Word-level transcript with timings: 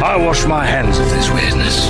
I 0.00 0.16
wash 0.16 0.46
my 0.46 0.64
hands 0.64 1.00
of 1.00 1.10
this 1.10 1.28
weirdness. 1.28 1.88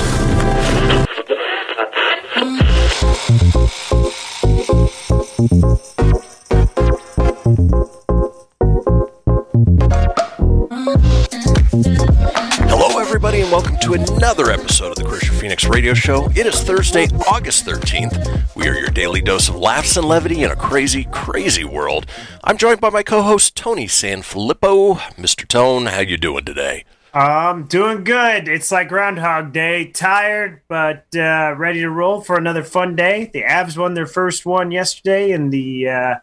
Hello, 12.65 12.99
everybody, 12.99 13.43
and 13.43 13.53
welcome 13.53 13.77
to 13.81 13.93
another 13.93 14.51
episode 14.51 14.89
of 14.89 14.97
the 14.97 15.05
Kristian 15.05 15.39
Fenix 15.39 15.67
Radio 15.67 15.93
Show. 15.93 16.31
It 16.31 16.47
is 16.47 16.63
Thursday, 16.63 17.09
August 17.31 17.67
13th. 17.67 18.57
We 18.57 18.69
are 18.69 18.75
your 18.75 18.89
daily 18.89 19.21
dose 19.21 19.51
of 19.51 19.57
laughs 19.57 19.99
and 19.99 20.09
levity 20.09 20.43
in 20.43 20.51
a 20.51 20.57
crazy, 20.57 21.05
crazy 21.13 21.65
world. 21.65 22.07
I'm 22.43 22.57
joined 22.57 22.81
by 22.81 22.89
my 22.89 23.03
co-host 23.03 23.55
Tony 23.55 23.87
Sanfilippo. 23.87 24.97
Mr. 25.17 25.47
Tone, 25.47 25.87
how 25.87 26.01
you 26.01 26.17
doing 26.17 26.47
today? 26.47 26.85
I'm 27.19 27.63
um, 27.63 27.65
doing 27.65 28.05
good. 28.05 28.47
It's 28.47 28.71
like 28.71 28.91
Groundhog 28.91 29.53
Day. 29.53 29.91
Tired, 29.91 30.63
but 30.69 31.05
uh, 31.17 31.53
ready 31.57 31.81
to 31.81 31.91
roll 31.91 32.21
for 32.21 32.37
another 32.37 32.63
fun 32.63 32.95
day. 32.95 33.29
The 33.33 33.43
Avs 33.43 33.77
won 33.77 33.95
their 33.95 34.07
first 34.07 34.47
one 34.47 34.71
yesterday 34.71 35.33
in 35.33 35.51
the 35.51 35.89
uh, 35.89 36.15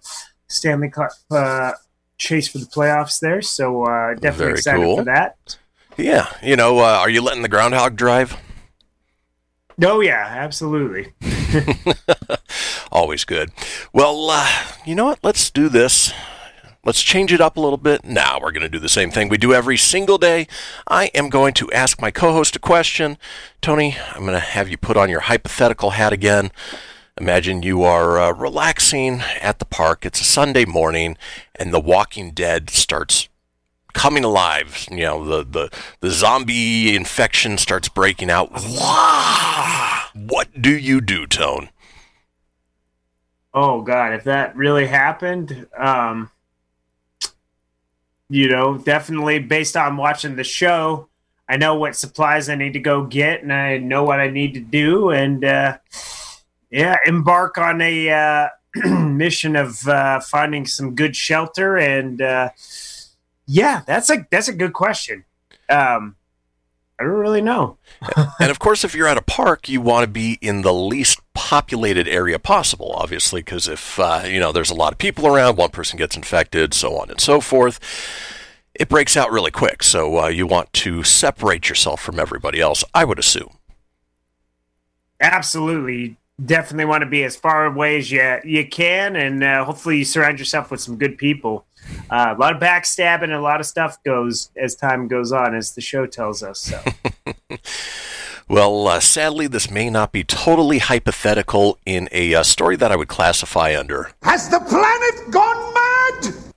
Stanley 0.48 0.90
Cup 0.90 1.12
uh, 1.30 1.74
chase 2.18 2.48
for 2.48 2.60
the 2.60 2.66
playoffs 2.66 3.20
there. 3.20 3.42
So 3.42 3.84
uh, 3.84 4.14
definitely 4.14 4.38
Very 4.38 4.52
excited 4.54 4.84
cool. 4.84 4.96
for 4.96 5.04
that. 5.04 5.58
Yeah, 5.98 6.32
you 6.42 6.56
know, 6.56 6.80
uh, 6.80 7.00
are 7.02 7.10
you 7.10 7.22
letting 7.22 7.42
the 7.42 7.50
groundhog 7.50 7.98
drive? 7.98 8.38
Oh 9.84 10.00
yeah, 10.00 10.26
absolutely. 10.30 11.14
Always 12.94 13.26
good. 13.26 13.52
Well, 13.92 14.30
uh, 14.30 14.50
you 14.86 14.96
know 14.96 15.04
what? 15.04 15.20
Let's 15.24 15.52
do 15.52 15.68
this. 15.68 16.14
Let's 16.86 17.02
change 17.02 17.34
it 17.34 17.42
up 17.42 17.58
a 17.58 17.60
little 17.60 17.78
bit. 17.78 18.06
Now 18.06 18.38
we're 18.40 18.52
going 18.52 18.62
to 18.62 18.70
do 18.70 18.78
the 18.78 18.88
same 18.88 19.10
thing 19.10 19.28
we 19.28 19.40
do 19.40 19.56
every 19.56 19.76
single 19.76 20.20
day. 20.20 20.48
I 20.88 21.08
am 21.16 21.30
going 21.30 21.56
to 21.56 21.72
ask 21.72 22.00
my 22.00 22.12
co 22.12 22.32
host 22.32 22.56
a 22.56 22.60
question. 22.60 23.18
Tony, 23.60 23.98
I'm 24.14 24.22
going 24.22 24.34
to 24.34 24.40
have 24.40 24.70
you 24.70 24.78
put 24.78 24.96
on 24.96 25.10
your 25.10 25.22
hypothetical 25.22 25.92
hat 25.92 26.14
again. 26.14 26.52
Imagine 27.20 27.64
you 27.64 27.82
are 27.82 28.20
uh, 28.20 28.34
relaxing 28.34 29.22
at 29.42 29.58
the 29.58 29.66
park. 29.66 30.06
It's 30.06 30.22
a 30.22 30.26
Sunday 30.26 30.66
morning, 30.66 31.18
and 31.56 31.74
The 31.74 31.80
Walking 31.80 32.32
Dead 32.32 32.70
starts 32.70 33.30
coming 33.94 34.24
alive. 34.24 34.86
You 34.92 34.98
know, 34.98 35.26
the, 35.26 35.44
the, 35.44 35.70
the 36.02 36.12
zombie 36.12 36.96
infection 36.96 37.58
starts 37.58 37.90
breaking 37.90 38.30
out. 38.30 38.52
What 40.14 40.62
do 40.62 40.78
you 40.78 41.02
do, 41.02 41.26
Tone? 41.26 41.70
Oh 43.56 43.82
god, 43.82 44.14
if 44.14 44.26
that 44.26 44.56
really 44.56 44.86
happened, 44.86 45.68
um, 45.78 46.30
you 48.30 48.50
know, 48.50 48.78
definitely 48.78 49.40
based 49.40 49.78
on 49.78 49.98
watching 49.98 50.36
the 50.36 50.44
show, 50.44 51.08
I 51.48 51.58
know 51.58 51.76
what 51.76 51.96
supplies 51.96 52.50
I 52.50 52.56
need 52.56 52.74
to 52.74 52.80
go 52.80 53.04
get, 53.06 53.44
and 53.44 53.54
I 53.54 53.78
know 53.78 54.04
what 54.04 54.20
I 54.20 54.30
need 54.30 54.56
to 54.56 54.60
do, 54.60 55.12
and 55.12 55.46
uh, 55.46 55.78
yeah, 56.72 56.98
embark 57.06 57.58
on 57.58 57.82
a 57.82 58.10
uh, 58.10 58.50
mission 58.90 59.56
of 59.56 59.88
uh, 59.88 60.20
finding 60.22 60.66
some 60.66 60.96
good 60.96 61.16
shelter, 61.16 61.78
and 61.78 62.22
uh, 62.22 62.50
yeah, 63.46 63.82
that's 63.86 64.10
a 64.10 64.26
that's 64.32 64.48
a 64.48 64.54
good 64.54 64.74
question. 64.74 65.26
Um, 65.70 66.16
I 67.00 67.04
don't 67.04 67.14
really 67.14 67.42
know. 67.42 67.78
and 68.40 68.50
of 68.50 68.60
course, 68.60 68.84
if 68.84 68.96
you're 68.96 69.08
at 69.08 69.18
a 69.18 69.22
park, 69.22 69.70
you 69.70 69.82
want 69.82 70.04
to 70.06 70.12
be 70.12 70.40
in 70.42 70.62
the 70.62 70.74
least 70.74 71.20
populated 71.46 72.08
area 72.08 72.40
possible, 72.40 72.92
obviously, 72.96 73.40
because 73.40 73.68
if 73.68 74.00
uh, 74.00 74.24
you 74.26 74.40
know 74.40 74.52
there's 74.52 74.72
a 74.72 74.76
lot 74.76 74.92
of 74.92 74.98
people 74.98 75.28
around, 75.28 75.58
one 75.58 75.70
person 75.70 75.96
gets 75.96 76.16
infected, 76.16 76.74
so 76.74 76.98
on 76.98 77.12
and 77.12 77.22
so 77.22 77.40
forth, 77.40 77.80
it 78.74 78.90
breaks 78.90 79.16
out 79.16 79.32
really 79.32 79.52
quick. 79.52 79.84
So 79.84 80.22
uh, 80.22 80.28
you 80.28 80.48
want 80.48 80.74
to 80.74 81.04
separate 81.04 81.70
yourself 81.70 82.02
from 82.02 82.20
everybody 82.20 82.60
else, 82.60 82.84
I 82.96 83.06
would 83.06 83.20
assume. 83.20 83.58
Absolutely. 85.22 85.96
You 85.98 86.16
Definitely 86.44 86.86
want 86.86 87.04
to 87.04 87.10
be 87.10 87.24
as 87.24 87.36
far 87.36 87.66
away 87.66 87.98
as 87.98 88.12
you, 88.12 88.40
you 88.44 88.68
can, 88.68 89.16
and 89.16 89.42
uh, 89.42 89.64
hopefully, 89.64 90.00
you 90.00 90.04
surround 90.04 90.38
yourself 90.38 90.70
with 90.72 90.82
some 90.82 90.98
good 90.98 91.18
people. 91.18 91.66
Uh, 92.10 92.34
a 92.36 92.42
lot 92.42 92.54
of 92.54 92.62
backstabbing 92.62 93.34
a 93.34 93.40
lot 93.40 93.62
of 93.62 93.68
stuff 93.68 94.04
goes 94.04 94.50
as 94.58 94.76
time 94.76 95.08
goes 95.08 95.32
on, 95.32 95.56
as 95.56 95.76
the 95.76 95.82
show 95.82 96.06
tells 96.06 96.44
us. 96.44 96.60
So, 96.60 96.82
Well, 98.48 98.88
uh, 98.88 99.00
sadly, 99.00 99.48
this 99.48 99.72
may 99.72 99.90
not 99.90 100.12
be 100.12 100.24
totally 100.24 100.78
hypothetical 100.78 101.80
in 101.84 102.08
a 102.12 102.36
uh, 102.36 102.44
story 102.44 102.76
that 102.76 102.92
I 102.92 102.96
would 102.96 103.08
classify 103.08 103.76
under 103.78 104.12
Has 104.22 104.50
the 104.50 104.60
planet 104.60 105.32
gone 105.32 105.74
mad? 105.74 106.54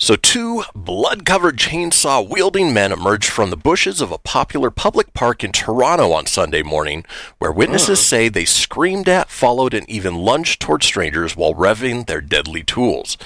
So, 0.00 0.16
two 0.16 0.64
blood 0.74 1.24
covered 1.24 1.56
chainsaw 1.56 2.28
wielding 2.28 2.72
men 2.72 2.90
emerged 2.90 3.30
from 3.30 3.50
the 3.50 3.56
bushes 3.56 4.00
of 4.00 4.10
a 4.10 4.18
popular 4.18 4.70
public 4.70 5.12
park 5.14 5.44
in 5.44 5.52
Toronto 5.52 6.12
on 6.12 6.26
Sunday 6.26 6.62
morning, 6.62 7.04
where 7.38 7.52
witnesses 7.52 8.04
say 8.04 8.28
they 8.28 8.44
screamed 8.44 9.08
at, 9.08 9.30
followed, 9.30 9.74
and 9.74 9.88
even 9.88 10.16
lunged 10.16 10.60
toward 10.60 10.82
strangers 10.82 11.36
while 11.36 11.54
revving 11.54 12.06
their 12.06 12.20
deadly 12.20 12.62
tools. 12.64 13.16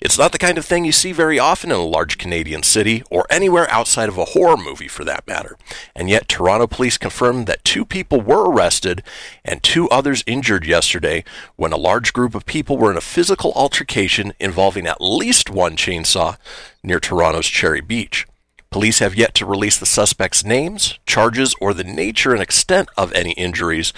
It's 0.00 0.16
not 0.16 0.32
the 0.32 0.38
kind 0.38 0.56
of 0.56 0.64
thing 0.64 0.86
you 0.86 0.92
see 0.92 1.12
very 1.12 1.38
often 1.38 1.70
in 1.70 1.76
a 1.76 1.84
large 1.84 2.16
Canadian 2.16 2.62
city, 2.62 3.02
or 3.10 3.26
anywhere 3.28 3.70
outside 3.70 4.08
of 4.08 4.16
a 4.16 4.24
horror 4.26 4.56
movie 4.56 4.88
for 4.88 5.04
that 5.04 5.26
matter. 5.26 5.58
And 5.94 6.08
yet, 6.08 6.26
Toronto 6.26 6.66
police 6.66 6.96
confirmed 6.96 7.46
that 7.46 7.64
two 7.64 7.84
people 7.84 8.22
were 8.22 8.50
arrested 8.50 9.02
and 9.44 9.62
two 9.62 9.90
others 9.90 10.24
injured 10.26 10.64
yesterday 10.64 11.22
when 11.56 11.72
a 11.72 11.76
large 11.76 12.14
group 12.14 12.34
of 12.34 12.46
people 12.46 12.78
were 12.78 12.90
in 12.90 12.96
a 12.96 13.02
physical 13.02 13.52
altercation 13.54 14.32
involving 14.40 14.86
at 14.86 15.02
least 15.02 15.50
one 15.50 15.76
chainsaw 15.76 16.38
near 16.82 16.98
Toronto's 16.98 17.46
Cherry 17.46 17.82
Beach. 17.82 18.26
Police 18.70 19.00
have 19.00 19.14
yet 19.14 19.34
to 19.34 19.44
release 19.44 19.76
the 19.76 19.84
suspects' 19.84 20.44
names, 20.44 20.98
charges, 21.04 21.54
or 21.60 21.74
the 21.74 21.84
nature 21.84 22.32
and 22.32 22.40
extent 22.40 22.88
of 22.96 23.12
any 23.12 23.32
injuries, 23.32 23.92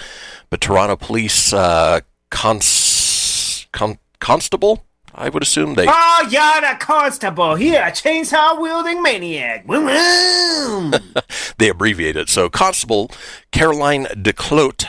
but 0.49 0.59
Toronto 0.59 0.97
police 0.97 1.53
uh, 1.53 2.01
cons- 2.29 3.67
con- 3.71 3.99
constable, 4.19 4.83
I 5.15 5.29
would 5.29 5.43
assume 5.43 5.75
they 5.75 5.85
oh, 5.87 6.27
you're 6.29 6.61
the 6.61 6.77
constable 6.79 7.55
here, 7.55 7.83
chainsaw 7.83 8.59
wielding 8.59 9.01
maniac. 9.01 9.67
Boom, 9.67 9.85
boom. 9.85 10.93
they 11.57 11.69
abbreviate 11.69 12.15
it. 12.15 12.29
So 12.29 12.49
Constable 12.49 13.11
Caroline 13.51 14.07
de 14.21 14.33
Kloet 14.33 14.85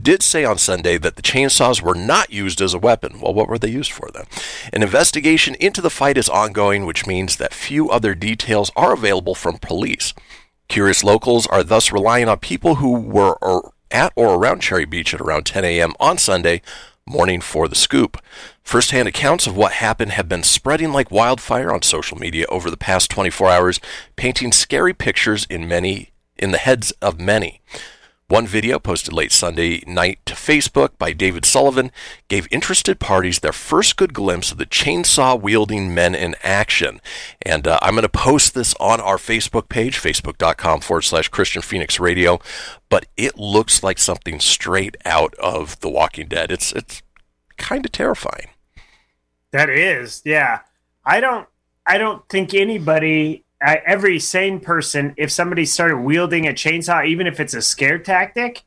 did 0.00 0.22
say 0.22 0.44
on 0.44 0.58
Sunday 0.58 0.98
that 0.98 1.16
the 1.16 1.22
chainsaws 1.22 1.80
were 1.80 1.94
not 1.94 2.32
used 2.32 2.60
as 2.60 2.74
a 2.74 2.78
weapon. 2.78 3.20
Well, 3.20 3.32
what 3.32 3.48
were 3.48 3.58
they 3.58 3.70
used 3.70 3.92
for 3.92 4.10
then? 4.12 4.24
An 4.72 4.82
investigation 4.82 5.54
into 5.56 5.80
the 5.80 5.90
fight 5.90 6.18
is 6.18 6.28
ongoing, 6.28 6.84
which 6.84 7.06
means 7.06 7.36
that 7.36 7.54
few 7.54 7.90
other 7.90 8.14
details 8.14 8.70
are 8.76 8.92
available 8.92 9.34
from 9.34 9.58
police. 9.58 10.12
Curious 10.68 11.04
locals 11.04 11.46
are 11.46 11.62
thus 11.62 11.92
relying 11.92 12.28
on 12.28 12.38
people 12.38 12.76
who 12.76 12.92
were 12.92 13.36
or 13.40 13.72
at 13.90 14.12
or 14.16 14.34
around 14.34 14.60
Cherry 14.60 14.84
Beach 14.84 15.14
at 15.14 15.20
around 15.20 15.46
10 15.46 15.64
a.m. 15.64 15.94
on 16.00 16.18
Sunday 16.18 16.60
morning 17.06 17.40
for 17.40 17.68
the 17.68 17.74
scoop. 17.74 18.20
First 18.64 18.90
hand 18.90 19.06
accounts 19.06 19.46
of 19.46 19.56
what 19.56 19.72
happened 19.72 20.12
have 20.12 20.28
been 20.28 20.42
spreading 20.42 20.90
like 20.90 21.10
wildfire 21.10 21.70
on 21.72 21.82
social 21.82 22.18
media 22.18 22.46
over 22.48 22.70
the 22.70 22.76
past 22.78 23.10
24 23.10 23.50
hours, 23.50 23.80
painting 24.16 24.50
scary 24.52 24.94
pictures 24.94 25.46
in 25.48 25.68
many 25.68 26.10
in 26.36 26.50
the 26.50 26.58
heads 26.58 26.90
of 27.02 27.20
many. 27.20 27.60
One 28.26 28.46
video 28.46 28.78
posted 28.78 29.12
late 29.12 29.32
Sunday 29.32 29.84
night 29.86 30.18
to 30.24 30.34
Facebook 30.34 30.96
by 30.98 31.12
David 31.12 31.44
Sullivan 31.44 31.92
gave 32.28 32.48
interested 32.50 32.98
parties 32.98 33.38
their 33.40 33.52
first 33.52 33.96
good 33.96 34.14
glimpse 34.14 34.50
of 34.50 34.56
the 34.56 34.64
chainsaw 34.64 35.38
wielding 35.38 35.94
men 35.94 36.14
in 36.14 36.34
action. 36.42 37.02
And 37.42 37.68
uh, 37.68 37.78
I'm 37.82 37.94
going 37.94 38.02
to 38.02 38.08
post 38.08 38.54
this 38.54 38.74
on 38.80 38.98
our 38.98 39.18
Facebook 39.18 39.68
page, 39.68 39.98
facebook.com 40.00 40.80
forward 40.80 41.02
slash 41.02 41.30
Kristian 41.30 41.62
Fenix 41.62 42.00
Radio. 42.00 42.40
But 42.88 43.06
it 43.18 43.38
looks 43.38 43.82
like 43.82 43.98
something 43.98 44.40
straight 44.40 44.96
out 45.04 45.34
of 45.34 45.78
The 45.80 45.90
Walking 45.90 46.26
Dead. 46.26 46.50
It's, 46.50 46.72
it's 46.72 47.02
kind 47.58 47.84
of 47.84 47.92
terrifying. 47.92 48.48
That 49.54 49.70
is, 49.70 50.20
yeah. 50.24 50.60
I 51.04 51.20
don't. 51.20 51.46
I 51.86 51.96
don't 51.96 52.28
think 52.28 52.54
anybody, 52.54 53.44
I, 53.62 53.76
every 53.86 54.18
sane 54.18 54.58
person, 54.58 55.14
if 55.16 55.30
somebody 55.30 55.64
started 55.64 55.98
wielding 55.98 56.48
a 56.48 56.52
chainsaw, 56.52 57.06
even 57.06 57.28
if 57.28 57.38
it's 57.38 57.54
a 57.54 57.62
scare 57.62 57.98
tactic, 58.00 58.62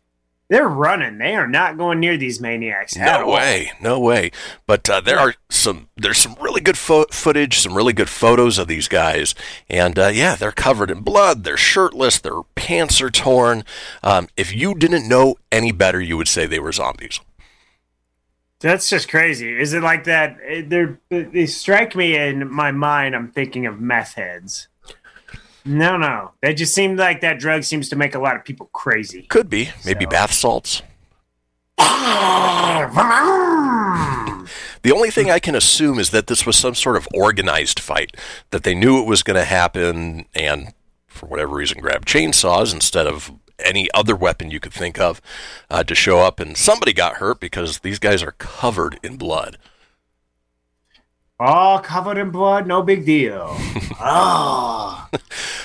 they're 0.49 0.69
running. 0.69 1.17
They 1.17 1.35
are 1.35 1.47
not 1.47 1.77
going 1.77 1.99
near 1.99 2.15
these 2.15 2.39
maniacs. 2.39 2.95
No 2.95 3.27
way, 3.27 3.73
no 3.81 3.99
way. 3.99 4.31
But 4.65 4.89
uh, 4.89 5.01
there 5.01 5.19
are 5.19 5.35
some. 5.49 5.89
There's 5.97 6.19
some 6.19 6.37
really 6.39 6.61
good 6.61 6.77
fo- 6.77 7.07
footage, 7.11 7.59
some 7.59 7.75
really 7.75 7.91
good 7.91 8.09
photos 8.09 8.57
of 8.57 8.69
these 8.69 8.87
guys, 8.87 9.35
and 9.69 9.99
uh, 9.99 10.07
yeah, 10.07 10.35
they're 10.35 10.53
covered 10.53 10.89
in 10.89 11.01
blood. 11.01 11.43
They're 11.43 11.57
shirtless. 11.57 12.17
Their 12.19 12.43
pants 12.55 13.01
are 13.01 13.11
torn. 13.11 13.65
Um, 14.03 14.29
if 14.37 14.55
you 14.55 14.73
didn't 14.73 15.09
know 15.09 15.35
any 15.51 15.73
better, 15.73 15.99
you 15.99 16.15
would 16.15 16.29
say 16.29 16.45
they 16.45 16.59
were 16.59 16.71
zombies. 16.71 17.19
That's 18.59 18.89
just 18.89 19.07
crazy. 19.09 19.57
Is 19.59 19.73
it 19.73 19.83
like 19.83 20.05
that? 20.05 20.37
eh, 20.45 20.63
They're, 20.65 20.99
they 21.09 21.45
strike 21.45 21.95
me 21.95 22.17
in 22.17 22.51
my 22.51 22.71
mind. 22.71 23.15
I'm 23.15 23.29
thinking 23.31 23.65
of 23.67 23.79
meth 23.79 24.13
heads. 24.15 24.67
No, 25.63 25.97
no. 25.97 26.31
That 26.41 26.53
just 26.53 26.73
seemed 26.73 26.97
like 26.97 27.21
that 27.21 27.39
drug 27.39 27.63
seems 27.63 27.89
to 27.89 27.95
make 27.95 28.15
a 28.15 28.19
lot 28.19 28.35
of 28.35 28.43
people 28.45 28.69
crazy. 28.73 29.23
Could 29.23 29.49
be 29.49 29.69
maybe 29.85 30.05
So- 30.05 30.09
bath 30.09 30.33
salts. 30.33 30.81
The 34.83 34.91
only 34.93 35.09
thing 35.11 35.29
I 35.29 35.39
can 35.39 35.55
assume 35.55 35.99
is 35.99 36.11
that 36.11 36.27
this 36.27 36.45
was 36.45 36.55
some 36.55 36.75
sort 36.75 36.95
of 36.95 37.07
organized 37.13 37.79
fight, 37.79 38.15
that 38.51 38.63
they 38.63 38.73
knew 38.73 39.01
it 39.01 39.07
was 39.07 39.21
going 39.23 39.35
to 39.35 39.43
happen, 39.43 40.25
and 40.33 40.73
for 41.07 41.25
whatever 41.25 41.55
reason, 41.55 41.79
grabbed 41.81 42.07
chainsaws 42.07 42.73
instead 42.73 43.05
of 43.07 43.31
any 43.63 43.89
other 43.93 44.15
weapon 44.15 44.51
you 44.51 44.59
could 44.59 44.73
think 44.73 44.99
of 44.99 45.21
uh, 45.69 45.83
to 45.83 45.95
show 45.95 46.19
up. 46.19 46.39
And 46.39 46.57
somebody 46.57 46.93
got 46.93 47.17
hurt 47.17 47.39
because 47.39 47.79
these 47.79 47.99
guys 47.99 48.23
are 48.23 48.33
covered 48.33 48.99
in 49.03 49.17
blood. 49.17 49.57
All 51.39 51.79
covered 51.79 52.17
in 52.17 52.31
blood, 52.31 52.65
no 52.65 52.81
big 52.81 53.05
deal. 53.05 53.55
oh. 53.99 55.07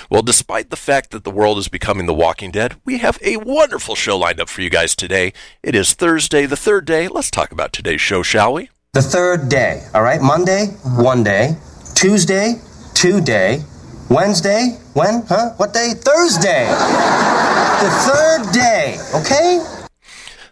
Well, 0.09 0.21
despite 0.21 0.69
the 0.69 0.75
fact 0.75 1.09
that 1.09 1.23
the 1.23 1.31
world 1.31 1.57
is 1.57 1.67
becoming 1.69 2.05
The 2.05 2.13
Walking 2.13 2.51
Dead, 2.51 2.75
we 2.85 2.99
have 2.99 3.17
a 3.23 3.37
wonderful 3.37 3.95
show 3.95 4.15
lined 4.15 4.39
up 4.39 4.47
for 4.47 4.61
you 4.61 4.69
guys 4.69 4.95
today. 4.95 5.33
It 5.63 5.73
is 5.73 5.95
Thursday, 5.95 6.45
the 6.45 6.55
third 6.55 6.85
day. 6.85 7.07
Let's 7.07 7.31
talk 7.31 7.51
about 7.51 7.73
today's 7.73 8.01
show, 8.01 8.21
shall 8.21 8.53
we? 8.53 8.69
The 8.91 9.01
third 9.01 9.49
day, 9.49 9.87
all 9.95 10.03
right? 10.03 10.21
Monday, 10.21 10.67
one 10.83 11.23
day. 11.23 11.55
Tuesday, 11.95 12.61
two 12.93 13.21
day. 13.21 13.63
Wednesday, 14.09 14.77
when? 14.93 15.23
Huh? 15.27 15.51
What 15.57 15.73
day? 15.73 15.93
Thursday. 15.95 16.67
the 16.67 17.89
third 18.05 18.53
day, 18.53 18.97
okay? 19.15 19.63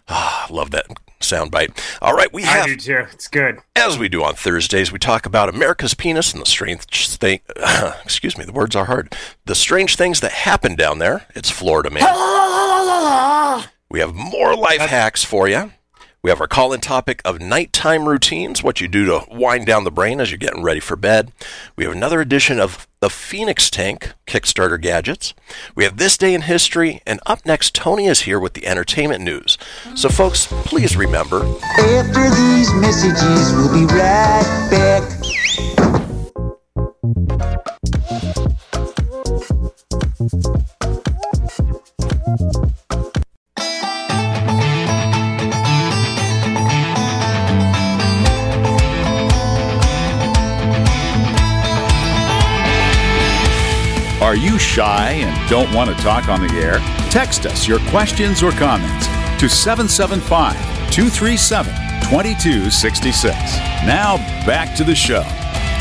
I 0.08 0.46
love 0.50 0.70
that 0.72 0.86
soundbite. 1.20 1.78
All 2.02 2.14
right, 2.14 2.32
we 2.32 2.42
have. 2.42 2.66
I 2.66 2.68
have 2.68 2.78
do 2.78 3.04
too. 3.04 3.06
It's 3.12 3.28
good. 3.28 3.58
As 3.76 3.98
we 3.98 4.08
do 4.08 4.22
on 4.22 4.34
Thursdays, 4.34 4.92
we 4.92 4.98
talk 4.98 5.26
about 5.26 5.48
America's 5.48 5.94
penis 5.94 6.32
and 6.32 6.42
the 6.42 6.46
strange 6.46 7.08
thing. 7.08 7.40
excuse 8.04 8.36
me, 8.36 8.44
the 8.44 8.52
words 8.52 8.76
are 8.76 8.86
hard. 8.86 9.14
The 9.46 9.54
strange 9.54 9.96
things 9.96 10.20
that 10.20 10.32
happen 10.32 10.74
down 10.74 10.98
there. 10.98 11.26
It's 11.34 11.50
Florida 11.50 11.90
man. 11.90 12.02
we 13.90 14.00
have 14.00 14.14
more 14.14 14.56
life 14.56 14.80
hacks 14.80 15.24
for 15.24 15.48
you. 15.48 15.72
We 16.22 16.30
have 16.30 16.40
our 16.40 16.46
call-in 16.46 16.80
topic 16.80 17.20
of 17.24 17.40
nighttime 17.40 18.08
routines, 18.08 18.62
what 18.62 18.80
you 18.80 18.86
do 18.86 19.04
to 19.06 19.24
wind 19.28 19.66
down 19.66 19.82
the 19.82 19.90
brain 19.90 20.20
as 20.20 20.30
you're 20.30 20.38
getting 20.38 20.62
ready 20.62 20.78
for 20.78 20.94
bed. 20.94 21.32
We 21.74 21.82
have 21.82 21.92
another 21.92 22.20
edition 22.20 22.60
of 22.60 22.86
the 23.00 23.10
Fenix 23.10 23.68
Tank 23.68 24.12
Kickstarter 24.24 24.80
gadgets. 24.80 25.34
We 25.74 25.82
have 25.82 25.96
this 25.96 26.16
day 26.16 26.32
in 26.32 26.42
history, 26.42 27.02
and 27.04 27.18
up 27.26 27.44
next, 27.44 27.74
Tony 27.74 28.06
is 28.06 28.20
here 28.20 28.38
with 28.38 28.52
the 28.54 28.68
entertainment 28.68 29.24
news. 29.24 29.58
So, 29.96 30.08
folks, 30.08 30.46
please 30.46 30.96
remember 30.96 31.38
After 31.78 32.30
these 32.30 32.72
messages, 32.74 33.52
we'll 33.54 33.74
be 33.74 33.86
right 33.92 34.68
back. 34.70 35.02
Are 54.32 54.36
you 54.36 54.58
shy 54.58 55.10
and 55.10 55.50
don't 55.50 55.70
want 55.74 55.94
to 55.94 56.02
talk 56.02 56.30
on 56.30 56.40
the 56.40 56.54
air? 56.54 56.78
Text 57.10 57.44
us 57.44 57.68
your 57.68 57.80
questions 57.90 58.42
or 58.42 58.50
comments 58.52 59.06
to 59.38 59.46
775 59.46 60.54
237 60.90 61.70
2266. 62.08 63.34
Now 63.84 64.16
back 64.46 64.74
to 64.78 64.84
the 64.84 64.94
show. 64.94 65.20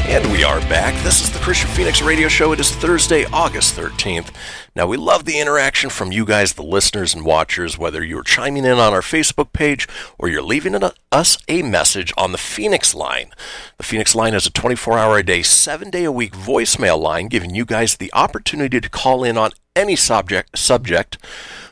And 0.04 0.30
we 0.34 0.44
are 0.44 0.60
back. 0.68 1.02
This 1.02 1.22
is 1.22 1.32
the 1.32 1.40
Kristian 1.40 1.68
Fenix 1.68 2.02
Radio 2.02 2.28
Show. 2.28 2.52
It 2.52 2.60
is 2.60 2.76
Thursday, 2.76 3.24
August 3.32 3.78
13th. 3.78 4.32
Now, 4.76 4.88
we 4.88 4.96
love 4.96 5.26
the 5.26 5.38
interaction 5.40 5.90
from 5.90 6.12
you 6.14 6.24
guys, 6.26 6.54
the 6.54 6.64
listeners 6.64 7.14
and 7.14 7.26
watchers, 7.26 7.78
whether 7.78 8.04
you're 8.04 8.24
chiming 8.24 8.64
in 8.64 8.80
on 8.80 8.94
our 8.94 9.02
Facebook 9.02 9.52
page 9.52 9.88
or 10.18 10.30
you're 10.30 10.42
leaving 10.42 10.76
uh, 10.82 10.92
us 11.12 11.38
a 11.50 11.62
message 11.62 12.14
on 12.18 12.32
the 12.32 12.38
Fenix 12.38 12.96
line. 12.96 13.32
The 13.78 13.84
Fenix 13.84 14.16
line 14.16 14.34
is 14.34 14.46
a 14.46 14.52
24 14.52 14.98
hour 14.98 15.18
a 15.18 15.24
day, 15.24 15.42
seven 15.42 15.90
day 15.90 16.06
a 16.06 16.12
week 16.12 16.34
voicemail 16.34 16.98
line, 17.00 17.28
giving 17.28 17.54
you 17.54 17.66
guys 17.66 17.98
the 17.98 18.12
opportunity 18.14 18.80
to 18.80 18.90
call 18.90 19.24
in 19.26 19.38
on 19.38 19.52
any 19.76 19.98
subject. 19.98 20.58
Subject. 20.58 21.18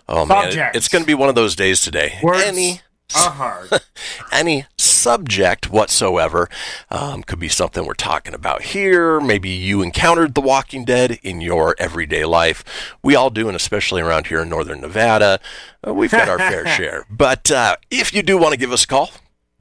Oh, 0.09 0.25
man. 0.25 0.49
it- 0.49 0.75
it's 0.75 0.87
going 0.89 1.03
to 1.03 1.07
be 1.07 1.13
one 1.13 1.29
of 1.29 1.35
those 1.35 1.55
days 1.55 1.79
today. 1.81 2.19
Words 2.21 2.43
Any 2.43 2.81
hard. 3.15 3.69
any 4.31 4.65
subject 4.77 5.69
whatsoever. 5.69 6.49
Um, 6.89 7.23
could 7.23 7.39
be 7.39 7.49
something 7.49 7.85
we're 7.85 7.93
talking 7.93 8.33
about 8.33 8.61
here. 8.63 9.19
Maybe 9.19 9.49
you 9.49 9.81
encountered 9.81 10.35
The 10.35 10.41
Walking 10.41 10.85
Dead 10.85 11.19
in 11.23 11.41
your 11.41 11.75
everyday 11.79 12.25
life. 12.25 12.63
We 13.03 13.15
all 13.15 13.29
do, 13.29 13.47
and 13.47 13.55
especially 13.55 14.01
around 14.01 14.27
here 14.27 14.41
in 14.41 14.49
Northern 14.49 14.81
Nevada, 14.81 15.39
uh, 15.87 15.93
we've 15.93 16.11
got 16.11 16.29
our 16.29 16.37
fair 16.37 16.67
share. 16.77 17.05
But 17.09 17.49
uh, 17.51 17.77
if 17.89 18.13
you 18.13 18.21
do 18.21 18.37
want 18.37 18.53
to 18.53 18.59
give 18.59 18.71
us 18.71 18.83
a 18.83 18.87
call, 18.87 19.11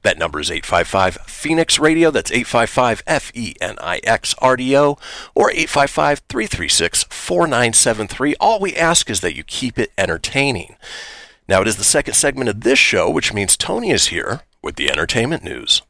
that 0.01 0.17
number 0.17 0.39
is 0.39 0.49
855 0.49 1.15
Fenix 1.25 1.77
Radio. 1.77 2.09
That's 2.09 2.31
855 2.31 3.03
F 3.05 3.31
E 3.35 3.55
N 3.59 3.75
I 3.81 3.99
X 4.03 4.33
R 4.39 4.55
D 4.55 4.77
O 4.77 4.97
or 5.35 5.51
855 5.51 6.19
336 6.29 7.03
4973. 7.03 8.35
All 8.39 8.59
we 8.59 8.75
ask 8.75 9.09
is 9.09 9.19
that 9.21 9.35
you 9.35 9.43
keep 9.43 9.77
it 9.77 9.91
entertaining. 9.97 10.77
Now, 11.49 11.61
it 11.61 11.67
is 11.67 11.77
the 11.77 11.83
second 11.83 12.13
segment 12.13 12.47
of 12.47 12.61
this 12.61 12.77
show, 12.77 13.09
which 13.09 13.33
means 13.33 13.57
Tony 13.57 13.89
is 13.89 14.09
here 14.09 14.41
with 14.61 14.75
the 14.75 14.91
entertainment 14.91 15.43
news. 15.43 15.81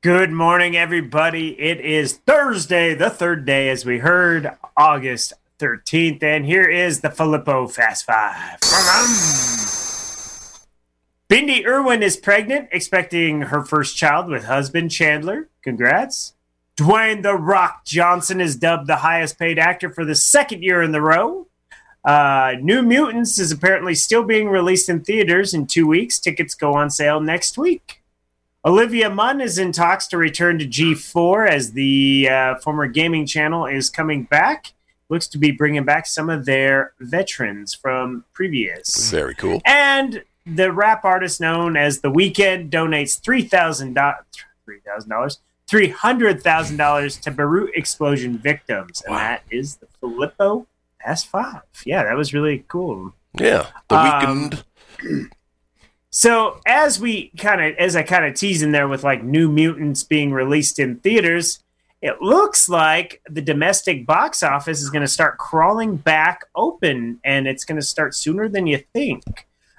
Good 0.00 0.32
morning, 0.32 0.76
everybody. 0.76 1.50
It 1.60 1.80
is 1.80 2.14
Thursday, 2.14 2.94
the 2.96 3.10
third 3.10 3.44
day, 3.44 3.68
as 3.68 3.84
we 3.84 3.98
heard, 3.98 4.50
August 4.76 5.34
13th. 5.60 6.20
And 6.20 6.44
here 6.44 6.68
is 6.68 7.02
the 7.02 7.10
Filippo 7.10 7.68
Fast 7.68 8.06
Five. 8.06 8.58
Bindi 11.28 11.64
Irwin 11.64 12.02
is 12.02 12.16
pregnant, 12.16 12.70
expecting 12.72 13.42
her 13.42 13.64
first 13.64 13.96
child 13.96 14.26
with 14.26 14.46
husband 14.46 14.90
Chandler. 14.90 15.48
Congrats. 15.62 16.32
Dwayne 16.76 17.22
The 17.22 17.34
Rock 17.34 17.84
Johnson 17.84 18.40
is 18.40 18.56
dubbed 18.56 18.86
the 18.86 18.96
highest 18.96 19.38
paid 19.38 19.58
actor 19.58 19.90
for 19.90 20.04
the 20.04 20.14
second 20.14 20.62
year 20.62 20.82
in 20.82 20.92
the 20.92 21.00
row. 21.00 21.46
Uh, 22.04 22.54
New 22.60 22.82
Mutants 22.82 23.38
is 23.38 23.50
apparently 23.50 23.94
still 23.94 24.22
being 24.22 24.48
released 24.48 24.88
in 24.88 25.02
theaters 25.02 25.54
in 25.54 25.66
two 25.66 25.86
weeks. 25.86 26.20
Tickets 26.20 26.54
go 26.54 26.74
on 26.74 26.90
sale 26.90 27.18
next 27.18 27.56
week. 27.56 28.02
Olivia 28.64 29.08
Munn 29.08 29.40
is 29.40 29.58
in 29.58 29.72
talks 29.72 30.06
to 30.08 30.18
return 30.18 30.58
to 30.58 30.66
G4 30.66 31.48
as 31.48 31.72
the 31.72 32.28
uh, 32.28 32.54
former 32.56 32.86
gaming 32.86 33.24
channel 33.24 33.64
is 33.64 33.88
coming 33.88 34.24
back. 34.24 34.72
Looks 35.08 35.28
to 35.28 35.38
be 35.38 35.52
bringing 35.52 35.84
back 35.84 36.06
some 36.06 36.28
of 36.28 36.44
their 36.44 36.92
veterans 37.00 37.74
from 37.74 38.24
previous. 38.34 39.10
Very 39.10 39.34
cool. 39.34 39.62
And 39.64 40.24
the 40.44 40.72
rap 40.72 41.04
artist 41.04 41.40
known 41.40 41.76
as 41.76 42.00
The 42.00 42.10
Weeknd 42.10 42.70
donates 42.70 43.20
three 43.20 43.42
thousand 43.42 43.94
dollars, 43.94 45.38
three 45.68 45.88
thousand 45.88 45.88
dollars, 45.88 45.88
three 45.88 45.88
hundred 45.88 46.42
thousand 46.42 46.76
dollars 46.76 47.16
to 47.18 47.30
Beirut 47.30 47.70
explosion 47.74 48.38
victims, 48.38 49.02
and 49.06 49.14
Wow. 49.14 49.18
that 49.20 49.42
is 49.50 49.76
the 49.76 49.86
Filippo 50.00 50.66
S5. 51.06 51.62
Yeah, 51.84 52.04
that 52.04 52.16
was 52.16 52.32
really 52.34 52.64
cool. 52.68 53.14
Yeah. 53.38 53.66
The 53.88 53.96
Um, 53.96 54.50
weekend. 54.50 54.64
So 56.10 56.60
as 56.66 56.98
we 56.98 57.30
kind 57.36 57.60
of, 57.60 57.76
as 57.76 57.94
I 57.94 58.02
kind 58.02 58.24
of 58.24 58.34
tease 58.34 58.62
in 58.62 58.72
there 58.72 58.88
with 58.88 59.04
like 59.04 59.22
New 59.22 59.50
Mutants 59.50 60.02
being 60.02 60.32
released 60.32 60.78
in 60.78 60.96
theaters, 61.00 61.62
it 62.00 62.22
looks 62.22 62.68
like 62.68 63.20
the 63.28 63.42
domestic 63.42 64.06
box 64.06 64.42
office 64.42 64.80
is 64.80 64.88
going 64.90 65.02
to 65.02 65.08
start 65.08 65.36
crawling 65.38 65.96
back 65.96 66.44
open, 66.54 67.20
and 67.24 67.46
it's 67.46 67.64
going 67.64 67.76
to 67.80 67.86
start 67.86 68.14
sooner 68.14 68.48
than 68.48 68.66
you 68.66 68.78
think. 68.94 69.24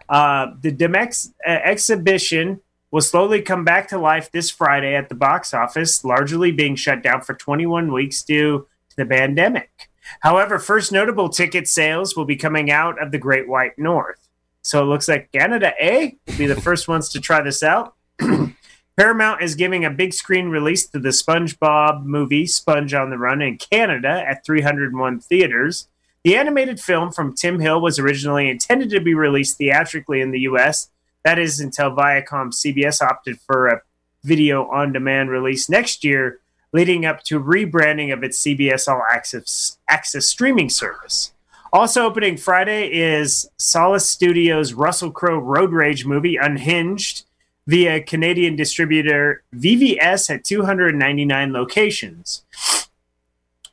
Uh, 0.09 0.47
the 0.61 0.71
Demex 0.71 1.31
uh, 1.45 1.49
exhibition 1.49 2.61
will 2.91 3.01
slowly 3.01 3.41
come 3.41 3.63
back 3.63 3.87
to 3.89 3.97
life 3.97 4.31
this 4.31 4.49
Friday 4.49 4.95
at 4.95 5.09
the 5.09 5.15
box 5.15 5.53
office, 5.53 6.03
largely 6.03 6.51
being 6.51 6.75
shut 6.75 7.03
down 7.03 7.21
for 7.21 7.33
21 7.33 7.91
weeks 7.91 8.23
due 8.23 8.67
to 8.89 8.95
the 8.95 9.05
pandemic. 9.05 9.89
However, 10.21 10.57
first 10.57 10.91
notable 10.91 11.29
ticket 11.29 11.67
sales 11.67 12.15
will 12.15 12.25
be 12.25 12.35
coming 12.35 12.71
out 12.71 13.01
of 13.01 13.11
the 13.11 13.17
Great 13.17 13.47
White 13.47 13.77
North. 13.77 14.27
So 14.61 14.81
it 14.81 14.87
looks 14.87 15.07
like 15.07 15.31
Canada 15.31 15.73
A 15.81 16.17
will 16.27 16.37
be 16.37 16.45
the 16.45 16.59
first 16.59 16.87
ones 16.87 17.09
to 17.09 17.21
try 17.21 17.41
this 17.41 17.63
out. 17.63 17.95
Paramount 18.97 19.43
is 19.43 19.55
giving 19.55 19.85
a 19.85 19.91
big 19.91 20.13
screen 20.13 20.49
release 20.49 20.87
to 20.87 20.99
the 20.99 21.09
SpongeBob 21.09 22.03
movie 22.03 22.47
Sponge 22.47 22.93
on 22.93 23.09
the 23.09 23.17
Run 23.17 23.41
in 23.41 23.57
Canada 23.57 24.23
at 24.27 24.43
301 24.45 25.19
theaters. 25.19 25.87
The 26.23 26.35
animated 26.35 26.79
film 26.79 27.11
from 27.11 27.35
Tim 27.35 27.59
Hill 27.59 27.79
was 27.79 27.99
originally 27.99 28.49
intended 28.49 28.89
to 28.89 28.99
be 28.99 29.13
released 29.13 29.57
theatrically 29.57 30.19
in 30.19 30.31
the 30.31 30.41
US. 30.41 30.89
That 31.27 31.39
is 31.39 31.59
until 31.59 31.91
Viacom 31.91 32.53
CBS 32.53 33.01
opted 33.01 33.37
for 33.41 33.67
a 33.67 33.81
video 34.23 34.65
on 34.69 34.93
demand 34.93 35.29
release 35.29 35.67
next 35.67 36.05
year, 36.05 36.39
leading 36.71 37.05
up 37.05 37.21
to 37.23 37.37
rebranding 37.37 38.13
of 38.13 38.23
its 38.23 38.41
CBS 38.41 38.87
All 38.87 39.03
Access, 39.11 39.77
Access 39.89 40.25
streaming 40.25 40.69
service. 40.69 41.33
Also 41.73 42.05
opening 42.05 42.37
Friday 42.37 42.87
is 42.93 43.45
Solstice 43.57 44.07
Studios' 44.07 44.71
Russell 44.71 45.11
Crowe 45.11 45.37
Road 45.37 45.73
Rage 45.73 46.05
movie 46.05 46.37
Unhinged 46.37 47.25
via 47.67 48.01
Canadian 48.01 48.55
distributor 48.55 49.43
VVS 49.53 50.33
at 50.33 50.45
299 50.45 51.51
locations. 51.51 52.45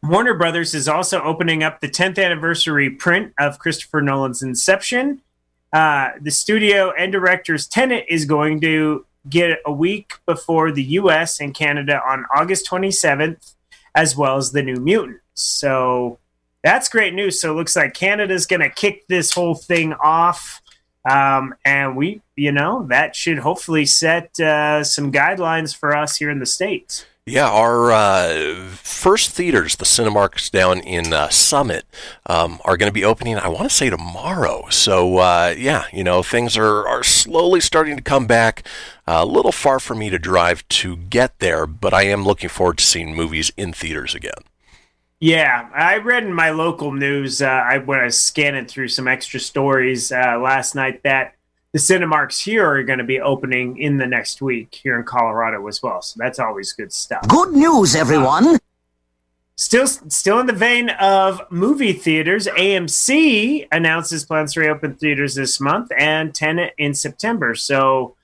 Warner 0.02 0.34
Brothers 0.34 0.74
is 0.74 0.88
also 0.88 1.22
opening 1.22 1.62
up 1.62 1.78
the 1.78 1.88
10th 1.88 2.20
anniversary 2.20 2.90
print 2.90 3.32
of 3.38 3.60
Christopher 3.60 4.02
Nolan's 4.02 4.42
Inception. 4.42 5.20
Uh, 5.74 6.12
the 6.20 6.30
studio 6.30 6.92
and 6.92 7.10
director's 7.10 7.66
Tenet 7.66 8.06
is 8.08 8.26
going 8.26 8.60
to 8.60 9.04
get 9.28 9.58
a 9.66 9.72
week 9.72 10.12
before 10.24 10.70
the 10.70 10.84
US 10.84 11.40
and 11.40 11.52
Canada 11.52 12.00
on 12.06 12.24
August 12.32 12.68
27th, 12.70 13.54
as 13.92 14.16
well 14.16 14.36
as 14.36 14.52
the 14.52 14.62
New 14.62 14.76
Mutants. 14.76 15.20
So 15.34 16.20
that's 16.62 16.88
great 16.88 17.12
news. 17.12 17.40
So 17.40 17.50
it 17.50 17.56
looks 17.56 17.74
like 17.74 17.92
Canada's 17.92 18.46
going 18.46 18.60
to 18.60 18.70
kick 18.70 19.08
this 19.08 19.32
whole 19.32 19.56
thing 19.56 19.94
off. 19.94 20.62
Um, 21.10 21.56
and 21.64 21.96
we, 21.96 22.22
you 22.36 22.52
know, 22.52 22.86
that 22.88 23.16
should 23.16 23.38
hopefully 23.38 23.84
set 23.84 24.38
uh, 24.38 24.84
some 24.84 25.10
guidelines 25.10 25.76
for 25.76 25.96
us 25.96 26.16
here 26.16 26.30
in 26.30 26.38
the 26.38 26.46
States. 26.46 27.04
Yeah, 27.26 27.48
our 27.48 27.90
uh, 27.90 28.68
first 28.74 29.30
theaters, 29.30 29.76
the 29.76 29.86
Cinemarks 29.86 30.50
down 30.50 30.80
in 30.80 31.14
uh, 31.14 31.30
Summit, 31.30 31.86
um, 32.26 32.60
are 32.66 32.76
going 32.76 32.90
to 32.90 32.92
be 32.92 33.02
opening. 33.02 33.38
I 33.38 33.48
want 33.48 33.62
to 33.66 33.74
say 33.74 33.88
tomorrow. 33.88 34.68
So 34.68 35.16
uh, 35.16 35.54
yeah, 35.56 35.84
you 35.90 36.04
know 36.04 36.22
things 36.22 36.54
are 36.58 36.86
are 36.86 37.02
slowly 37.02 37.60
starting 37.60 37.96
to 37.96 38.02
come 38.02 38.26
back. 38.26 38.66
a 39.06 39.24
little 39.24 39.52
far 39.52 39.80
for 39.80 39.94
me 39.94 40.10
to 40.10 40.18
drive 40.18 40.68
to 40.68 40.96
get 40.96 41.38
there, 41.38 41.66
but 41.66 41.94
I 41.94 42.02
am 42.02 42.24
looking 42.24 42.50
forward 42.50 42.76
to 42.78 42.84
seeing 42.84 43.14
movies 43.14 43.50
in 43.56 43.72
theaters 43.72 44.14
again. 44.14 44.44
Yeah, 45.18 45.70
I 45.74 45.96
read 45.96 46.24
in 46.24 46.34
my 46.34 46.50
local 46.50 46.92
news 46.92 47.40
uh, 47.40 47.46
I, 47.46 47.78
when 47.78 48.00
I 48.00 48.04
was 48.04 48.20
scanning 48.20 48.66
through 48.66 48.88
some 48.88 49.08
extra 49.08 49.40
stories 49.40 50.12
uh, 50.12 50.38
last 50.38 50.74
night 50.74 51.02
that 51.04 51.33
the 51.74 51.80
Cinemarks 51.80 52.44
here 52.44 52.64
are 52.64 52.84
going 52.84 53.00
to 53.00 53.04
be 53.04 53.20
opening 53.20 53.78
in 53.78 53.98
the 53.98 54.06
next 54.06 54.40
week 54.40 54.78
here 54.80 54.96
in 54.96 55.04
Colorado 55.04 55.66
as 55.66 55.82
well. 55.82 56.00
So 56.02 56.14
that's 56.20 56.38
always 56.38 56.72
good 56.72 56.92
stuff. 56.92 57.26
Good 57.26 57.52
news, 57.52 57.96
everyone. 57.96 58.60
Still, 59.56 59.88
still 59.88 60.38
in 60.38 60.46
the 60.46 60.52
vein 60.52 60.90
of 60.90 61.42
movie 61.50 61.92
theaters, 61.92 62.46
AMC 62.46 63.66
announces 63.72 64.24
plans 64.24 64.52
to 64.52 64.60
reopen 64.60 64.94
theaters 64.94 65.34
this 65.34 65.58
month 65.58 65.90
and 65.98 66.32
Tenet 66.32 66.74
in 66.78 66.94
September. 66.94 67.56
So, 67.56 68.14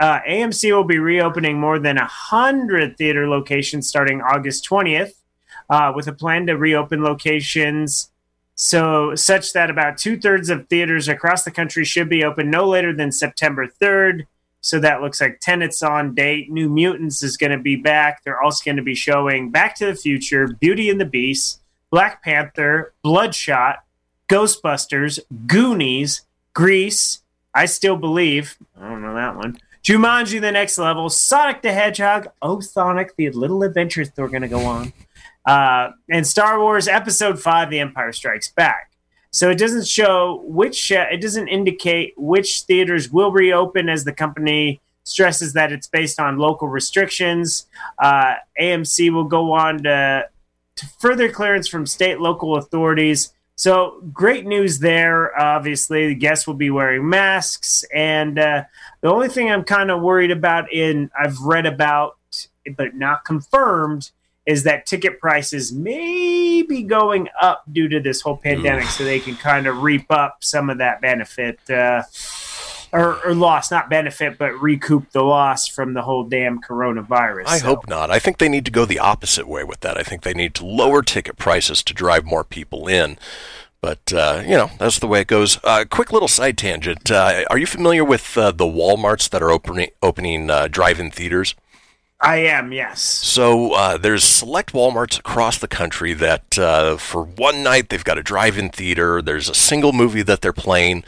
uh, 0.00 0.20
AMC 0.20 0.72
will 0.72 0.84
be 0.84 1.00
reopening 1.00 1.58
more 1.58 1.80
than 1.80 1.98
a 1.98 2.06
hundred 2.06 2.96
theater 2.96 3.28
locations 3.28 3.88
starting 3.88 4.22
August 4.22 4.64
twentieth, 4.64 5.20
uh, 5.68 5.92
with 5.94 6.06
a 6.06 6.12
plan 6.12 6.46
to 6.46 6.56
reopen 6.56 7.02
locations 7.02 8.10
so 8.62 9.14
such 9.14 9.54
that 9.54 9.70
about 9.70 9.96
two 9.96 10.20
thirds 10.20 10.50
of 10.50 10.68
theaters 10.68 11.08
across 11.08 11.44
the 11.44 11.50
country 11.50 11.82
should 11.82 12.10
be 12.10 12.22
open 12.22 12.50
no 12.50 12.68
later 12.68 12.92
than 12.92 13.10
September 13.10 13.66
third. 13.66 14.26
So 14.60 14.78
that 14.80 15.00
looks 15.00 15.18
like 15.18 15.40
Tenet's 15.40 15.82
on 15.82 16.14
date. 16.14 16.50
New 16.50 16.68
Mutants 16.68 17.22
is 17.22 17.38
going 17.38 17.52
to 17.52 17.58
be 17.58 17.76
back. 17.76 18.22
They're 18.22 18.42
also 18.42 18.62
going 18.62 18.76
to 18.76 18.82
be 18.82 18.94
showing 18.94 19.48
Back 19.48 19.76
to 19.76 19.86
the 19.86 19.94
Future, 19.94 20.46
Beauty 20.46 20.90
and 20.90 21.00
the 21.00 21.06
Beast, 21.06 21.62
Black 21.88 22.22
Panther, 22.22 22.92
Bloodshot, 23.02 23.78
Ghostbusters, 24.28 25.20
Goonies, 25.46 26.26
Grease, 26.52 27.22
I 27.54 27.64
Still 27.64 27.96
Believe. 27.96 28.58
I 28.78 28.90
don't 28.90 29.00
know 29.00 29.14
that 29.14 29.36
one. 29.36 29.58
Jumanji: 29.82 30.38
The 30.38 30.52
Next 30.52 30.76
Level, 30.76 31.08
Sonic 31.08 31.62
the 31.62 31.72
Hedgehog, 31.72 32.28
Oh 32.42 32.60
Sonic, 32.60 33.16
the 33.16 33.30
little 33.30 33.62
adventures 33.62 34.10
they're 34.10 34.28
going 34.28 34.42
to 34.42 34.48
go 34.48 34.66
on, 34.66 34.92
uh, 35.50 35.90
and 36.08 36.24
Star 36.24 36.60
Wars 36.60 36.86
Episode 36.86 37.40
Five: 37.40 37.70
The 37.70 37.80
Empire 37.80 38.12
Strikes 38.12 38.52
Back. 38.52 38.92
So 39.32 39.50
it 39.50 39.58
doesn't 39.58 39.86
show 39.86 40.42
which, 40.44 40.92
uh, 40.92 41.06
it 41.10 41.20
doesn't 41.20 41.48
indicate 41.48 42.14
which 42.16 42.62
theaters 42.62 43.10
will 43.10 43.32
reopen 43.32 43.88
as 43.88 44.04
the 44.04 44.12
company 44.12 44.80
stresses 45.02 45.52
that 45.54 45.72
it's 45.72 45.88
based 45.88 46.20
on 46.20 46.38
local 46.38 46.68
restrictions. 46.68 47.66
Uh, 47.98 48.34
AMC 48.60 49.12
will 49.12 49.24
go 49.24 49.52
on 49.52 49.82
to, 49.84 50.28
to 50.76 50.86
further 51.00 51.28
clearance 51.28 51.66
from 51.66 51.84
state 51.84 52.20
local 52.20 52.56
authorities. 52.56 53.32
So 53.56 54.00
great 54.12 54.46
news 54.46 54.78
there. 54.78 55.38
Obviously, 55.38 56.08
the 56.08 56.14
guests 56.14 56.46
will 56.46 56.54
be 56.54 56.70
wearing 56.70 57.08
masks, 57.08 57.84
and 57.92 58.38
uh, 58.38 58.64
the 59.00 59.10
only 59.10 59.28
thing 59.28 59.50
I'm 59.50 59.64
kind 59.64 59.90
of 59.90 60.00
worried 60.00 60.30
about 60.30 60.72
in 60.72 61.10
I've 61.18 61.40
read 61.40 61.66
about 61.66 62.16
but 62.76 62.94
not 62.94 63.24
confirmed 63.24 64.12
is 64.46 64.64
that 64.64 64.86
ticket 64.86 65.20
prices 65.20 65.72
may 65.72 66.62
be 66.62 66.82
going 66.82 67.28
up 67.40 67.62
due 67.70 67.88
to 67.88 68.00
this 68.00 68.20
whole 68.22 68.36
pandemic, 68.36 68.86
so 68.86 69.04
they 69.04 69.20
can 69.20 69.36
kind 69.36 69.66
of 69.66 69.82
reap 69.82 70.06
up 70.10 70.38
some 70.40 70.70
of 70.70 70.78
that 70.78 71.00
benefit. 71.00 71.58
Uh, 71.68 72.02
or, 72.92 73.24
or 73.24 73.34
loss, 73.34 73.70
not 73.70 73.88
benefit, 73.88 74.36
but 74.36 74.50
recoup 74.60 75.12
the 75.12 75.22
loss 75.22 75.68
from 75.68 75.94
the 75.94 76.02
whole 76.02 76.24
damn 76.24 76.60
coronavirus. 76.60 77.44
I 77.46 77.58
So- 77.58 77.66
hope 77.66 77.88
not. 77.88 78.10
I 78.10 78.18
think 78.18 78.38
they 78.38 78.48
need 78.48 78.64
to 78.64 78.72
go 78.72 78.84
the 78.84 78.98
opposite 78.98 79.46
way 79.46 79.62
with 79.62 79.78
that. 79.80 79.96
I 79.96 80.02
think 80.02 80.22
they 80.22 80.34
need 80.34 80.54
to 80.54 80.66
lower 80.66 81.02
ticket 81.02 81.38
prices 81.38 81.84
to 81.84 81.94
drive 81.94 82.24
more 82.24 82.42
people 82.42 82.88
in. 82.88 83.16
But 83.82 84.12
uh, 84.12 84.42
you 84.44 84.56
know 84.56 84.70
that's 84.78 84.98
the 84.98 85.06
way 85.06 85.20
it 85.22 85.26
goes. 85.26 85.58
Uh, 85.64 85.84
quick 85.88 86.12
little 86.12 86.28
side 86.28 86.58
tangent. 86.58 87.10
Uh, 87.10 87.44
are 87.48 87.56
you 87.56 87.66
familiar 87.66 88.04
with 88.04 88.36
uh, 88.36 88.50
the 88.50 88.66
WalMarts 88.66 89.30
that 89.30 89.42
are 89.42 89.50
opening 89.50 89.88
opening 90.02 90.50
uh, 90.50 90.68
drive-in 90.68 91.10
theaters? 91.10 91.54
I 92.20 92.36
am, 92.36 92.70
yes. 92.70 93.00
So 93.00 93.72
uh, 93.72 93.96
there's 93.96 94.24
select 94.24 94.72
WalMarts 94.72 95.18
across 95.18 95.58
the 95.58 95.68
country 95.68 96.12
that 96.14 96.58
uh, 96.58 96.98
for 96.98 97.24
one 97.24 97.62
night 97.62 97.88
they've 97.88 98.04
got 98.04 98.18
a 98.18 98.22
drive-in 98.22 98.68
theater. 98.70 99.22
There's 99.22 99.48
a 99.48 99.54
single 99.54 99.92
movie 99.92 100.22
that 100.22 100.42
they're 100.42 100.52
playing, 100.52 101.04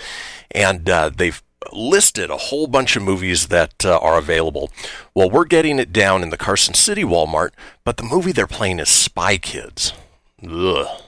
and 0.50 0.88
uh, 0.88 1.11
they've 1.14 1.42
listed 1.71 2.31
a 2.31 2.37
whole 2.37 2.66
bunch 2.66 2.97
of 2.97 3.02
movies 3.02 3.49
that 3.49 3.85
uh, 3.85 3.99
are 3.99 4.16
available. 4.16 4.71
Well, 5.14 5.31
we're 5.31 5.45
getting 5.45 5.78
it 5.78 5.92
down 5.92 6.23
in 6.23 6.31
the 6.31 6.38
Carson 6.38 6.75
City 6.75 7.04
Walmart, 7.04 7.50
but 7.85 7.99
the 7.99 8.04
movie 8.04 8.33
they're 8.33 8.47
playing 8.47 8.81
is 8.81 8.88
Spy 8.88 9.37
Kids. 9.37 9.92
Ugh. 10.49 11.02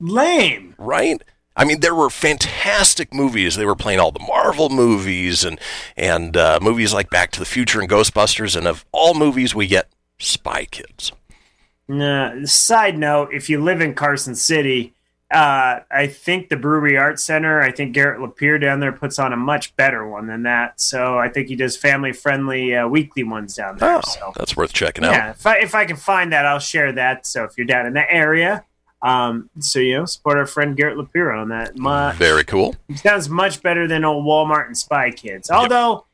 Lame. 0.00 0.74
Right? 0.78 1.22
I 1.54 1.64
mean, 1.64 1.80
there 1.80 1.94
were 1.94 2.10
fantastic 2.10 3.12
movies. 3.12 3.56
They 3.56 3.66
were 3.66 3.76
playing 3.76 4.00
all 4.00 4.10
the 4.10 4.20
Marvel 4.20 4.68
movies 4.68 5.44
and 5.44 5.60
and 5.96 6.36
uh, 6.36 6.58
movies 6.62 6.94
like 6.94 7.10
Back 7.10 7.30
to 7.32 7.38
the 7.38 7.46
Future 7.46 7.80
and 7.80 7.90
Ghostbusters. 7.90 8.56
And 8.56 8.66
of 8.66 8.84
all 8.92 9.14
movies, 9.14 9.54
we 9.54 9.66
get 9.66 9.88
Spy 10.18 10.64
Kids. 10.66 11.12
Nah, 11.88 12.44
side 12.44 12.96
note, 12.96 13.34
if 13.34 13.50
you 13.50 13.60
live 13.60 13.80
in 13.82 13.94
Carson 13.94 14.34
City, 14.34 14.94
uh, 15.30 15.80
I 15.90 16.06
think 16.06 16.48
the 16.48 16.56
Brewery 16.56 16.96
Arts 16.96 17.22
Center, 17.22 17.60
I 17.60 17.70
think 17.72 17.92
Garrett 17.92 18.20
Lapierre 18.20 18.58
down 18.58 18.80
there 18.80 18.92
puts 18.92 19.18
on 19.18 19.32
a 19.32 19.36
much 19.36 19.74
better 19.76 20.06
one 20.06 20.26
than 20.26 20.44
that. 20.44 20.80
So 20.80 21.18
I 21.18 21.28
think 21.28 21.48
he 21.48 21.56
does 21.56 21.76
family 21.76 22.12
friendly 22.12 22.74
uh, 22.74 22.86
weekly 22.86 23.24
ones 23.24 23.56
down 23.56 23.78
there. 23.78 23.96
Oh, 23.96 24.00
so 24.02 24.32
that's 24.36 24.56
worth 24.56 24.72
checking 24.72 25.04
yeah, 25.04 25.28
out. 25.28 25.36
if 25.36 25.46
I, 25.46 25.58
if 25.58 25.74
I 25.74 25.84
can 25.84 25.96
find 25.96 26.32
that, 26.32 26.46
I'll 26.46 26.58
share 26.58 26.92
that. 26.92 27.26
So 27.26 27.44
if 27.44 27.56
you're 27.56 27.66
down 27.66 27.86
in 27.86 27.94
that 27.94 28.08
area, 28.10 28.64
um, 29.02 29.50
so 29.58 29.78
you 29.78 29.98
know, 29.98 30.04
support 30.04 30.38
our 30.38 30.46
friend 30.46 30.76
Garrett 30.76 30.96
Lapierre 30.96 31.32
on 31.32 31.48
that. 31.48 31.76
Much, 31.76 32.16
Very 32.16 32.44
cool. 32.44 32.76
sounds 32.94 33.28
much 33.28 33.62
better 33.62 33.86
than 33.88 34.04
old 34.04 34.24
Walmart 34.24 34.66
and 34.66 34.76
Spy 34.78 35.10
Kids. 35.10 35.50
Although, 35.50 36.06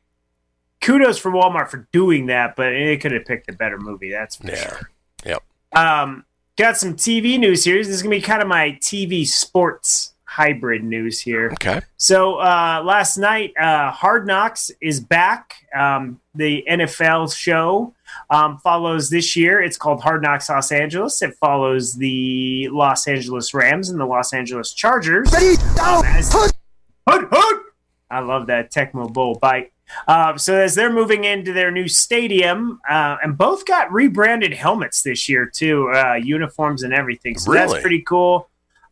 kudos 0.81 1.17
for 1.17 1.31
Walmart 1.31 1.69
for 1.69 1.87
doing 1.91 2.27
that, 2.27 2.55
but 2.55 2.73
it 2.73 3.01
could 3.01 3.11
have 3.11 3.25
picked 3.25 3.49
a 3.49 3.53
better 3.53 3.77
movie. 3.77 4.11
That's 4.11 4.37
for 4.37 4.47
Yeah. 4.47 4.55
sure. 4.69 4.89
Yep. 5.25 5.43
Um, 5.73 6.25
got 6.57 6.77
some 6.77 6.95
TV 6.95 7.37
news 7.37 7.63
here. 7.63 7.77
This 7.77 7.89
is 7.89 8.01
gonna 8.01 8.15
be 8.15 8.21
kind 8.21 8.41
of 8.41 8.47
my 8.47 8.77
TV 8.81 9.25
sports 9.27 10.13
hybrid 10.23 10.83
news 10.83 11.19
here. 11.19 11.49
Okay. 11.53 11.81
So 11.97 12.35
uh, 12.35 12.81
last 12.85 13.17
night, 13.17 13.51
uh, 13.59 13.91
Hard 13.91 14.25
Knocks 14.27 14.71
is 14.79 14.99
back. 14.99 15.55
Um, 15.75 16.19
the 16.35 16.63
NFL 16.69 17.35
show 17.35 17.93
um, 18.29 18.57
follows 18.59 19.09
this 19.09 19.35
year. 19.35 19.61
It's 19.61 19.77
called 19.77 20.01
Hard 20.01 20.21
Knocks 20.21 20.49
Los 20.49 20.71
Angeles. 20.71 21.21
It 21.21 21.35
follows 21.35 21.95
the 21.95 22.69
Los 22.71 23.07
Angeles 23.07 23.53
Rams 23.53 23.89
and 23.89 23.99
the 23.99 24.05
Los 24.05 24.33
Angeles 24.33 24.73
Chargers. 24.73 25.33
Um, 25.33 26.05
as- 26.05 26.31
Hood, 27.09 27.27
hood! 27.31 27.61
I 28.11 28.19
love 28.19 28.47
that 28.47 28.71
Tecmo 28.71 29.11
Bowl 29.11 29.35
bite. 29.41 29.71
Uh, 30.07 30.37
so 30.37 30.55
as 30.55 30.75
they're 30.75 30.93
moving 30.93 31.23
into 31.23 31.53
their 31.53 31.71
new 31.71 31.87
stadium, 31.87 32.79
uh, 32.87 33.17
and 33.23 33.35
both 33.35 33.65
got 33.65 33.91
rebranded 33.91 34.53
helmets 34.53 35.01
this 35.01 35.27
year 35.27 35.47
too, 35.47 35.89
uh, 35.91 36.13
uniforms 36.13 36.83
and 36.83 36.93
everything. 36.93 37.35
So 37.39 37.51
Really? 37.51 37.67
that's 37.67 37.81
pretty 37.81 38.01
cool. 38.03 38.47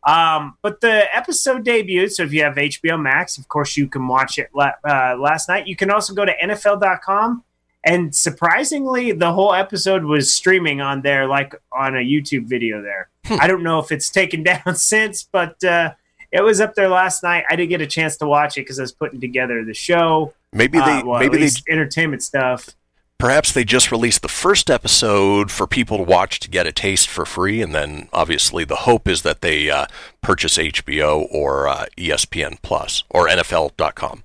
Um, 0.08 0.58
but 0.64 0.82
the 0.82 1.04
episode 1.16 1.64
debuted, 1.66 2.12
so 2.12 2.24
if 2.24 2.34
you 2.34 2.42
have 2.44 2.56
HBO 2.56 3.00
Max, 3.00 3.38
of 3.38 3.48
course 3.50 3.78
you 3.78 3.88
can 3.88 4.08
watch 4.08 4.40
it 4.40 4.50
la- 4.56 4.72
uh, 4.84 5.16
last 5.20 5.48
night. 5.50 5.68
You 5.68 5.76
can 5.76 5.92
also 5.92 6.16
go 6.16 6.26
to 6.26 6.34
NFL.com, 6.42 7.44
and 7.88 8.14
surprisingly, 8.14 9.14
the 9.14 9.32
whole 9.32 9.54
episode 9.54 10.04
was 10.04 10.30
streaming 10.30 10.82
on 10.82 11.02
there, 11.04 11.26
like 11.26 11.56
on 11.72 11.96
a 11.96 12.00
YouTube 12.00 12.46
video. 12.46 12.82
There, 12.82 13.08
I 13.30 13.48
don't 13.48 13.64
know 13.64 13.80
if 13.80 13.94
it's 13.94 14.10
taken 14.10 14.44
down 14.52 14.76
since, 14.76 15.24
but 15.24 15.64
uh, 15.64 15.94
it 16.32 16.42
was 16.42 16.60
up 16.60 16.76
there 16.76 16.90
last 16.90 17.24
night. 17.24 17.46
I 17.50 17.56
didn't 17.56 17.70
get 17.70 17.80
a 17.82 17.88
chance 17.88 18.18
to 18.18 18.28
watch 18.28 18.58
it 18.58 18.62
because 18.62 18.78
I 18.78 18.84
was 18.84 18.92
putting 18.92 19.22
together 19.22 19.64
the 19.64 19.74
show. 19.74 20.34
Maybe 20.52 20.80
they 20.80 20.84
Uh, 20.84 21.06
well, 21.06 21.20
maybe 21.20 21.38
they 21.38 21.50
entertainment 21.70 22.24
stuff. 22.24 22.70
perhaps 23.18 23.54
they 23.54 23.64
just 23.64 23.90
released 23.90 24.22
the 24.22 24.28
first 24.28 24.70
episode 24.70 25.50
for 25.50 25.66
people 25.66 25.96
to 25.98 26.04
watch 26.04 26.42
to 26.42 26.50
get 26.50 26.68
a 26.68 26.74
taste 26.74 27.08
for 27.08 27.26
free, 27.26 27.62
and 27.62 27.74
then 27.74 28.10
obviously 28.12 28.66
the 28.66 28.76
hope 28.78 29.08
is 29.08 29.22
that 29.22 29.40
they 29.40 29.70
uh, 29.70 29.86
purchase 30.22 30.58
HBO 30.58 31.26
or 31.32 31.70
uh, 31.70 31.86
ESPN 31.98 32.62
Plus 32.62 33.06
or 33.10 33.28
NFL.com. 33.28 34.24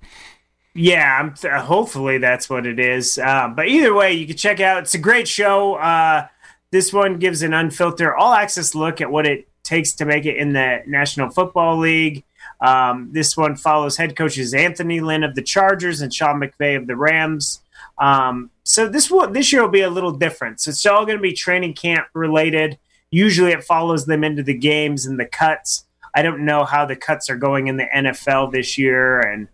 Yeah, 0.75 1.31
th- 1.37 1.53
hopefully 1.53 2.19
that's 2.19 2.49
what 2.49 2.67
it 2.67 2.79
is. 2.79 3.19
Uh, 3.19 3.49
but 3.55 3.69
either 3.69 3.93
way, 3.95 4.13
you 4.15 4.27
can 4.27 4.37
check 4.37 4.61
out. 4.61 4.85
It's 4.85 4.95
a 4.95 4.99
great 4.99 5.29
show. 5.29 5.75
Uh, 5.75 6.29
this 6.71 6.93
one 6.93 7.19
gives 7.19 7.43
an 7.43 7.53
unfiltered, 7.53 8.15
all 8.19 8.33
access 8.33 8.75
look 8.75 9.01
at 9.01 9.11
what 9.11 9.27
it 9.27 9.47
takes 9.63 9.93
to 9.93 10.07
make 10.07 10.25
it 10.25 10.37
in 10.37 10.55
the 10.55 10.83
National 10.87 11.29
Football 11.29 11.79
League. 11.79 12.25
Um, 12.61 13.11
this 13.13 13.37
one 13.37 13.57
follows 13.57 13.97
head 13.97 14.17
coaches 14.17 14.55
Anthony 14.55 15.01
Lynn 15.01 15.25
of 15.25 15.35
the 15.35 15.43
Chargers 15.43 16.01
and 16.01 16.15
Sean 16.15 16.41
McVay 16.41 16.77
of 16.77 16.87
the 16.87 16.97
Rams. 16.97 17.61
Um, 17.99 18.51
so 18.65 18.89
this 18.89 19.11
will 19.11 19.29
this 19.29 19.53
year 19.53 19.63
will 19.63 19.69
be 19.69 19.83
a 19.83 19.91
little 19.91 20.13
different. 20.13 20.61
So 20.61 20.71
it's 20.71 20.87
all 20.87 21.05
going 21.05 21.19
to 21.19 21.23
be 21.23 21.33
training 21.33 21.75
camp 21.75 22.07
related. 22.15 22.79
Usually, 23.11 23.53
it 23.53 23.65
follows 23.65 24.07
them 24.07 24.25
into 24.25 24.43
the 24.43 24.57
games 24.57 25.05
and 25.05 25.21
the 25.21 25.27
cuts. 25.27 25.85
I 26.15 26.23
don't 26.23 26.45
know 26.45 26.65
how 26.65 26.87
the 26.87 26.97
cuts 26.97 27.29
are 27.29 27.37
going 27.37 27.67
in 27.67 27.77
the 27.77 27.89
NFL 27.95 28.53
this 28.53 28.79
year, 28.79 29.21
and 29.21 29.49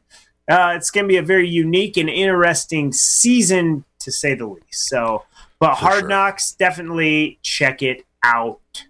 uh, 0.49 0.73
it's 0.75 0.91
going 0.91 1.05
to 1.05 1.09
be 1.09 1.17
a 1.17 1.23
very 1.23 1.49
unique 1.49 1.97
and 1.97 2.09
interesting 2.09 2.93
season 2.93 3.85
to 4.01 4.11
say 4.11 4.35
the 4.35 4.47
least. 4.47 4.89
So, 4.89 5.25
but 5.59 5.75
For 5.75 5.87
Hard 5.87 6.01
sure. 6.01 6.09
Knocks 6.09 6.53
definitely 6.53 7.39
check 7.43 7.83
it 7.83 8.05
out. 8.23 8.85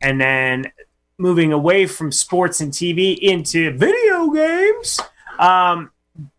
And 0.00 0.20
then 0.20 0.72
moving 1.18 1.52
away 1.52 1.86
from 1.86 2.12
sports 2.12 2.60
and 2.60 2.72
TV 2.72 3.18
into 3.18 3.72
video 3.72 4.30
games. 4.30 5.00
Um, 5.38 5.90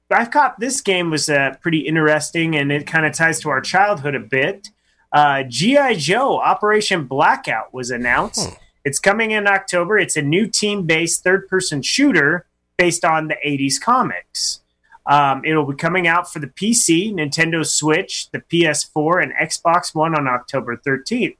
I 0.09 0.25
thought 0.25 0.59
this 0.59 0.81
game 0.81 1.09
was 1.09 1.29
uh, 1.29 1.55
pretty 1.61 1.79
interesting, 1.79 2.55
and 2.55 2.71
it 2.71 2.85
kind 2.85 3.05
of 3.05 3.13
ties 3.13 3.39
to 3.41 3.49
our 3.49 3.61
childhood 3.61 4.15
a 4.15 4.19
bit. 4.19 4.69
Uh, 5.11 5.43
GI 5.43 5.95
Joe 5.95 6.39
Operation 6.39 7.05
Blackout 7.05 7.73
was 7.73 7.89
announced. 7.89 8.49
It's 8.83 8.99
coming 8.99 9.31
in 9.31 9.47
October. 9.47 9.97
It's 9.97 10.15
a 10.15 10.21
new 10.21 10.45
team-based 10.45 11.23
third-person 11.23 11.81
shooter 11.81 12.45
based 12.77 13.05
on 13.05 13.27
the 13.27 13.37
'80s 13.45 13.79
comics. 13.79 14.61
Um, 15.05 15.43
it'll 15.45 15.65
be 15.65 15.75
coming 15.75 16.07
out 16.07 16.31
for 16.31 16.39
the 16.39 16.47
PC, 16.47 17.13
Nintendo 17.13 17.65
Switch, 17.65 18.29
the 18.31 18.39
PS4, 18.39 19.21
and 19.21 19.33
Xbox 19.33 19.93
One 19.93 20.15
on 20.15 20.27
October 20.27 20.77
13th. 20.77 21.37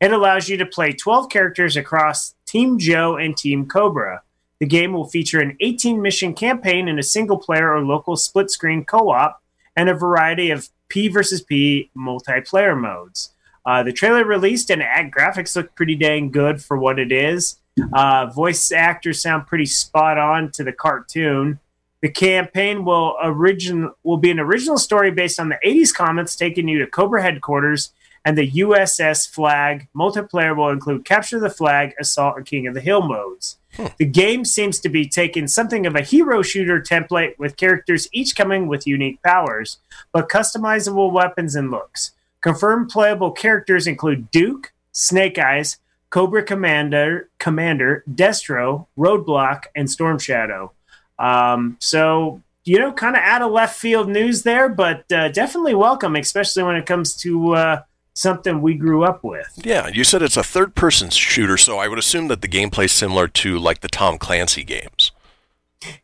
It 0.00 0.12
allows 0.12 0.48
you 0.48 0.58
to 0.58 0.66
play 0.66 0.92
12 0.92 1.30
characters 1.30 1.76
across 1.76 2.34
Team 2.44 2.78
Joe 2.78 3.16
and 3.16 3.34
Team 3.34 3.66
Cobra. 3.66 4.22
The 4.58 4.66
game 4.66 4.92
will 4.92 5.08
feature 5.08 5.40
an 5.40 5.56
18 5.60 6.02
mission 6.02 6.34
campaign 6.34 6.88
in 6.88 6.98
a 6.98 7.02
single 7.02 7.38
player 7.38 7.72
or 7.72 7.80
local 7.80 8.16
split 8.16 8.50
screen 8.50 8.84
co 8.84 9.10
op 9.10 9.42
and 9.74 9.88
a 9.88 9.94
variety 9.94 10.50
of 10.50 10.68
P 10.88 11.08
versus 11.08 11.42
P 11.42 11.90
multiplayer 11.96 12.78
modes. 12.78 13.32
Uh, 13.64 13.82
the 13.82 13.92
trailer 13.92 14.24
released 14.24 14.70
and 14.70 14.82
ad 14.82 15.10
graphics 15.10 15.56
look 15.56 15.74
pretty 15.74 15.96
dang 15.96 16.30
good 16.30 16.62
for 16.62 16.76
what 16.78 16.98
it 16.98 17.10
is. 17.10 17.56
Uh, 17.92 18.26
voice 18.26 18.72
actors 18.72 19.20
sound 19.20 19.46
pretty 19.46 19.66
spot 19.66 20.18
on 20.18 20.50
to 20.52 20.64
the 20.64 20.72
cartoon. 20.72 21.58
The 22.02 22.10
campaign 22.10 22.84
will 22.84 23.16
origin 23.22 23.90
will 24.02 24.16
be 24.16 24.30
an 24.30 24.40
original 24.40 24.78
story 24.78 25.10
based 25.10 25.40
on 25.40 25.48
the 25.48 25.58
80s 25.64 25.94
comics, 25.94 26.36
taking 26.36 26.68
you 26.68 26.78
to 26.78 26.86
Cobra 26.86 27.22
headquarters 27.22 27.92
and 28.24 28.36
the 28.36 28.50
USS 28.50 29.30
Flag. 29.30 29.88
Multiplayer 29.96 30.56
will 30.56 30.70
include 30.70 31.04
Capture 31.04 31.38
the 31.38 31.48
Flag, 31.48 31.94
Assault, 31.98 32.36
and 32.36 32.44
King 32.44 32.66
of 32.66 32.74
the 32.74 32.80
Hill 32.80 33.02
modes. 33.02 33.58
The 33.98 34.06
game 34.06 34.44
seems 34.44 34.80
to 34.80 34.88
be 34.88 35.06
taking 35.06 35.46
something 35.46 35.86
of 35.86 35.94
a 35.94 36.02
hero 36.02 36.42
shooter 36.42 36.80
template 36.80 37.38
with 37.38 37.56
characters 37.56 38.08
each 38.12 38.34
coming 38.34 38.66
with 38.66 38.86
unique 38.86 39.22
powers, 39.22 39.78
but 40.12 40.28
customizable 40.28 41.12
weapons 41.12 41.54
and 41.54 41.70
looks. 41.70 42.12
Confirmed 42.40 42.88
playable 42.88 43.32
characters 43.32 43.86
include 43.86 44.30
Duke, 44.30 44.72
Snake 44.92 45.38
Eyes, 45.38 45.78
Cobra 46.16 46.42
Commander, 46.42 47.28
Commander, 47.38 48.02
Destro, 48.10 48.86
Roadblock, 48.96 49.64
and 49.76 49.90
Storm 49.90 50.18
Shadow. 50.18 50.72
Um, 51.18 51.76
so 51.78 52.40
you 52.64 52.78
know, 52.78 52.90
kind 52.90 53.16
of 53.16 53.22
out 53.22 53.42
of 53.42 53.52
left 53.52 53.78
field 53.78 54.08
news 54.08 54.42
there, 54.42 54.70
but 54.70 55.04
uh, 55.12 55.28
definitely 55.28 55.74
welcome, 55.74 56.16
especially 56.16 56.62
when 56.62 56.74
it 56.74 56.86
comes 56.86 57.14
to 57.16 57.54
uh, 57.54 57.82
something 58.14 58.62
we 58.62 58.72
grew 58.72 59.04
up 59.04 59.24
with. 59.24 59.46
Yeah, 59.62 59.88
you 59.88 60.04
said 60.04 60.22
it's 60.22 60.38
a 60.38 60.42
third 60.42 60.74
person 60.74 61.10
shooter, 61.10 61.58
so 61.58 61.76
I 61.76 61.86
would 61.86 61.98
assume 61.98 62.28
that 62.28 62.40
the 62.40 62.48
gameplay 62.48 62.86
is 62.86 62.92
similar 62.92 63.28
to 63.28 63.58
like 63.58 63.82
the 63.82 63.88
Tom 63.88 64.16
Clancy 64.16 64.64
games. 64.64 65.12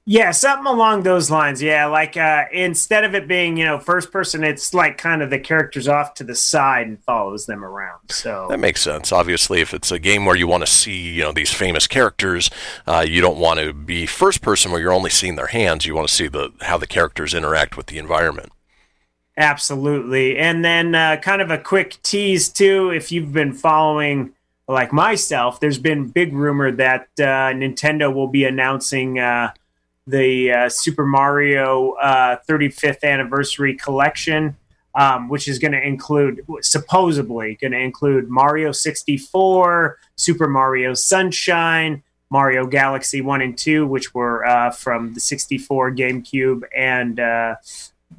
Yeah, 0.04 0.32
something 0.32 0.66
along 0.66 1.02
those 1.02 1.30
lines. 1.30 1.62
Yeah, 1.62 1.86
like 1.86 2.16
uh, 2.16 2.44
instead 2.52 3.04
of 3.04 3.14
it 3.14 3.26
being 3.26 3.56
you 3.56 3.64
know 3.64 3.78
first 3.78 4.12
person, 4.12 4.44
it's 4.44 4.74
like 4.74 4.98
kind 4.98 5.22
of 5.22 5.30
the 5.30 5.38
characters 5.38 5.88
off 5.88 6.14
to 6.14 6.24
the 6.24 6.34
side 6.34 6.86
and 6.86 7.02
follows 7.02 7.46
them 7.46 7.64
around. 7.64 8.10
So 8.10 8.46
That 8.50 8.60
makes 8.60 8.82
sense. 8.82 9.12
Obviously, 9.12 9.60
if 9.60 9.72
it's 9.72 9.90
a 9.90 9.98
game 9.98 10.24
where 10.24 10.36
you 10.36 10.46
want 10.46 10.64
to 10.64 10.70
see, 10.70 11.14
you 11.14 11.22
know, 11.22 11.32
these 11.32 11.52
famous 11.52 11.86
characters, 11.86 12.50
uh, 12.86 13.04
you 13.06 13.20
don't 13.20 13.38
want 13.38 13.60
to 13.60 13.72
be 13.72 14.06
first 14.06 14.42
person 14.42 14.72
where 14.72 14.80
you're 14.80 14.92
only 14.92 15.10
seeing 15.10 15.36
their 15.36 15.46
hands. 15.46 15.86
You 15.86 15.94
want 15.94 16.08
to 16.08 16.14
see 16.14 16.28
the 16.28 16.52
how 16.62 16.76
the 16.78 16.86
characters 16.86 17.32
interact 17.32 17.76
with 17.76 17.86
the 17.86 17.98
environment. 17.98 18.52
Absolutely. 19.36 20.36
And 20.36 20.64
then 20.64 20.94
uh, 20.94 21.16
kind 21.16 21.40
of 21.40 21.50
a 21.50 21.58
quick 21.58 21.96
tease 22.02 22.50
too, 22.50 22.90
if 22.90 23.10
you've 23.10 23.32
been 23.32 23.54
following 23.54 24.34
like 24.68 24.92
myself, 24.92 25.60
there's 25.60 25.78
been 25.78 26.08
big 26.08 26.32
rumor 26.32 26.70
that 26.72 27.08
uh, 27.18 27.52
Nintendo 27.52 28.12
will 28.12 28.28
be 28.28 28.44
announcing 28.44 29.18
uh, 29.18 29.52
the 30.06 30.52
uh, 30.52 30.68
Super 30.68 31.06
Mario 31.06 31.92
uh, 31.92 32.38
35th 32.48 33.04
anniversary 33.04 33.74
collection, 33.74 34.56
um, 34.94 35.28
which 35.28 35.48
is 35.48 35.58
going 35.58 35.72
to 35.72 35.82
include 35.82 36.44
supposedly 36.60 37.56
going 37.60 37.72
to 37.72 37.78
include 37.78 38.28
Mario 38.28 38.72
64, 38.72 39.98
Super 40.16 40.48
Mario 40.48 40.94
Sunshine, 40.94 42.02
Mario 42.30 42.66
Galaxy 42.66 43.20
1 43.20 43.42
and 43.42 43.56
2, 43.56 43.86
which 43.86 44.14
were 44.14 44.44
uh, 44.46 44.70
from 44.70 45.14
the 45.14 45.20
64 45.20 45.92
GameCube 45.92 46.62
and 46.74 47.20
uh, 47.20 47.56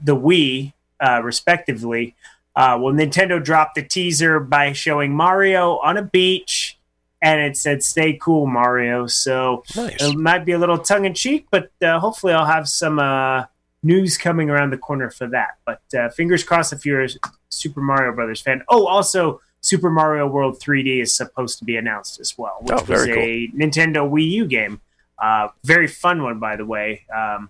the 0.04 0.16
Wii, 0.16 0.74
uh, 1.00 1.22
respectively. 1.24 2.16
Uh, 2.56 2.78
well, 2.80 2.94
Nintendo 2.94 3.44
dropped 3.44 3.74
the 3.74 3.82
teaser 3.82 4.40
by 4.40 4.72
showing 4.72 5.16
Mario 5.16 5.80
on 5.80 5.98
a 5.98 6.04
beach, 6.04 6.78
and 7.24 7.40
it 7.42 7.58
said 7.58 7.82
"Stay 7.82 8.14
cool, 8.22 8.46
Mario." 8.46 9.08
So 9.08 9.64
Nice. 9.76 9.96
it 10.04 10.16
might 10.16 10.46
be 10.46 10.52
a 10.52 10.60
little 10.60 10.78
tongue 10.78 11.06
in 11.06 11.14
cheek, 11.16 11.48
but 11.50 11.72
uh, 11.82 12.00
hopefully, 12.00 12.34
I'll 12.34 12.46
have 12.46 12.68
some 12.70 13.00
uh, 13.00 13.46
news 13.82 14.18
coming 14.18 14.50
around 14.52 14.72
the 14.72 14.78
corner 14.78 15.10
for 15.10 15.26
that. 15.28 15.58
But 15.66 15.82
uh, 15.98 16.10
fingers 16.10 16.44
crossed 16.44 16.74
if 16.74 16.86
you're 16.86 17.04
a 17.04 17.10
Super 17.50 17.82
Mario 17.82 18.14
Brothers 18.14 18.42
fan. 18.42 18.62
Oh, 18.70 18.86
also, 18.86 19.42
Super 19.62 19.90
Mario 19.90 20.28
World 20.28 20.60
3D 20.60 21.02
is 21.02 21.14
supposed 21.14 21.58
to 21.60 21.66
be 21.66 21.78
announced 21.78 22.20
as 22.20 22.38
well, 22.38 22.58
which 22.62 22.74
Oh, 22.78 22.86
was 22.92 23.08
a 23.08 23.48
Nintendo 23.56 24.08
Wii 24.10 24.30
U 24.32 24.46
game. 24.46 24.82
Uh, 25.18 25.48
very 25.64 25.88
fun 25.88 26.22
one, 26.24 26.40
by 26.40 26.58
the 26.58 26.66
way. 26.66 27.06
Um, 27.16 27.50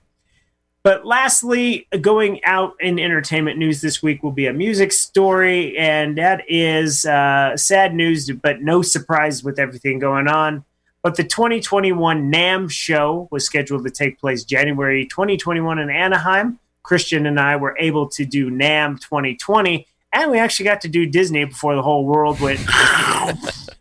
but 0.84 1.06
lastly, 1.06 1.88
going 2.02 2.44
out 2.44 2.76
in 2.80 3.00
entertainment 3.00 3.58
news 3.58 3.82
this 3.82 4.04
week 4.04 4.22
will 4.22 4.32
be 4.32 4.48
a 4.48 4.54
music 4.54 4.92
story, 4.92 5.78
and 5.78 6.18
that 6.18 6.44
is 6.50 7.06
uh, 7.06 7.56
sad 7.56 7.96
news, 7.96 8.30
but 8.30 8.62
no 8.62 8.82
surprise 8.82 9.44
with 9.44 9.60
everything 9.60 9.98
going 10.00 10.28
on. 10.28 10.66
But 11.02 11.16
the 11.16 11.24
2021 11.24 12.32
NAMM 12.32 12.70
show 12.70 13.28
was 13.32 13.46
scheduled 13.46 13.86
to 13.86 13.92
take 13.92 14.20
place 14.20 14.44
January 14.44 15.06
2021 15.06 15.80
in 15.80 15.90
Anaheim. 15.90 16.60
Kristian 16.84 17.28
and 17.28 17.40
I 17.40 17.56
were 17.56 17.78
able 17.80 18.10
to 18.10 18.26
do 18.26 18.52
NAMM 18.52 19.00
2020, 19.00 19.88
and 20.12 20.32
we 20.32 20.38
actually 20.38 20.66
got 20.66 20.82
to 20.82 20.90
do 20.90 21.06
Disney 21.06 21.46
before 21.46 21.76
the 21.76 21.82
whole 21.82 22.06
world 22.06 22.40
went 22.42 22.60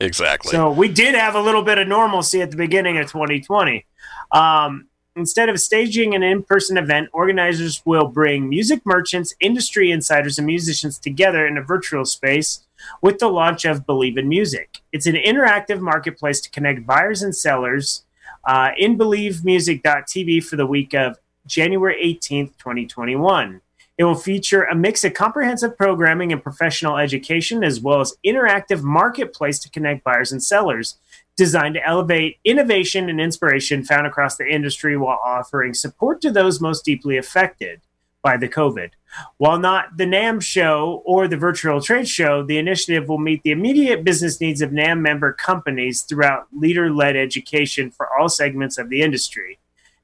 Exactly. 0.00 0.50
So 0.50 0.70
we 0.70 0.88
did 0.88 1.14
have 1.14 1.34
a 1.34 1.40
little 1.40 1.62
bit 1.62 1.78
of 1.78 1.86
normalcy 1.86 2.42
at 2.42 2.50
the 2.50 2.56
beginning 2.56 2.98
of 2.98 3.10
2020. 3.10 3.84
Um, 4.32 4.86
instead 5.16 5.48
of 5.48 5.60
staging 5.60 6.14
an 6.14 6.22
in-person 6.22 6.76
event, 6.76 7.08
organizers 7.12 7.82
will 7.84 8.06
bring 8.06 8.48
music 8.48 8.84
merchants, 8.84 9.34
industry 9.40 9.90
insiders, 9.90 10.38
and 10.38 10.46
musicians 10.46 10.98
together 10.98 11.46
in 11.46 11.58
a 11.58 11.62
virtual 11.62 12.04
space 12.04 12.60
with 13.00 13.18
the 13.18 13.28
launch 13.28 13.64
of 13.64 13.86
Believe 13.86 14.16
in 14.16 14.28
Music. 14.28 14.78
It's 14.92 15.06
an 15.06 15.14
interactive 15.14 15.80
marketplace 15.80 16.40
to 16.40 16.50
connect 16.50 16.86
buyers 16.86 17.22
and 17.22 17.34
sellers 17.34 18.04
uh, 18.44 18.70
in 18.76 18.98
believemusic.tv 18.98 20.44
for 20.44 20.56
the 20.56 20.66
week 20.66 20.94
of 20.94 21.18
January 21.46 21.96
18th, 22.02 22.56
2021. 22.58 23.60
It 23.98 24.04
will 24.04 24.14
feature 24.14 24.62
a 24.62 24.74
mix 24.74 25.04
of 25.04 25.14
comprehensive 25.14 25.76
programming 25.76 26.32
and 26.32 26.42
professional 26.42 26.96
education, 26.96 27.62
as 27.62 27.80
well 27.80 28.00
as 28.00 28.16
interactive 28.24 28.82
marketplace 28.82 29.58
to 29.60 29.70
connect 29.70 30.02
buyers 30.02 30.32
and 30.32 30.42
sellers, 30.42 30.96
designed 31.36 31.74
to 31.74 31.86
elevate 31.86 32.38
innovation 32.44 33.08
and 33.08 33.20
inspiration 33.20 33.84
found 33.84 34.06
across 34.06 34.36
the 34.36 34.46
industry 34.46 34.96
while 34.96 35.20
offering 35.24 35.74
support 35.74 36.20
to 36.20 36.30
those 36.30 36.60
most 36.60 36.84
deeply 36.84 37.16
affected 37.16 37.80
by 38.22 38.36
the 38.36 38.48
COVID. 38.48 38.90
While 39.36 39.58
not 39.58 39.96
the 39.96 40.04
NAMM 40.04 40.42
show 40.42 41.02
or 41.04 41.28
the 41.28 41.36
virtual 41.36 41.82
trade 41.82 42.08
show, 42.08 42.42
the 42.42 42.56
initiative 42.56 43.08
will 43.08 43.18
meet 43.18 43.42
the 43.42 43.50
immediate 43.50 44.04
business 44.04 44.40
needs 44.40 44.62
of 44.62 44.70
NAMM 44.70 45.00
member 45.00 45.32
companies 45.32 46.02
throughout 46.02 46.46
leader 46.52 46.90
led 46.90 47.16
education 47.16 47.90
for 47.90 48.08
all 48.16 48.28
segments 48.28 48.78
of 48.78 48.88
the 48.88 49.02
industry. 49.02 49.58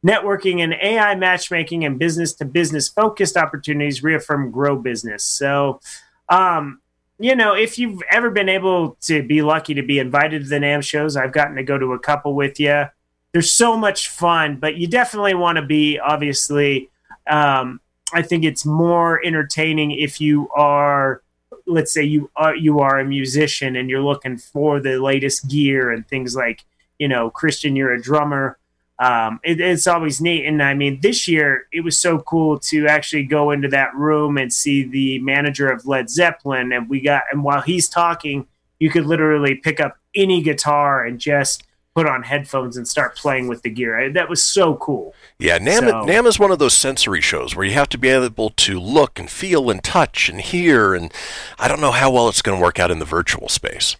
Networking 0.04 0.62
and 0.62 0.74
AI 0.74 1.14
matchmaking 1.14 1.84
and 1.84 1.98
business 1.98 2.32
to 2.34 2.44
business 2.44 2.88
focused 2.88 3.36
opportunities 3.36 4.02
reaffirm 4.02 4.50
grow 4.50 4.76
business. 4.76 5.24
So, 5.24 5.80
um, 6.28 6.80
you 7.18 7.34
know, 7.34 7.54
if 7.54 7.78
you've 7.78 8.00
ever 8.10 8.30
been 8.30 8.48
able 8.48 8.96
to 9.02 9.22
be 9.22 9.42
lucky 9.42 9.74
to 9.74 9.82
be 9.82 9.98
invited 9.98 10.42
to 10.42 10.48
the 10.48 10.56
NAMM 10.56 10.84
shows, 10.84 11.16
I've 11.16 11.32
gotten 11.32 11.56
to 11.56 11.64
go 11.64 11.76
to 11.76 11.92
a 11.92 11.98
couple 11.98 12.34
with 12.34 12.60
you. 12.60 12.84
There's 13.32 13.52
so 13.52 13.76
much 13.76 14.08
fun, 14.08 14.56
but 14.56 14.76
you 14.76 14.86
definitely 14.86 15.34
want 15.34 15.56
to 15.56 15.62
be 15.62 15.98
obviously. 15.98 16.90
Um, 17.28 17.80
I 18.12 18.22
think 18.22 18.44
it's 18.44 18.64
more 18.64 19.20
entertaining 19.24 19.90
if 19.90 20.20
you 20.20 20.48
are, 20.54 21.22
let's 21.66 21.92
say 21.92 22.02
you 22.02 22.30
are 22.36 22.56
you 22.56 22.80
are 22.80 22.98
a 22.98 23.04
musician 23.04 23.76
and 23.76 23.90
you're 23.90 24.02
looking 24.02 24.38
for 24.38 24.80
the 24.80 24.98
latest 24.98 25.48
gear 25.48 25.90
and 25.90 26.08
things 26.08 26.34
like, 26.34 26.64
you 26.98 27.08
know, 27.08 27.30
Kristian, 27.30 27.76
you're 27.76 27.92
a 27.92 28.00
drummer. 28.00 28.58
Um, 29.00 29.38
it, 29.44 29.60
it's 29.60 29.86
always 29.86 30.20
neat, 30.20 30.44
and 30.44 30.60
I 30.62 30.74
mean, 30.74 31.00
this 31.00 31.28
year 31.28 31.66
it 31.72 31.82
was 31.82 31.96
so 31.96 32.18
cool 32.18 32.58
to 32.60 32.86
actually 32.88 33.24
go 33.24 33.52
into 33.52 33.68
that 33.68 33.94
room 33.94 34.36
and 34.36 34.52
see 34.52 34.82
the 34.82 35.20
manager 35.20 35.68
of 35.70 35.86
Led 35.86 36.10
Zeppelin, 36.10 36.72
and 36.72 36.88
we 36.88 37.00
got 37.00 37.22
and 37.30 37.44
while 37.44 37.60
he's 37.60 37.88
talking, 37.88 38.46
you 38.80 38.90
could 38.90 39.06
literally 39.06 39.54
pick 39.54 39.78
up 39.78 39.96
any 40.16 40.42
guitar 40.42 41.04
and 41.04 41.20
just 41.20 41.62
put 41.94 42.06
on 42.06 42.22
headphones 42.22 42.76
and 42.76 42.86
start 42.86 43.16
playing 43.16 43.48
with 43.48 43.62
the 43.62 43.70
gear. 43.70 44.12
That 44.12 44.28
was 44.28 44.42
so 44.42 44.76
cool. 44.76 45.14
Yeah, 45.38 45.58
NAMM, 45.58 45.88
So- 45.88 46.04
NAMM 46.06 46.26
is 46.26 46.38
one 46.38 46.50
of 46.52 46.58
those 46.60 46.74
sensory 46.74 47.20
shows 47.20 47.56
where 47.56 47.64
you 47.66 47.72
have 47.72 47.88
to 47.88 47.98
be 47.98 48.08
able 48.08 48.50
to 48.50 48.78
look 48.78 49.18
and 49.18 49.28
feel 49.28 49.68
and 49.70 49.82
touch 49.82 50.28
and 50.28 50.40
hear, 50.40 50.94
and 50.94 51.12
I 51.58 51.66
don't 51.66 51.80
know 51.80 51.90
how 51.92 52.10
well 52.10 52.28
it's 52.28 52.42
going 52.42 52.58
to 52.58 52.62
work 52.62 52.78
out 52.78 52.90
in 52.90 52.98
the 52.98 53.04
virtual 53.04 53.48
space. 53.48 53.96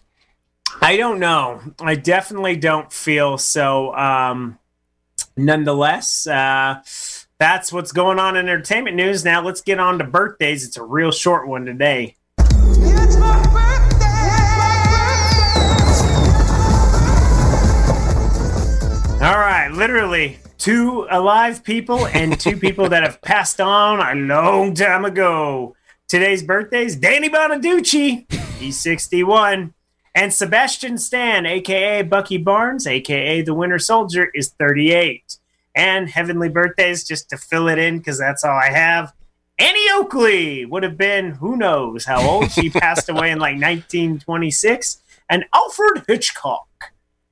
I 0.81 0.95
don't 0.97 1.19
know. 1.19 1.61
I 1.81 1.95
definitely 1.95 2.55
don't 2.55 2.91
feel 2.93 3.37
so. 3.37 3.93
Um, 3.95 4.58
nonetheless, 5.45 6.27
uh, 6.27 6.81
that's 7.39 7.71
what's 7.71 7.91
going 7.91 8.19
on 8.19 8.35
in 8.35 8.47
entertainment 8.47 8.95
news. 8.95 9.23
Now 9.23 9.41
let's 9.41 9.61
get 9.61 9.79
on 9.79 9.97
to 9.99 10.03
birthdays. 10.03 10.65
It's 10.65 10.77
a 10.77 10.83
real 10.83 11.11
short 11.11 11.47
one 11.47 11.65
today. 11.65 12.15
All 19.21 19.37
right, 19.37 19.69
literally 19.73 20.39
two 20.57 21.07
alive 21.09 21.63
people 21.63 22.07
and 22.07 22.39
two 22.39 22.57
people 22.65 22.89
that 22.89 23.03
have 23.03 23.21
passed 23.21 23.59
on 23.59 23.99
a 23.99 24.15
long 24.15 24.73
time 24.73 25.05
ago. 25.05 25.75
Today's 26.07 26.41
birthdays 26.43 26.95
Danny 26.95 27.29
Bonaduce, 27.29 28.31
he's 28.59 28.79
61, 28.79 29.73
and 30.19 30.33
Sebastian 30.33 30.97
Stan, 30.97 31.45
aka 31.45 32.01
Bucky 32.01 32.35
Barnes, 32.35 32.85
aka 32.85 33.41
the 33.41 33.53
Winter 33.53 33.79
Soldier, 33.79 34.29
is 34.33 34.49
38. 34.49 35.37
And 35.73 36.09
heavenly 36.09 36.49
birthdays, 36.49 37.07
just 37.07 37.29
to 37.29 37.37
fill 37.37 37.69
it 37.69 37.77
in 37.79 37.99
because 37.99 38.19
that's 38.19 38.43
all 38.43 38.57
I 38.57 38.69
have. 38.69 39.13
Annie 39.57 39.89
Oakley 39.93 40.65
would 40.65 40.83
have 40.83 40.97
been 40.97 41.31
who 41.31 41.55
knows 41.55 42.03
how 42.03 42.21
old. 42.29 42.51
She 42.51 42.69
passed 42.69 43.07
away 43.07 43.31
in 43.31 43.39
like 43.39 43.53
1926. 43.53 45.01
And 45.29 45.45
Alfred 45.53 46.03
Hitchcock. 46.05 46.67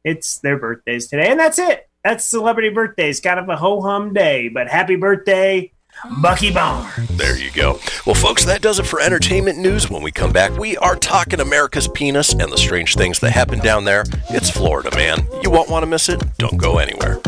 It's 0.06 0.38
their 0.38 0.58
birthdays 0.58 1.08
today, 1.08 1.30
and 1.30 1.38
that's 1.38 1.60
it. 1.60 1.90
That's 2.06 2.24
celebrity 2.24 2.70
birthdays. 2.70 3.20
Kind 3.20 3.38
of 3.38 3.50
a 3.50 3.58
ho 3.58 3.82
hum 3.82 4.14
day, 4.14 4.48
but 4.48 4.70
happy 4.70 4.96
birthday, 4.96 5.74
Bucky 6.22 6.52
Barnes. 6.52 6.88
There 7.10 7.38
you 7.38 7.52
go. 7.52 7.80
Well, 8.06 8.16
folks, 8.16 8.46
that 8.46 8.62
does 8.62 8.80
it 8.80 8.86
for 8.86 9.00
entertainment 9.02 9.58
news. 9.58 9.90
When 9.90 10.02
we 10.02 10.12
come 10.12 10.32
back, 10.32 10.58
we 10.58 10.78
are 10.78 10.96
talking 10.96 11.40
America's 11.40 11.88
penis 11.88 12.34
and 12.34 12.52
the 12.52 12.58
strange 12.58 12.96
things 12.96 13.20
that 13.20 13.32
happen 13.32 13.60
down 13.60 13.84
there. 13.84 14.04
It's 14.30 14.50
Florida, 14.50 14.96
man. 14.96 15.28
You 15.44 15.50
won't 15.50 15.70
want 15.70 15.84
to 15.84 15.88
miss 15.88 16.10
it. 16.10 16.22
Don't 16.38 16.58
go 16.58 16.78
anywhere. 16.78 17.20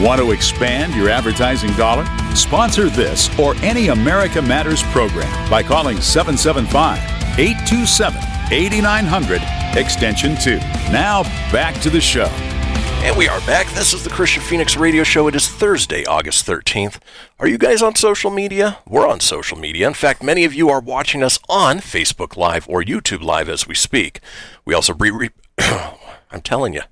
Want 0.00 0.20
to 0.20 0.30
expand 0.30 0.94
your 0.94 1.08
advertising 1.08 1.72
dollar? 1.72 2.06
Sponsor 2.36 2.88
this 2.88 3.36
or 3.36 3.56
any 3.56 3.88
America 3.88 4.40
Matters 4.40 4.82
program 4.84 5.50
by 5.50 5.60
calling 5.60 6.00
775 6.00 6.98
827 7.36 8.52
8900 8.52 9.42
extension 9.76 10.36
2. 10.36 10.58
Now 10.92 11.24
back 11.50 11.80
to 11.82 11.90
the 11.90 12.00
show. 12.00 12.30
And 13.02 13.16
we 13.16 13.26
are 13.28 13.40
back. 13.40 13.66
This 13.74 13.92
is 13.92 14.04
the 14.04 14.10
Kristian 14.10 14.40
Fenix 14.40 14.76
Radio 14.76 15.02
Show. 15.02 15.26
It 15.26 15.34
is 15.34 15.48
Thursday, 15.48 16.04
August 16.04 16.46
13th. 16.46 16.98
Are 17.40 17.48
you 17.48 17.58
guys 17.58 17.82
on 17.82 17.96
social 17.96 18.30
media? 18.30 18.78
We're 18.88 19.06
on 19.06 19.18
social 19.18 19.58
media. 19.58 19.88
In 19.88 19.94
fact, 19.94 20.22
many 20.22 20.44
of 20.44 20.54
you 20.54 20.68
are 20.68 20.80
watching 20.80 21.24
us 21.24 21.40
on 21.48 21.78
Facebook 21.78 22.36
Live 22.36 22.68
or 22.68 22.82
YouTube 22.82 23.22
Live 23.22 23.48
as 23.48 23.66
we 23.66 23.74
speak. 23.74 24.20
We 24.64 24.74
also 24.74 24.94
re- 24.94 25.30
I'm 26.30 26.42
telling 26.42 26.74
you, 26.74 26.82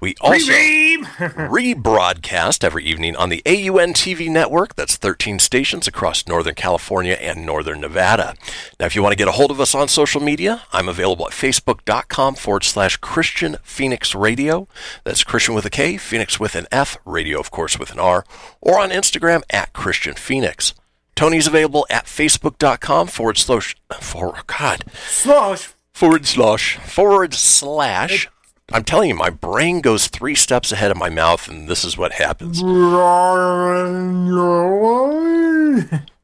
we 0.00 0.14
also 0.20 0.38
rebroadcast 0.52 2.64
every 2.64 2.84
evening 2.84 3.16
on 3.16 3.28
the 3.28 3.42
AUN 3.44 3.92
TV 3.92 4.30
network. 4.30 4.76
That's 4.76 4.96
13 4.96 5.38
stations 5.38 5.86
across 5.86 6.26
Northern 6.26 6.54
California 6.54 7.14
and 7.14 7.44
Northern 7.44 7.80
Nevada. 7.80 8.34
Now, 8.80 8.86
if 8.86 8.96
you 8.96 9.02
want 9.02 9.12
to 9.12 9.16
get 9.18 9.28
a 9.28 9.32
hold 9.32 9.50
of 9.50 9.60
us 9.60 9.74
on 9.74 9.88
social 9.88 10.20
media, 10.20 10.62
I'm 10.72 10.88
available 10.88 11.26
at 11.26 11.32
facebook.com 11.32 12.36
forward 12.36 12.64
slash 12.64 12.98
Kristian 13.00 13.60
Fenix 13.62 14.14
Radio. 14.14 14.66
That's 15.04 15.24
Kristian 15.24 15.54
with 15.54 15.66
a 15.66 15.70
K, 15.70 15.96
Fenix 15.98 16.40
with 16.40 16.54
an 16.54 16.66
F, 16.72 16.96
radio, 17.04 17.38
of 17.38 17.50
course, 17.50 17.78
with 17.78 17.92
an 17.92 17.98
R, 17.98 18.24
or 18.60 18.78
on 18.78 18.90
Instagram 18.90 19.42
at 19.50 19.72
Kristian 19.72 20.18
Fenix. 20.18 20.74
Tony's 21.14 21.46
available 21.48 21.86
at 21.90 22.06
facebook.com 22.06 23.08
forward 23.08 23.38
slash, 23.38 23.76
for, 24.00 24.40
God, 24.46 24.84
Slosh. 24.94 25.70
forward 25.92 26.26
slash 26.26 26.76
forward 26.76 27.34
slash. 27.34 28.28
I'm 28.70 28.84
telling 28.84 29.08
you, 29.08 29.14
my 29.14 29.30
brain 29.30 29.80
goes 29.80 30.08
three 30.08 30.34
steps 30.34 30.72
ahead 30.72 30.90
of 30.90 30.98
my 30.98 31.08
mouth, 31.08 31.48
and 31.48 31.68
this 31.68 31.84
is 31.84 31.96
what 31.96 32.12
happens. 32.12 32.62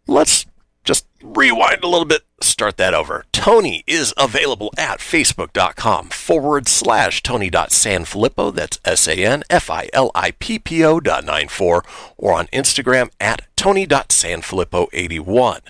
Let's 0.07 0.45
just 0.85 1.07
rewind 1.23 1.83
a 1.83 1.89
little 1.89 2.05
bit, 2.05 2.21
start 2.43 2.77
that 2.77 2.93
over. 2.93 3.25
Tony 3.33 3.83
is 3.87 4.13
available 4.19 4.71
at 4.77 4.99
facebook.com 4.99 6.11
forward 6.11 6.69
slash 6.69 7.23
Tony.Sanfilippo. 7.23 8.55
That's 8.55 8.79
S 8.85 9.09
A 9.09 9.25
N 9.25 9.43
F 9.49 9.71
I 9.71 9.89
L 9.95 10.11
I 10.15 10.33
P 10.33 10.59
P 10.59 10.85
O 10.85 11.01
dot 11.01 11.25
nine 11.25 11.49
four, 11.49 11.83
or 12.19 12.35
on 12.35 12.49
Instagram 12.49 13.11
at 13.19 13.47
Tony.Sanfilippo81. 13.57 15.61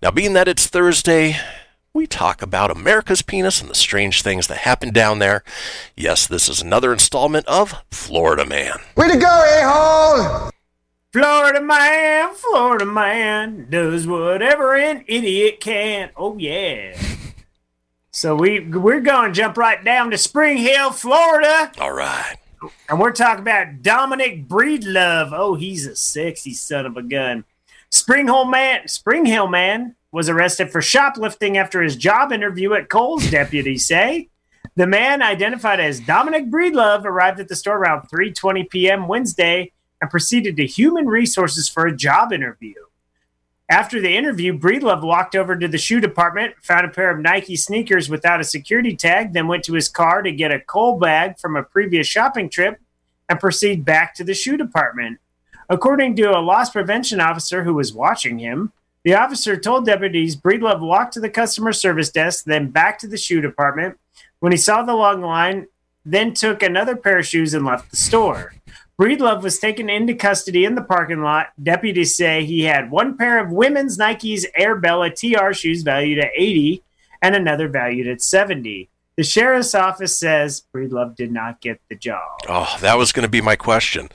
Now, 0.00 0.12
being 0.12 0.34
that 0.34 0.46
it's 0.46 0.68
Thursday, 0.68 1.34
we 1.94 2.06
talk 2.06 2.40
about 2.40 2.70
America's 2.70 3.20
penis 3.20 3.60
and 3.60 3.68
the 3.68 3.74
strange 3.74 4.22
things 4.22 4.46
that 4.46 4.58
happen 4.58 4.92
down 4.92 5.18
there. 5.18 5.44
Yes, 5.94 6.26
this 6.26 6.48
is 6.48 6.62
another 6.62 6.92
installment 6.92 7.46
of 7.46 7.74
Florida 7.90 8.46
Man. 8.46 8.78
Way 8.96 9.08
to 9.08 9.18
go, 9.18 9.26
a-hole! 9.26 10.50
Florida 11.12 11.60
man, 11.60 12.34
Florida 12.34 12.86
man 12.86 13.66
does 13.68 14.06
whatever 14.06 14.74
an 14.74 15.04
idiot 15.06 15.60
can. 15.60 16.08
Oh 16.16 16.38
yeah. 16.38 16.98
so 18.10 18.34
we 18.34 18.60
we're 18.60 19.00
going 19.00 19.30
to 19.30 19.38
jump 19.38 19.58
right 19.58 19.84
down 19.84 20.10
to 20.12 20.16
Spring 20.16 20.56
Hill, 20.56 20.90
Florida, 20.92 21.70
All 21.78 21.92
right. 21.92 22.36
and 22.88 22.98
we're 22.98 23.12
talking 23.12 23.42
about 23.42 23.82
Dominic 23.82 24.48
Breedlove. 24.48 25.32
Oh, 25.34 25.54
he's 25.54 25.86
a 25.86 25.94
sexy 25.94 26.54
son 26.54 26.86
of 26.86 26.96
a 26.96 27.02
gun. 27.02 27.44
Spring 27.90 28.26
Hill 28.28 28.46
man, 28.46 28.88
Spring 28.88 29.26
Hill 29.26 29.48
man 29.48 29.96
was 30.12 30.28
arrested 30.28 30.70
for 30.70 30.82
shoplifting 30.82 31.56
after 31.56 31.82
his 31.82 31.96
job 31.96 32.30
interview 32.32 32.74
at 32.74 32.88
Kohl's, 32.88 33.28
deputies 33.30 33.86
say. 33.86 34.28
The 34.76 34.86
man, 34.86 35.22
identified 35.22 35.80
as 35.80 36.00
Dominic 36.00 36.50
Breedlove, 36.50 37.04
arrived 37.04 37.40
at 37.40 37.48
the 37.48 37.56
store 37.56 37.78
around 37.78 38.08
3:20 38.08 38.70
p.m. 38.70 39.08
Wednesday 39.08 39.72
and 40.00 40.10
proceeded 40.10 40.56
to 40.56 40.66
Human 40.66 41.06
Resources 41.06 41.68
for 41.68 41.86
a 41.86 41.96
job 41.96 42.32
interview. 42.32 42.74
After 43.68 44.00
the 44.00 44.14
interview, 44.14 44.58
Breedlove 44.58 45.02
walked 45.02 45.34
over 45.34 45.56
to 45.56 45.66
the 45.66 45.78
shoe 45.78 46.00
department, 46.00 46.54
found 46.62 46.84
a 46.84 46.90
pair 46.90 47.10
of 47.10 47.20
Nike 47.20 47.56
sneakers 47.56 48.10
without 48.10 48.40
a 48.40 48.44
security 48.44 48.94
tag, 48.94 49.32
then 49.32 49.48
went 49.48 49.64
to 49.64 49.74
his 49.74 49.88
car 49.88 50.20
to 50.20 50.30
get 50.30 50.52
a 50.52 50.60
coal 50.60 50.98
bag 50.98 51.38
from 51.38 51.56
a 51.56 51.62
previous 51.62 52.06
shopping 52.06 52.50
trip 52.50 52.78
and 53.28 53.40
proceed 53.40 53.84
back 53.84 54.14
to 54.16 54.24
the 54.24 54.34
shoe 54.34 54.58
department. 54.58 55.20
According 55.70 56.16
to 56.16 56.36
a 56.36 56.40
loss 56.40 56.70
prevention 56.70 57.20
officer 57.20 57.64
who 57.64 57.72
was 57.72 57.94
watching 57.94 58.38
him, 58.38 58.72
the 59.04 59.14
officer 59.14 59.56
told 59.56 59.86
deputies 59.86 60.36
Breedlove 60.36 60.80
walked 60.80 61.14
to 61.14 61.20
the 61.20 61.30
customer 61.30 61.72
service 61.72 62.10
desk, 62.10 62.44
then 62.44 62.70
back 62.70 62.98
to 63.00 63.08
the 63.08 63.16
shoe 63.16 63.40
department. 63.40 63.98
When 64.40 64.52
he 64.52 64.58
saw 64.58 64.82
the 64.82 64.94
long 64.94 65.22
line, 65.22 65.66
then 66.04 66.34
took 66.34 66.62
another 66.62 66.96
pair 66.96 67.18
of 67.18 67.26
shoes 67.26 67.54
and 67.54 67.64
left 67.64 67.90
the 67.90 67.96
store. 67.96 68.54
Breedlove 69.00 69.42
was 69.42 69.58
taken 69.58 69.88
into 69.88 70.14
custody 70.14 70.64
in 70.64 70.74
the 70.74 70.82
parking 70.82 71.22
lot. 71.22 71.48
Deputies 71.60 72.14
say 72.14 72.44
he 72.44 72.62
had 72.62 72.90
one 72.90 73.16
pair 73.16 73.40
of 73.40 73.50
women's 73.50 73.98
Nike's 73.98 74.46
Air 74.54 74.76
Bella 74.76 75.10
TR 75.10 75.52
shoes 75.52 75.82
valued 75.82 76.18
at 76.18 76.30
80 76.36 76.82
and 77.20 77.34
another 77.34 77.68
valued 77.68 78.06
at 78.06 78.22
70. 78.22 78.88
The 79.16 79.24
sheriff's 79.24 79.74
office 79.74 80.16
says 80.16 80.64
Breedlove 80.74 81.16
did 81.16 81.32
not 81.32 81.60
get 81.60 81.80
the 81.88 81.96
job. 81.96 82.40
Oh, 82.48 82.76
that 82.80 82.96
was 82.96 83.12
going 83.12 83.24
to 83.24 83.28
be 83.28 83.40
my 83.40 83.56
question. 83.56 84.08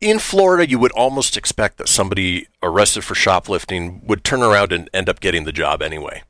In 0.00 0.18
Florida, 0.18 0.68
you 0.68 0.78
would 0.80 0.92
almost 0.92 1.36
expect 1.36 1.78
that 1.78 1.88
somebody 1.88 2.48
arrested 2.62 3.04
for 3.04 3.14
shoplifting 3.14 4.04
would 4.06 4.24
turn 4.24 4.42
around 4.42 4.72
and 4.72 4.90
end 4.92 5.08
up 5.08 5.20
getting 5.20 5.44
the 5.44 5.52
job 5.52 5.80
anyway. 5.80 6.22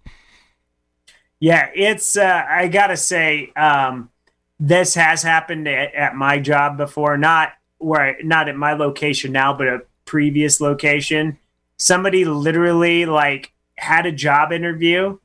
Yeah, 1.41 1.71
it's 1.75 2.17
uh, 2.17 2.45
I 2.49 2.69
gotta 2.69 2.97
say, 2.97 3.51
um, 3.57 4.11
this 4.61 4.95
has 4.95 5.23
happened 5.23 5.67
at, 5.67 5.95
at 5.95 6.15
my 6.15 6.39
job 6.39 6.77
before. 6.77 7.17
Not 7.17 7.53
where, 7.79 8.17
not 8.23 8.49
at 8.49 8.57
my 8.57 8.75
location 8.75 9.33
now, 9.33 9.53
but 9.53 9.67
a 9.67 9.83
previous 10.05 10.61
location. 10.61 11.39
Somebody 11.79 12.25
literally 12.25 13.07
like 13.07 13.53
had 13.77 14.07
a 14.07 14.13
job 14.13 14.53
interview, 14.53 15.19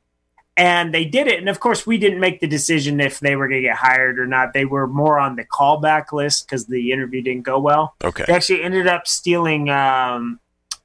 and 0.58 0.92
they 0.92 1.04
did 1.04 1.28
it. 1.28 1.38
And 1.38 1.48
of 1.48 1.60
course, 1.60 1.86
we 1.86 1.96
didn't 1.96 2.18
make 2.20 2.40
the 2.40 2.48
decision 2.48 3.00
if 3.00 3.20
they 3.20 3.36
were 3.36 3.46
going 3.48 3.62
to 3.62 3.68
get 3.68 3.76
hired 3.76 4.18
or 4.18 4.26
not. 4.26 4.52
They 4.52 4.64
were 4.64 4.88
more 4.88 5.18
on 5.18 5.36
the 5.36 5.44
callback 5.44 6.12
list 6.12 6.46
because 6.46 6.66
the 6.66 6.90
interview 6.92 7.22
didn't 7.22 7.44
go 7.44 7.58
well. 7.60 7.94
Okay. 8.02 8.24
They 8.26 8.32
actually 8.34 8.62
ended 8.64 8.88
up 8.88 9.06
stealing 9.06 9.70
um, 9.70 10.40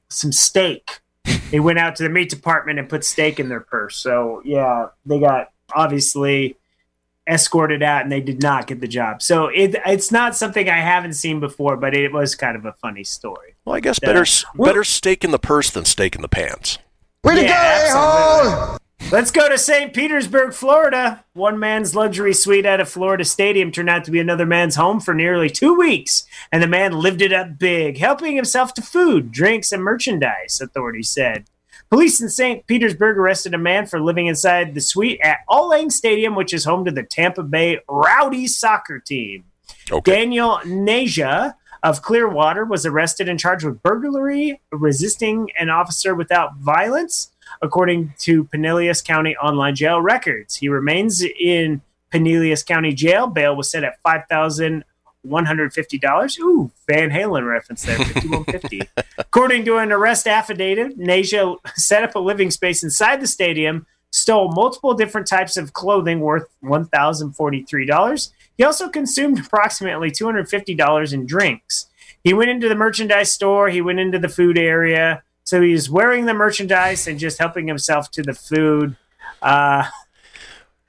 some 0.08 0.32
steak. 0.32 1.00
They 1.50 1.60
went 1.60 1.78
out 1.78 1.94
to 1.96 2.02
the 2.02 2.08
meat 2.08 2.30
department 2.30 2.80
and 2.80 2.88
put 2.88 3.04
steak 3.04 3.38
in 3.38 3.48
their 3.48 3.60
purse. 3.60 3.96
So 3.96 4.42
yeah, 4.44 4.88
they 5.06 5.20
got 5.20 5.50
obviously 5.72 6.56
escorted 7.28 7.80
out 7.82 8.02
and 8.02 8.10
they 8.10 8.20
did 8.20 8.42
not 8.42 8.66
get 8.66 8.80
the 8.80 8.88
job. 8.88 9.22
So 9.22 9.46
it 9.46 9.76
it's 9.86 10.10
not 10.10 10.34
something 10.34 10.68
I 10.68 10.80
haven't 10.80 11.12
seen 11.12 11.38
before, 11.38 11.76
but 11.76 11.94
it 11.94 12.12
was 12.12 12.34
kind 12.34 12.56
of 12.56 12.64
a 12.64 12.72
funny 12.72 13.04
story. 13.04 13.54
Well, 13.64 13.76
I 13.76 13.80
guess 13.80 14.00
Yeah. 14.02 14.12
better 14.12 14.24
better 14.56 14.82
steak 14.84 15.22
in 15.22 15.30
the 15.30 15.38
purse 15.38 15.70
than 15.70 15.84
steak 15.84 16.16
in 16.16 16.22
the 16.22 16.28
pants. 16.28 16.78
Way 17.22 17.36
to 17.36 17.42
go, 17.42 17.52
absolutely. 17.52 18.78
Let's 19.14 19.30
go 19.30 19.48
to 19.48 19.58
St. 19.58 19.92
Petersburg, 19.94 20.54
Florida. 20.54 21.24
One 21.34 21.58
man's 21.58 21.94
luxury 21.94 22.34
suite 22.34 22.66
at 22.66 22.80
a 22.80 22.84
Florida 22.84 23.24
stadium 23.24 23.70
turned 23.70 23.90
out 23.90 24.04
to 24.04 24.10
be 24.10 24.18
another 24.18 24.46
man's 24.46 24.76
home 24.76 24.98
for 24.98 25.14
nearly 25.14 25.48
two 25.48 25.74
weeks, 25.74 26.24
and 26.50 26.62
the 26.62 26.66
man 26.66 26.92
lived 26.92 27.22
it 27.22 27.32
up 27.32 27.58
big, 27.58 27.98
helping 27.98 28.34
himself 28.34 28.74
to 28.74 28.82
food, 28.82 29.30
drinks, 29.30 29.70
and 29.70 29.84
merchandise, 29.84 30.60
authorities 30.60 31.10
said. 31.10 31.44
Police 31.90 32.20
in 32.20 32.28
St. 32.28 32.66
Petersburg 32.66 33.16
arrested 33.16 33.54
a 33.54 33.58
man 33.58 33.86
for 33.86 34.00
living 34.00 34.26
inside 34.26 34.74
the 34.74 34.80
suite 34.80 35.20
at 35.22 35.38
Al 35.50 35.68
Lang 35.68 35.90
Stadium, 35.90 36.34
which 36.34 36.52
is 36.52 36.64
home 36.64 36.84
to 36.84 36.90
the 36.90 37.04
Tampa 37.04 37.42
Bay 37.42 37.78
Rowdy 37.88 38.48
soccer 38.48 38.98
team. 38.98 39.44
Daniel 40.02 40.58
Naja 40.64 41.54
of 41.84 42.00
Clearwater 42.00 42.64
was 42.64 42.86
arrested 42.86 43.28
and 43.28 43.38
charged 43.38 43.64
with 43.64 43.82
burglary, 43.82 44.60
resisting 44.72 45.50
an 45.58 45.68
officer 45.68 46.14
without 46.14 46.56
violence, 46.56 47.30
according 47.64 48.12
to 48.18 48.44
Pinellas 48.44 49.02
County 49.02 49.34
online 49.36 49.74
jail 49.74 50.00
records. 50.00 50.56
He 50.56 50.68
remains 50.68 51.22
in 51.22 51.80
Pinellas 52.12 52.64
County 52.64 52.92
Jail. 52.92 53.26
Bail 53.26 53.56
was 53.56 53.70
set 53.70 53.82
at 53.82 54.00
five 54.02 54.22
thousand 54.28 54.84
one 55.22 55.46
hundred 55.46 55.72
fifty 55.72 55.98
dollars. 55.98 56.38
Ooh, 56.38 56.70
Van 56.86 57.10
Halen 57.10 57.48
reference 57.48 57.82
there, 57.82 57.98
fifty 57.98 58.28
one 58.28 58.44
fifty. 58.56 58.82
According 59.18 59.64
to 59.64 59.78
an 59.78 59.90
arrest 59.90 60.28
affidavit, 60.28 60.98
Nasia 60.98 61.56
set 61.74 62.04
up 62.04 62.14
a 62.14 62.18
living 62.20 62.50
space 62.50 62.84
inside 62.84 63.20
the 63.20 63.26
stadium, 63.26 63.86
stole 64.10 64.52
multiple 64.52 64.94
different 64.94 65.26
types 65.26 65.56
of 65.56 65.72
clothing 65.72 66.20
worth 66.20 66.46
one 66.60 66.86
thousand 66.86 67.32
forty 67.32 67.62
three 67.62 67.86
dollars. 67.86 68.32
He 68.58 68.64
also 68.64 68.88
consumed 68.88 69.40
approximately 69.40 70.10
two 70.10 70.26
hundred 70.26 70.48
fifty 70.48 70.74
dollars 70.74 71.12
in 71.12 71.26
drinks. 71.26 71.86
He 72.22 72.34
went 72.34 72.50
into 72.50 72.68
the 72.68 72.74
merchandise 72.74 73.32
store. 73.32 73.68
He 73.70 73.80
went 73.80 74.00
into 74.00 74.18
the 74.18 74.28
food 74.28 74.56
area. 74.58 75.22
So 75.44 75.60
he's 75.60 75.90
wearing 75.90 76.24
the 76.24 76.34
merchandise 76.34 77.06
and 77.06 77.18
just 77.18 77.38
helping 77.38 77.68
himself 77.68 78.10
to 78.12 78.22
the 78.22 78.34
food. 78.34 78.96
Uh, 79.42 79.84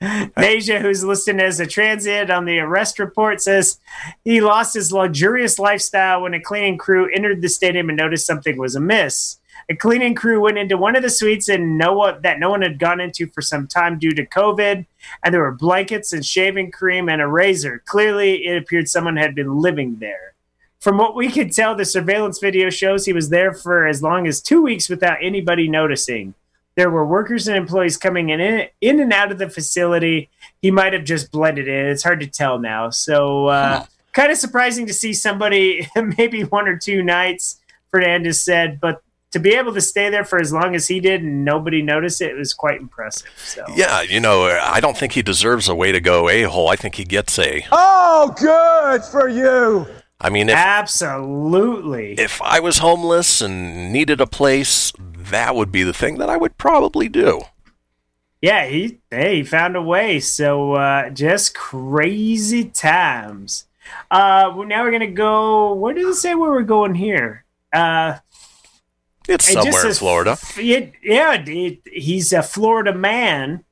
who's 0.00 1.04
listed 1.04 1.40
as 1.40 1.60
a 1.60 1.66
transit 1.66 2.30
on 2.30 2.44
the 2.44 2.58
arrest 2.58 2.98
report, 2.98 3.40
says 3.40 3.78
he 4.24 4.40
lost 4.40 4.74
his 4.74 4.92
luxurious 4.92 5.58
lifestyle 5.58 6.22
when 6.22 6.34
a 6.34 6.40
cleaning 6.40 6.76
crew 6.78 7.08
entered 7.14 7.42
the 7.42 7.48
stadium 7.48 7.88
and 7.88 7.98
noticed 7.98 8.26
something 8.26 8.58
was 8.58 8.76
amiss. 8.76 9.38
A 9.68 9.74
cleaning 9.74 10.14
crew 10.14 10.40
went 10.40 10.58
into 10.58 10.76
one 10.76 10.94
of 10.94 11.02
the 11.02 11.10
suites 11.10 11.48
and 11.48 11.76
no 11.76 11.94
one, 11.94 12.22
that 12.22 12.38
no 12.38 12.50
one 12.50 12.62
had 12.62 12.78
gone 12.78 13.00
into 13.00 13.26
for 13.26 13.42
some 13.42 13.66
time 13.66 13.98
due 13.98 14.12
to 14.12 14.24
COVID, 14.24 14.86
and 15.24 15.34
there 15.34 15.40
were 15.40 15.52
blankets 15.52 16.12
and 16.12 16.24
shaving 16.24 16.70
cream 16.70 17.08
and 17.08 17.20
a 17.20 17.26
razor. 17.26 17.82
Clearly, 17.86 18.46
it 18.46 18.56
appeared 18.56 18.88
someone 18.88 19.16
had 19.16 19.34
been 19.34 19.58
living 19.58 19.96
there. 19.96 20.35
From 20.80 20.98
what 20.98 21.16
we 21.16 21.30
could 21.30 21.52
tell, 21.52 21.74
the 21.74 21.84
surveillance 21.84 22.38
video 22.38 22.70
shows 22.70 23.04
he 23.04 23.12
was 23.12 23.30
there 23.30 23.52
for 23.52 23.86
as 23.86 24.02
long 24.02 24.26
as 24.26 24.40
two 24.40 24.62
weeks 24.62 24.88
without 24.88 25.18
anybody 25.20 25.68
noticing. 25.68 26.34
There 26.76 26.90
were 26.90 27.06
workers 27.06 27.48
and 27.48 27.56
employees 27.56 27.96
coming 27.96 28.28
in, 28.28 28.68
in 28.80 29.00
and 29.00 29.12
out 29.12 29.32
of 29.32 29.38
the 29.38 29.48
facility. 29.48 30.28
He 30.60 30.70
might 30.70 30.92
have 30.92 31.04
just 31.04 31.32
blended 31.32 31.68
in. 31.68 31.86
It's 31.86 32.02
hard 32.02 32.20
to 32.20 32.26
tell 32.26 32.58
now. 32.58 32.90
So, 32.90 33.46
uh, 33.46 33.86
kind 34.12 34.30
of 34.30 34.36
surprising 34.36 34.86
to 34.86 34.92
see 34.92 35.14
somebody 35.14 35.88
maybe 36.18 36.42
one 36.42 36.68
or 36.68 36.76
two 36.76 37.02
nights, 37.02 37.58
Fernandez 37.90 38.40
said, 38.40 38.78
but 38.78 39.02
to 39.32 39.38
be 39.38 39.54
able 39.54 39.74
to 39.74 39.80
stay 39.80 40.08
there 40.10 40.24
for 40.24 40.38
as 40.38 40.52
long 40.52 40.74
as 40.74 40.88
he 40.88 41.00
did 41.00 41.22
and 41.22 41.44
nobody 41.44 41.82
noticed 41.82 42.20
it 42.22 42.34
was 42.36 42.54
quite 42.54 42.80
impressive. 42.80 43.30
So, 43.36 43.64
Yeah, 43.74 44.02
you 44.02 44.20
know, 44.20 44.44
I 44.44 44.80
don't 44.80 44.96
think 44.96 45.12
he 45.12 45.22
deserves 45.22 45.68
a 45.68 45.74
way 45.74 45.92
to 45.92 46.00
go 46.00 46.28
a 46.28 46.42
hole. 46.42 46.68
I 46.68 46.76
think 46.76 46.94
he 46.94 47.04
gets 47.04 47.38
a. 47.38 47.66
Oh, 47.72 48.34
good 48.38 49.02
for 49.04 49.28
you. 49.28 49.86
I 50.20 50.30
mean, 50.30 50.48
if 50.48 50.56
absolutely, 50.56 52.14
if 52.14 52.40
I 52.42 52.58
was 52.60 52.78
homeless 52.78 53.40
and 53.40 53.92
needed 53.92 54.20
a 54.20 54.26
place, 54.26 54.92
that 54.98 55.54
would 55.54 55.70
be 55.70 55.82
the 55.82 55.92
thing 55.92 56.18
that 56.18 56.30
I 56.30 56.36
would 56.36 56.56
probably 56.58 57.08
do. 57.08 57.42
yeah, 58.40 58.66
he 58.66 58.98
hey, 59.10 59.36
he 59.36 59.44
found 59.44 59.76
a 59.76 59.82
way. 59.82 60.20
So 60.20 60.72
uh, 60.74 61.10
just 61.10 61.54
crazy 61.54 62.64
times. 62.64 63.66
Uh, 64.10 64.52
well, 64.56 64.66
now 64.66 64.82
we're 64.84 64.90
gonna 64.90 65.06
go. 65.10 65.74
Where 65.74 65.94
did 65.94 66.06
it 66.06 66.14
say 66.14 66.34
where 66.34 66.50
we're 66.50 66.62
going 66.62 66.94
here? 66.94 67.44
Uh, 67.72 68.18
It's 69.28 69.52
just 69.52 69.64
somewhere 69.64 69.86
in 69.86 69.94
Florida. 69.94 70.38
It, 70.56 70.94
yeah, 71.02 71.34
it, 71.34 71.80
he's 71.92 72.32
a 72.32 72.42
Florida 72.42 72.94
man, 72.94 73.64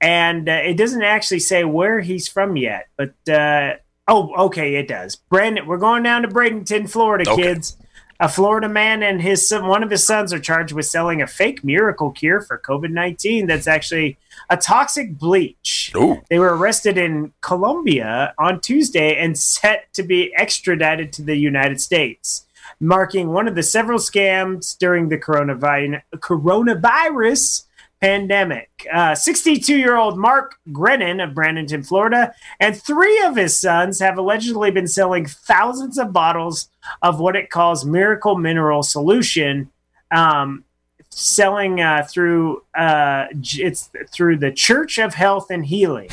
and 0.00 0.48
uh, 0.48 0.52
it 0.64 0.74
doesn't 0.78 1.02
actually 1.02 1.40
say 1.40 1.64
where 1.64 2.00
he's 2.00 2.28
from 2.28 2.56
yet. 2.56 2.88
But 2.96 3.14
uh, 3.28 3.74
oh, 4.08 4.32
okay, 4.46 4.74
it 4.76 4.88
does. 4.88 5.16
Brandon, 5.16 5.66
we're 5.66 5.78
going 5.78 6.02
down 6.02 6.22
to 6.22 6.28
Bradenton, 6.28 6.88
Florida, 6.90 7.30
Okay. 7.30 7.42
kids. 7.42 7.76
A 8.20 8.28
Florida 8.28 8.68
man 8.68 9.02
and 9.02 9.20
his 9.20 9.48
son, 9.48 9.66
one 9.66 9.82
of 9.82 9.90
his 9.90 10.04
sons 10.06 10.32
are 10.32 10.38
charged 10.38 10.72
with 10.72 10.86
selling 10.86 11.20
a 11.20 11.26
fake 11.26 11.64
miracle 11.64 12.12
cure 12.12 12.40
for 12.40 12.56
COVID 12.56 12.90
nineteen. 12.90 13.48
That's 13.48 13.66
actually 13.66 14.16
a 14.48 14.56
toxic 14.56 15.18
bleach. 15.18 15.90
Ooh. 15.96 16.22
They 16.30 16.38
were 16.38 16.56
arrested 16.56 16.96
in 16.96 17.32
Colombia 17.40 18.32
on 18.38 18.60
Tuesday 18.60 19.16
and 19.16 19.36
set 19.36 19.92
to 19.94 20.04
be 20.04 20.32
extradited 20.36 21.12
to 21.14 21.22
the 21.22 21.34
United 21.34 21.80
States, 21.80 22.46
marking 22.78 23.30
one 23.30 23.48
of 23.48 23.56
the 23.56 23.62
several 23.64 23.98
scams 23.98 24.78
during 24.78 25.08
the 25.08 25.18
coronavirus, 25.18 26.02
coronavirus 26.14 27.64
pandemic. 28.02 28.68
62 29.14 29.76
year 29.76 29.96
old 29.96 30.18
Mark 30.18 30.56
Grennan 30.72 31.20
of 31.20 31.30
Brandonton, 31.30 31.86
Florida, 31.86 32.34
and 32.60 32.76
three 32.76 33.22
of 33.22 33.36
his 33.36 33.58
sons 33.58 34.00
have 34.00 34.18
allegedly 34.18 34.70
been 34.70 34.88
selling 34.88 35.24
thousands 35.24 35.96
of 35.96 36.12
bottles 36.12 36.68
of 37.00 37.20
what 37.20 37.36
it 37.36 37.48
calls 37.48 37.84
miracle 37.84 38.36
mineral 38.36 38.82
solution. 38.82 39.70
Um, 40.10 40.64
selling 41.10 41.80
uh, 41.80 42.06
through 42.10 42.62
uh, 42.74 43.26
it's 43.32 43.90
through 44.10 44.38
the 44.38 44.50
Church 44.50 44.98
of 44.98 45.14
Health 45.14 45.50
and 45.50 45.64
Healing, 45.64 46.08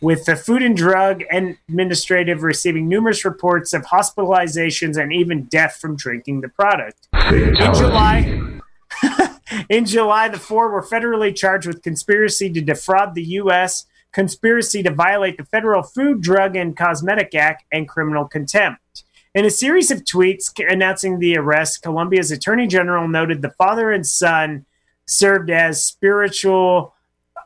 with 0.00 0.26
the 0.26 0.36
Food 0.36 0.62
and 0.62 0.76
Drug 0.76 1.24
Administrative 1.30 2.42
receiving 2.42 2.88
numerous 2.88 3.24
reports 3.24 3.72
of 3.72 3.82
hospitalizations 3.86 5.02
and 5.02 5.12
even 5.12 5.44
death 5.44 5.76
from 5.80 5.96
drinking 5.96 6.42
the 6.42 6.48
product. 6.48 7.08
In 7.12 7.54
July, 7.56 8.60
In 9.68 9.84
July, 9.84 10.28
the 10.28 10.38
four 10.38 10.70
were 10.70 10.82
federally 10.82 11.34
charged 11.34 11.66
with 11.66 11.82
conspiracy 11.82 12.50
to 12.50 12.60
defraud 12.60 13.14
the 13.14 13.24
U.S., 13.24 13.86
conspiracy 14.12 14.82
to 14.82 14.90
violate 14.90 15.36
the 15.36 15.44
Federal 15.44 15.82
Food, 15.82 16.20
Drug, 16.20 16.56
and 16.56 16.76
Cosmetic 16.76 17.34
Act, 17.34 17.64
and 17.72 17.88
criminal 17.88 18.26
contempt. 18.26 19.04
In 19.34 19.44
a 19.44 19.50
series 19.50 19.90
of 19.90 20.04
tweets 20.04 20.52
announcing 20.70 21.18
the 21.18 21.36
arrest, 21.36 21.82
Colombia's 21.82 22.30
attorney 22.30 22.68
general 22.68 23.08
noted 23.08 23.42
the 23.42 23.50
father 23.50 23.90
and 23.90 24.06
son 24.06 24.64
served 25.06 25.50
as 25.50 25.84
spiritual. 25.84 26.94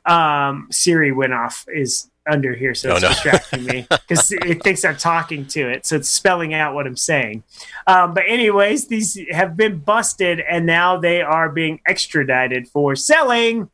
Um, 0.05 0.69
Siri 0.71 1.13
went 1.13 1.33
off 1.33 1.65
is 1.73 2.11
under 2.29 2.55
here, 2.55 2.75
so 2.75 2.91
Oh, 2.91 2.93
it's 2.95 3.03
no. 3.03 3.09
distracting 3.09 3.65
me 3.65 3.87
because 3.91 4.31
it 4.33 4.63
thinks 4.63 4.85
I'm 4.85 4.97
talking 4.97 5.47
to 5.47 5.69
it, 5.69 5.87
so 5.87 5.97
it's 5.97 6.09
spelling 6.09 6.55
out 6.55 6.75
what 6.75 6.87
I'm 6.87 6.97
saying. 6.97 7.43
Um, 7.87 8.15
but 8.15 8.25
anyways, 8.29 8.87
these 8.89 9.19
have 9.31 9.57
been 9.57 9.79
busted, 9.79 10.41
and 10.41 10.67
now 10.67 10.97
they 10.99 11.23
are 11.23 11.49
being 11.49 11.81
extradited 11.87 12.69
for 12.69 12.95
selling 12.97 13.71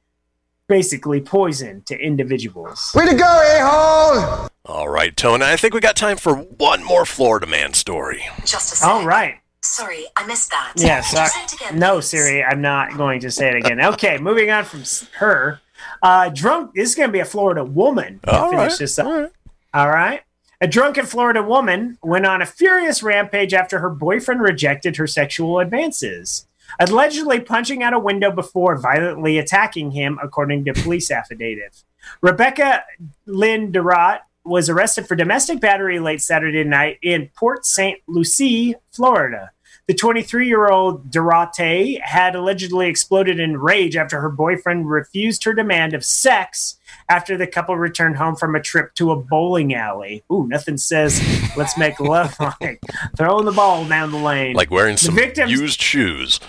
basically 0.66 1.20
poison 1.20 1.82
to 1.82 1.98
individuals. 1.98 2.90
Way 2.94 3.06
to 3.06 3.14
go, 3.14 3.24
a-hole! 3.24 4.48
All 4.66 4.88
right, 4.88 5.14
Tony, 5.14 5.44
I 5.44 5.56
think 5.56 5.74
we 5.74 5.80
got 5.80 5.94
time 5.96 6.16
for 6.16 6.36
one 6.36 6.82
more 6.82 7.04
Florida 7.04 7.46
man 7.46 7.74
story. 7.74 8.24
Just 8.46 8.72
a 8.72 8.76
sec. 8.76 8.88
All 8.88 9.04
right. 9.04 9.34
Sorry, 9.62 10.04
I 10.16 10.26
missed 10.26 10.50
that. 10.50 10.72
Yeah, 10.76 11.00
sorry. 11.00 11.28
say 11.28 11.44
it 11.44 11.52
again, 11.54 11.78
No. 11.78 12.00
Siri, 12.00 12.42
I'm 12.44 12.60
not 12.60 12.96
going 12.98 13.20
to 13.20 13.30
say 13.30 13.48
it 13.48 13.56
again. 13.56 13.80
Okay, 13.82 14.18
moving 14.18 14.50
on 14.50 14.64
from 14.64 14.82
her. 15.16 15.60
Uh, 16.02 16.28
drunk, 16.30 16.72
this 16.74 16.90
is 16.90 16.94
going 16.94 17.08
to 17.08 17.12
be 17.12 17.20
a 17.20 17.24
Florida 17.24 17.64
woman 17.64 18.20
to 18.24 18.30
All 18.30 18.50
finish 18.50 18.70
right, 18.72 18.78
this 18.78 18.98
up. 18.98 19.06
all 19.06 19.20
right. 19.20 19.32
All 19.72 19.88
right. 19.90 20.22
A 20.60 20.66
drunken 20.66 21.04
Florida 21.04 21.42
woman 21.42 21.98
went 22.02 22.26
on 22.26 22.40
a 22.40 22.46
furious 22.46 23.02
rampage 23.02 23.52
after 23.52 23.80
her 23.80 23.90
boyfriend 23.90 24.40
rejected 24.40 24.96
her 24.96 25.06
sexual 25.06 25.58
advances, 25.58 26.46
allegedly 26.80 27.40
punching 27.40 27.82
out 27.82 27.92
a 27.92 27.98
window 27.98 28.30
before 28.30 28.76
violently 28.78 29.38
attacking 29.38 29.90
him, 29.90 30.18
according 30.22 30.64
to 30.64 30.72
police 30.72 31.10
affidavit. 31.10 31.82
Rebecca 32.20 32.84
Lynn 33.26 33.72
Durate 33.72 34.20
was 34.44 34.68
arrested 34.68 35.08
for 35.08 35.16
domestic 35.16 35.60
battery 35.60 35.98
late 35.98 36.22
Saturday 36.22 36.64
night 36.64 36.98
in 37.02 37.30
Port 37.34 37.66
St. 37.66 37.98
Lucie, 38.06 38.74
Florida. 38.92 39.50
The 39.86 39.94
23 39.94 40.46
year 40.46 40.68
old 40.68 41.10
Durate 41.10 42.00
had 42.00 42.34
allegedly 42.34 42.88
exploded 42.88 43.38
in 43.38 43.58
rage 43.58 43.96
after 43.96 44.18
her 44.20 44.30
boyfriend 44.30 44.88
refused 44.88 45.44
her 45.44 45.52
demand 45.52 45.92
of 45.92 46.02
sex 46.02 46.78
after 47.10 47.36
the 47.36 47.46
couple 47.46 47.76
returned 47.76 48.16
home 48.16 48.34
from 48.34 48.54
a 48.54 48.62
trip 48.62 48.94
to 48.94 49.10
a 49.10 49.16
bowling 49.16 49.74
alley. 49.74 50.24
Ooh, 50.32 50.46
nothing 50.46 50.78
says 50.78 51.20
let's 51.54 51.76
make 51.76 52.00
love 52.00 52.34
like 52.60 52.80
throwing 53.14 53.44
the 53.44 53.52
ball 53.52 53.86
down 53.86 54.10
the 54.10 54.16
lane. 54.16 54.56
Like 54.56 54.70
wearing 54.70 54.96
some 54.96 55.14
victims- 55.14 55.52
used 55.52 55.82
shoes. 55.82 56.40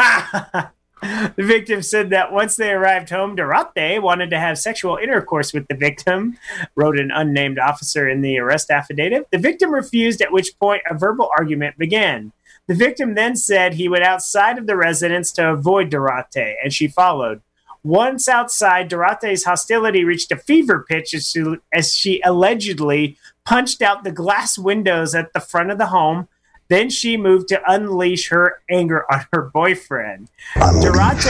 the 1.02 1.32
victim 1.36 1.82
said 1.82 2.10
that 2.10 2.32
once 2.32 2.56
they 2.56 2.72
arrived 2.72 3.10
home, 3.10 3.36
Durate 3.36 4.00
wanted 4.00 4.30
to 4.30 4.38
have 4.38 4.58
sexual 4.58 4.96
intercourse 4.96 5.52
with 5.52 5.66
the 5.68 5.74
victim, 5.74 6.38
wrote 6.76 6.98
an 6.98 7.10
unnamed 7.10 7.58
officer 7.58 8.08
in 8.08 8.22
the 8.22 8.38
arrest 8.38 8.70
affidavit. 8.70 9.28
The 9.30 9.38
victim 9.38 9.70
refused, 9.72 10.22
at 10.22 10.32
which 10.32 10.58
point 10.58 10.82
a 10.88 10.96
verbal 10.96 11.30
argument 11.36 11.76
began. 11.76 12.32
The 12.66 12.74
victim 12.74 13.14
then 13.14 13.36
said 13.36 13.74
he 13.74 13.88
went 13.88 14.04
outside 14.04 14.58
of 14.58 14.66
the 14.66 14.76
residence 14.76 15.32
to 15.32 15.50
avoid 15.50 15.90
Durate, 15.90 16.54
and 16.62 16.72
she 16.72 16.86
followed. 16.86 17.42
Once 17.82 18.28
outside, 18.28 18.90
Durate's 18.90 19.44
hostility 19.44 20.04
reached 20.04 20.30
a 20.30 20.36
fever 20.36 20.84
pitch 20.86 21.14
as 21.14 21.30
she, 21.30 21.56
as 21.72 21.94
she 21.94 22.20
allegedly 22.24 23.16
punched 23.44 23.80
out 23.80 24.04
the 24.04 24.12
glass 24.12 24.58
windows 24.58 25.14
at 25.14 25.32
the 25.32 25.40
front 25.40 25.70
of 25.70 25.78
the 25.78 25.86
home. 25.86 26.28
Then 26.68 26.90
she 26.90 27.16
moved 27.16 27.48
to 27.48 27.60
unleash 27.66 28.28
her 28.28 28.60
anger 28.70 29.10
on 29.10 29.26
her 29.32 29.42
boyfriend. 29.42 30.28
Durate, 30.54 31.24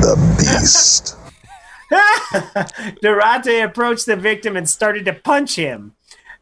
The 0.00 0.16
beast. 0.38 1.16
Durate 3.02 3.64
approached 3.64 4.06
the 4.06 4.16
victim 4.16 4.56
and 4.56 4.68
started 4.68 5.04
to 5.04 5.12
punch 5.12 5.56
him. 5.56 5.94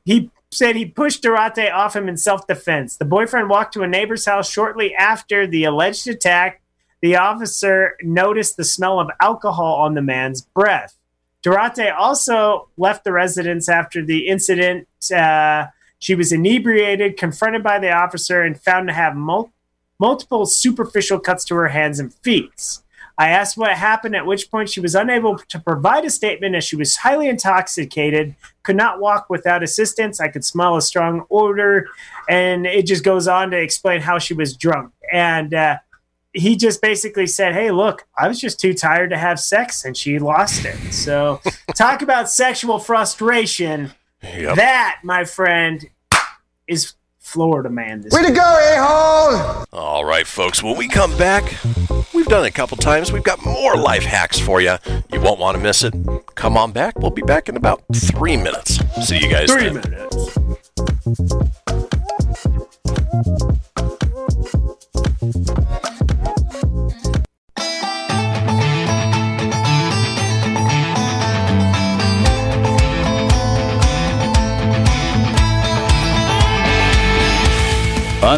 He 0.05 0.31
said 0.51 0.77
he 0.77 0.87
pushed 0.87 1.23
Durate 1.23 1.73
off 1.73 1.95
him 1.95 2.09
in 2.09 2.17
self 2.17 2.47
defense. 2.47 2.97
The 2.97 3.05
boyfriend 3.05 3.51
walked 3.51 3.75
to 3.75 3.83
a 3.83 3.89
neighbor's 3.89 4.25
house 4.25 4.51
shortly 4.51 4.95
after 4.95 5.47
the 5.47 5.65
alleged 5.65 6.09
attack. 6.09 6.63
The 7.01 7.17
officer 7.17 7.97
noticed 8.03 8.57
the 8.57 8.65
smell 8.65 8.99
of 8.99 9.11
alcohol 9.21 9.77
on 9.77 9.95
the 9.95 10.03
man's 10.03 10.43
breath. 10.43 10.97
Durate 11.45 11.95
also 11.95 12.69
left 12.77 13.05
the 13.05 13.13
residence 13.13 13.69
after 13.69 14.05
the 14.05 14.27
incident. 14.27 14.89
Uh, 15.15 15.67
she 15.99 16.15
was 16.15 16.33
inebriated, 16.33 17.17
confronted 17.17 17.63
by 17.63 17.79
the 17.79 17.93
officer, 17.93 18.43
and 18.43 18.61
found 18.61 18.89
to 18.89 18.95
have 18.95 19.17
mul- 19.17 19.53
multiple 19.99 20.47
superficial 20.47 21.19
cuts 21.21 21.45
to 21.45 21.55
her 21.55 21.69
hands 21.69 22.01
and 22.01 22.13
feet. 22.13 22.79
I 23.17 23.31
asked 23.31 23.57
what 23.57 23.73
happened, 23.77 24.15
at 24.15 24.27
which 24.27 24.51
point 24.51 24.71
she 24.71 24.81
was 24.81 24.95
unable 24.95 25.39
to 25.39 25.59
provide 25.59 26.05
a 26.05 26.11
statement 26.11 26.55
as 26.55 26.65
she 26.65 26.77
was 26.77 26.97
highly 26.97 27.29
intoxicated, 27.29 28.37
could 28.69 28.77
not 28.77 29.01
walk 29.01 29.31
without 29.31 29.63
assistance. 29.63 30.21
I 30.21 30.29
could 30.29 30.45
smell 30.45 30.77
a 30.77 30.83
strong 30.83 31.25
odor, 31.31 31.89
and 32.29 32.67
it 32.67 32.85
just 32.85 33.03
goes 33.03 33.27
on 33.27 33.51
to 33.53 33.57
explain 33.57 34.03
how 34.03 34.19
she 34.19 34.35
was 34.35 34.55
drunk. 34.55 34.93
And 35.11 35.55
uh, 35.55 35.79
he 36.35 36.55
just 36.55 36.83
basically 36.83 37.27
said, 37.27 37.55
Hey, 37.55 37.71
look, 37.71 38.07
I 38.19 38.29
was 38.29 38.39
just 38.39 38.61
too 38.61 38.75
tired 38.75 39.09
to 39.09 39.17
have 39.17 39.41
sex, 39.41 39.87
and 39.87 39.97
she 39.97 40.19
lost 40.19 40.67
it. 40.67 40.77
So, 40.93 41.41
talk 41.79 42.03
about 42.03 42.29
sexual 42.29 42.79
frustration. 42.79 43.93
Yep. 44.23 44.57
That, 44.57 45.01
my 45.03 45.25
friend, 45.25 45.89
is 46.67 46.93
Florida 47.29 47.69
man. 47.69 48.01
This 48.01 48.15
Way 48.15 48.23
to 48.23 48.33
go, 48.33 48.41
a-hole! 48.41 49.67
All 49.71 50.03
right, 50.03 50.27
folks. 50.27 50.63
When 50.63 50.79
we 50.79 50.89
come 50.89 51.15
back, 51.19 51.45
we've 52.15 52.25
done 52.27 52.47
it 52.47 52.49
a 52.49 52.53
couple 52.53 52.79
times. 52.79 53.13
We've 53.13 53.23
got 53.23 53.45
more 53.45 53.77
life 53.77 54.05
hacks 54.05 54.39
for 54.39 54.63
you. 54.63 54.77
You 55.13 55.21
won't 55.21 55.39
want 55.39 55.59
to 55.59 55.63
miss 55.63 55.85
it. 55.85 55.95
Come 56.37 56.57
on 56.57 56.73
back. 56.73 56.99
We'll 56.99 57.11
be 57.11 57.21
back 57.21 57.51
in 57.51 57.57
about 57.57 57.83
three 57.95 58.39
minutes. 58.39 58.79
See 59.07 59.19
you 59.19 59.29
guys 59.29 59.53
three 59.53 59.69
then. 59.69 59.75
minutes. 59.75 60.39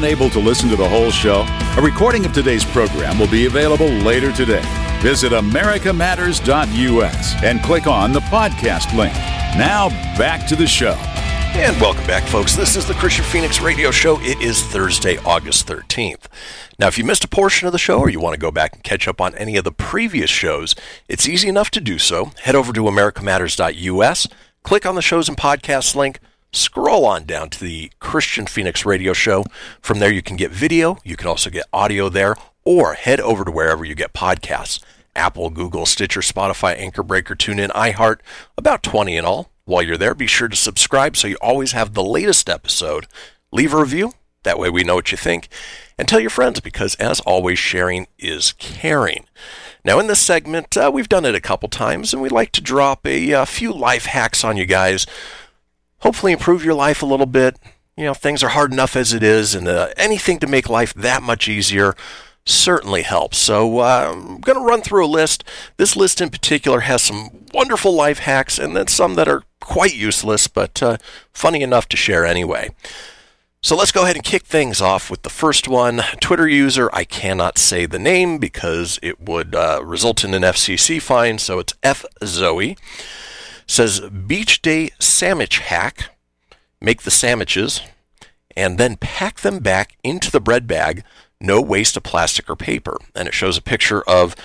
Unable 0.03 0.31
to 0.31 0.41
listen 0.41 0.71
to 0.71 0.77
the 0.77 0.89
whole 0.89 1.11
show? 1.11 1.45
A 1.77 1.83
recording 1.83 2.25
of 2.25 2.33
today's 2.33 2.65
program 2.65 3.19
will 3.19 3.29
be 3.29 3.45
available 3.45 3.87
later 3.87 4.33
today. 4.33 4.63
Visit 5.03 5.33
americamatters.us 5.33 7.43
and 7.43 7.63
click 7.63 7.87
on 7.87 8.15
the 8.15 8.21
podcast 8.21 8.97
link. 8.97 9.13
Now, 9.59 9.91
back 10.17 10.47
to 10.47 10.57
the 10.57 10.67
show. 10.67 10.95
And 11.53 11.79
welcome 11.83 12.07
back, 12.07 12.23
folks. 12.23 12.57
This 12.57 12.77
is 12.77 12.87
the 12.87 12.95
Kristian 12.95 13.31
Fenix 13.31 13.61
Radio 13.61 13.91
Show. 13.91 14.19
It 14.23 14.41
is 14.41 14.63
Thursday, 14.63 15.19
August 15.19 15.67
13th. 15.67 16.29
Now, 16.79 16.89
if 16.89 16.97
you 16.97 17.05
missed 17.05 17.25
a 17.25 17.29
portion 17.29 17.67
of 17.67 17.73
the 17.73 17.79
show 17.79 17.99
or 17.99 18.09
you 18.09 18.21
want 18.21 18.33
to 18.33 18.41
go 18.41 18.51
back 18.51 18.73
and 18.73 18.83
catch 18.83 19.07
up 19.07 19.21
on 19.21 19.35
any 19.35 19.59
of 19.59 19.65
the 19.65 19.71
previous 19.71 20.31
shows, 20.31 20.75
it's 21.09 21.29
easy 21.29 21.47
enough 21.47 21.71
to 21.73 21.81
do 21.81 21.99
so. 21.99 22.33
Head 22.45 22.55
over 22.55 22.73
to 22.73 22.85
americamatters.us, 22.85 24.29
click 24.63 24.87
on 24.87 24.95
the 24.95 25.03
shows 25.03 25.29
and 25.29 25.37
podcasts 25.37 25.95
link, 25.95 26.21
scroll 26.53 27.05
on 27.05 27.25
down 27.25 27.51
to 27.51 27.61
the 27.61 27.91
Kristian 28.01 28.49
Fenix 28.49 28.85
Radio 28.85 29.13
Show. 29.13 29.45
From 29.81 29.99
there, 29.99 30.13
you 30.13 30.23
can 30.23 30.37
get 30.37 30.51
video. 30.51 30.99
You 31.05 31.17
can 31.17 31.29
also 31.29 31.51
get 31.51 31.67
audio 31.73 32.09
there, 32.09 32.37
or 32.65 32.95
head 32.95 33.21
over 33.21 33.45
to 33.45 33.51
wherever 33.51 33.85
you 33.85 33.95
get 33.95 34.13
podcasts 34.13 34.81
Apple, 35.15 35.51
Google, 35.51 35.87
Stitcher, 35.87 36.21
Spotify, 36.21 36.77
Anchor 36.79 37.03
Breaker, 37.03 37.35
TuneIn, 37.35 37.71
iHeart, 37.71 38.21
about 38.57 38.83
20 38.83 39.17
in 39.17 39.25
all. 39.25 39.51
While 39.65 39.83
you're 39.83 39.97
there, 39.97 40.15
be 40.15 40.27
sure 40.27 40.49
to 40.49 40.57
subscribe 40.57 41.17
so 41.17 41.29
you 41.29 41.37
always 41.41 41.73
have 41.73 41.95
the 41.95 42.03
latest 42.03 42.49
episode. 42.49 43.07
Leave 43.53 43.73
a 43.73 43.81
review, 43.81 44.15
that 44.43 44.59
way 44.59 44.71
we 44.71 44.85
know 44.85 44.95
what 44.95 45.13
you 45.13 45.19
think. 45.19 45.49
And 45.99 46.09
tell 46.09 46.21
your 46.21 46.31
friends 46.31 46.61
because, 46.61 46.95
as 46.97 47.21
always, 47.21 47.59
sharing 47.59 48.07
is 48.19 48.53
caring. 48.55 49.27
Now, 49.85 49.99
in 49.99 50.07
this 50.07 50.21
segment, 50.21 50.77
uh, 50.77 50.91
we've 50.93 51.09
done 51.09 51.25
it 51.25 51.35
a 51.35 51.41
couple 51.41 51.69
times, 51.69 52.13
and 52.13 52.23
we 52.23 52.29
like 52.29 52.53
to 52.53 52.61
drop 52.61 53.07
a, 53.07 53.33
uh 53.33 53.45
few 53.45 53.73
life 53.73 54.07
hacks 54.07 54.45
on 54.45 54.57
you 54.57 54.67
guys 54.67 55.07
hopefully 56.01 56.33
improve 56.33 56.65
your 56.65 56.75
life 56.75 57.03
a 57.03 57.07
little 57.07 57.27
bit. 57.27 57.59
You 57.97 58.05
know, 58.05 58.15
things 58.15 58.43
are 58.43 58.51
hard 58.51 58.73
enough 58.73 58.97
as 58.97 59.13
it 59.13 59.23
is, 59.23 59.55
and 59.55 59.69
uh, 59.69 59.89
anything 59.97 60.39
to 60.41 60.47
make 60.47 60.69
life 60.69 60.95
that 60.95 61.23
much 61.23 61.49
easier 61.49 61.95
certainly 62.47 63.03
helps. 63.03 63.39
So 63.39 63.81
uh, 63.81 64.13
I'm 64.15 64.41
going 64.41 64.59
to 64.59 64.65
run 64.65 64.81
through 64.81 65.05
a 65.05 65.07
list. 65.07 65.45
This 65.77 65.97
list 65.97 66.21
in 66.21 66.31
particular 66.31 66.81
has 66.81 67.03
some 67.03 67.47
wonderful 67.53 67.95
life 67.95 68.21
hacks, 68.21 68.59
and 68.59 68.75
then 68.75 68.87
some 68.89 69.15
that 69.15 69.29
are 69.29 69.45
quite 69.61 69.95
useless, 69.95 70.49
but 70.49 70.83
uh, 70.83 70.97
funny 71.33 71.63
enough 71.63 71.89
to 71.89 71.97
share 71.97 72.25
anyway. 72.25 72.71
So 73.63 73.77
let's 73.77 73.93
go 73.93 74.05
ahead 74.05 74.17
and 74.17 74.25
kick 74.25 74.45
things 74.45 74.81
off 74.81 75.11
with 75.11 75.21
the 75.21 75.29
first 75.29 75.69
one. 75.69 76.01
Twitter 76.21 76.49
user, 76.49 76.89
I 76.95 77.05
cannot 77.05 77.59
say 77.59 77.85
the 77.85 77.99
name 77.99 78.39
because 78.39 78.99
it 79.03 79.21
would 79.21 79.55
uh, 79.55 79.83
result 79.85 80.25
in 80.25 80.33
an 80.33 80.43
FCC 80.43 81.01
fine, 81.03 81.39
so 81.39 81.59
it's 81.59 81.75
F 81.83 82.07
Zoe 82.25 82.79
says 83.71 84.01
beach 84.01 84.63
day 84.63 84.91
sandwich 84.99 85.59
hack 85.59 86.11
make 86.81 87.03
the 87.03 87.11
sandwiches 87.11 87.81
and 88.57 88.79
then 88.79 88.97
pack 88.97 89.41
them 89.41 89.59
back 89.61 89.97
into 90.03 90.31
the 90.31 90.41
bread 90.41 90.67
bag 90.67 91.05
no 91.41 91.61
waste 91.61 91.97
of 91.97 92.03
plastic 92.03 92.51
or 92.51 92.57
paper. 92.57 92.99
And 93.15 93.27
it 93.27 93.35
shows 93.35 93.57
a 93.57 93.63
picture 93.63 94.03
of 94.03 94.37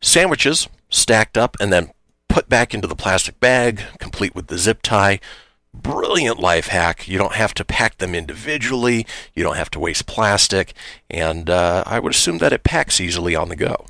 sandwiches 0.00 0.68
stacked 0.90 1.38
up 1.38 1.56
and 1.60 1.72
then 1.72 1.90
put 2.28 2.48
back 2.48 2.74
into 2.74 2.86
the 2.86 2.96
plastic 2.96 3.40
bag, 3.40 3.82
complete 3.98 4.34
with 4.34 4.48
the 4.48 4.58
zip 4.58 4.82
tie. 4.82 5.20
Brilliant 5.74 6.38
life 6.38 6.68
hack. 6.68 7.06
You 7.06 7.18
don't 7.18 7.34
have 7.34 7.54
to 7.54 7.64
pack 7.64 7.98
them 7.98 8.14
individually. 8.14 9.06
You 9.34 9.44
don't 9.44 9.56
have 9.56 9.70
to 9.70 9.80
waste 9.80 10.06
plastic. 10.06 10.74
And 11.08 11.48
uh, 11.48 11.84
I 11.86 11.98
would 11.98 12.12
assume 12.12 12.38
that 12.38 12.52
it 12.52 12.64
packs 12.64 13.00
easily 13.00 13.36
on 13.36 13.48
the 13.48 13.56
go. 13.56 13.86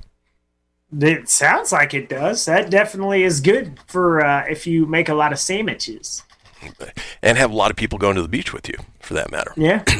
It 0.97 1.29
sounds 1.29 1.71
like 1.71 1.93
it 1.93 2.09
does. 2.09 2.45
That 2.47 2.71
definitely 2.71 3.23
is 3.23 3.41
good 3.41 3.79
for 3.87 4.25
uh, 4.25 4.45
if 4.49 4.67
you 4.67 4.87
make 4.87 5.09
a 5.09 5.15
lot 5.15 5.33
of 5.33 5.39
sandwiches. 5.39 6.23
And 7.23 7.39
have 7.39 7.51
a 7.51 7.57
lot 7.57 7.71
of 7.71 7.77
people 7.77 7.99
going 7.99 8.17
to 8.17 8.23
the 8.23 8.29
beach 8.29 8.53
with 8.53 8.69
you, 8.69 8.75
for 9.01 9.15
that 9.15 9.31
matter. 9.31 9.53
Yeah. 9.57 9.85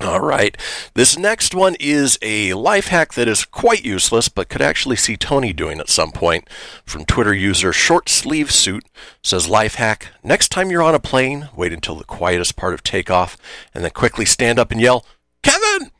All 0.00 0.20
right. 0.20 0.56
This 0.94 1.16
next 1.16 1.54
one 1.54 1.76
is 1.80 2.18
a 2.20 2.52
life 2.54 2.88
hack 2.88 3.14
that 3.14 3.28
is 3.28 3.44
quite 3.44 3.84
useless, 3.84 4.28
but 4.28 4.48
could 4.48 4.60
actually 4.60 4.96
see 4.96 5.16
Tony 5.16 5.52
doing 5.52 5.80
at 5.80 5.88
some 5.88 6.10
point. 6.10 6.48
From 6.84 7.04
Twitter 7.04 7.32
user 7.32 7.72
Short 7.72 8.08
Sleeve 8.08 8.50
Suit 8.50 8.84
says 9.22 9.48
life 9.48 9.76
hack: 9.76 10.08
Next 10.22 10.48
time 10.50 10.70
you're 10.70 10.82
on 10.82 10.96
a 10.96 11.00
plane, 11.00 11.48
wait 11.56 11.72
until 11.72 11.94
the 11.94 12.04
quietest 12.04 12.56
part 12.56 12.74
of 12.74 12.82
takeoff, 12.82 13.38
and 13.72 13.84
then 13.84 13.90
quickly 13.92 14.24
stand 14.24 14.58
up 14.58 14.70
and 14.72 14.80
yell, 14.80 15.06
"Kevin!" 15.42 15.90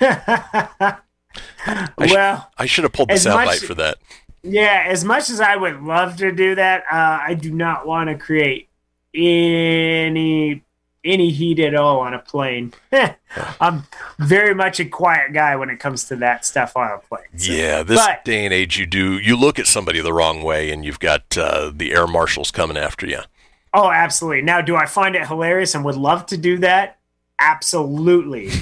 I 1.66 2.06
sh- 2.06 2.12
well, 2.14 2.50
I 2.58 2.66
should 2.66 2.84
have 2.84 2.92
pulled 2.92 3.10
the 3.10 3.14
soundbite 3.14 3.64
for 3.66 3.74
that. 3.74 3.98
yeah. 4.42 4.84
As 4.86 5.04
much 5.04 5.30
as 5.30 5.40
I 5.40 5.56
would 5.56 5.82
love 5.82 6.16
to 6.18 6.32
do 6.32 6.54
that, 6.54 6.84
uh, 6.90 7.18
I 7.22 7.34
do 7.34 7.50
not 7.52 7.86
want 7.86 8.08
to 8.10 8.16
create 8.16 8.68
any 9.14 10.62
any 11.04 11.30
heat 11.30 11.60
at 11.60 11.74
all 11.74 12.00
on 12.00 12.12
a 12.12 12.18
plane. 12.18 12.72
I'm 13.60 13.84
very 14.18 14.54
much 14.54 14.80
a 14.80 14.84
quiet 14.84 15.32
guy 15.32 15.54
when 15.56 15.70
it 15.70 15.78
comes 15.78 16.04
to 16.04 16.16
that 16.16 16.44
stuff 16.44 16.76
on 16.76 16.90
a 16.90 16.98
plane. 16.98 17.22
So- 17.36 17.52
Yeah, 17.52 17.82
this 17.82 18.04
but- 18.04 18.24
day 18.24 18.44
and 18.44 18.52
age, 18.52 18.78
you 18.78 18.84
do 18.86 19.18
you 19.18 19.36
look 19.36 19.58
at 19.58 19.66
somebody 19.66 20.00
the 20.00 20.12
wrong 20.12 20.42
way, 20.42 20.70
and 20.70 20.84
you've 20.84 20.98
got 21.00 21.36
uh, 21.38 21.70
the 21.74 21.92
air 21.92 22.06
marshals 22.06 22.50
coming 22.50 22.76
after 22.76 23.06
you. 23.06 23.20
Oh, 23.74 23.90
absolutely. 23.90 24.42
Now, 24.42 24.60
do 24.60 24.76
I 24.76 24.86
find 24.86 25.14
it 25.14 25.26
hilarious 25.28 25.74
and 25.74 25.84
would 25.84 25.94
love 25.96 26.26
to 26.26 26.36
do 26.36 26.58
that? 26.58 26.98
Absolutely. 27.38 28.50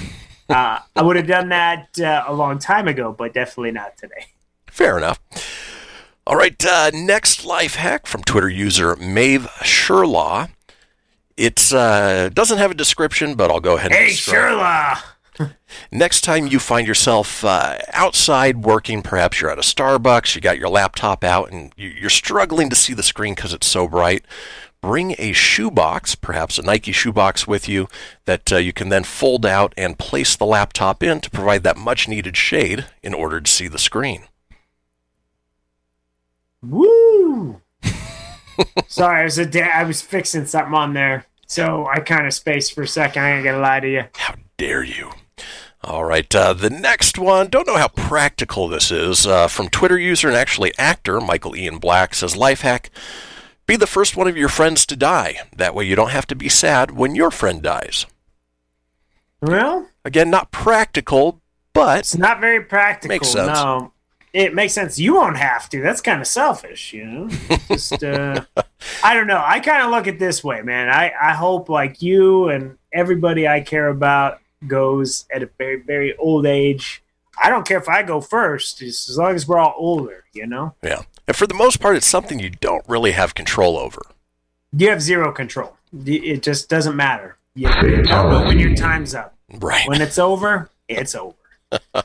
uh, 0.49 0.79
I 0.95 1.01
would 1.01 1.15
have 1.15 1.27
done 1.27 1.49
that 1.49 1.99
uh, 1.99 2.23
a 2.27 2.33
long 2.33 2.59
time 2.59 2.87
ago, 2.87 3.13
but 3.17 3.33
definitely 3.33 3.71
not 3.71 3.97
today. 3.97 4.27
Fair 4.67 4.97
enough. 4.97 5.19
All 6.25 6.35
right, 6.35 6.63
uh, 6.65 6.91
next 6.93 7.45
life 7.45 7.75
hack 7.75 8.05
from 8.05 8.21
Twitter 8.23 8.49
user 8.49 8.95
Mave 8.97 9.43
Sherlaw. 9.61 10.49
It 11.37 11.71
uh, 11.71 12.29
doesn't 12.29 12.57
have 12.57 12.71
a 12.71 12.73
description, 12.73 13.35
but 13.35 13.49
I'll 13.51 13.59
go 13.59 13.77
ahead 13.77 13.91
and 13.91 13.99
Hey, 13.99 14.09
describe. 14.09 14.57
Sherla! 14.57 15.53
Next 15.91 16.21
time 16.21 16.47
you 16.47 16.57
find 16.59 16.87
yourself 16.87 17.45
uh, 17.45 17.77
outside 17.93 18.65
working, 18.65 19.03
perhaps 19.03 19.39
you're 19.39 19.51
at 19.51 19.59
a 19.59 19.61
Starbucks, 19.61 20.33
you 20.35 20.41
got 20.41 20.57
your 20.57 20.69
laptop 20.69 21.23
out, 21.23 21.51
and 21.51 21.71
you're 21.77 22.09
struggling 22.09 22.69
to 22.71 22.75
see 22.75 22.93
the 22.93 23.03
screen 23.03 23.35
because 23.35 23.53
it's 23.53 23.67
so 23.67 23.87
bright. 23.87 24.25
Bring 24.81 25.15
a 25.17 25.33
shoebox, 25.33 26.15
perhaps 26.15 26.57
a 26.57 26.61
Nike 26.61 26.91
shoebox, 26.91 27.47
with 27.47 27.67
you 27.67 27.87
that 28.25 28.51
uh, 28.53 28.57
you 28.57 28.73
can 28.73 28.89
then 28.89 29.03
fold 29.03 29.45
out 29.45 29.73
and 29.75 29.97
place 29.97 30.35
the 30.35 30.45
laptop 30.45 31.01
in 31.01 31.19
to 31.21 31.29
provide 31.29 31.63
that 31.63 31.77
much 31.77 32.07
needed 32.07 32.37
shade 32.37 32.85
in 33.01 33.13
order 33.13 33.41
to 33.41 33.51
see 33.51 33.67
the 33.67 33.79
screen. 33.79 34.23
Woo! 36.61 37.61
Sorry, 38.87 39.21
I 39.21 39.23
was 39.23 39.37
a 39.37 39.45
da- 39.45 39.61
I 39.61 39.83
was 39.83 40.01
fixing 40.01 40.45
something 40.45 40.73
on 40.73 40.93
there, 40.93 41.25
so 41.45 41.87
I 41.91 41.99
kind 41.99 42.25
of 42.25 42.33
spaced 42.33 42.73
for 42.73 42.83
a 42.83 42.87
second. 42.87 43.23
I 43.23 43.31
ain't 43.31 43.45
gonna 43.45 43.59
lie 43.59 43.79
to 43.79 43.89
you. 43.89 44.03
How 44.15 44.35
dare 44.57 44.83
you? 44.83 45.11
All 45.83 46.03
right, 46.03 46.33
uh, 46.35 46.53
the 46.53 46.69
next 46.71 47.17
one. 47.19 47.47
Don't 47.47 47.67
know 47.67 47.77
how 47.77 47.87
practical 47.87 48.67
this 48.67 48.91
is. 48.91 49.27
Uh, 49.27 49.47
from 49.47 49.69
Twitter 49.69 49.97
user 49.97 50.27
and 50.27 50.35
actually 50.35 50.73
actor 50.77 51.21
Michael 51.21 51.55
Ian 51.55 51.77
Black 51.77 52.15
says, 52.15 52.35
"Life 52.35 52.61
hack: 52.61 52.89
Be 53.67 53.75
the 53.75 53.85
first 53.85 54.17
one 54.17 54.27
of 54.27 54.37
your 54.37 54.49
friends 54.49 54.85
to 54.87 54.95
die. 54.95 55.41
That 55.55 55.75
way, 55.75 55.85
you 55.85 55.95
don't 55.95 56.11
have 56.11 56.25
to 56.27 56.35
be 56.35 56.49
sad 56.49 56.91
when 56.91 57.13
your 57.15 57.29
friend 57.29 57.61
dies." 57.61 58.05
Well, 59.41 59.87
Again, 60.03 60.29
not 60.29 60.51
practical, 60.51 61.41
but 61.73 61.99
it's 61.99 62.17
not 62.17 62.39
very 62.39 62.63
practical. 62.63 63.13
Makes 63.13 63.27
sense. 63.29 63.49
No, 63.49 63.91
it 64.33 64.55
makes 64.55 64.73
sense. 64.73 64.97
You 64.97 65.15
won't 65.15 65.37
have 65.37 65.69
to. 65.69 65.81
That's 65.81 66.01
kind 66.01 66.21
of 66.21 66.27
selfish, 66.27 66.93
you 66.93 67.05
know. 67.05 67.29
Just, 67.67 68.03
uh, 68.03 68.45
I 69.03 69.13
don't 69.13 69.27
know. 69.27 69.43
I 69.45 69.59
kind 69.59 69.83
of 69.83 69.91
look 69.91 70.07
at 70.07 70.17
this 70.17 70.43
way, 70.43 70.61
man. 70.61 70.89
I 70.89 71.11
I 71.21 71.33
hope 71.33 71.67
like 71.69 72.01
you 72.01 72.47
and 72.49 72.77
everybody 72.93 73.47
I 73.47 73.59
care 73.59 73.89
about 73.89 74.39
goes 74.65 75.25
at 75.31 75.43
a 75.43 75.49
very 75.57 75.81
very 75.81 76.15
old 76.17 76.45
age. 76.45 77.03
I 77.41 77.49
don't 77.49 77.67
care 77.67 77.77
if 77.77 77.89
I 77.89 78.01
go 78.01 78.21
first, 78.21 78.79
just 78.79 79.09
as 79.09 79.17
long 79.17 79.35
as 79.35 79.47
we're 79.47 79.59
all 79.59 79.75
older, 79.77 80.23
you 80.33 80.47
know. 80.47 80.73
yeah. 80.81 81.01
And 81.27 81.35
for 81.35 81.45
the 81.47 81.53
most 81.53 81.79
part, 81.79 81.95
it's 81.97 82.07
something 82.07 82.39
you 82.39 82.49
don't 82.49 82.87
really 82.87 83.11
have 83.11 83.35
control 83.35 83.77
over. 83.77 84.01
You 84.71 84.89
have 84.89 85.01
zero 85.01 85.31
control. 85.31 85.75
It 86.05 86.41
just 86.43 86.69
doesn't 86.69 86.95
matter. 86.95 87.37
You, 87.55 87.69
you 87.81 88.03
don't 88.03 88.29
know 88.29 88.43
when 88.45 88.59
your 88.59 88.75
time's 88.75 89.15
up. 89.15 89.35
Right. 89.51 89.87
When 89.87 90.01
it's 90.01 90.17
over, 90.19 90.69
it's 90.87 91.15
over. 91.15 91.35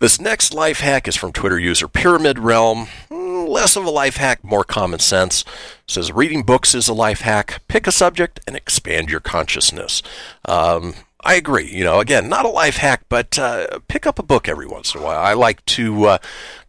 This 0.00 0.20
next 0.20 0.54
life 0.54 0.78
hack 0.78 1.08
is 1.08 1.16
from 1.16 1.32
Twitter 1.32 1.58
user 1.58 1.88
Pyramid 1.88 2.38
Realm. 2.38 2.86
Hmm, 3.10 3.46
Less 3.46 3.74
of 3.74 3.84
a 3.84 3.90
life 3.90 4.16
hack, 4.16 4.44
more 4.44 4.62
common 4.62 5.00
sense. 5.00 5.44
Says 5.88 6.12
reading 6.12 6.44
books 6.44 6.72
is 6.72 6.86
a 6.86 6.94
life 6.94 7.22
hack. 7.22 7.62
Pick 7.66 7.88
a 7.88 7.90
subject 7.92 8.38
and 8.46 8.54
expand 8.54 9.10
your 9.10 9.18
consciousness. 9.18 10.00
Um, 10.44 10.94
I 11.28 11.34
agree. 11.34 11.70
You 11.70 11.84
know, 11.84 12.00
again, 12.00 12.30
not 12.30 12.46
a 12.46 12.48
life 12.48 12.78
hack, 12.78 13.02
but 13.10 13.38
uh, 13.38 13.80
pick 13.86 14.06
up 14.06 14.18
a 14.18 14.22
book 14.22 14.48
every 14.48 14.66
once 14.66 14.94
in 14.94 15.02
a 15.02 15.04
while. 15.04 15.20
I 15.20 15.34
like 15.34 15.62
to 15.66 16.04
uh, 16.06 16.18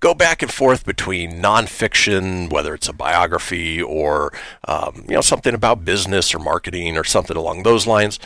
go 0.01 0.13
back 0.13 0.41
and 0.41 0.51
forth 0.51 0.85
between 0.85 1.41
nonfiction, 1.41 2.51
whether 2.51 2.73
it's 2.73 2.89
a 2.89 2.93
biography 2.93 3.81
or 3.81 4.33
um, 4.67 5.05
you 5.07 5.15
know 5.15 5.21
something 5.21 5.53
about 5.53 5.85
business 5.85 6.35
or 6.35 6.39
marketing 6.39 6.97
or 6.97 7.05
something 7.05 7.37
along 7.37 7.63
those 7.63 7.87
lines 7.87 8.19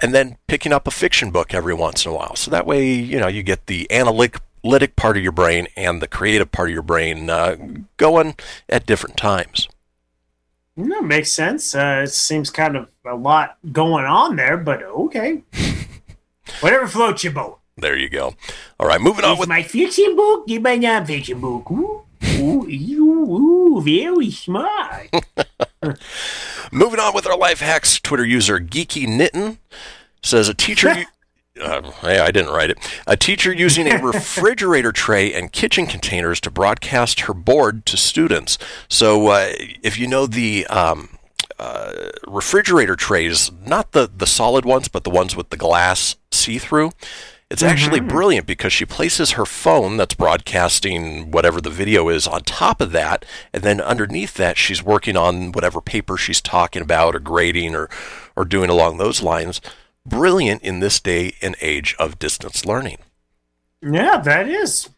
and 0.00 0.14
then 0.14 0.36
picking 0.46 0.74
up 0.74 0.86
a 0.86 0.90
fiction 0.90 1.30
book 1.30 1.54
every 1.54 1.72
once 1.72 2.04
in 2.04 2.12
a 2.12 2.14
while. 2.14 2.36
So 2.36 2.50
that 2.50 2.66
way, 2.66 2.92
you 2.92 3.18
know, 3.18 3.26
you 3.28 3.42
get 3.42 3.66
the 3.66 3.90
analytic 3.90 4.36
part 4.94 5.16
of 5.16 5.22
your 5.22 5.32
brain 5.32 5.68
and 5.74 6.02
the 6.02 6.06
creative 6.06 6.52
part 6.52 6.68
of 6.68 6.74
your 6.74 6.82
brain 6.82 7.30
uh, 7.30 7.56
going 7.96 8.36
at 8.68 8.84
different 8.84 9.16
times. 9.16 9.68
No, 10.76 11.02
makes 11.02 11.32
sense. 11.32 11.74
Uh, 11.74 12.02
it 12.04 12.12
seems 12.12 12.50
kind 12.50 12.76
of 12.76 12.88
a 13.04 13.16
lot 13.16 13.56
going 13.72 14.04
on 14.04 14.36
there, 14.36 14.56
but 14.56 14.82
okay. 14.82 15.42
Whatever 16.60 16.86
floats 16.86 17.24
your 17.24 17.32
boat. 17.32 17.60
There 17.76 17.96
you 17.96 18.08
go. 18.08 18.34
All 18.80 18.88
right, 18.88 19.00
moving 19.00 19.24
on 19.24 19.32
It's 19.32 19.40
with 19.40 19.48
my 19.48 19.62
fiction 19.62 20.16
book. 20.16 20.44
It's 20.48 20.62
my 20.62 20.76
non-fiction 20.76 21.40
book. 21.40 21.70
Ooh, 21.70 22.04
ooh, 22.24 22.66
ooh, 22.66 23.36
ooh, 23.36 23.80
very 23.80 24.30
smart. 24.32 25.10
moving 26.72 27.00
on 27.00 27.14
with 27.14 27.26
our 27.26 27.38
life 27.38 27.60
hacks. 27.60 28.00
Twitter 28.00 28.24
user 28.24 28.58
Geeky 28.58 29.06
Knittin 29.06 29.58
says 30.22 30.48
a 30.48 30.54
teacher. 30.54 31.04
Uh, 31.60 31.90
hey, 32.02 32.20
I 32.20 32.30
didn't 32.30 32.52
write 32.52 32.70
it. 32.70 32.78
A 33.08 33.16
teacher 33.16 33.52
using 33.52 33.90
a 33.90 34.00
refrigerator 34.00 34.92
tray 34.92 35.34
and 35.34 35.50
kitchen 35.50 35.86
containers 35.86 36.40
to 36.42 36.52
broadcast 36.52 37.22
her 37.22 37.34
board 37.34 37.84
to 37.86 37.96
students. 37.96 38.58
So, 38.88 39.26
uh, 39.26 39.50
if 39.82 39.98
you 39.98 40.06
know 40.06 40.26
the 40.26 40.68
um, 40.68 41.17
uh, 41.58 41.92
refrigerator 42.26 42.96
trays, 42.96 43.50
not 43.66 43.92
the, 43.92 44.10
the 44.14 44.26
solid 44.26 44.64
ones, 44.64 44.88
but 44.88 45.04
the 45.04 45.10
ones 45.10 45.34
with 45.34 45.50
the 45.50 45.56
glass 45.56 46.16
see 46.30 46.58
through, 46.58 46.92
it's 47.50 47.62
actually 47.62 48.00
brilliant 48.00 48.46
because 48.46 48.74
she 48.74 48.84
places 48.84 49.30
her 49.30 49.46
phone 49.46 49.96
that's 49.96 50.14
broadcasting 50.14 51.30
whatever 51.30 51.62
the 51.62 51.70
video 51.70 52.10
is 52.10 52.26
on 52.26 52.42
top 52.42 52.82
of 52.82 52.92
that, 52.92 53.24
and 53.54 53.62
then 53.62 53.80
underneath 53.80 54.34
that, 54.34 54.58
she's 54.58 54.82
working 54.82 55.16
on 55.16 55.52
whatever 55.52 55.80
paper 55.80 56.18
she's 56.18 56.42
talking 56.42 56.82
about 56.82 57.16
or 57.16 57.20
grading 57.20 57.74
or, 57.74 57.88
or 58.36 58.44
doing 58.44 58.68
along 58.68 58.98
those 58.98 59.22
lines. 59.22 59.62
Brilliant 60.04 60.62
in 60.62 60.80
this 60.80 61.00
day 61.00 61.36
and 61.40 61.56
age 61.62 61.96
of 61.98 62.18
distance 62.18 62.66
learning. 62.66 62.98
yeah, 63.82 64.18
that 64.18 64.48
is 64.48 64.90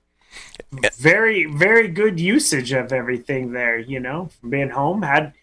very, 0.98 1.44
very 1.46 1.88
good 1.88 2.18
usage 2.18 2.72
of 2.72 2.92
everything 2.92 3.52
there. 3.52 3.78
You 3.78 4.00
know, 4.00 4.30
from 4.40 4.50
being 4.50 4.70
home, 4.70 5.02
had 5.02 5.34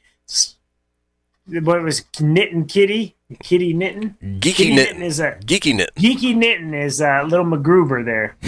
what 1.47 1.81
was 1.81 2.05
knitting 2.19 2.65
kitty, 2.65 3.15
kitty 3.41 3.73
knitting. 3.73 4.15
Geeky 4.21 4.41
Kitty 4.41 4.75
knitting. 4.75 5.01
is 5.01 5.19
a 5.19 5.31
Geeky 5.45 5.75
knit. 5.75 5.91
geeky 5.95 6.35
knitting 6.35 6.73
is 6.73 6.99
a 7.01 7.23
little 7.27 7.45
MacGruber 7.45 8.03
there. 8.05 8.35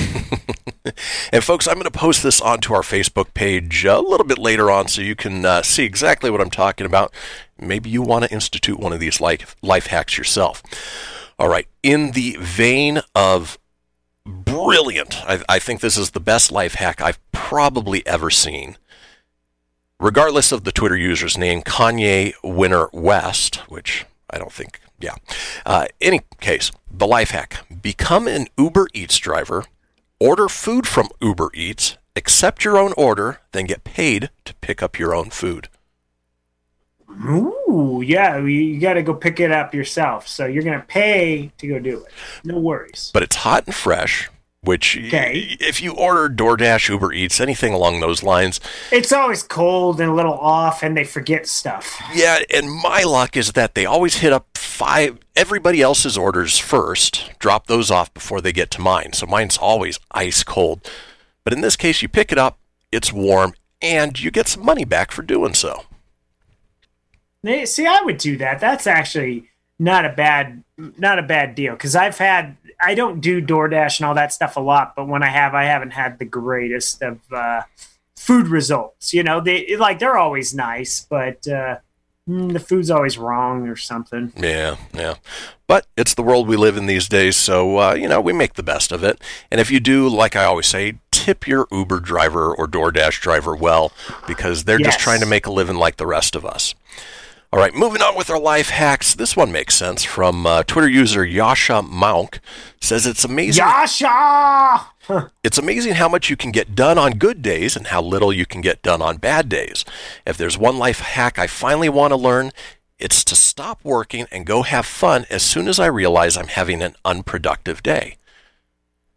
And 1.32 1.44
folks, 1.44 1.68
I'm 1.68 1.76
going 1.76 1.84
to 1.84 1.92
post 1.92 2.24
this 2.24 2.42
onto 2.42 2.74
our 2.74 2.82
Facebook 2.82 3.34
page 3.36 3.86
a 3.86 4.00
little 4.00 4.26
bit 4.26 4.40
later 4.40 4.72
on 4.72 4.88
so 4.88 5.02
you 5.02 5.16
can 5.16 5.46
uh, 5.46 5.62
see 5.62 5.84
exactly 5.84 6.32
what 6.32 6.42
I'm 6.42 6.50
talking 6.50 6.86
about. 6.88 7.14
Maybe 7.60 7.90
you 7.92 8.02
want 8.02 8.26
to 8.26 8.32
institute 8.34 8.80
one 8.80 8.92
of 8.94 9.00
these 9.00 9.22
life, 9.22 9.56
life 9.62 9.88
hacks 9.88 10.18
yourself. 10.18 10.64
All 11.38 11.48
right. 11.48 11.68
In 11.84 12.12
the 12.12 12.38
vein 12.40 13.02
of 13.14 13.60
brilliant, 14.26 15.16
I, 15.28 15.44
I 15.48 15.60
think 15.60 15.82
this 15.82 15.98
is 15.98 16.12
the 16.12 16.20
best 16.20 16.52
life 16.52 16.76
hack 16.76 17.02
I've 17.02 17.20
probably 17.32 18.06
ever 18.08 18.32
seen. 18.32 18.78
Regardless 20.00 20.54
of 20.54 20.64
the 20.64 20.72
Twitter 20.72 20.96
user's 20.96 21.38
name, 21.38 21.62
Kanye 21.62 22.34
Winner 22.42 22.88
West, 22.94 23.58
which 23.70 24.06
I 24.30 24.38
don't 24.38 24.52
think 24.52 24.80
Yeah. 25.00 25.16
Uh, 25.66 25.88
any 26.02 26.22
case, 26.40 26.72
the 26.90 27.08
life 27.08 27.32
hack 27.32 27.66
become 27.82 28.28
an 28.28 28.48
Uber 28.58 28.88
Eats 28.94 29.18
driver, 29.18 29.66
order 30.20 30.48
food 30.50 30.88
from 30.88 31.10
Uber 31.22 31.52
Eats, 31.54 31.98
accept 32.16 32.64
your 32.66 32.78
own 32.78 32.94
order, 32.98 33.40
then 33.52 33.66
get 33.66 33.84
paid 33.84 34.30
to 34.46 34.54
pick 34.56 34.82
up 34.84 35.00
your 35.00 35.14
own 35.16 35.30
food. 35.30 35.70
Ooh, 37.10 38.02
yeah, 38.06 38.38
you, 38.38 38.48
you 38.48 38.80
got 38.80 38.94
to 38.94 39.02
go 39.04 39.14
pick 39.14 39.40
it 39.40 39.52
up 39.52 39.74
yourself. 39.74 40.28
So 40.28 40.46
you're 40.46 40.64
going 40.64 40.80
to 40.80 40.86
pay 40.86 41.52
to 41.58 41.68
go 41.68 41.80
do 41.80 42.06
it. 42.06 42.12
No 42.44 42.60
worries. 42.60 43.10
But 43.14 43.24
it's 43.24 43.38
hot 43.38 43.66
and 43.66 43.76
fresh, 43.76 44.30
which 44.62 44.98
Okay. 44.98 45.56
if 45.60 45.82
you 45.82 45.94
order 45.94 46.28
DoorDash, 46.34 46.90
Uber 46.90 47.14
Eats, 47.14 47.40
anything 47.40 47.74
along 47.74 48.00
those 48.00 48.24
lines, 48.24 48.60
It's 48.92 49.12
always 49.12 49.44
cold 49.44 50.02
and 50.02 50.12
a 50.12 50.14
little 50.14 50.34
off, 50.38 50.84
and 50.84 50.98
they 50.98 51.04
forget 51.06 51.48
stuff. 51.48 52.02
Yeah, 52.14 52.40
and 52.54 52.70
my 52.72 53.04
luck 53.04 53.38
is 53.38 53.54
that 53.54 53.76
they 53.76 53.86
always 53.86 54.18
hit 54.18 54.34
up 54.34 54.58
five 54.58 55.18
everybody 55.36 55.82
else's 55.82 56.18
orders 56.18 56.58
first, 56.58 57.32
drop 57.40 57.68
those 57.68 57.90
off 57.90 58.14
before 58.14 58.42
they 58.42 58.52
get 58.52 58.70
to 58.72 58.82
mine. 58.82 59.14
So 59.14 59.26
mine's 59.26 59.58
always 59.58 60.00
ice 60.12 60.44
cold. 60.44 60.90
But 61.44 61.54
in 61.54 61.62
this 61.62 61.76
case, 61.78 62.02
you 62.02 62.10
pick 62.10 62.32
it 62.32 62.38
up, 62.38 62.60
it's 62.92 63.14
warm, 63.14 63.54
and 63.82 64.20
you 64.22 64.32
get 64.32 64.48
some 64.50 64.66
money 64.66 64.84
back 64.84 65.12
for 65.12 65.22
doing 65.22 65.54
so. 65.54 65.84
See, 67.64 67.86
I 67.88 68.02
would 68.02 68.18
do 68.18 68.36
that. 68.38 68.60
That's 68.60 68.86
actually 68.86 69.49
not 69.80 70.06
a 70.06 70.10
bad, 70.10 70.64
not 70.78 71.18
a 71.18 71.24
bad 71.24 71.56
deal. 71.56 71.74
Because 71.74 71.96
I've 71.96 72.18
had, 72.18 72.58
I 72.82 72.94
don't 72.94 73.22
do 73.22 73.42
DoorDash 73.42 74.00
and 74.00 74.06
all 74.06 74.16
that 74.16 74.34
stuff 74.34 74.58
a 74.58 74.60
lot, 74.60 74.94
but 74.96 75.08
when 75.08 75.24
I 75.24 75.30
have, 75.30 75.56
I 75.56 75.64
haven't 75.64 75.92
had 75.92 76.20
the 76.20 76.26
greatest 76.26 77.02
of 77.02 77.20
uh, 77.32 77.64
food 78.16 78.48
results. 78.48 79.14
You 79.14 79.24
know, 79.24 79.40
they 79.40 79.78
like 79.78 80.00
they're 80.00 80.18
always 80.18 80.54
nice, 80.54 81.06
but 81.10 81.48
uh, 81.48 81.78
mm, 82.30 82.54
the 82.54 82.60
food's 82.60 82.92
always 82.92 83.18
wrong 83.18 83.68
or 83.68 83.78
something. 83.78 84.34
Yeah, 84.36 84.76
yeah. 84.94 85.16
But 85.68 85.88
it's 85.96 86.16
the 86.16 86.24
world 86.24 86.48
we 86.48 86.58
live 86.58 86.78
in 86.78 86.88
these 86.88 87.08
days, 87.08 87.38
so, 87.38 87.78
uh, 87.78 87.94
you 87.94 88.08
know, 88.08 88.20
we 88.20 88.34
make 88.34 88.56
the 88.56 88.64
best 88.64 88.92
of 88.92 89.04
it. 89.04 89.22
And 89.52 89.62
if 89.62 89.70
you 89.70 89.80
do, 89.80 90.10
like 90.10 90.36
I 90.36 90.44
always 90.44 90.66
say, 90.66 90.96
tip 91.12 91.48
your 91.48 91.68
Uber 91.72 92.00
driver 92.00 92.56
or 92.56 92.68
DoorDash 92.68 93.22
driver 93.22 93.56
well, 93.56 93.92
because 94.26 94.64
they're 94.64 94.80
just 94.80 95.00
trying 95.00 95.20
to 95.20 95.28
make 95.28 95.46
a 95.46 95.52
living 95.52 95.76
like 95.76 95.98
the 95.98 96.08
rest 96.08 96.36
of 96.36 96.44
us. 96.44 96.74
All 97.52 97.60
right, 97.60 97.74
moving 97.74 98.04
on 98.04 98.16
with 98.16 98.30
our 98.30 98.40
life 98.40 98.70
hacks. 98.70 99.16
This 99.16 99.36
one 99.36 99.52
makes 99.52 99.74
sense 99.74 100.04
from 100.04 100.46
uh, 100.46 100.62
Twitter 100.62 100.88
user 100.88 101.26
Yascha 101.26 101.84
Mounk. 101.84 102.38
Says 102.80 103.08
it's 103.08 103.24
amazing. 103.24 103.64
Yasha. 103.64 104.86
It's 105.44 105.58
amazing 105.58 105.96
how 105.96 106.08
much 106.08 106.30
you 106.30 106.38
can 106.38 106.52
get 106.52 106.76
done 106.76 107.00
on 107.00 107.18
good 107.18 107.42
days 107.42 107.76
and 107.76 107.88
how 107.88 108.00
little 108.00 108.32
you 108.32 108.46
can 108.46 108.62
get 108.62 108.84
done 108.84 109.02
on 109.02 109.18
bad 109.18 109.50
days. 109.50 109.84
If 110.24 110.38
there's 110.38 110.56
one 110.56 110.78
life 110.78 111.00
hack 111.00 111.40
I 111.40 111.48
finally 111.48 111.90
want 111.90 112.12
to 112.12 112.16
learn, 112.16 112.52
it's 113.00 113.24
to 113.24 113.36
stop 113.36 113.80
working 113.84 114.28
and 114.32 114.46
go 114.46 114.62
have 114.62 114.86
fun 114.86 115.26
as 115.32 115.42
soon 115.42 115.68
as 115.68 115.80
I 115.80 115.88
realize 115.88 116.38
I'm 116.38 116.50
having 116.50 116.84
an 116.84 116.94
unproductive 117.04 117.82
day. 117.82 118.18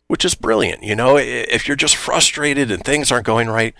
Which 0.06 0.24
is 0.24 0.34
brilliant. 0.34 0.82
You 0.82 0.96
know, 0.96 1.18
if 1.18 1.68
you're 1.68 1.76
just 1.76 1.96
frustrated 1.96 2.70
and 2.70 2.82
things 2.82 3.12
aren't 3.12 3.26
going 3.26 3.50
right, 3.50 3.74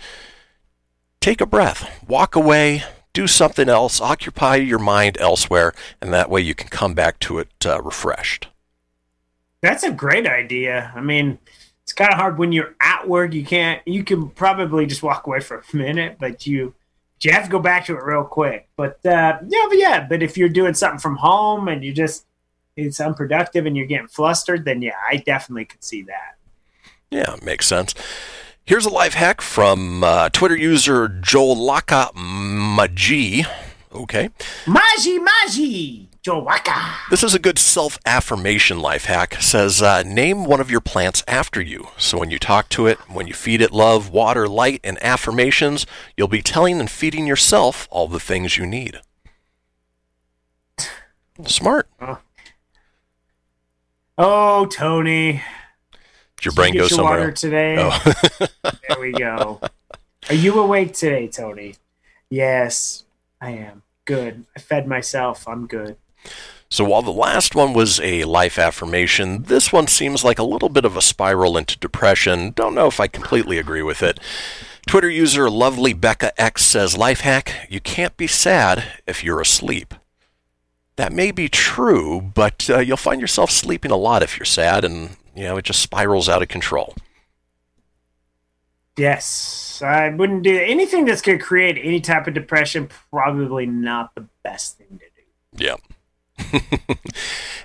take 1.19 1.41
a 1.41 1.47
breath, 1.47 2.05
walk 2.07 2.35
away, 2.35 2.83
do 3.13 3.27
something 3.27 3.69
else, 3.69 4.01
occupy 4.01 4.55
your 4.55 4.79
mind 4.79 5.17
elsewhere, 5.19 5.73
and 6.01 6.13
that 6.13 6.29
way 6.29 6.41
you 6.41 6.55
can 6.55 6.67
come 6.69 6.93
back 6.93 7.19
to 7.19 7.39
it 7.39 7.49
uh, 7.65 7.81
refreshed. 7.81 8.47
That's 9.61 9.83
a 9.83 9.91
great 9.91 10.27
idea. 10.27 10.91
I 10.95 11.01
mean, 11.01 11.39
it's 11.83 11.93
kind 11.93 12.11
of 12.11 12.17
hard 12.17 12.37
when 12.37 12.51
you're 12.51 12.75
at 12.81 13.07
work. 13.07 13.33
You 13.33 13.45
can't. 13.45 13.81
You 13.85 14.03
can 14.03 14.29
probably 14.29 14.85
just 14.85 15.03
walk 15.03 15.27
away 15.27 15.39
for 15.39 15.63
a 15.71 15.75
minute, 15.75 16.17
but 16.19 16.45
you 16.45 16.73
you 17.21 17.31
have 17.31 17.45
to 17.45 17.49
go 17.49 17.59
back 17.59 17.85
to 17.85 17.95
it 17.95 18.03
real 18.03 18.23
quick. 18.23 18.67
But 18.75 19.05
uh, 19.05 19.39
yeah, 19.47 19.65
but 19.69 19.77
yeah. 19.77 20.05
But 20.07 20.23
if 20.23 20.37
you're 20.37 20.49
doing 20.49 20.73
something 20.73 20.99
from 20.99 21.15
home 21.15 21.67
and 21.67 21.83
you 21.83 21.93
just 21.93 22.25
it's 22.75 22.99
unproductive 22.99 23.65
and 23.65 23.77
you're 23.77 23.85
getting 23.85 24.07
flustered, 24.07 24.65
then 24.65 24.81
yeah, 24.81 24.95
I 25.07 25.17
definitely 25.17 25.65
could 25.65 25.83
see 25.83 26.01
that. 26.03 26.35
Yeah, 27.11 27.35
makes 27.43 27.67
sense. 27.67 27.93
Here's 28.65 28.85
a 28.85 28.89
life 28.89 29.13
hack 29.13 29.41
from 29.41 30.05
uh, 30.05 30.29
Twitter 30.29 30.55
user 30.55 31.09
Jolaka 31.09 32.13
Maji. 32.13 33.45
Okay. 33.91 34.29
Maji 34.63 35.19
Maji 35.19 36.07
Jowaka. 36.23 37.09
This 37.09 37.23
is 37.23 37.35
a 37.35 37.39
good 37.39 37.59
self 37.59 37.99
affirmation 38.05 38.79
life 38.79 39.03
hack. 39.03 39.35
Says, 39.41 39.81
uh, 39.81 40.03
name 40.03 40.45
one 40.45 40.61
of 40.61 40.71
your 40.71 40.79
plants 40.79 41.25
after 41.27 41.61
you. 41.61 41.89
So 41.97 42.17
when 42.17 42.31
you 42.31 42.39
talk 42.39 42.69
to 42.69 42.87
it, 42.87 42.97
when 43.09 43.27
you 43.27 43.33
feed 43.33 43.59
it 43.59 43.73
love, 43.73 44.09
water, 44.09 44.47
light, 44.47 44.79
and 44.81 44.97
affirmations, 45.03 45.85
you'll 46.15 46.29
be 46.29 46.41
telling 46.41 46.79
and 46.79 46.89
feeding 46.89 47.27
yourself 47.27 47.89
all 47.91 48.07
the 48.07 48.17
things 48.17 48.57
you 48.57 48.65
need. 48.65 49.01
Smart. 51.45 51.89
Oh, 54.17 54.67
Tony. 54.67 55.41
Your 56.45 56.53
brain 56.53 56.73
Did 56.73 56.75
you 56.75 56.79
go 56.81 56.83
your 56.85 56.89
somewhere? 56.89 57.17
water 57.19 57.29
else? 57.29 57.41
today. 57.41 57.75
Oh. 57.79 58.71
there 58.87 58.99
we 58.99 59.11
go. 59.11 59.61
Are 60.29 60.35
you 60.35 60.59
awake 60.59 60.93
today, 60.93 61.27
Tony? 61.27 61.75
Yes, 62.29 63.03
I 63.41 63.51
am. 63.51 63.83
Good. 64.05 64.45
I 64.55 64.59
fed 64.59 64.87
myself. 64.87 65.47
I'm 65.47 65.67
good. 65.67 65.97
So 66.69 66.83
while 66.85 67.03
the 67.03 67.11
last 67.11 67.53
one 67.53 67.73
was 67.73 67.99
a 67.99 68.23
life 68.23 68.57
affirmation, 68.57 69.43
this 69.43 69.71
one 69.71 69.87
seems 69.87 70.23
like 70.23 70.39
a 70.39 70.43
little 70.43 70.69
bit 70.69 70.85
of 70.85 70.97
a 70.97 71.01
spiral 71.01 71.55
into 71.55 71.77
depression. 71.77 72.51
Don't 72.51 72.73
know 72.73 72.87
if 72.87 72.99
I 72.99 73.07
completely 73.07 73.59
agree 73.59 73.83
with 73.83 74.01
it. 74.01 74.19
Twitter 74.87 75.09
user 75.09 75.49
Lovely 75.49 75.93
Becca 75.93 76.39
X 76.41 76.65
says, 76.65 76.97
"Life 76.97 77.21
hack: 77.21 77.67
You 77.69 77.79
can't 77.79 78.17
be 78.17 78.27
sad 78.27 78.83
if 79.05 79.23
you're 79.23 79.39
asleep." 79.39 79.93
That 80.95 81.13
may 81.13 81.31
be 81.31 81.47
true, 81.47 82.19
but 82.21 82.69
uh, 82.69 82.79
you'll 82.79 82.97
find 82.97 83.21
yourself 83.21 83.49
sleeping 83.51 83.91
a 83.91 83.95
lot 83.95 84.23
if 84.23 84.37
you're 84.37 84.45
sad, 84.45 84.83
and 84.83 85.11
you 85.35 85.43
know 85.43 85.57
it 85.57 85.65
just 85.65 85.81
spirals 85.81 86.29
out 86.29 86.41
of 86.41 86.47
control. 86.47 86.95
Yes, 88.97 89.81
I 89.83 90.09
wouldn't 90.09 90.43
do 90.43 90.59
anything 90.59 91.05
that's 91.05 91.21
going 91.21 91.39
to 91.39 91.43
create 91.43 91.79
any 91.81 91.99
type 91.99 92.27
of 92.27 92.35
depression. 92.35 92.89
Probably 93.09 93.65
not 93.65 94.13
the 94.13 94.27
best 94.43 94.77
thing 94.77 94.99
to 94.99 95.05
do. 95.57 95.65
Yeah. 95.65 95.75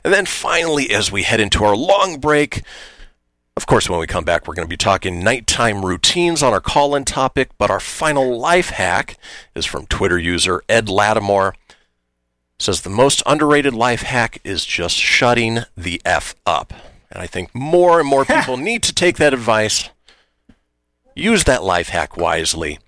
and 0.05 0.15
then 0.15 0.25
finally, 0.25 0.91
as 0.91 1.13
we 1.13 1.25
head 1.25 1.41
into 1.41 1.65
our 1.65 1.77
long 1.77 2.19
break, 2.19 2.63
of 3.59 3.67
course, 3.67 3.91
when 3.91 3.99
we 3.99 4.07
come 4.07 4.25
back, 4.25 4.47
we're 4.47 4.55
going 4.55 4.69
to 4.69 4.71
be 4.71 4.77
talking 4.77 5.23
nighttime 5.23 5.85
routines 5.85 6.43
on 6.43 6.53
our 6.53 6.61
call 6.61 6.95
in 6.95 7.05
topic. 7.05 7.51
But 7.59 7.71
our 7.71 7.81
final 7.81 8.39
life 8.39 8.71
hack 8.71 9.19
is 9.55 9.67
from 9.67 9.87
Twitter 9.87 10.19
user 10.19 10.63
Ed 10.69 10.87
Latimore. 10.87 11.55
Says 12.59 12.81
the 12.81 12.91
most 12.91 13.23
underrated 13.27 13.75
life 13.75 14.03
hack 14.03 14.41
is 14.45 14.65
just 14.65 14.97
shutting 14.97 15.61
the 15.77 16.01
F 16.05 16.35
up. 16.47 16.73
And 17.11 17.23
I 17.23 17.27
think 17.27 17.55
more 17.55 18.01
and 18.01 18.09
more 18.09 18.25
people 18.25 18.57
need 18.69 18.83
to 18.85 18.95
take 18.95 19.17
that 19.17 19.33
advice, 19.33 19.91
use 21.15 21.45
that 21.45 21.63
life 21.63 21.89
hack 21.89 22.17
wisely. 22.17 22.79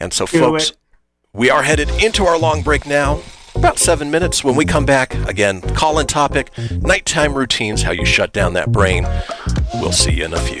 And 0.00 0.12
so, 0.12 0.26
Do 0.26 0.38
folks, 0.38 0.70
it. 0.70 0.76
we 1.32 1.50
are 1.50 1.62
headed 1.62 1.88
into 2.02 2.24
our 2.24 2.38
long 2.38 2.62
break 2.62 2.86
now. 2.86 3.20
About 3.54 3.78
seven 3.78 4.10
minutes. 4.10 4.44
When 4.44 4.54
we 4.54 4.66
come 4.66 4.84
back, 4.84 5.14
again, 5.26 5.62
call 5.62 5.98
in 5.98 6.06
topic 6.06 6.50
nighttime 6.70 7.32
routines, 7.32 7.82
how 7.82 7.92
you 7.92 8.04
shut 8.04 8.34
down 8.34 8.52
that 8.52 8.70
brain. 8.70 9.06
We'll 9.74 9.92
see 9.92 10.12
you 10.12 10.26
in 10.26 10.34
a 10.34 10.38
few. 10.40 10.60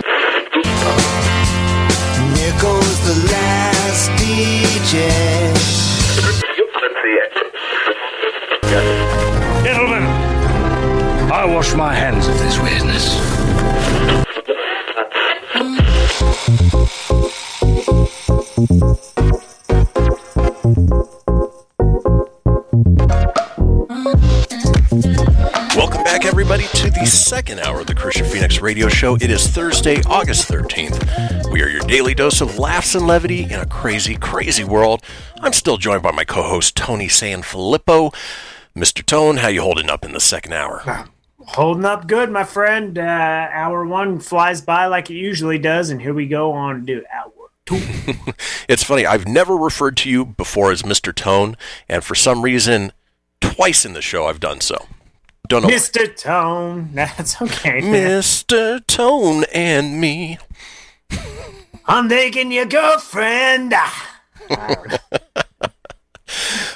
Gentlemen, 4.91 5.13
I 11.31 11.45
wash 11.45 11.73
my 11.75 11.93
hands 11.93 12.27
of 12.27 12.37
this 12.37 12.59
weirdness. 12.59 13.15
Welcome 25.73 26.03
back, 26.03 26.25
everybody, 26.25 26.65
to 26.73 26.89
the 26.89 27.05
second 27.05 27.61
hour 27.61 27.79
of 27.79 27.87
the 27.87 27.95
Kristian 27.95 28.29
Fenix 28.29 28.59
Radio 28.59 28.89
Show. 28.89 29.15
It 29.15 29.31
is 29.31 29.47
Thursday, 29.47 30.01
August 30.05 30.49
13th. 30.49 31.30
We 31.61 31.67
are 31.67 31.69
your 31.69 31.81
daily 31.81 32.15
dose 32.15 32.41
of 32.41 32.57
laughs 32.57 32.95
and 32.95 33.05
levity 33.05 33.43
in 33.43 33.59
a 33.59 33.67
crazy, 33.67 34.15
crazy 34.15 34.63
world. 34.63 35.03
I'm 35.41 35.53
still 35.53 35.77
joined 35.77 36.01
by 36.01 36.09
my 36.09 36.23
co-host 36.23 36.75
Tony 36.75 37.05
Sanfilippo. 37.05 38.15
Mr. 38.75 39.05
Tone, 39.05 39.37
how 39.37 39.49
you 39.49 39.61
holding 39.61 39.87
up 39.87 40.03
in 40.03 40.11
the 40.11 40.19
second 40.19 40.53
hour? 40.53 41.05
Holding 41.37 41.85
up 41.85 42.07
good, 42.07 42.31
my 42.31 42.45
friend. 42.45 42.97
Uh, 42.97 43.03
hour 43.03 43.85
one 43.85 44.19
flies 44.19 44.61
by 44.61 44.87
like 44.87 45.11
it 45.11 45.13
usually 45.13 45.59
does, 45.59 45.91
and 45.91 46.01
here 46.01 46.15
we 46.15 46.25
go 46.25 46.51
on 46.51 46.83
to 46.87 47.03
hour 47.13 47.31
two. 47.67 47.79
It's 48.67 48.83
funny, 48.83 49.05
I've 49.05 49.27
never 49.27 49.55
referred 49.55 49.97
to 49.97 50.09
you 50.09 50.25
before 50.25 50.71
as 50.71 50.81
Mr. 50.81 51.13
Tone, 51.13 51.55
and 51.87 52.03
for 52.03 52.15
some 52.15 52.41
reason, 52.41 52.91
twice 53.39 53.85
in 53.85 53.93
the 53.93 54.01
show 54.01 54.25
I've 54.25 54.39
done 54.39 54.61
so. 54.61 54.87
Don't 55.47 55.63
know. 55.63 55.67
Mr. 55.67 56.15
Tone. 56.15 56.89
That's 56.93 57.39
okay. 57.39 57.81
Mr. 57.81 58.83
Tone 58.87 59.43
and 59.53 60.01
me. 60.01 60.39
I'm 61.85 62.09
taking 62.09 62.51
your 62.51 62.65
girlfriend. 62.65 63.73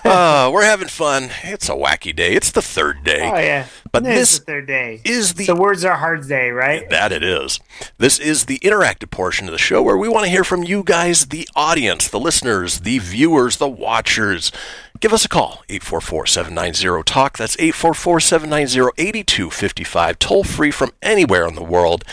Uh, 0.04 0.50
we're 0.54 0.66
having 0.66 0.88
fun. 0.90 1.30
It's 1.44 1.70
a 1.70 1.74
wacky 1.74 2.14
day. 2.16 2.34
It's 2.34 2.52
the 2.52 2.62
third 2.62 3.04
day. 3.06 3.22
Oh 3.22 3.38
yeah. 3.40 3.66
But 3.92 4.06
It's 4.06 4.14
this 4.16 4.38
the 4.40 4.46
third 4.46 4.68
day. 4.68 5.02
is 5.06 5.34
the 5.36 5.46
So 5.46 5.56
words 5.56 5.84
are 5.86 5.96
hard 5.96 6.28
day, 6.28 6.50
right? 6.52 6.88
That 6.90 7.12
it 7.14 7.24
is. 7.24 7.60
This 7.98 8.20
is 8.20 8.46
the 8.46 8.60
interactive 8.60 9.10
portion 9.10 9.48
of 9.48 9.52
the 9.54 9.58
show 9.58 9.82
where 9.82 9.98
we 9.98 10.10
want 10.10 10.26
to 10.26 10.30
hear 10.30 10.44
from 10.44 10.64
you 10.64 10.84
guys, 10.84 11.28
the 11.28 11.48
audience, 11.56 12.08
the 12.10 12.20
listeners, 12.20 12.82
the 12.82 13.00
viewers, 13.00 13.56
the 13.58 13.70
watchers. 13.70 14.52
Give 15.00 15.14
us 15.14 15.24
a 15.26 15.30
call, 15.30 15.64
844-790-TALK. 15.70 17.38
That's 17.38 17.56
844-790-8255. 17.56 20.20
Toll 20.20 20.44
free 20.44 20.72
from 20.72 20.92
anywhere 21.02 21.48
in 21.48 21.56
the 21.56 21.64
world. 21.64 22.04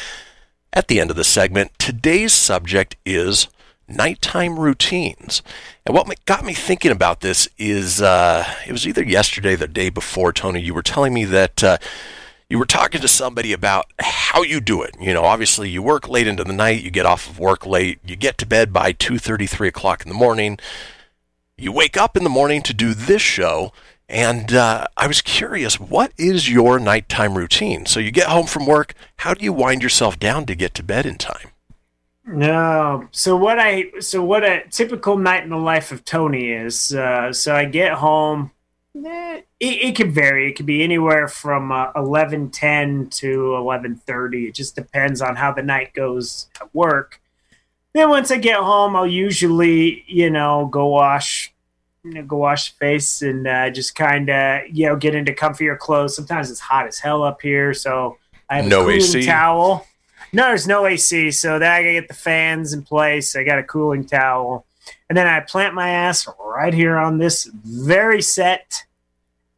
At 0.73 0.89
the 0.89 1.01
end 1.01 1.11
of 1.11 1.16
the 1.16 1.25
segment, 1.25 1.73
today's 1.79 2.33
subject 2.33 2.97
is 3.05 3.49
nighttime 3.87 4.59
routines. 4.59 5.43
And 5.85 5.95
what 5.95 6.25
got 6.25 6.45
me 6.45 6.55
thinking 6.55 6.91
about 6.91 7.20
this 7.20 7.47
is 7.59 8.01
uh, 8.01 8.45
it 8.66 8.73
was 8.73 8.87
either 8.87 9.03
yesterday 9.03 9.53
or 9.53 9.59
the 9.59 9.68
day 9.68 9.91
before, 9.91 10.33
Tony, 10.33 10.61
you 10.61 10.73
were 10.73 10.83
telling 10.83 11.12
me 11.12 11.27
that 11.27 11.62
uh, 11.62 11.77
you 12.49 12.59
were 12.59 12.64
talking 12.64 13.03
to 13.03 13.09
somebody 13.09 13.53
about 13.53 13.93
how 13.99 14.43
you 14.43 14.61
do 14.62 14.83
it. 14.83 14.95
You 14.99 15.12
know, 15.12 15.25
obviously 15.25 15.68
you 15.68 15.83
work 15.83 16.09
late 16.09 16.27
into 16.27 16.45
the 16.45 16.55
night, 16.55 16.83
you 16.83 16.91
get 16.91 17.05
off 17.07 17.29
of 17.29 17.39
work 17.39 17.66
late, 17.66 17.99
you 18.07 18.16
get 18.16 18.39
to 18.39 18.47
bed 18.47 18.73
by 18.73 18.95
2.30, 18.95 19.49
3 19.51 19.68
o'clock 19.68 20.03
in 20.03 20.09
the 20.09 20.14
morning. 20.14 20.59
You 21.59 21.70
wake 21.70 21.99
up 21.99 22.16
in 22.16 22.25
the 22.25 22.31
morning 22.31 22.62
to 22.62 22.73
do 22.73 22.95
this 22.95 23.23
show, 23.23 23.73
and 24.09 24.53
uh, 24.53 24.86
I 24.96 25.07
was 25.07 25.22
curious, 25.22 25.80
what 25.80 26.12
is 26.18 26.50
your 26.50 26.78
nighttime 26.78 27.36
routine? 27.36 27.86
So 27.86 28.00
you 28.00 28.11
get 28.11 28.28
home 28.28 28.46
from 28.46 28.66
work, 28.66 28.94
how 29.18 29.34
do 29.34 29.44
you 29.44 29.53
wind 29.53 29.82
yourself 29.82 30.18
down 30.18 30.46
to 30.46 30.55
get 30.55 30.74
to 30.74 30.82
bed 30.82 31.07
in 31.07 31.16
time? 31.16 31.48
No. 32.24 33.09
So 33.11 33.36
what 33.36 33.59
I 33.59 33.90
so 34.00 34.22
what 34.22 34.44
a 34.44 34.62
typical 34.70 35.16
night 35.18 35.42
in 35.42 35.50
the 35.50 35.57
life 35.57 35.90
of 35.90 36.05
Tony 36.05 36.50
is. 36.53 36.94
Uh, 36.94 37.32
so 37.32 37.55
I 37.55 37.64
get 37.64 37.94
home. 37.94 38.53
eh, 38.96 39.40
It, 39.59 39.66
it 39.82 39.96
could 39.96 40.12
vary. 40.12 40.48
It 40.48 40.55
could 40.55 40.66
be 40.66 40.84
anywhere 40.84 41.26
from 41.26 41.72
uh, 41.72 41.90
eleven 41.96 42.50
ten 42.50 43.09
to 43.11 43.57
eleven 43.57 43.96
thirty. 43.96 44.46
It 44.46 44.55
just 44.55 44.76
depends 44.76 45.20
on 45.20 45.34
how 45.34 45.53
the 45.53 45.62
night 45.64 45.94
goes 45.94 46.48
at 46.61 46.72
work. 46.72 47.20
Then 47.92 48.09
once 48.09 48.30
I 48.30 48.36
get 48.36 48.57
home, 48.59 48.94
I'll 48.94 49.07
usually 49.07 50.05
you 50.07 50.30
know 50.30 50.66
go 50.70 50.86
wash, 50.86 51.51
you 52.05 52.14
know, 52.14 52.22
go 52.22 52.36
wash 52.36 52.72
the 52.72 52.76
face 52.78 53.22
and 53.22 53.46
uh, 53.46 53.70
just 53.70 53.94
kind 53.94 54.28
of 54.28 54.62
you 54.70 54.86
know 54.86 54.96
get 54.96 55.14
into 55.14 55.32
comfier 55.32 55.78
clothes. 55.78 56.16
Sometimes 56.16 56.50
it's 56.50 56.61
hot 56.61 56.86
as 56.86 56.98
hell 56.98 57.22
up 57.22 57.40
here, 57.40 57.72
so 57.74 58.18
I 58.48 58.57
have 58.57 58.66
No 58.66 58.80
a 58.80 58.84
cooling 58.84 58.96
AC? 58.96 59.26
towel. 59.26 59.86
No, 60.32 60.44
there's 60.44 60.66
no 60.66 60.86
AC, 60.86 61.30
so 61.32 61.59
then 61.59 61.70
I 61.70 61.82
gotta 61.82 61.92
get 61.92 62.09
the 62.09 62.14
fans 62.14 62.72
in 62.72 62.82
place. 62.82 63.36
I 63.36 63.44
got 63.44 63.59
a 63.59 63.62
cooling 63.62 64.05
towel, 64.05 64.66
and 65.09 65.16
then 65.16 65.26
I 65.26 65.40
plant 65.40 65.74
my 65.74 65.90
ass 65.90 66.26
right 66.40 66.72
here 66.74 66.96
on 66.96 67.18
this 67.18 67.44
very 67.64 68.22
set, 68.22 68.84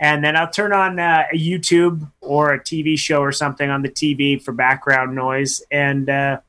and 0.01 0.22
then 0.24 0.36
I'll 0.36 0.51
turn 0.51 0.72
on 0.72 0.99
uh, 0.99 1.24
a 1.32 1.36
YouTube 1.36 2.11
or 2.20 2.53
a 2.53 2.61
TV 2.61 2.99
show 2.99 3.20
or 3.20 3.32
something 3.32 3.70
on 3.70 3.82
the 3.82 3.88
TV 3.88 4.42
for 4.42 4.53
background 4.53 5.14
noise, 5.14 5.62
and 5.70 6.11
uh, 6.11 6.40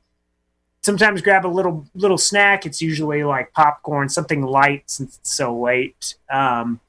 sometimes 0.86 1.20
grab 1.20 1.44
a 1.44 1.48
little 1.48 1.84
little 1.96 2.16
snack. 2.16 2.64
It's 2.64 2.80
usually 2.80 3.24
like 3.24 3.52
popcorn, 3.52 4.08
something 4.08 4.42
light 4.42 4.84
since 4.86 5.18
it's 5.18 5.34
so 5.34 5.54
late. 5.58 6.14
Um, 6.30 6.80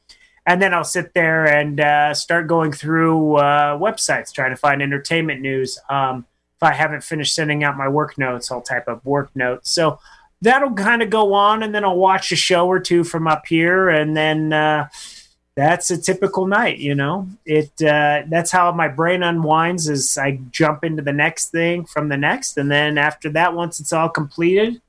and 0.45 0.61
then 0.61 0.71
I'll 0.71 0.83
sit 0.83 1.15
there 1.15 1.45
and 1.45 1.79
uh, 1.79 2.13
start 2.13 2.47
going 2.47 2.71
through 2.71 3.37
uh, 3.37 3.77
websites 3.77 4.31
trying 4.31 4.51
to 4.51 4.55
find 4.55 4.81
entertainment 4.83 5.41
news. 5.41 5.79
Um, 5.89 6.27
if 6.55 6.63
I 6.63 6.73
haven't 6.73 7.03
finished 7.03 7.33
sending 7.33 7.63
out 7.63 7.75
my 7.75 7.89
work 7.89 8.17
notes, 8.19 8.51
I'll 8.51 8.61
type 8.61 8.87
up 8.87 9.03
work 9.03 9.35
notes. 9.35 9.71
So 9.71 9.99
that'll 10.41 10.73
kind 10.73 11.01
of 11.01 11.09
go 11.09 11.33
on, 11.33 11.63
and 11.63 11.73
then 11.73 11.83
I'll 11.83 11.97
watch 11.97 12.31
a 12.31 12.35
show 12.35 12.67
or 12.67 12.79
two 12.79 13.03
from 13.03 13.27
up 13.27 13.47
here, 13.47 13.89
and 13.89 14.15
then 14.15 14.53
uh, 14.53 14.89
that's 15.57 15.89
a 15.89 15.99
typical 15.99 16.45
night. 16.45 16.77
You 16.77 16.93
know, 16.93 17.27
it 17.43 17.71
uh, 17.81 18.21
that's 18.29 18.51
how 18.51 18.71
my 18.71 18.87
brain 18.87 19.23
unwinds. 19.23 19.89
Is 19.89 20.15
I 20.17 20.39
jump 20.51 20.83
into 20.83 21.01
the 21.01 21.11
next 21.11 21.49
thing 21.49 21.83
from 21.83 22.09
the 22.09 22.15
next, 22.15 22.57
and 22.57 22.71
then 22.71 22.99
after 22.99 23.27
that, 23.31 23.55
once 23.55 23.79
it's 23.79 23.91
all 23.91 24.07
completed, 24.07 24.79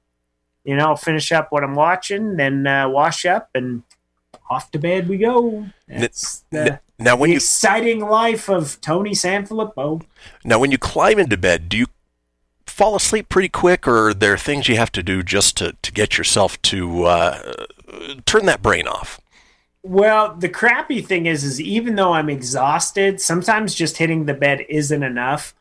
you 0.64 0.76
know, 0.76 0.88
I'll 0.88 0.96
finish 0.96 1.32
up 1.32 1.50
what 1.50 1.64
I'm 1.64 1.74
watching, 1.74 2.36
then 2.36 2.66
uh, 2.66 2.86
wash 2.86 3.24
up, 3.24 3.48
and 3.54 3.82
off 4.50 4.70
to 4.72 4.78
bed 4.78 5.08
we 5.08 5.16
go. 5.16 5.66
That's 5.88 6.44
the, 6.50 6.80
Now 6.98 7.16
when 7.16 7.28
the 7.28 7.32
you 7.32 7.36
exciting 7.38 8.00
life 8.00 8.50
of 8.50 8.78
Tony 8.82 9.12
Sanfilippo. 9.12 10.04
now 10.44 10.58
when 10.58 10.70
you 10.70 10.78
climb 10.78 11.18
into 11.18 11.38
bed, 11.38 11.70
do 11.70 11.78
you 11.78 11.86
fall 12.66 12.94
asleep 12.94 13.30
pretty 13.30 13.48
quick, 13.48 13.88
or 13.88 14.08
are 14.08 14.14
there 14.14 14.36
things 14.36 14.68
you 14.68 14.76
have 14.76 14.92
to 14.92 15.02
do 15.02 15.22
just 15.22 15.56
to, 15.56 15.74
to 15.80 15.92
get 15.92 16.18
yourself 16.18 16.60
to 16.62 17.04
uh, 17.04 17.54
turn 18.26 18.44
that 18.44 18.60
brain 18.60 18.86
off? 18.86 19.18
Well, 19.89 20.34
the 20.34 20.51
crappy 20.51 21.01
thing 21.01 21.24
is, 21.24 21.45
is 21.45 21.62
even 21.62 21.95
though 21.95 22.12
I'm 22.12 22.28
exhausted, 22.28 23.22
sometimes 23.22 23.74
just 23.74 23.97
hitting 23.97 24.26
the 24.26 24.34
bed 24.34 24.66
isn't 24.68 25.03
enough. 25.03 25.55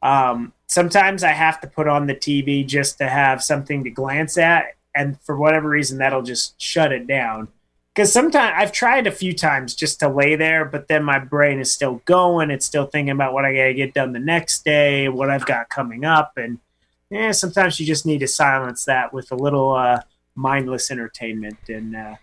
Um, 0.00 0.52
sometimes 0.68 1.24
I 1.24 1.32
have 1.32 1.60
to 1.62 1.66
put 1.66 1.88
on 1.88 2.06
the 2.06 2.14
TV 2.14 2.64
just 2.64 2.98
to 2.98 3.08
have 3.08 3.42
something 3.42 3.82
to 3.82 3.90
glance 3.90 4.38
at, 4.38 4.76
and 4.94 5.20
for 5.22 5.36
whatever 5.36 5.68
reason, 5.68 5.98
that'll 5.98 6.22
just 6.22 6.62
shut 6.62 6.92
it 6.92 7.08
down. 7.08 7.48
Because 7.92 8.12
sometimes 8.12 8.54
I've 8.56 8.70
tried 8.70 9.08
a 9.08 9.10
few 9.10 9.32
times 9.32 9.74
just 9.74 9.98
to 9.98 10.08
lay 10.08 10.36
there, 10.36 10.64
but 10.64 10.86
then 10.86 11.02
my 11.02 11.18
brain 11.18 11.58
is 11.58 11.72
still 11.72 12.02
going. 12.04 12.52
It's 12.52 12.64
still 12.64 12.86
thinking 12.86 13.10
about 13.10 13.32
what 13.32 13.44
I 13.44 13.52
got 13.52 13.64
to 13.64 13.74
get 13.74 13.94
done 13.94 14.12
the 14.12 14.20
next 14.20 14.64
day, 14.64 15.08
what 15.08 15.28
I've 15.28 15.44
got 15.44 15.70
coming 15.70 16.04
up, 16.04 16.34
and 16.36 16.60
yeah, 17.10 17.32
sometimes 17.32 17.80
you 17.80 17.86
just 17.86 18.06
need 18.06 18.20
to 18.20 18.28
silence 18.28 18.84
that 18.84 19.12
with 19.12 19.32
a 19.32 19.36
little 19.36 19.72
uh, 19.72 20.02
mindless 20.36 20.92
entertainment. 20.92 21.58
And 21.68 21.96
uh, 21.96 22.14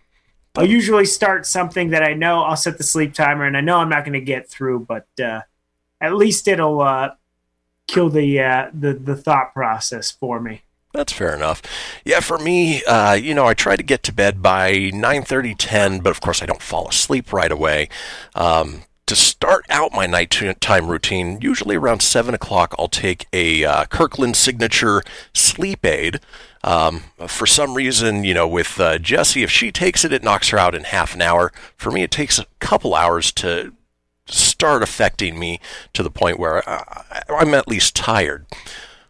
I'll 0.60 0.68
usually 0.68 1.06
start 1.06 1.46
something 1.46 1.92
that 1.92 2.04
I 2.04 2.14
know 2.14 2.42
I'll 2.42 2.58
set 2.58 2.78
the 2.78 2.84
sleep 2.84 3.14
timer, 3.14 3.46
and 3.46 3.56
I 3.56 3.62
know 3.62 3.78
I'm 3.78 3.88
not 3.88 4.04
going 4.04 4.20
to 4.20 4.20
get 4.20 4.50
through, 4.50 4.82
but 4.82 5.08
uh, 5.18 5.44
at 6.02 6.16
least 6.16 6.50
it'll 6.50 6.82
uh, 6.82 7.12
kill 7.88 8.10
the, 8.10 8.42
uh, 8.42 8.70
the 8.74 8.94
the 8.94 9.16
thought 9.16 9.54
process 9.54 10.12
for 10.12 10.42
me. 10.42 10.64
That's 10.94 11.14
fair 11.14 11.34
enough. 11.34 11.62
Yeah, 12.04 12.20
for 12.20 12.38
me, 12.38 12.84
uh, 12.84 13.14
you 13.14 13.34
know, 13.34 13.46
I 13.46 13.54
try 13.54 13.78
to 13.78 13.84
get 13.84 14.04
to 14.04 14.12
bed 14.12 14.42
by 14.42 14.74
9.30, 14.74 15.56
10, 15.58 16.00
but 16.00 16.10
of 16.10 16.20
course 16.20 16.44
I 16.44 16.46
don't 16.46 16.62
fall 16.62 16.90
asleep 16.90 17.32
right 17.32 17.52
away. 17.52 17.88
Um, 18.36 18.82
to 19.10 19.16
start 19.16 19.66
out 19.70 19.92
my 19.92 20.06
nighttime 20.06 20.88
routine, 20.88 21.40
usually 21.42 21.76
around 21.76 22.04
7 22.04 22.36
o'clock, 22.36 22.76
I'll 22.78 22.88
take 22.88 23.26
a 23.34 23.66
uh, 23.66 23.86
Kirkland 23.86 24.36
Signature 24.36 25.02
sleep 25.34 25.84
aid. 25.84 26.20
Um, 26.64 27.06
for 27.28 27.48
some 27.48 27.74
reason, 27.74 28.24
you 28.24 28.36
know, 28.36 28.48
with 28.48 28.80
uh, 28.80 29.00
Jessie, 29.00 29.42
if 29.42 29.50
she 29.50 29.72
takes 29.72 30.06
it, 30.06 30.14
it 30.14 30.22
knocks 30.22 30.50
her 30.50 30.60
out 30.60 30.76
in 30.76 30.84
half 30.84 31.16
an 31.16 31.24
hour. 31.24 31.52
For 31.76 31.90
me, 31.90 32.04
it 32.04 32.12
takes 32.12 32.38
a 32.38 32.46
couple 32.60 32.94
hours 32.94 33.32
to 33.32 33.74
start 34.28 34.84
affecting 34.84 35.40
me 35.40 35.60
to 35.94 36.04
the 36.04 36.12
point 36.12 36.38
where 36.38 36.68
I, 36.70 37.24
I'm 37.30 37.56
at 37.56 37.68
least 37.68 37.96
tired. 37.96 38.46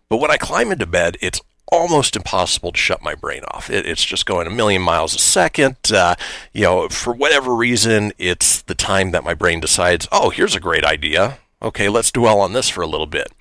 But 0.08 0.22
when 0.22 0.32
I 0.32 0.38
climb 0.38 0.72
into 0.72 0.86
bed, 0.86 1.18
it's 1.20 1.41
almost 1.72 2.15
impossible 2.15 2.72
to 2.72 2.78
shut 2.78 3.01
my 3.01 3.15
brain 3.15 3.43
off. 3.51 3.70
It, 3.70 3.86
it's 3.86 4.03
just 4.03 4.26
going 4.26 4.47
a 4.47 4.51
million 4.51 4.82
miles 4.82 5.15
a 5.15 5.20
second. 5.20 5.78
Uh, 5.91 6.15
you 6.53 6.63
know, 6.63 6.89
for 6.89 7.13
whatever 7.13 7.55
reason, 7.55 8.11
it's 8.17 8.61
the 8.61 8.76
time 8.76 9.11
that 9.11 9.24
my 9.24 9.34
brain 9.34 9.59
decides, 9.59 10.07
oh, 10.11 10.30
here's 10.30 10.55
a 10.55 10.59
great 10.59 10.84
idea. 10.84 11.39
Okay, 11.61 11.89
let's 11.89 12.11
dwell 12.11 12.39
on 12.39 12.53
this 12.53 12.70
for 12.70 12.82
a 12.82 12.88
little 12.88 13.07
bit. 13.07 13.32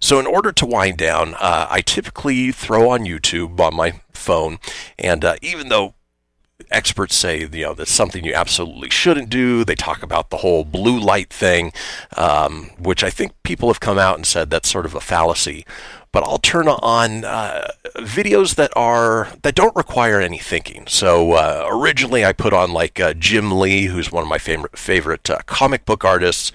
So, 0.00 0.20
in 0.20 0.26
order 0.26 0.52
to 0.52 0.66
wind 0.66 0.96
down, 0.96 1.34
uh, 1.34 1.66
I 1.68 1.80
typically 1.80 2.52
throw 2.52 2.90
on 2.90 3.00
YouTube 3.00 3.58
on 3.58 3.74
my 3.74 4.00
phone, 4.12 4.58
and 4.96 5.24
uh, 5.24 5.36
even 5.42 5.68
though 5.68 5.94
experts 6.70 7.14
say 7.14 7.40
you 7.40 7.64
know 7.64 7.74
that's 7.74 7.90
something 7.90 8.24
you 8.24 8.34
absolutely 8.34 8.90
shouldn't 8.90 9.30
do. 9.30 9.64
They 9.64 9.74
talk 9.74 10.02
about 10.02 10.30
the 10.30 10.38
whole 10.38 10.64
blue 10.64 10.98
light 10.98 11.32
thing, 11.32 11.72
um, 12.16 12.70
which 12.78 13.04
I 13.04 13.10
think 13.10 13.32
people 13.42 13.68
have 13.68 13.80
come 13.80 13.98
out 13.98 14.16
and 14.16 14.26
said 14.26 14.50
that's 14.50 14.68
sort 14.68 14.86
of 14.86 14.94
a 14.94 15.00
fallacy. 15.00 15.64
But 16.10 16.24
I'll 16.24 16.38
turn 16.38 16.68
on 16.68 17.24
uh, 17.24 17.68
videos 17.96 18.54
that 18.54 18.72
are 18.74 19.28
that 19.42 19.54
don't 19.54 19.76
require 19.76 20.20
any 20.20 20.38
thinking. 20.38 20.86
So 20.88 21.32
uh, 21.32 21.66
originally, 21.70 22.24
I 22.24 22.32
put 22.32 22.52
on 22.52 22.72
like 22.72 22.98
uh, 22.98 23.14
Jim 23.14 23.58
Lee, 23.58 23.84
who's 23.84 24.10
one 24.10 24.22
of 24.22 24.28
my 24.28 24.38
favorite 24.38 24.76
favorite 24.78 25.28
uh, 25.30 25.38
comic 25.46 25.84
book 25.84 26.04
artists 26.04 26.50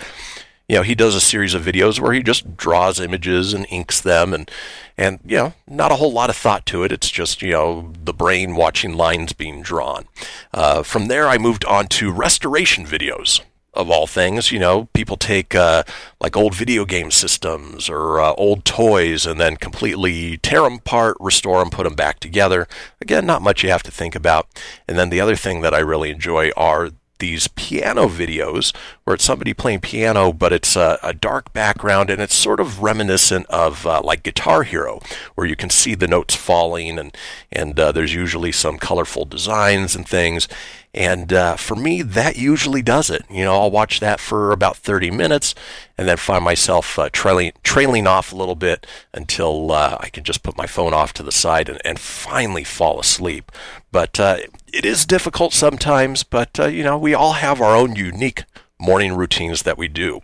you 0.67 0.77
know, 0.77 0.81
he 0.81 0.95
does 0.95 1.15
a 1.15 1.21
series 1.21 1.53
of 1.53 1.63
videos 1.63 1.99
where 1.99 2.13
he 2.13 2.23
just 2.23 2.55
draws 2.55 2.99
images 2.99 3.53
and 3.53 3.67
inks 3.69 3.99
them 3.99 4.33
and 4.33 4.49
and 4.97 5.19
you 5.25 5.37
know, 5.37 5.53
not 5.67 5.91
a 5.91 5.95
whole 5.95 6.11
lot 6.11 6.29
of 6.29 6.35
thought 6.35 6.65
to 6.67 6.83
it. 6.83 6.91
It's 6.91 7.09
just, 7.09 7.41
you 7.41 7.51
know, 7.51 7.91
the 8.03 8.13
brain 8.13 8.55
watching 8.55 8.93
lines 8.93 9.33
being 9.33 9.61
drawn. 9.61 10.05
Uh, 10.53 10.83
from 10.83 11.07
there 11.07 11.27
I 11.27 11.37
moved 11.37 11.65
on 11.65 11.87
to 11.87 12.11
restoration 12.11 12.85
videos. 12.85 13.41
Of 13.75 13.89
all 13.89 14.05
things, 14.05 14.51
you 14.51 14.59
know, 14.59 14.87
people 14.93 15.17
take 15.17 15.55
uh, 15.55 15.81
like 16.21 16.37
old 16.37 16.53
video 16.53 16.85
game 16.85 17.09
systems 17.09 17.89
or 17.89 18.19
uh, 18.19 18.33
old 18.33 18.65
toys 18.65 19.25
and 19.25 19.41
then 19.41 19.57
completely 19.57 20.37
tear 20.37 20.61
them 20.61 20.73
apart, 20.75 21.17
restore 21.19 21.57
them, 21.57 21.71
put 21.71 21.85
them 21.85 21.95
back 21.95 22.19
together. 22.19 22.67
Again, 23.01 23.25
not 23.25 23.41
much 23.41 23.63
you 23.63 23.71
have 23.71 23.81
to 23.81 23.89
think 23.89 24.13
about. 24.13 24.47
And 24.87 24.95
then 24.95 25.09
the 25.09 25.19
other 25.19 25.35
thing 25.35 25.61
that 25.61 25.73
I 25.73 25.79
really 25.79 26.11
enjoy 26.11 26.51
are 26.55 26.91
these 27.23 27.47
piano 27.47 28.09
videos 28.09 28.75
where 29.05 29.13
it's 29.13 29.23
somebody 29.23 29.53
playing 29.53 29.79
piano, 29.79 30.33
but 30.33 30.51
it's 30.51 30.75
a, 30.75 30.99
a 31.01 31.13
dark 31.13 31.53
background 31.53 32.09
and 32.09 32.21
it's 32.21 32.35
sort 32.35 32.59
of 32.59 32.83
reminiscent 32.83 33.45
of 33.45 33.87
uh, 33.87 34.01
like 34.03 34.23
Guitar 34.23 34.63
Hero, 34.63 34.99
where 35.35 35.47
you 35.47 35.55
can 35.55 35.69
see 35.69 35.95
the 35.95 36.05
notes 36.05 36.35
falling 36.35 36.99
and 36.99 37.15
and 37.49 37.79
uh, 37.79 37.93
there's 37.93 38.13
usually 38.13 38.51
some 38.51 38.77
colorful 38.77 39.23
designs 39.23 39.95
and 39.95 40.05
things. 40.05 40.49
And 40.93 41.31
uh, 41.31 41.55
for 41.55 41.75
me, 41.75 42.01
that 42.01 42.35
usually 42.35 42.81
does 42.81 43.09
it. 43.09 43.23
You 43.29 43.45
know, 43.45 43.53
I'll 43.53 43.71
watch 43.71 44.01
that 44.01 44.19
for 44.19 44.51
about 44.51 44.75
30 44.75 45.09
minutes 45.09 45.55
and 45.97 46.05
then 46.07 46.17
find 46.17 46.43
myself 46.43 46.99
uh, 46.99 47.09
trailing, 47.11 47.53
trailing 47.63 48.05
off 48.05 48.33
a 48.33 48.35
little 48.35 48.55
bit 48.55 48.85
until 49.13 49.71
uh, 49.71 49.97
I 50.01 50.09
can 50.09 50.25
just 50.25 50.43
put 50.43 50.57
my 50.57 50.67
phone 50.67 50.93
off 50.93 51.13
to 51.13 51.23
the 51.23 51.31
side 51.31 51.69
and, 51.69 51.79
and 51.85 51.97
finally 51.99 52.65
fall 52.65 52.99
asleep. 52.99 53.49
But 53.93 54.19
uh, 54.19 54.39
it 54.73 54.85
is 54.85 55.05
difficult 55.05 55.53
sometimes, 55.53 56.23
but, 56.23 56.59
uh, 56.59 56.65
you 56.65 56.83
know, 56.83 56.97
we 56.97 57.13
all 57.13 57.33
have 57.33 57.61
our 57.61 57.75
own 57.75 57.95
unique 57.95 58.43
morning 58.79 59.15
routines 59.15 59.61
that 59.61 59.77
we 59.77 59.87
do. 59.87 60.19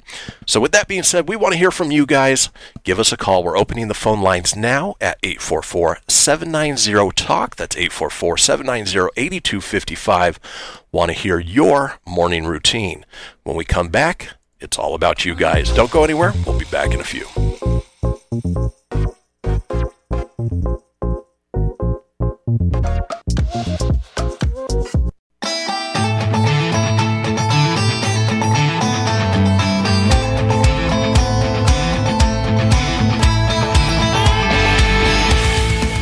So, 0.45 0.59
with 0.59 0.71
that 0.71 0.87
being 0.87 1.03
said, 1.03 1.29
we 1.29 1.35
want 1.35 1.53
to 1.53 1.59
hear 1.59 1.71
from 1.71 1.91
you 1.91 2.05
guys. 2.05 2.49
Give 2.83 2.99
us 2.99 3.11
a 3.11 3.17
call. 3.17 3.43
We're 3.43 3.57
opening 3.57 3.87
the 3.87 3.93
phone 3.93 4.21
lines 4.21 4.55
now 4.55 4.95
at 4.99 5.19
844 5.23 5.99
790 6.07 7.11
TALK. 7.13 7.55
That's 7.55 7.77
844 7.77 8.37
790 8.37 9.11
8255. 9.15 10.39
Want 10.91 11.09
to 11.11 11.17
hear 11.17 11.39
your 11.39 11.99
morning 12.05 12.45
routine. 12.45 13.05
When 13.43 13.55
we 13.55 13.63
come 13.63 13.89
back, 13.89 14.29
it's 14.59 14.77
all 14.77 14.95
about 14.95 15.23
you 15.25 15.35
guys. 15.35 15.71
Don't 15.73 15.91
go 15.91 16.03
anywhere. 16.03 16.33
We'll 16.45 16.59
be 16.59 16.65
back 16.65 16.91
in 16.93 16.99
a 16.99 17.03
few. 17.03 17.25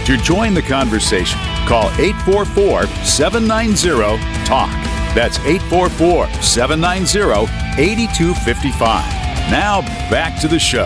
To 0.08 0.16
join 0.16 0.54
the 0.54 0.62
conversation, 0.62 1.38
call 1.68 1.90
844 2.00 2.88
790 3.04 4.18
TALK. 4.46 4.70
That's 5.14 5.38
844 5.40 6.32
790 6.42 7.52
8255. 7.78 9.52
Now 9.52 9.82
back 10.10 10.40
to 10.40 10.48
the 10.48 10.60
show. 10.60 10.86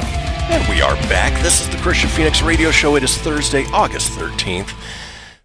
And 0.49 0.67
we 0.67 0.81
are 0.81 0.95
back. 1.07 1.39
This 1.43 1.61
is 1.61 1.69
the 1.69 1.77
Kristian 1.77 2.09
Fenix 2.09 2.41
Radio 2.41 2.71
Show. 2.71 2.95
It 2.95 3.03
is 3.03 3.15
Thursday, 3.15 3.65
August 3.65 4.11
13th. 4.13 4.73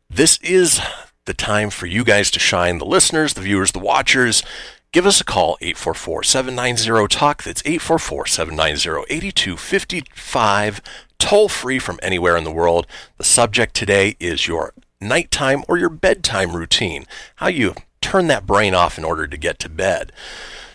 This 0.09 0.39
is 0.39 0.81
the 1.27 1.35
time 1.35 1.69
for 1.69 1.85
you 1.85 2.03
guys 2.03 2.31
to 2.31 2.39
shine, 2.39 2.79
the 2.79 2.87
listeners, 2.87 3.35
the 3.35 3.43
viewers, 3.43 3.73
the 3.73 3.79
watchers. 3.79 4.43
Give 4.91 5.05
us 5.05 5.21
a 5.21 5.25
call, 5.25 5.59
844 5.61 6.23
790 6.23 7.15
TALK. 7.15 7.43
That's 7.43 7.61
844 7.67 8.27
790 8.27 9.05
8255. 9.15 10.81
Toll 11.19 11.49
free 11.49 11.79
from 11.79 11.99
anywhere 12.03 12.37
in 12.37 12.45
the 12.45 12.53
world. 12.53 12.87
The 13.19 13.25
subject 13.25 13.75
today 13.75 14.17
is 14.21 14.47
your 14.47 14.73
nighttime 15.01 15.65
or 15.69 15.79
your 15.79 15.89
bedtime 15.89 16.55
routine. 16.55 17.07
How 17.37 17.49
you 17.49 17.75
turn 18.01 18.27
that 18.29 18.47
brain 18.47 18.75
off 18.75 18.99
in 18.99 19.05
order 19.05 19.27
to 19.27 19.37
get 19.37 19.59
to 19.61 19.69
bed. 19.69 20.13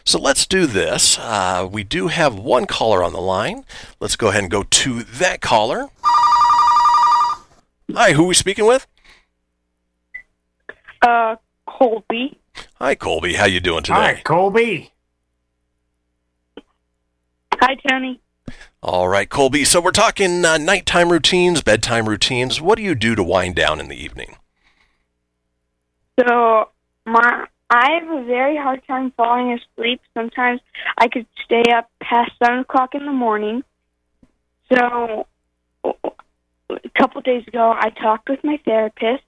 So 0.03 0.19
let's 0.19 0.45
do 0.45 0.65
this. 0.65 1.17
Uh, 1.19 1.67
we 1.71 1.83
do 1.83 2.07
have 2.07 2.35
one 2.35 2.65
caller 2.65 3.03
on 3.03 3.13
the 3.13 3.21
line. 3.21 3.65
Let's 3.99 4.15
go 4.15 4.29
ahead 4.29 4.43
and 4.43 4.51
go 4.51 4.63
to 4.63 5.03
that 5.03 5.41
caller. 5.41 5.89
Hi, 7.93 8.13
who 8.13 8.23
are 8.23 8.27
we 8.27 8.33
speaking 8.33 8.65
with? 8.65 8.87
Uh, 11.01 11.35
Colby. 11.67 12.37
Hi, 12.75 12.95
Colby. 12.95 13.35
How 13.35 13.45
you 13.45 13.59
doing 13.59 13.83
today? 13.83 13.95
Hi, 13.95 14.21
Colby. 14.23 14.91
Hi, 17.59 17.75
Tony. 17.87 18.19
All 18.83 19.07
right, 19.07 19.29
Colby. 19.29 19.63
So 19.63 19.79
we're 19.79 19.91
talking 19.91 20.43
uh, 20.43 20.57
nighttime 20.57 21.11
routines, 21.11 21.61
bedtime 21.61 22.09
routines. 22.09 22.59
What 22.59 22.77
do 22.77 22.83
you 22.83 22.95
do 22.95 23.13
to 23.13 23.21
wind 23.21 23.55
down 23.55 23.79
in 23.79 23.89
the 23.89 23.95
evening? 23.95 24.37
So, 26.19 26.69
my 27.05 27.45
I 27.69 27.99
have 27.99 28.09
a 28.09 28.25
very 28.25 28.57
hard 28.57 28.81
time 28.87 29.11
falling 29.15 29.53
asleep. 29.53 30.01
Sometimes 30.15 30.61
I 30.97 31.07
could 31.09 31.27
stay 31.45 31.63
up 31.71 31.91
past 32.01 32.31
seven 32.43 32.59
o'clock 32.59 32.95
in 32.95 33.05
the 33.05 33.13
morning. 33.13 33.63
So, 34.73 35.27
a 35.83 36.89
couple 36.97 37.21
days 37.21 37.47
ago, 37.47 37.73
I 37.77 37.91
talked 37.91 38.29
with 38.29 38.43
my 38.43 38.59
therapist, 38.65 39.23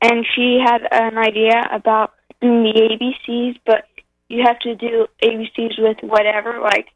and 0.00 0.26
she 0.34 0.58
had 0.62 0.82
an 0.90 1.18
idea 1.18 1.62
about 1.72 2.14
doing 2.40 2.64
the 2.64 3.14
ABCs, 3.28 3.60
but 3.64 3.86
you 4.28 4.42
have 4.44 4.58
to 4.60 4.74
do 4.74 5.06
ABCs 5.22 5.78
with 5.78 5.98
whatever, 6.02 6.58
like 6.60 6.88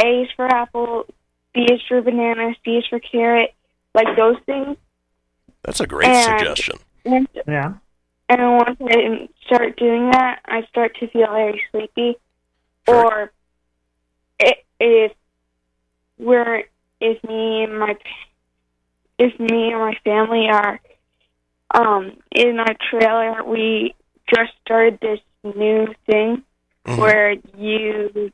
A 0.00 0.22
is 0.22 0.28
for 0.36 0.46
apple, 0.46 1.06
B 1.54 1.62
is 1.70 1.80
for 1.88 2.00
banana, 2.02 2.54
C 2.64 2.76
is 2.78 2.86
for 2.88 2.98
carrot, 3.00 3.54
like 3.94 4.16
those 4.16 4.36
things. 4.46 4.76
That's 5.62 5.80
a 5.80 5.86
great 5.86 6.08
And- 6.08 6.38
suggestion. 6.40 6.78
And 7.04 7.28
Yeah. 7.46 7.74
and 8.28 8.56
once 8.56 8.78
I 8.80 9.28
start 9.46 9.76
doing 9.76 10.10
that, 10.10 10.40
I 10.44 10.62
start 10.66 10.96
to 11.00 11.08
feel 11.08 11.26
very 11.26 11.62
sleepy. 11.70 12.16
Or 12.88 13.32
i 14.40 14.54
if 14.80 15.12
we're 16.18 16.64
if 17.00 17.22
me 17.24 17.64
and 17.64 17.78
my 17.78 17.96
if 19.18 19.38
me 19.38 19.70
and 19.72 19.78
my 19.80 19.94
family 20.04 20.48
are 20.48 20.80
um 21.74 22.16
in 22.32 22.58
our 22.58 22.74
trailer, 22.90 23.44
we 23.44 23.94
just 24.34 24.52
started 24.64 24.98
this 25.00 25.20
new 25.44 25.86
thing 26.06 26.42
Mhm. 26.86 26.98
where 26.98 27.30
you 27.56 28.30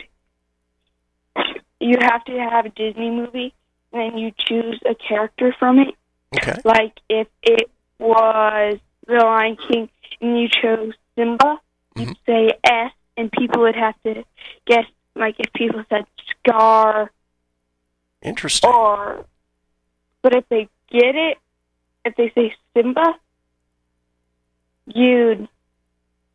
you 1.81 1.97
have 2.01 2.25
to 2.25 2.33
have 2.33 2.67
a 2.67 2.71
Disney 2.71 3.11
movie 3.11 3.55
and 3.93 4.13
then 4.13 4.19
you 4.19 4.33
choose 4.39 4.81
a 4.89 4.95
character 4.95 5.55
from 5.59 5.79
it. 5.79 5.95
Okay. 6.37 6.61
Like 6.65 6.99
if 7.09 7.29
it 7.43 7.71
was 7.99 8.79
The 9.07 9.15
Lion 9.15 9.57
King 9.69 9.89
and 10.21 10.41
you 10.41 10.49
chose 10.49 10.93
Simba, 11.17 11.61
you'd 11.97 12.09
mm-hmm. 12.09 12.13
say 12.27 12.51
S, 12.65 12.93
and 13.17 13.31
people 13.33 13.63
would 13.63 13.75
have 13.75 13.95
to 14.05 14.25
guess. 14.67 14.85
Like 15.15 15.37
if 15.39 15.53
people 15.53 15.83
said 15.89 16.05
Scar, 16.47 17.11
Interesting. 18.23 18.71
or 18.71 19.25
but 20.23 20.35
if 20.35 20.49
they 20.49 20.69
get 20.91 21.17
it, 21.17 21.39
if 22.05 22.15
they 22.17 22.31
say 22.35 22.55
Simba, 22.75 23.15
you'd 24.87 25.49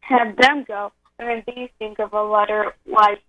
have 0.01 0.35
them 0.35 0.65
go, 0.67 0.91
and 1.17 1.29
then 1.29 1.43
they 1.45 1.71
think 1.79 1.99
of 1.99 2.13
a 2.13 2.23
letter 2.23 2.73
like 2.85 3.21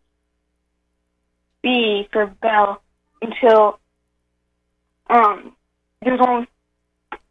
B 1.64 2.08
for 2.12 2.26
Bell 2.26 2.80
until 3.22 3.80
um 5.08 5.56
there's 6.02 6.20
only 6.20 6.46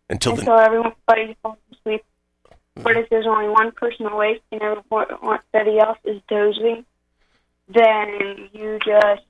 Until 0.10 0.36
the 0.36 0.42
until 0.42 0.60
everybody 0.60 1.38
falls 1.42 1.58
asleep. 1.72 2.04
But 2.76 2.98
if 2.98 3.08
there's 3.10 3.28
only 3.28 3.50
one 3.50 3.72
person 3.72 4.08
awake 4.08 4.42
and 4.52 4.62
everybody 4.62 5.80
else 5.80 6.00
is 6.04 6.20
dozing, 6.28 6.84
then 7.70 8.50
you 8.52 8.80
just 8.84 9.22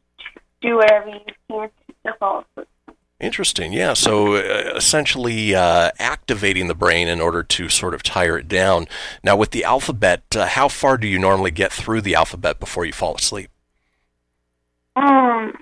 do 0.62 0.78
whatever 0.78 1.10
you 1.10 1.20
can 1.50 1.70
to 2.06 2.14
fall 2.18 2.46
asleep. 2.56 2.70
Interesting. 3.20 3.74
Yeah. 3.74 3.94
So 3.94 4.36
uh, 4.36 4.74
essentially, 4.76 5.56
uh, 5.56 5.92
activating 6.00 6.68
the 6.68 6.76
brain 6.76 7.08
in 7.08 7.22
order 7.22 7.44
to 7.44 7.70
sort 7.70 7.94
of 7.94 8.04
tire 8.04 8.38
it 8.38 8.48
down. 8.48 8.88
Now, 9.24 9.36
with 9.36 9.52
the 9.52 9.64
alphabet, 9.64 10.24
uh, 10.36 10.46
how 10.48 10.68
far 10.68 10.98
do 10.98 11.08
you 11.08 11.20
normally 11.20 11.52
get 11.52 11.72
through 11.72 12.02
the 12.02 12.16
alphabet 12.16 12.60
before 12.60 12.86
you 12.86 12.94
fall 12.94 13.16
asleep? 13.16 13.50
Um, 14.96 15.54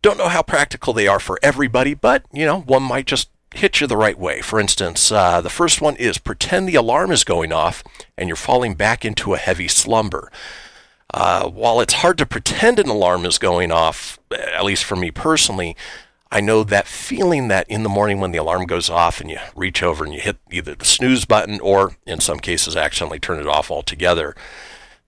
Don't 0.00 0.16
know 0.16 0.28
how 0.28 0.42
practical 0.42 0.92
they 0.92 1.08
are 1.08 1.18
for 1.18 1.40
everybody, 1.42 1.94
but, 1.94 2.24
you 2.32 2.46
know, 2.46 2.60
one 2.60 2.84
might 2.84 3.06
just 3.06 3.30
hit 3.54 3.80
you 3.80 3.86
the 3.86 3.96
right 3.96 4.18
way. 4.18 4.40
For 4.40 4.58
instance, 4.60 5.12
uh, 5.12 5.40
the 5.40 5.50
first 5.50 5.80
one 5.80 5.96
is 5.96 6.18
pretend 6.18 6.68
the 6.68 6.74
alarm 6.74 7.10
is 7.10 7.24
going 7.24 7.52
off 7.52 7.82
and 8.16 8.28
you're 8.28 8.36
falling 8.36 8.74
back 8.74 9.04
into 9.04 9.34
a 9.34 9.38
heavy 9.38 9.68
slumber. 9.68 10.30
Uh, 11.14 11.48
while 11.48 11.80
it's 11.80 11.94
hard 11.94 12.16
to 12.18 12.26
pretend 12.26 12.78
an 12.78 12.88
alarm 12.88 13.26
is 13.26 13.38
going 13.38 13.70
off, 13.70 14.18
at 14.30 14.64
least 14.64 14.84
for 14.84 14.96
me 14.96 15.10
personally, 15.10 15.76
I 16.30 16.40
know 16.40 16.64
that 16.64 16.86
feeling 16.86 17.48
that 17.48 17.68
in 17.68 17.82
the 17.82 17.90
morning 17.90 18.18
when 18.18 18.32
the 18.32 18.38
alarm 18.38 18.64
goes 18.64 18.88
off 18.88 19.20
and 19.20 19.30
you 19.30 19.38
reach 19.54 19.82
over 19.82 20.02
and 20.02 20.14
you 20.14 20.20
hit 20.20 20.38
either 20.50 20.74
the 20.74 20.86
snooze 20.86 21.26
button 21.26 21.60
or, 21.60 21.96
in 22.06 22.20
some 22.20 22.38
cases, 22.40 22.74
accidentally 22.74 23.18
turn 23.18 23.38
it 23.38 23.46
off 23.46 23.70
altogether. 23.70 24.34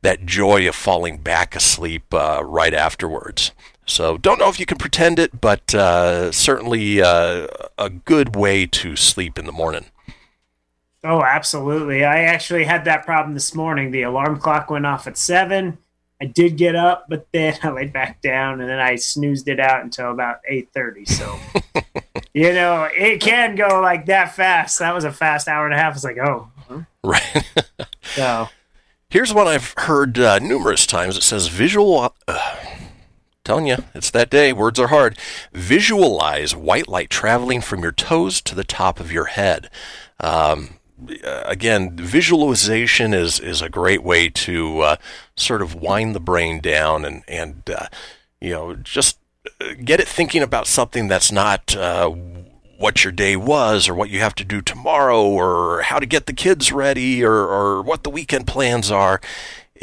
That 0.03 0.27
joy 0.27 0.69
of 0.69 0.75
falling 0.75 1.17
back 1.19 1.57
asleep 1.57 2.13
uh, 2.13 2.43
right 2.45 2.75
afterwards. 2.75 3.53
So, 3.87 4.17
don't 4.17 4.39
know 4.39 4.49
if 4.49 4.59
you 4.59 4.67
can 4.67 4.79
pretend 4.79 5.19
it, 5.19 5.41
but 5.41 5.75
uh, 5.75 6.33
certainly 6.33 7.03
uh, 7.03 7.49
a 7.77 7.91
good 7.91 8.35
way 8.35 8.67
to 8.67 8.97
sleep 8.97 9.39
in 9.39 9.47
the 9.47 9.53
morning. 9.53 9.87
Oh, 11.03 11.23
absolutely. 11.23 12.05
I 12.05 12.23
actually 12.23 12.65
had 12.65 12.87
that 12.87 13.05
problem 13.05 13.35
this 13.35 13.55
morning. 13.55 13.91
The 13.91 14.03
alarm 14.03 14.39
clock 14.39 14.71
went 14.71 14.87
off 14.87 15.07
at 15.07 15.19
seven. 15.19 15.77
I 16.21 16.25
did 16.25 16.57
get 16.57 16.75
up, 16.75 17.07
but 17.09 17.27
then 17.33 17.59
I 17.63 17.71
laid 17.71 17.93
back 17.93 18.23
down 18.23 18.61
and 18.61 18.71
then 18.71 18.81
I 18.81 18.97
snoozed 18.97 19.49
it 19.49 19.61
out 19.61 19.83
until 19.83 20.11
about 20.11 20.41
eight 20.49 20.71
thirty. 20.73 21.05
So, 21.05 21.39
you 22.33 22.55
know, 22.55 22.89
it 22.97 23.21
can 23.21 23.55
go 23.55 23.81
like 23.83 24.07
that 24.07 24.35
fast. 24.35 24.79
That 24.79 24.95
was 24.95 25.05
a 25.05 25.13
fast 25.13 25.47
hour 25.47 25.67
and 25.67 25.75
a 25.75 25.79
half. 25.79 25.95
It's 25.95 26.05
like, 26.05 26.19
oh, 26.19 26.49
huh? 26.69 26.81
Right. 27.03 27.45
so 28.03 28.49
Here's 29.15 29.33
one 29.33 29.47
I've 29.47 29.75
heard 29.77 30.19
uh, 30.19 30.41
numerous 30.41 30.87
times. 30.87 31.17
It 31.17 31.23
says 31.23 31.47
visual. 31.47 32.13
Uh, 32.27 32.57
telling 33.45 33.67
you, 33.67 33.77
it's 33.95 34.11
that 34.11 34.31
day. 34.31 34.53
Words 34.53 34.81
are 34.81 34.89
hard. 34.89 35.19
Visualize 35.53 36.57
white 36.57 36.89
light 36.89 37.11
traveling 37.11 37.61
from 37.61 37.83
your 37.83 37.93
toes 37.93 38.41
to 38.43 38.55
the 38.55 38.65
top 38.65 38.99
of 39.01 39.13
your 39.13 39.27
head. 39.27 39.71
Um, 40.21 40.79
again, 41.23 41.97
visualization 41.97 43.13
is 43.15 43.39
is 43.41 43.61
a 43.61 43.69
great 43.69 44.03
way 44.03 44.29
to 44.29 44.81
uh, 44.81 44.97
sort 45.37 45.63
of 45.63 45.75
wind 45.75 46.15
the 46.15 46.21
brain 46.21 46.61
down 46.61 47.05
and 47.05 47.23
and 47.29 47.69
uh, 47.69 47.87
you 48.41 48.51
know 48.51 48.75
just 48.77 49.19
uh, 49.61 49.75
get 49.85 50.01
it 50.01 50.09
thinking 50.09 50.43
about 50.43 50.67
something 50.67 51.09
that's 51.09 51.31
not 51.31 51.77
uh, 51.77 52.11
what 52.79 53.05
your 53.05 53.13
day 53.13 53.37
was 53.37 53.89
or 53.89 53.95
what 53.95 54.11
you 54.11 54.21
have 54.21 54.35
to 54.35 54.45
do 54.45 54.61
tomorrow 54.61 55.23
or 55.23 55.83
how 55.83 55.99
to 55.99 56.07
get 56.07 56.27
the 56.27 56.33
kids 56.33 56.73
ready 56.73 57.25
or, 57.25 57.33
or 57.33 57.83
what 57.83 58.03
the 58.03 58.11
weekend 58.11 58.47
plans 58.47 58.91
are. 58.91 59.21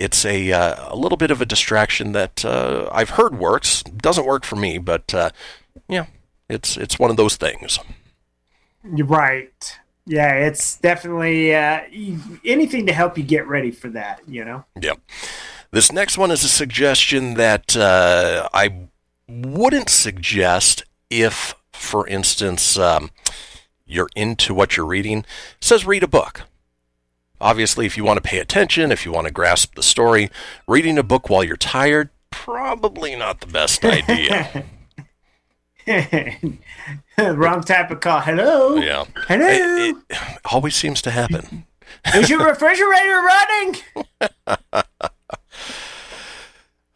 It's 0.02 0.26
a, 0.26 0.52
uh, 0.52 0.94
a 0.94 0.96
little 0.96 1.16
bit 1.16 1.30
of 1.30 1.42
a 1.42 1.46
distraction 1.46 2.14
that 2.14 2.44
uh, 2.44 2.90
I've 2.92 3.12
heard 3.12 3.38
works. 3.38 3.84
Doesn't 3.84 4.26
work 4.26 4.44
for 4.44 4.56
me, 4.56 4.80
but 4.80 5.14
uh, 5.14 5.30
yeah, 5.88 6.08
it's 6.50 6.76
it's 6.76 6.98
one 6.98 7.12
of 7.12 7.18
those 7.18 7.36
things. 7.36 7.78
you're 8.96 9.06
right. 9.06 9.80
Yeah, 10.08 10.34
it's 10.34 10.78
definitely 10.78 11.54
uh, 11.54 11.82
anything 12.44 12.88
to 12.88 12.94
help 12.94 13.16
you 13.16 13.24
get 13.24 13.48
ready 13.48 13.70
for 13.70 13.90
that. 13.90 14.22
You 14.28 14.44
know. 14.44 14.66
Yep. 14.82 15.00
This 15.70 15.92
next 15.92 16.18
one 16.18 16.32
is 16.32 16.44
a 16.44 16.50
suggestion 16.50 17.36
that 17.36 17.78
uh, 17.78 18.50
I 18.56 18.88
wouldn't 19.30 19.90
suggest 19.90 20.84
if, 21.12 21.54
for 21.72 22.08
instance, 22.08 22.76
um, 22.76 23.12
you're 23.86 24.10
into 24.16 24.56
what 24.56 24.76
you're 24.76 24.86
reading. 24.86 25.20
It 25.20 25.26
says 25.62 25.86
read 25.86 26.02
a 26.02 26.08
book. 26.08 26.42
Obviously, 27.42 27.86
if 27.86 27.98
you 27.98 28.04
want 28.04 28.18
to 28.18 28.22
pay 28.22 28.38
attention, 28.38 28.92
if 28.92 29.06
you 29.06 29.12
want 29.12 29.26
to 29.28 29.34
grasp 29.34 29.76
the 29.76 29.84
story, 29.84 30.30
reading 30.68 30.98
a 30.98 31.04
book 31.04 31.30
while 31.30 31.44
you're 31.44 31.58
tired, 31.58 32.10
probably 32.30 33.16
not 33.16 33.42
the 33.42 33.48
best 33.48 33.84
idea. 33.84 34.64
Wrong 37.18 37.62
type 37.64 37.90
of 37.90 38.00
call. 38.00 38.22
Hello. 38.22 38.76
yeah. 38.76 39.06
Hello. 39.28 39.48
It, 39.48 39.96
it 40.10 40.18
always 40.46 40.76
seems 40.76 41.02
to 41.02 41.12
happen. 41.12 41.66
Is 42.16 42.30
your 42.30 42.46
refrigerator 42.48 43.22
running? 43.22 43.76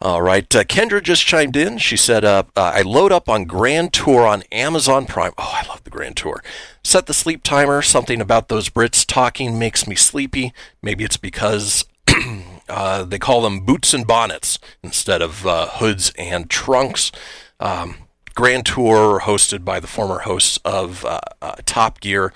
All 0.05 0.21
right. 0.21 0.55
Uh, 0.55 0.63
Kendra 0.63 1.01
just 1.01 1.25
chimed 1.25 1.55
in. 1.55 1.79
She 1.79 1.97
said, 1.97 2.23
uh, 2.23 2.43
uh, 2.55 2.73
I 2.75 2.83
load 2.83 3.11
up 3.11 3.27
on 3.27 3.45
Grand 3.45 3.91
Tour 3.91 4.27
on 4.27 4.43
Amazon 4.51 5.07
Prime. 5.07 5.31
Oh, 5.35 5.51
I 5.51 5.67
love 5.67 5.83
the 5.83 5.89
Grand 5.89 6.15
Tour. 6.15 6.43
Set 6.83 7.07
the 7.07 7.13
sleep 7.13 7.41
timer. 7.41 7.81
Something 7.81 8.21
about 8.21 8.47
those 8.47 8.69
Brits 8.69 9.03
talking 9.03 9.57
makes 9.57 9.87
me 9.87 9.95
sleepy. 9.95 10.53
Maybe 10.79 11.03
it's 11.03 11.17
because 11.17 11.85
uh, 12.69 13.05
they 13.05 13.17
call 13.17 13.41
them 13.41 13.65
boots 13.65 13.95
and 13.95 14.05
bonnets 14.05 14.59
instead 14.83 15.23
of 15.23 15.47
uh, 15.47 15.69
hoods 15.69 16.11
and 16.19 16.51
trunks. 16.51 17.11
Um, 17.59 17.95
Grand 18.35 18.67
Tour, 18.67 19.21
hosted 19.21 19.65
by 19.65 19.79
the 19.79 19.87
former 19.87 20.19
hosts 20.19 20.59
of 20.63 21.03
uh, 21.03 21.19
Top 21.65 21.99
Gear. 21.99 22.31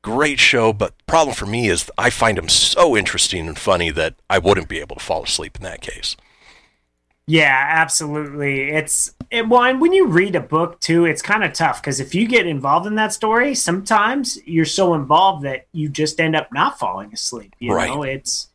Great 0.00 0.38
show, 0.38 0.72
but 0.72 0.96
the 0.96 1.04
problem 1.04 1.36
for 1.36 1.44
me 1.44 1.68
is 1.68 1.90
I 1.98 2.08
find 2.08 2.38
them 2.38 2.48
so 2.48 2.96
interesting 2.96 3.48
and 3.48 3.58
funny 3.58 3.90
that 3.90 4.14
I 4.30 4.38
wouldn't 4.38 4.70
be 4.70 4.80
able 4.80 4.96
to 4.96 5.04
fall 5.04 5.24
asleep 5.24 5.56
in 5.58 5.62
that 5.64 5.82
case. 5.82 6.16
Yeah, 7.26 7.66
absolutely. 7.70 8.70
It's 8.70 9.14
it, 9.30 9.48
well, 9.48 9.62
and 9.62 9.80
when 9.80 9.92
you 9.92 10.08
read 10.08 10.34
a 10.34 10.40
book 10.40 10.80
too, 10.80 11.04
it's 11.04 11.22
kind 11.22 11.44
of 11.44 11.52
tough 11.52 11.80
because 11.80 12.00
if 12.00 12.14
you 12.14 12.26
get 12.26 12.46
involved 12.46 12.86
in 12.86 12.96
that 12.96 13.12
story, 13.12 13.54
sometimes 13.54 14.38
you're 14.44 14.64
so 14.64 14.94
involved 14.94 15.44
that 15.44 15.66
you 15.72 15.88
just 15.88 16.20
end 16.20 16.34
up 16.36 16.52
not 16.52 16.78
falling 16.78 17.12
asleep. 17.12 17.54
You 17.60 17.72
Right. 17.74 17.88
know, 17.88 18.02
it's 18.02 18.48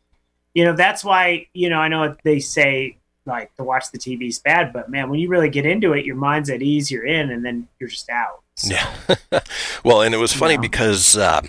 you 0.54 0.64
know 0.64 0.74
that's 0.74 1.02
why 1.02 1.46
you 1.54 1.70
know 1.70 1.78
I 1.78 1.88
know 1.88 2.14
they 2.24 2.40
say 2.40 2.98
like 3.24 3.54
to 3.56 3.64
watch 3.64 3.90
the 3.90 3.98
TV 3.98 4.28
is 4.28 4.38
bad, 4.38 4.72
but 4.72 4.90
man, 4.90 5.08
when 5.10 5.18
you 5.18 5.28
really 5.28 5.50
get 5.50 5.66
into 5.66 5.92
it, 5.94 6.04
your 6.04 6.16
mind's 6.16 6.50
at 6.50 6.62
ease, 6.62 6.90
you're 6.90 7.04
in, 7.06 7.30
and 7.30 7.44
then 7.44 7.68
you're 7.78 7.88
just 7.90 8.08
out. 8.10 8.42
So, 8.54 8.74
Yeah. 8.74 9.40
well, 9.84 10.02
and 10.02 10.14
it 10.14 10.18
was 10.18 10.32
funny 10.32 10.54
Yeah. 10.54 10.60
because 10.60 11.16
uh, 11.16 11.42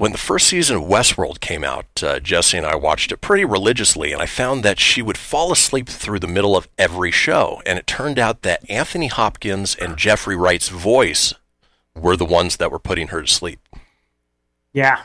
when 0.00 0.12
the 0.12 0.18
first 0.18 0.46
season 0.48 0.76
of 0.78 0.82
Westworld 0.82 1.40
came 1.40 1.62
out, 1.62 2.02
uh, 2.02 2.18
Jesse 2.20 2.56
and 2.56 2.66
I 2.66 2.74
watched 2.74 3.12
it 3.12 3.18
pretty 3.20 3.44
religiously, 3.44 4.12
and 4.12 4.20
I 4.22 4.26
found 4.26 4.62
that 4.64 4.80
she 4.80 5.02
would 5.02 5.18
fall 5.18 5.52
asleep 5.52 5.88
through 5.88 6.18
the 6.20 6.26
middle 6.26 6.56
of 6.56 6.68
every 6.78 7.10
show. 7.10 7.60
And 7.66 7.78
it 7.78 7.86
turned 7.86 8.18
out 8.18 8.42
that 8.42 8.68
Anthony 8.70 9.08
Hopkins 9.08 9.74
and 9.76 9.96
Jeffrey 9.98 10.36
Wright's 10.36 10.70
voice 10.70 11.34
were 11.94 12.16
the 12.16 12.24
ones 12.24 12.56
that 12.56 12.70
were 12.72 12.78
putting 12.78 13.08
her 13.08 13.20
to 13.22 13.26
sleep. 13.28 13.60
yeah, 14.72 15.02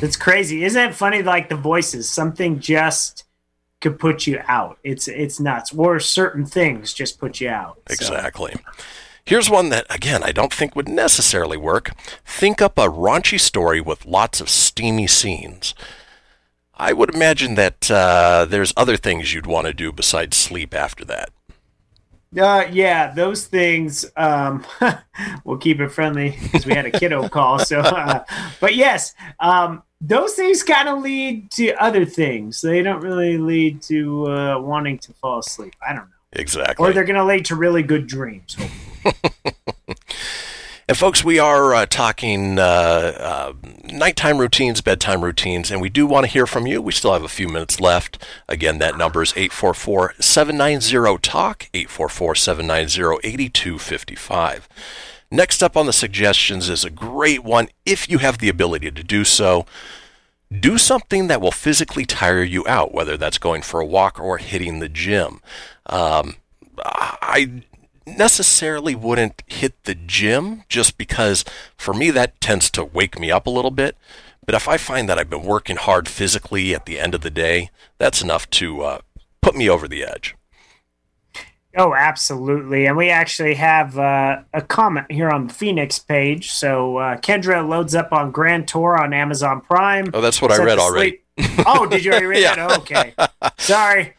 it's 0.00 0.16
crazy. 0.16 0.64
Isn't 0.64 0.90
it 0.90 0.94
funny? 0.94 1.22
Like 1.22 1.48
the 1.48 1.56
voices, 1.56 2.08
something 2.08 2.60
just 2.60 3.24
could 3.80 3.98
put 3.98 4.26
you 4.28 4.40
out. 4.46 4.78
It's 4.84 5.08
it's 5.08 5.40
nuts. 5.40 5.74
Or 5.74 5.98
certain 5.98 6.46
things 6.46 6.94
just 6.94 7.18
put 7.18 7.40
you 7.40 7.48
out. 7.48 7.78
So- 7.88 7.92
Exactly. 7.94 8.54
Here's 9.24 9.48
one 9.48 9.68
that, 9.68 9.86
again, 9.88 10.22
I 10.22 10.32
don't 10.32 10.52
think 10.52 10.74
would 10.74 10.88
necessarily 10.88 11.56
work. 11.56 11.90
Think 12.24 12.60
up 12.60 12.76
a 12.76 12.88
raunchy 12.88 13.38
story 13.38 13.80
with 13.80 14.04
lots 14.04 14.40
of 14.40 14.48
steamy 14.48 15.06
scenes. 15.06 15.74
I 16.74 16.92
would 16.92 17.14
imagine 17.14 17.54
that 17.54 17.90
uh, 17.90 18.46
there's 18.48 18.72
other 18.76 18.96
things 18.96 19.32
you'd 19.32 19.46
want 19.46 19.68
to 19.68 19.72
do 19.72 19.92
besides 19.92 20.36
sleep 20.36 20.74
after 20.74 21.04
that. 21.04 21.30
Uh, 22.36 22.64
yeah, 22.72 23.12
those 23.12 23.46
things. 23.46 24.06
Um, 24.16 24.64
we'll 25.44 25.58
keep 25.58 25.80
it 25.80 25.90
friendly 25.90 26.36
because 26.42 26.66
we 26.66 26.74
had 26.74 26.86
a 26.86 26.90
kiddo 26.90 27.28
call. 27.28 27.58
So, 27.58 27.80
uh, 27.80 28.24
but 28.58 28.74
yes, 28.74 29.14
um, 29.38 29.82
those 30.00 30.34
things 30.34 30.62
kind 30.62 30.88
of 30.88 31.02
lead 31.02 31.50
to 31.52 31.74
other 31.74 32.04
things. 32.04 32.60
They 32.60 32.82
don't 32.82 33.02
really 33.02 33.38
lead 33.38 33.82
to 33.82 34.26
uh, 34.28 34.58
wanting 34.60 34.98
to 35.00 35.12
fall 35.12 35.38
asleep. 35.38 35.74
I 35.86 35.92
don't 35.92 36.08
know. 36.08 36.21
Exactly. 36.32 36.88
or 36.88 36.92
they're 36.92 37.04
going 37.04 37.16
to 37.16 37.24
lead 37.24 37.44
to 37.46 37.56
really 37.56 37.82
good 37.82 38.06
dreams. 38.06 38.56
And 40.88 40.98
folks, 40.98 41.24
we 41.24 41.38
are 41.38 41.72
uh, 41.74 41.86
talking 41.86 42.58
uh, 42.58 42.62
uh, 42.62 43.52
nighttime 43.90 44.36
routines, 44.38 44.82
bedtime 44.82 45.24
routines, 45.24 45.70
and 45.70 45.80
we 45.80 45.88
do 45.88 46.06
want 46.06 46.26
to 46.26 46.30
hear 46.30 46.46
from 46.46 46.66
you. 46.66 46.82
We 46.82 46.92
still 46.92 47.14
have 47.14 47.22
a 47.22 47.28
few 47.28 47.48
minutes 47.48 47.80
left. 47.80 48.22
Again, 48.46 48.76
that 48.78 48.98
number 48.98 49.22
is 49.22 49.32
844-790-TALK, 49.32 51.70
844-790-8255. 51.72 54.60
Next 55.30 55.62
up 55.62 55.78
on 55.78 55.86
the 55.86 55.92
suggestions 55.94 56.68
is 56.68 56.84
a 56.84 56.90
great 56.90 57.42
one 57.42 57.68
if 57.86 58.10
you 58.10 58.18
have 58.18 58.36
the 58.36 58.50
ability 58.50 58.90
to 58.90 59.02
do 59.02 59.24
so. 59.24 59.64
Do 60.50 60.76
something 60.76 61.28
that 61.28 61.40
will 61.40 61.52
physically 61.52 62.04
tire 62.04 62.42
you 62.42 62.66
out, 62.68 62.92
whether 62.92 63.16
that's 63.16 63.38
going 63.38 63.62
for 63.62 63.80
a 63.80 63.86
walk 63.86 64.20
or 64.20 64.36
hitting 64.36 64.80
the 64.80 64.90
gym. 64.90 65.40
Um, 65.86 66.36
I 66.84 67.62
necessarily 68.06 68.94
wouldn't 68.94 69.42
hit 69.46 69.84
the 69.84 69.94
gym 69.94 70.64
just 70.68 70.98
because 70.98 71.44
for 71.76 71.94
me 71.94 72.10
that 72.10 72.40
tends 72.40 72.70
to 72.70 72.84
wake 72.84 73.18
me 73.18 73.30
up 73.30 73.46
a 73.46 73.50
little 73.50 73.70
bit. 73.70 73.96
But 74.44 74.56
if 74.56 74.68
I 74.68 74.76
find 74.76 75.08
that 75.08 75.18
I've 75.18 75.30
been 75.30 75.44
working 75.44 75.76
hard 75.76 76.08
physically 76.08 76.74
at 76.74 76.84
the 76.84 76.98
end 76.98 77.14
of 77.14 77.20
the 77.20 77.30
day, 77.30 77.70
that's 77.98 78.22
enough 78.22 78.50
to 78.50 78.82
uh, 78.82 78.98
put 79.40 79.54
me 79.54 79.68
over 79.68 79.86
the 79.86 80.02
edge. 80.04 80.34
Oh, 81.76 81.94
absolutely. 81.94 82.86
And 82.86 82.96
we 82.96 83.08
actually 83.08 83.54
have 83.54 83.96
uh, 83.98 84.42
a 84.52 84.60
comment 84.60 85.10
here 85.10 85.30
on 85.30 85.46
the 85.46 85.54
Fenix 85.54 85.98
page. 85.98 86.50
So 86.50 86.98
uh, 86.98 87.16
Kendra 87.16 87.66
loads 87.66 87.94
up 87.94 88.12
on 88.12 88.30
Grand 88.30 88.68
Tour 88.68 89.00
on 89.02 89.14
Amazon 89.14 89.60
Prime. 89.62 90.10
Oh, 90.12 90.20
that's 90.20 90.42
what 90.42 90.52
I 90.52 90.62
read 90.62 90.78
already. 90.78 91.10
sleep- 91.10 91.21
oh, 91.66 91.86
did 91.86 92.04
you 92.04 92.10
already 92.12 92.26
read 92.26 92.40
Yeah. 92.42 92.56
that? 92.56 92.78
Okay. 92.80 93.14
Sorry. 93.58 94.14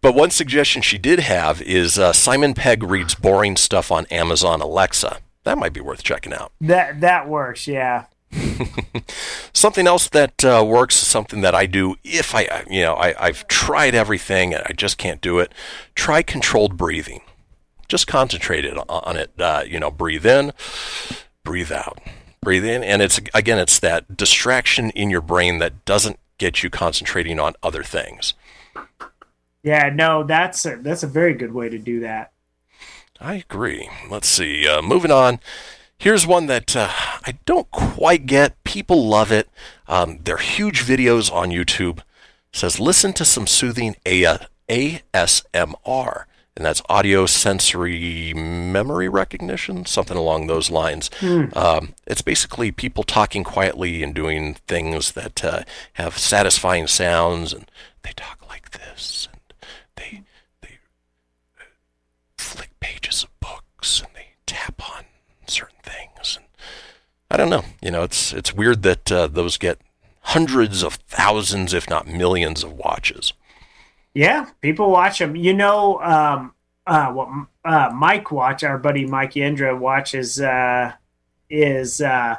But 0.00 0.14
one 0.14 0.30
suggestion 0.30 0.82
she 0.82 0.98
did 0.98 1.20
have 1.20 1.60
is 1.62 1.98
uh, 1.98 2.12
Simon 2.12 2.54
Pegg 2.54 2.82
reads 2.82 3.14
boring 3.14 3.56
stuff 3.56 3.90
on 3.92 4.06
Amazon 4.06 4.60
Alexa. 4.60 5.18
That 5.44 5.58
might 5.58 5.72
be 5.72 5.80
worth 5.80 6.02
checking 6.02 6.32
out. 6.32 6.52
That 6.60 7.00
that 7.02 7.28
works, 7.28 7.66
yeah. 7.68 8.06
Something 9.52 9.86
else 9.86 10.08
that 10.08 10.44
uh, 10.44 10.64
works, 10.66 10.96
something 10.96 11.40
that 11.40 11.54
I 11.54 11.66
do 11.66 11.96
if 12.04 12.34
I, 12.34 12.64
you 12.68 12.82
know, 12.82 12.94
I, 12.94 13.14
I've 13.26 13.46
tried 13.48 13.94
everything 13.94 14.52
and 14.52 14.62
I 14.66 14.72
just 14.72 14.98
can't 14.98 15.20
do 15.20 15.38
it. 15.38 15.52
Try 15.94 16.22
controlled 16.22 16.76
breathing. 16.76 17.22
Just 17.88 18.06
concentrate 18.06 18.64
it 18.64 18.76
on 18.88 19.16
it. 19.16 19.30
Uh, 19.38 19.62
you 19.66 19.78
know, 19.78 19.90
breathe 19.90 20.26
in, 20.26 20.52
breathe 21.44 21.70
out, 21.70 21.98
breathe 22.42 22.64
in, 22.64 22.82
and 22.82 23.00
it's 23.00 23.20
again, 23.32 23.58
it's 23.58 23.78
that 23.78 24.16
distraction 24.16 24.90
in 24.90 25.08
your 25.08 25.20
brain 25.20 25.58
that 25.58 25.84
doesn't 25.84 26.18
get 26.38 26.62
you 26.62 26.70
concentrating 26.70 27.38
on 27.38 27.54
other 27.62 27.82
things. 27.82 28.34
Yeah, 29.62 29.90
no, 29.92 30.22
that's 30.22 30.64
a, 30.64 30.76
that's 30.76 31.02
a 31.02 31.08
very 31.08 31.34
good 31.34 31.52
way 31.52 31.68
to 31.68 31.78
do 31.78 32.00
that. 32.00 32.32
I 33.20 33.34
agree. 33.34 33.88
Let's 34.10 34.28
see. 34.28 34.68
Uh, 34.68 34.82
moving 34.82 35.10
on. 35.10 35.40
Here's 35.98 36.26
one 36.26 36.46
that 36.46 36.76
uh, 36.76 36.90
I 36.92 37.38
don't 37.46 37.70
quite 37.70 38.26
get. 38.26 38.62
People 38.64 39.08
love 39.08 39.32
it. 39.32 39.48
Um, 39.88 40.20
they're 40.22 40.36
huge 40.36 40.84
videos 40.84 41.32
on 41.32 41.50
YouTube. 41.50 41.98
It 41.98 42.04
says 42.52 42.78
listen 42.78 43.12
to 43.14 43.24
some 43.24 43.46
soothing 43.46 43.96
A- 44.06 44.46
ASMR, 44.68 46.24
and 46.56 46.64
that's 46.64 46.82
audio 46.88 47.26
sensory 47.26 48.32
memory 48.34 49.08
recognition, 49.08 49.84
something 49.84 50.16
along 50.16 50.46
those 50.46 50.70
lines. 50.70 51.10
Um, 51.54 51.94
it's 52.06 52.22
basically 52.22 52.72
people 52.72 53.04
talking 53.04 53.44
quietly 53.44 54.02
and 54.02 54.14
doing 54.14 54.54
things 54.66 55.12
that 55.12 55.44
uh, 55.44 55.62
have 55.94 56.16
satisfying 56.18 56.86
sounds, 56.86 57.52
and 57.52 57.70
they 58.02 58.12
talk 58.16 58.44
like 58.48 58.70
this, 58.70 59.28
and 59.30 59.40
they 59.96 60.22
they 60.62 60.78
flick 62.38 62.70
pages 62.80 63.22
of 63.22 63.40
books, 63.40 64.00
and 64.00 64.08
they 64.14 64.28
tap 64.46 64.80
on 64.96 65.04
certain 65.46 65.78
things. 65.82 66.36
And 66.36 66.46
I 67.30 67.36
don't 67.36 67.50
know. 67.50 67.64
You 67.82 67.90
know, 67.90 68.02
it's 68.02 68.32
it's 68.32 68.54
weird 68.54 68.82
that 68.82 69.12
uh, 69.12 69.26
those 69.26 69.58
get 69.58 69.78
hundreds 70.20 70.82
of 70.82 70.94
thousands, 70.94 71.74
if 71.74 71.88
not 71.88 72.06
millions, 72.06 72.64
of 72.64 72.72
watches. 72.72 73.32
Yeah, 74.16 74.46
people 74.62 74.90
watch 74.90 75.18
them. 75.18 75.36
You 75.36 75.52
know, 75.52 76.00
um, 76.00 76.54
uh, 76.86 77.12
what 77.12 77.28
uh, 77.66 77.90
Mike 77.94 78.32
watch, 78.32 78.64
our 78.64 78.78
buddy 78.78 79.04
Mike 79.04 79.34
Yendra 79.34 79.78
watches 79.78 80.40
uh, 80.40 80.92
is 81.50 82.00
uh, 82.00 82.36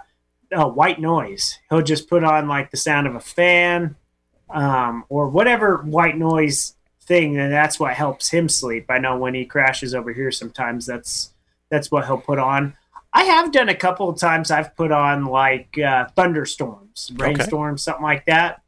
uh, 0.52 0.68
white 0.70 1.00
noise. 1.00 1.60
He'll 1.70 1.84
just 1.84 2.10
put 2.10 2.24
on 2.24 2.48
like 2.48 2.72
the 2.72 2.78
sound 2.78 3.06
of 3.06 3.14
a 3.14 3.20
fan 3.20 3.96
um, 4.50 5.06
or 5.08 5.30
whatever 5.30 5.78
white 5.84 6.18
noise 6.18 6.74
thing, 7.02 7.38
and 7.38 7.54
that's 7.54 7.80
what 7.80 7.94
helps 7.94 8.30
him 8.30 8.50
sleep. 8.50 8.88
I 8.90 8.98
know 8.98 9.16
when 9.16 9.36
he 9.36 9.46
crashes 9.46 9.94
over 9.94 10.12
here, 10.12 10.32
sometimes 10.32 10.88
that's 10.88 11.32
that's 11.70 11.92
what 11.92 12.08
he'll 12.08 12.18
put 12.18 12.40
on. 12.40 12.76
I 13.14 13.26
have 13.26 13.52
done 13.52 13.70
a 13.70 13.76
couple 13.76 14.10
of 14.10 14.20
times. 14.20 14.50
I've 14.50 14.76
put 14.76 14.92
on 14.92 15.26
like 15.26 15.78
uh, 15.78 16.08
thunderstorms, 16.16 17.12
rainstorms, 17.18 17.84
something 17.84 18.02
like 18.04 18.26
that. 18.26 18.64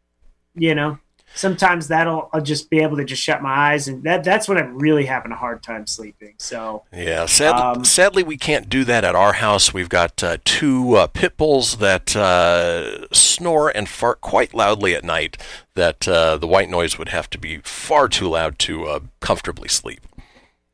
You 0.53 0.75
know, 0.75 0.99
sometimes 1.39 1.87
that'll 1.87 2.29
I'll 2.33 2.41
just 2.41 2.69
be 2.69 2.79
able 2.79 2.97
to 2.97 3.05
just 3.05 3.23
shut 3.23 3.41
my 3.41 3.71
eyes, 3.71 3.87
and 3.87 4.03
that 4.03 4.23
that's 4.23 4.47
when 4.47 4.57
I'm 4.57 4.77
really 4.77 5.05
having 5.05 5.31
a 5.31 5.35
hard 5.35 5.63
time 5.63 5.87
sleeping. 5.87 6.35
So 6.37 6.83
Yeah, 6.93 7.25
sad, 7.25 7.55
Um, 7.55 7.85
sadly, 7.85 8.23
we 8.23 8.37
can't 8.37 8.69
do 8.69 8.83
that 8.83 9.03
at 9.03 9.15
our 9.15 9.33
house. 9.33 9.73
We've 9.73 9.89
got 9.89 10.23
uh, 10.23 10.37
two 10.43 10.95
uh, 10.95 11.07
pit 11.07 11.37
bulls 11.37 11.77
that 11.77 12.15
uh, 12.15 13.07
snore 13.13 13.69
and 13.69 13.87
fart 13.87 14.21
quite 14.21 14.53
loudly 14.53 14.93
at 14.95 15.03
night. 15.03 15.37
That 15.75 16.07
uh, 16.07 16.37
the 16.37 16.47
white 16.47 16.69
noise 16.69 16.97
would 16.97 17.09
have 17.09 17.29
to 17.29 17.37
be 17.37 17.59
far 17.59 18.09
too 18.09 18.29
loud 18.29 18.59
to 18.59 18.85
uh, 18.85 18.99
comfortably 19.21 19.69
sleep. 19.69 20.01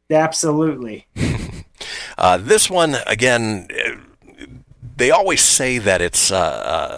absolutely, 0.10 1.08
Uh, 2.18 2.38
this 2.38 2.70
one, 2.70 2.96
again, 3.06 3.68
uh, 3.72 4.46
they 4.98 5.12
always 5.12 5.42
say 5.42 5.78
that 5.78 6.02
it's 6.02 6.32
uh, 6.32 6.38
uh, 6.38 6.98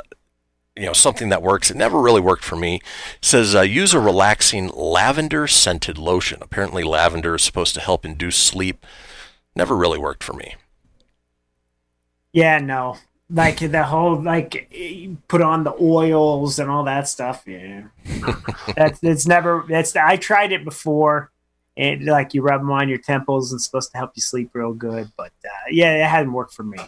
you 0.77 0.85
know 0.85 0.93
something 0.93 1.29
that 1.29 1.41
works. 1.41 1.71
It 1.71 1.77
never 1.77 1.99
really 1.99 2.21
worked 2.21 2.43
for 2.43 2.55
me. 2.55 2.75
It 2.75 3.25
says 3.25 3.55
uh, 3.55 3.61
use 3.61 3.93
a 3.93 3.99
relaxing 3.99 4.69
lavender 4.69 5.47
scented 5.47 5.97
lotion. 5.97 6.39
Apparently, 6.41 6.83
lavender 6.83 7.35
is 7.35 7.43
supposed 7.43 7.73
to 7.75 7.81
help 7.81 8.05
induce 8.05 8.37
sleep. 8.37 8.85
Never 9.55 9.75
really 9.75 9.99
worked 9.99 10.23
for 10.23 10.33
me. 10.33 10.55
yeah, 12.33 12.59
no, 12.59 12.97
like 13.29 13.59
the 13.59 13.83
whole 13.83 14.21
like 14.21 14.71
put 15.27 15.41
on 15.41 15.63
the 15.63 15.73
oils 15.81 16.59
and 16.59 16.69
all 16.69 16.83
that 16.85 17.07
stuff. 17.07 17.43
Yeah, 17.47 17.83
that's 18.75 18.99
it's 19.03 19.27
never 19.27 19.65
that's 19.67 19.95
I 19.95 20.17
tried 20.17 20.51
it 20.51 20.63
before. 20.63 21.31
And 21.75 22.05
like 22.05 22.33
you 22.33 22.41
rub 22.41 22.61
them 22.61 22.71
on 22.71 22.89
your 22.89 22.97
temples, 22.97 23.51
and 23.51 23.57
it's 23.59 23.65
supposed 23.65 23.91
to 23.91 23.97
help 23.97 24.11
you 24.15 24.21
sleep 24.21 24.49
real 24.53 24.73
good. 24.73 25.11
But 25.15 25.31
uh, 25.45 25.69
yeah, 25.69 26.03
it 26.03 26.07
hadn't 26.07 26.33
worked 26.33 26.53
for 26.53 26.63
me. 26.63 26.79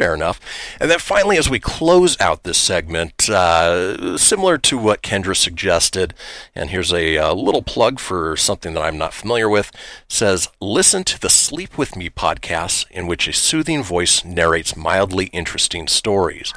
Fair 0.00 0.14
enough. 0.14 0.40
And 0.80 0.90
then 0.90 0.98
finally, 0.98 1.36
as 1.36 1.50
we 1.50 1.60
close 1.60 2.18
out 2.22 2.44
this 2.44 2.56
segment, 2.56 3.28
uh, 3.28 4.16
similar 4.16 4.56
to 4.56 4.78
what 4.78 5.02
Kendra 5.02 5.36
suggested, 5.36 6.14
and 6.54 6.70
here's 6.70 6.90
a, 6.90 7.18
uh 7.18 7.34
little 7.34 7.60
plug 7.60 8.00
for 8.00 8.34
something 8.34 8.72
that 8.72 8.80
I'm 8.80 8.96
not 8.96 9.12
familiar 9.12 9.46
with, 9.46 9.70
says 10.08 10.48
listen 10.58 11.04
to 11.04 11.20
the 11.20 11.28
Sleep 11.28 11.76
With 11.76 11.96
Me 11.96 12.08
podcast, 12.08 12.90
in 12.90 13.06
which 13.06 13.28
a 13.28 13.34
soothing 13.34 13.82
voice 13.82 14.24
narrates 14.24 14.74
mildly 14.74 15.26
interesting 15.34 15.86
stories. 15.86 16.54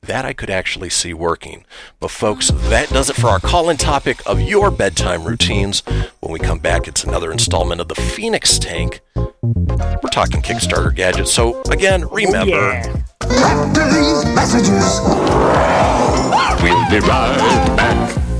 That 0.00 0.24
I 0.24 0.32
could 0.32 0.50
actually 0.50 0.90
see 0.90 1.12
working. 1.14 1.64
But 1.98 2.12
folks, 2.12 2.52
that 2.54 2.90
does 2.90 3.10
it 3.10 3.16
for 3.16 3.26
our 3.26 3.40
call-in 3.40 3.76
topic 3.76 4.22
of 4.24 4.40
your 4.40 4.70
bedtime 4.70 5.24
routines. 5.24 5.80
When 6.20 6.32
we 6.32 6.38
come 6.38 6.60
back, 6.60 6.86
it's 6.86 7.02
another 7.02 7.32
installment 7.32 7.80
of 7.80 7.88
the 7.88 7.96
Fenix 7.96 8.56
Tank. 8.56 9.00
We're 9.44 10.10
talking 10.10 10.40
Kickstarter 10.40 10.94
gadgets. 10.94 11.32
So 11.32 11.60
again, 11.64 12.04
oh, 12.04 12.08
remember. 12.08 12.50
Yeah. 12.50 13.02
After 13.20 13.84
these 13.84 14.24
messages, 14.34 15.00
We'll 16.62 16.90
be 16.90 16.98
right 17.06 17.76
back. 17.76 18.33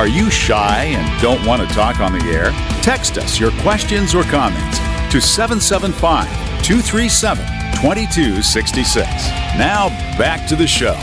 Are 0.00 0.08
you 0.08 0.30
shy 0.30 0.84
and 0.84 1.20
don't 1.20 1.44
want 1.44 1.60
to 1.60 1.68
talk 1.74 2.00
on 2.00 2.18
the 2.18 2.24
air? 2.24 2.52
Text 2.80 3.18
us 3.18 3.38
your 3.38 3.50
questions 3.60 4.14
or 4.14 4.22
comments 4.22 4.78
to 5.12 5.20
775 5.20 6.26
237 6.64 7.44
2266. 7.82 9.06
Now 9.58 9.90
back 10.16 10.48
to 10.48 10.56
the 10.56 10.66
show. 10.66 10.94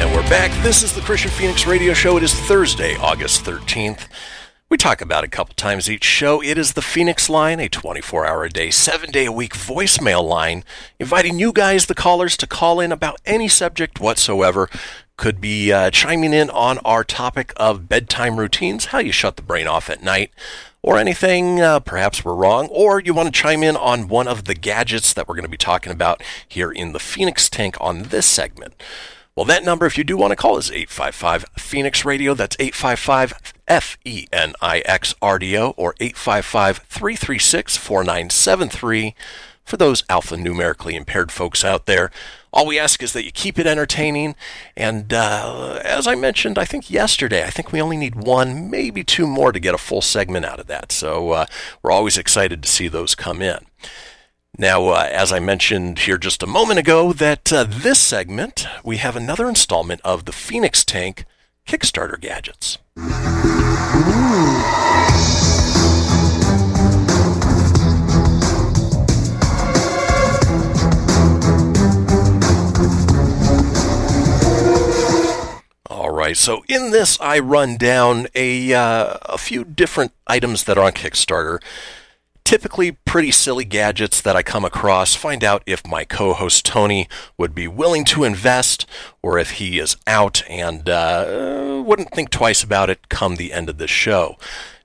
And 0.00 0.10
we're 0.14 0.26
back. 0.30 0.50
This 0.62 0.82
is 0.82 0.94
the 0.94 1.02
Kristian 1.02 1.28
Fenix 1.28 1.66
Radio 1.66 1.92
Show. 1.92 2.16
It 2.16 2.22
is 2.22 2.32
Thursday, 2.32 2.96
August 2.96 3.44
13th. 3.44 4.08
We 4.70 4.78
talk 4.78 5.02
about 5.02 5.24
a 5.24 5.28
couple 5.28 5.54
times 5.56 5.90
each 5.90 6.04
show. 6.04 6.42
It 6.42 6.56
is 6.56 6.72
the 6.72 6.80
Fenix 6.80 7.28
line, 7.28 7.60
a 7.60 7.68
24 7.68 8.24
hour 8.24 8.44
a 8.44 8.48
day, 8.48 8.70
seven 8.70 9.10
day 9.10 9.26
a 9.26 9.32
week 9.32 9.52
voicemail 9.52 10.26
line, 10.26 10.64
inviting 10.98 11.38
you 11.38 11.52
guys, 11.52 11.84
the 11.84 11.94
callers, 11.94 12.38
to 12.38 12.46
call 12.46 12.80
in 12.80 12.92
about 12.92 13.20
any 13.26 13.48
subject 13.48 14.00
whatsoever. 14.00 14.70
Could 15.20 15.38
be 15.38 15.70
uh, 15.70 15.90
chiming 15.90 16.32
in 16.32 16.48
on 16.48 16.78
our 16.78 17.04
topic 17.04 17.52
of 17.58 17.90
bedtime 17.90 18.38
routines, 18.38 18.86
how 18.86 19.00
you 19.00 19.12
shut 19.12 19.36
the 19.36 19.42
brain 19.42 19.66
off 19.66 19.90
at 19.90 20.02
night, 20.02 20.30
or 20.80 20.96
anything 20.96 21.60
uh, 21.60 21.80
perhaps 21.80 22.24
we're 22.24 22.34
wrong, 22.34 22.68
or 22.68 23.00
you 23.00 23.12
want 23.12 23.26
to 23.26 23.38
chime 23.38 23.62
in 23.62 23.76
on 23.76 24.08
one 24.08 24.26
of 24.26 24.46
the 24.46 24.54
gadgets 24.54 25.12
that 25.12 25.28
we're 25.28 25.34
going 25.34 25.44
to 25.44 25.50
be 25.50 25.58
talking 25.58 25.92
about 25.92 26.22
here 26.48 26.72
in 26.72 26.92
the 26.92 26.98
Fenix 26.98 27.50
Tank 27.50 27.76
on 27.82 28.04
this 28.04 28.24
segment. 28.24 28.72
Well, 29.36 29.44
that 29.44 29.62
number, 29.62 29.84
if 29.84 29.98
you 29.98 30.04
do 30.04 30.16
want 30.16 30.30
to 30.30 30.36
call, 30.36 30.56
is 30.56 30.70
855 30.70 31.44
Fenix 31.58 32.02
Radio. 32.06 32.32
That's 32.32 32.56
855 32.58 33.52
F 33.68 33.98
E 34.06 34.26
N 34.32 34.54
I 34.62 34.78
X 34.86 35.14
R 35.20 35.38
D 35.38 35.54
O 35.58 35.74
or 35.76 35.94
855 36.00 36.78
336 36.78 37.76
4973 37.76 39.14
for 39.66 39.76
those 39.76 40.00
alphanumerically 40.04 40.94
impaired 40.94 41.30
folks 41.30 41.62
out 41.62 41.84
there. 41.84 42.10
All 42.52 42.66
we 42.66 42.78
ask 42.78 43.02
is 43.02 43.12
that 43.12 43.24
you 43.24 43.30
keep 43.30 43.58
it 43.58 43.66
entertaining. 43.66 44.34
And 44.76 45.12
uh, 45.12 45.80
as 45.84 46.06
I 46.06 46.14
mentioned, 46.14 46.58
I 46.58 46.64
think 46.64 46.90
yesterday, 46.90 47.44
I 47.44 47.50
think 47.50 47.72
we 47.72 47.80
only 47.80 47.96
need 47.96 48.14
one, 48.14 48.70
maybe 48.70 49.04
two 49.04 49.26
more 49.26 49.52
to 49.52 49.60
get 49.60 49.74
a 49.74 49.78
full 49.78 50.02
segment 50.02 50.44
out 50.44 50.60
of 50.60 50.66
that. 50.66 50.92
So 50.92 51.30
uh, 51.30 51.46
we're 51.82 51.92
always 51.92 52.18
excited 52.18 52.62
to 52.62 52.68
see 52.68 52.88
those 52.88 53.14
come 53.14 53.40
in. 53.40 53.58
Now, 54.58 54.88
uh, 54.88 55.08
as 55.10 55.32
I 55.32 55.38
mentioned 55.38 56.00
here 56.00 56.18
just 56.18 56.42
a 56.42 56.46
moment 56.46 56.78
ago, 56.80 57.12
that 57.12 57.52
uh, 57.52 57.64
this 57.64 58.00
segment, 58.00 58.66
we 58.84 58.96
have 58.96 59.16
another 59.16 59.48
installment 59.48 60.00
of 60.02 60.24
the 60.24 60.32
Fenix 60.32 60.84
Tank 60.84 61.24
Kickstarter 61.66 62.20
gadgets. 62.20 62.78
All 62.96 63.10
right, 76.30 76.36
so 76.36 76.64
in 76.68 76.92
this, 76.92 77.18
I 77.20 77.40
run 77.40 77.76
down 77.76 78.28
a, 78.34 78.72
uh, 78.72 79.16
a 79.22 79.38
few 79.38 79.64
different 79.64 80.12
items 80.26 80.64
that 80.64 80.78
are 80.78 80.84
on 80.84 80.92
Kickstarter. 80.92 81.60
Typically, 82.44 82.92
pretty 82.92 83.30
silly 83.30 83.64
gadgets 83.64 84.20
that 84.22 84.36
I 84.36 84.42
come 84.42 84.64
across. 84.64 85.14
Find 85.14 85.44
out 85.44 85.62
if 85.66 85.86
my 85.86 86.04
co 86.04 86.32
host 86.32 86.64
Tony 86.64 87.08
would 87.36 87.54
be 87.54 87.68
willing 87.68 88.04
to 88.06 88.24
invest 88.24 88.86
or 89.22 89.38
if 89.38 89.52
he 89.52 89.78
is 89.78 89.96
out 90.06 90.42
and 90.48 90.88
uh, 90.88 91.82
wouldn't 91.84 92.12
think 92.12 92.30
twice 92.30 92.62
about 92.62 92.90
it 92.90 93.08
come 93.08 93.36
the 93.36 93.52
end 93.52 93.68
of 93.68 93.78
the 93.78 93.86
show. 93.86 94.36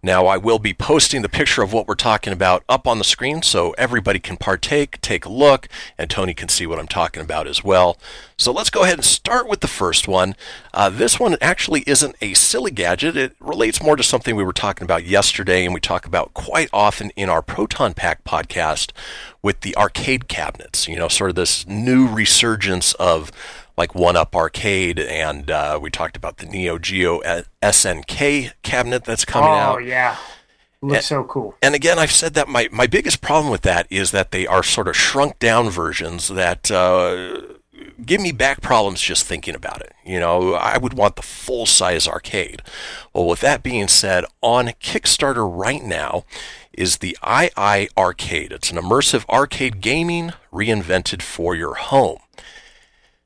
Now, 0.05 0.27
I 0.27 0.37
will 0.37 0.59
be 0.59 0.71
posting 0.71 1.23
the 1.23 1.29
picture 1.29 1.63
of 1.63 1.73
what 1.73 1.87
we're 1.87 1.95
talking 1.95 2.31
about 2.31 2.63
up 2.69 2.85
on 2.85 2.99
the 2.99 3.03
screen 3.03 3.41
so 3.41 3.71
everybody 3.71 4.19
can 4.19 4.37
partake, 4.37 5.01
take 5.01 5.25
a 5.25 5.31
look, 5.31 5.67
and 5.97 6.11
Tony 6.11 6.35
can 6.35 6.47
see 6.47 6.67
what 6.67 6.77
I'm 6.77 6.87
talking 6.87 7.23
about 7.23 7.47
as 7.47 7.63
well. 7.63 7.97
So 8.37 8.51
let's 8.51 8.69
go 8.69 8.83
ahead 8.83 8.99
and 8.99 9.03
start 9.03 9.49
with 9.49 9.61
the 9.61 9.67
first 9.67 10.07
one. 10.07 10.35
Uh, 10.75 10.91
this 10.91 11.19
one 11.19 11.37
actually 11.41 11.83
isn't 11.87 12.15
a 12.21 12.35
silly 12.35 12.69
gadget. 12.69 13.17
It 13.17 13.35
relates 13.39 13.81
more 13.81 13.95
to 13.95 14.03
something 14.03 14.35
we 14.35 14.43
were 14.43 14.53
talking 14.53 14.85
about 14.85 15.05
yesterday 15.05 15.65
and 15.65 15.73
we 15.73 15.79
talk 15.79 16.05
about 16.05 16.35
quite 16.35 16.69
often 16.71 17.09
in 17.15 17.27
our 17.27 17.41
Proton 17.41 17.95
Pack 17.95 18.23
podcast 18.23 18.91
with 19.41 19.61
the 19.61 19.75
arcade 19.75 20.27
cabinets. 20.27 20.87
You 20.87 20.97
know, 20.97 21.07
sort 21.07 21.31
of 21.31 21.35
this 21.35 21.65
new 21.65 22.07
resurgence 22.07 22.93
of 22.95 23.31
like 23.77 23.93
One 23.95 24.15
Up 24.15 24.35
Arcade, 24.35 24.99
and 24.99 25.49
uh, 25.51 25.79
we 25.81 25.89
talked 25.89 26.17
about 26.17 26.37
the 26.37 26.45
Neo 26.45 26.77
Geo 26.77 27.21
SNK 27.61 28.53
cabinet 28.61 29.03
that's 29.03 29.25
coming 29.25 29.49
oh, 29.49 29.53
out. 29.53 29.75
Oh 29.75 29.79
yeah. 29.79 30.17
Looks 30.81 30.97
And- 30.97 31.05
so 31.05 31.23
cool. 31.23 31.55
And 31.61 31.73
again, 31.73 31.97
I've 31.97 32.11
said 32.11 32.33
that 32.35 32.47
my, 32.47 32.69
my 32.71 32.87
biggest 32.87 33.21
problem 33.21 33.51
with 33.51 33.61
that 33.63 33.87
is 33.89 34.11
that 34.11 34.31
they 34.31 34.45
are 34.45 34.63
sort 34.63 34.87
of 34.87 34.95
shrunk 34.95 35.39
down 35.39 35.69
versions 35.69 36.27
that 36.27 36.69
uh, 36.69 37.41
give 38.05 38.21
me 38.21 38.31
back 38.31 38.61
problems 38.61 39.01
just 39.01 39.25
thinking 39.25 39.55
about 39.55 39.81
it. 39.81 39.93
You 40.05 40.19
know, 40.19 40.53
I 40.53 40.77
would 40.77 40.93
want 40.93 41.15
the 41.15 41.21
full 41.21 41.65
size 41.65 42.07
arcade. 42.07 42.61
Well, 43.13 43.25
with 43.25 43.39
that 43.41 43.63
being 43.63 43.87
said, 43.87 44.25
on 44.41 44.67
Kickstarter 44.81 45.49
right 45.51 45.83
now 45.83 46.25
is 46.73 46.97
the 46.97 47.17
iiRcade. 47.23 48.51
It's 48.51 48.71
an 48.71 48.77
immersive 48.77 49.27
arcade 49.29 49.81
gaming 49.81 50.33
reinvented 50.51 51.21
for 51.21 51.55
your 51.55 51.75
home. 51.75 52.19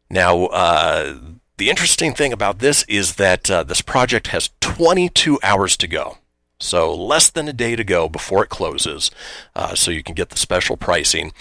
Now, 0.09 0.45
uh, 0.47 1.17
the 1.57 1.69
interesting 1.69 2.13
thing 2.13 2.33
about 2.33 2.59
this 2.59 2.83
is 2.83 3.15
that 3.15 3.49
uh, 3.51 3.63
this 3.63 3.81
project 3.81 4.27
has 4.27 4.49
22 4.61 5.39
hours 5.43 5.75
to 5.77 5.87
go. 5.87 6.17
So, 6.59 6.93
less 6.93 7.29
than 7.29 7.47
a 7.47 7.53
day 7.53 7.77
to 7.77 7.83
go 7.83 8.09
before 8.09 8.43
it 8.43 8.49
closes, 8.49 9.11
uh, 9.55 9.75
so 9.75 9.91
you 9.91 10.01
can 10.03 10.15
get 10.15 10.29
the 10.29 10.37
special 10.37 10.77
pricing. 10.77 11.31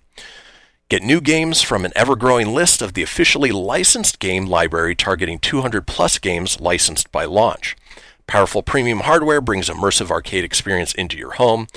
Get 0.89 1.03
new 1.03 1.22
games 1.22 1.62
from 1.62 1.86
an 1.86 1.91
ever 1.95 2.16
growing 2.16 2.55
list 2.55 2.82
of 2.82 2.93
the 2.93 3.03
officially 3.03 3.51
licensed 3.51 4.20
game 4.20 4.45
library 4.45 4.95
targeting 4.95 5.38
200 5.38 5.86
plus 5.86 6.18
games 6.18 6.60
licensed 6.60 7.12
by 7.12 7.26
launch. 7.26 7.76
Powerful 8.26 8.64
premium 8.64 9.01
hardware 9.01 9.41
brings 9.41 9.70
immersive 9.70 10.10
arcade 10.10 10.43
experience 10.43 10.93
into 10.93 11.18
your 11.18 11.34
home. 11.34 11.68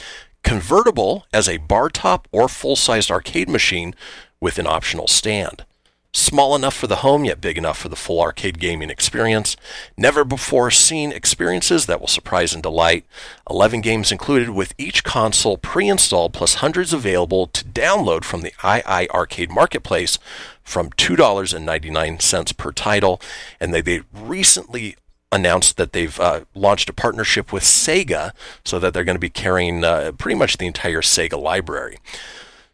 Convertible 0.43 1.27
as 1.35 1.49
a 1.49 1.59
bar 1.59 1.91
top 1.91 2.29
or 2.33 2.49
full 2.49 2.77
sized 2.77 3.11
arcade 3.11 3.49
machine 3.49 3.95
with 4.41 4.59
an 4.59 4.67
optional 4.67 5.07
stand. 5.07 5.65
Small 6.13 6.57
enough 6.57 6.75
for 6.75 6.89
the 6.89 6.97
home, 6.97 7.25
yet 7.25 7.41
big 7.41 7.57
enough 7.57 7.79
for 7.79 7.89
the 7.89 7.95
full 7.95 8.21
arcade 8.21 8.59
gaming 8.59 8.91
experience. 8.91 9.57
Never 9.97 10.25
before 10.25 10.73
seen 10.73 11.13
experiences 11.13 11.87
that 11.87 12.01
will 12.01 12.09
surprise 12.09 12.53
and 12.53 12.63
delight. 12.63 13.05
11 13.49 13.81
games 13.81 14.11
included 14.11 14.51
with 14.51 14.75
each 14.77 15.05
console 15.05 15.57
pre 15.57 15.89
installed, 15.89 16.33
plus 16.33 16.55
hundreds 16.55 16.93
available 16.93 17.47
to 17.47 17.65
download 17.65 18.25
from 18.25 18.43
the 18.43 18.51
iiRcade 18.59 19.51
Marketplace 19.51 20.19
from 20.65 20.91
$2.99 20.91 22.57
per 22.57 22.73
title. 22.73 23.21
And 23.61 23.73
they, 23.73 23.81
they 23.81 24.03
recently 24.13 24.97
announced 25.31 25.77
that 25.77 25.93
they've 25.93 26.19
uh, 26.19 26.41
launched 26.57 26.89
a 26.89 26.93
partnership 26.93 27.53
with 27.53 27.63
Sega 27.63 28.33
so 28.65 28.81
that 28.81 28.93
they're 28.93 29.05
going 29.05 29.15
to 29.15 29.21
be 29.21 29.31
carrying 29.31 29.85
uh, 29.85 30.11
pretty 30.19 30.37
much 30.37 30.57
the 30.57 30.67
entire 30.67 31.03
Sega 31.03 31.41
library. 31.41 31.99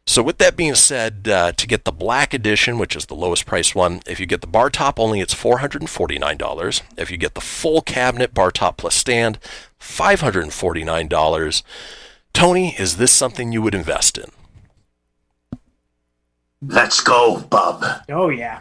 So 0.09 0.23
with 0.23 0.39
that 0.39 0.57
being 0.57 0.77
said, 0.77 1.29
uh, 1.29 1.53
to 1.53 1.67
get 1.67 1.85
the 1.85 1.93
black 1.93 2.33
edition, 2.33 2.79
which 2.79 2.95
is 2.95 3.07
the 3.07 3.15
lowest 3.15 3.45
priced 3.45 3.75
one, 3.75 4.03
if 4.07 4.21
you 4.21 4.27
get 4.27 4.41
the 4.41 4.47
bar 4.47 4.71
top 4.71 5.01
only, 5.01 5.21
it's 5.21 5.35
$449. 5.35 6.83
If 6.97 7.11
you 7.11 7.17
get 7.17 7.35
the 7.35 7.41
full 7.41 7.83
cabinet 7.83 8.33
bar 8.33 8.53
top 8.53 8.77
plus 8.77 8.95
stand, 8.95 9.41
$549. 9.81 11.63
Tony, 12.33 12.77
is 12.79 12.99
this 12.99 13.13
something 13.13 13.51
you 13.51 13.63
would 13.63 13.75
invest 13.75 14.17
in? 14.17 14.31
Let's 16.63 17.03
go, 17.03 17.41
bub. 17.41 17.85
Oh 18.09 18.29
yeah. 18.29 18.61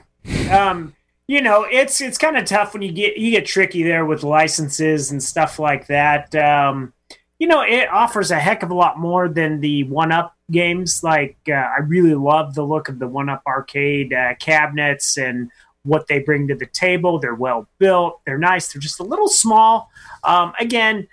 Um, 0.52 0.96
you 1.28 1.42
know, 1.42 1.66
it's 1.70 2.02
it's 2.02 2.18
kind 2.18 2.38
of 2.38 2.46
tough 2.46 2.74
when 2.74 2.82
you 2.82 2.92
get 2.92 3.18
you 3.18 3.32
get 3.32 3.46
tricky 3.46 3.84
there 3.84 4.06
with 4.06 4.24
licenses 4.24 5.12
and 5.12 5.22
stuff 5.22 5.60
like 5.60 5.88
that. 5.88 6.36
Um, 6.36 6.94
you 7.40 7.48
know, 7.48 7.62
it 7.62 7.90
offers 7.90 8.32
a 8.32 8.40
heck 8.40 8.64
of 8.64 8.72
a 8.72 8.74
lot 8.74 8.98
more 8.98 9.28
than 9.28 9.60
the 9.60 9.84
One 9.84 10.12
Up 10.12 10.36
games. 10.52 11.04
Like, 11.04 11.38
uh, 11.48 11.54
I 11.54 11.82
really 11.86 12.16
love 12.16 12.56
the 12.56 12.64
look 12.64 12.88
of 12.88 13.00
the 13.00 13.08
One 13.08 13.30
Up 13.30 13.44
arcade 13.46 14.14
uh, 14.14 14.36
cabinets 14.36 15.18
and 15.18 15.52
what 15.84 16.08
they 16.08 16.20
bring 16.20 16.48
to 16.48 16.56
the 16.56 16.66
table. 16.66 17.20
They're 17.20 17.36
well 17.36 17.68
built. 17.78 18.22
They're 18.26 18.38
nice. 18.38 18.72
They're 18.72 18.82
just 18.82 19.00
a 19.00 19.04
little 19.04 19.28
small. 19.28 19.92
Um, 20.24 20.54
again, 20.60 21.08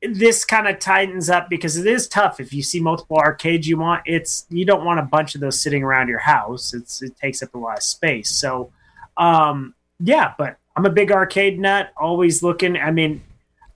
this 0.00 0.44
kind 0.44 0.68
of 0.68 0.78
tightens 0.78 1.28
up 1.28 1.50
because 1.50 1.76
it 1.76 1.86
is 1.86 2.06
tough 2.06 2.38
if 2.38 2.52
you 2.52 2.62
see 2.62 2.78
multiple 2.80 3.16
arcades 3.16 3.66
you 3.66 3.76
want 3.76 4.00
it's 4.06 4.46
you 4.48 4.64
don't 4.64 4.84
want 4.84 5.00
a 5.00 5.02
bunch 5.02 5.34
of 5.34 5.40
those 5.40 5.60
sitting 5.60 5.82
around 5.82 6.08
your 6.08 6.20
house 6.20 6.72
it's 6.72 7.02
it 7.02 7.16
takes 7.16 7.42
up 7.42 7.52
a 7.54 7.58
lot 7.58 7.76
of 7.76 7.82
space 7.82 8.30
so 8.30 8.70
um 9.16 9.74
yeah 9.98 10.34
but 10.38 10.56
i'm 10.76 10.86
a 10.86 10.90
big 10.90 11.10
arcade 11.10 11.58
nut 11.58 11.90
always 11.96 12.44
looking 12.44 12.76
i 12.76 12.92
mean 12.92 13.20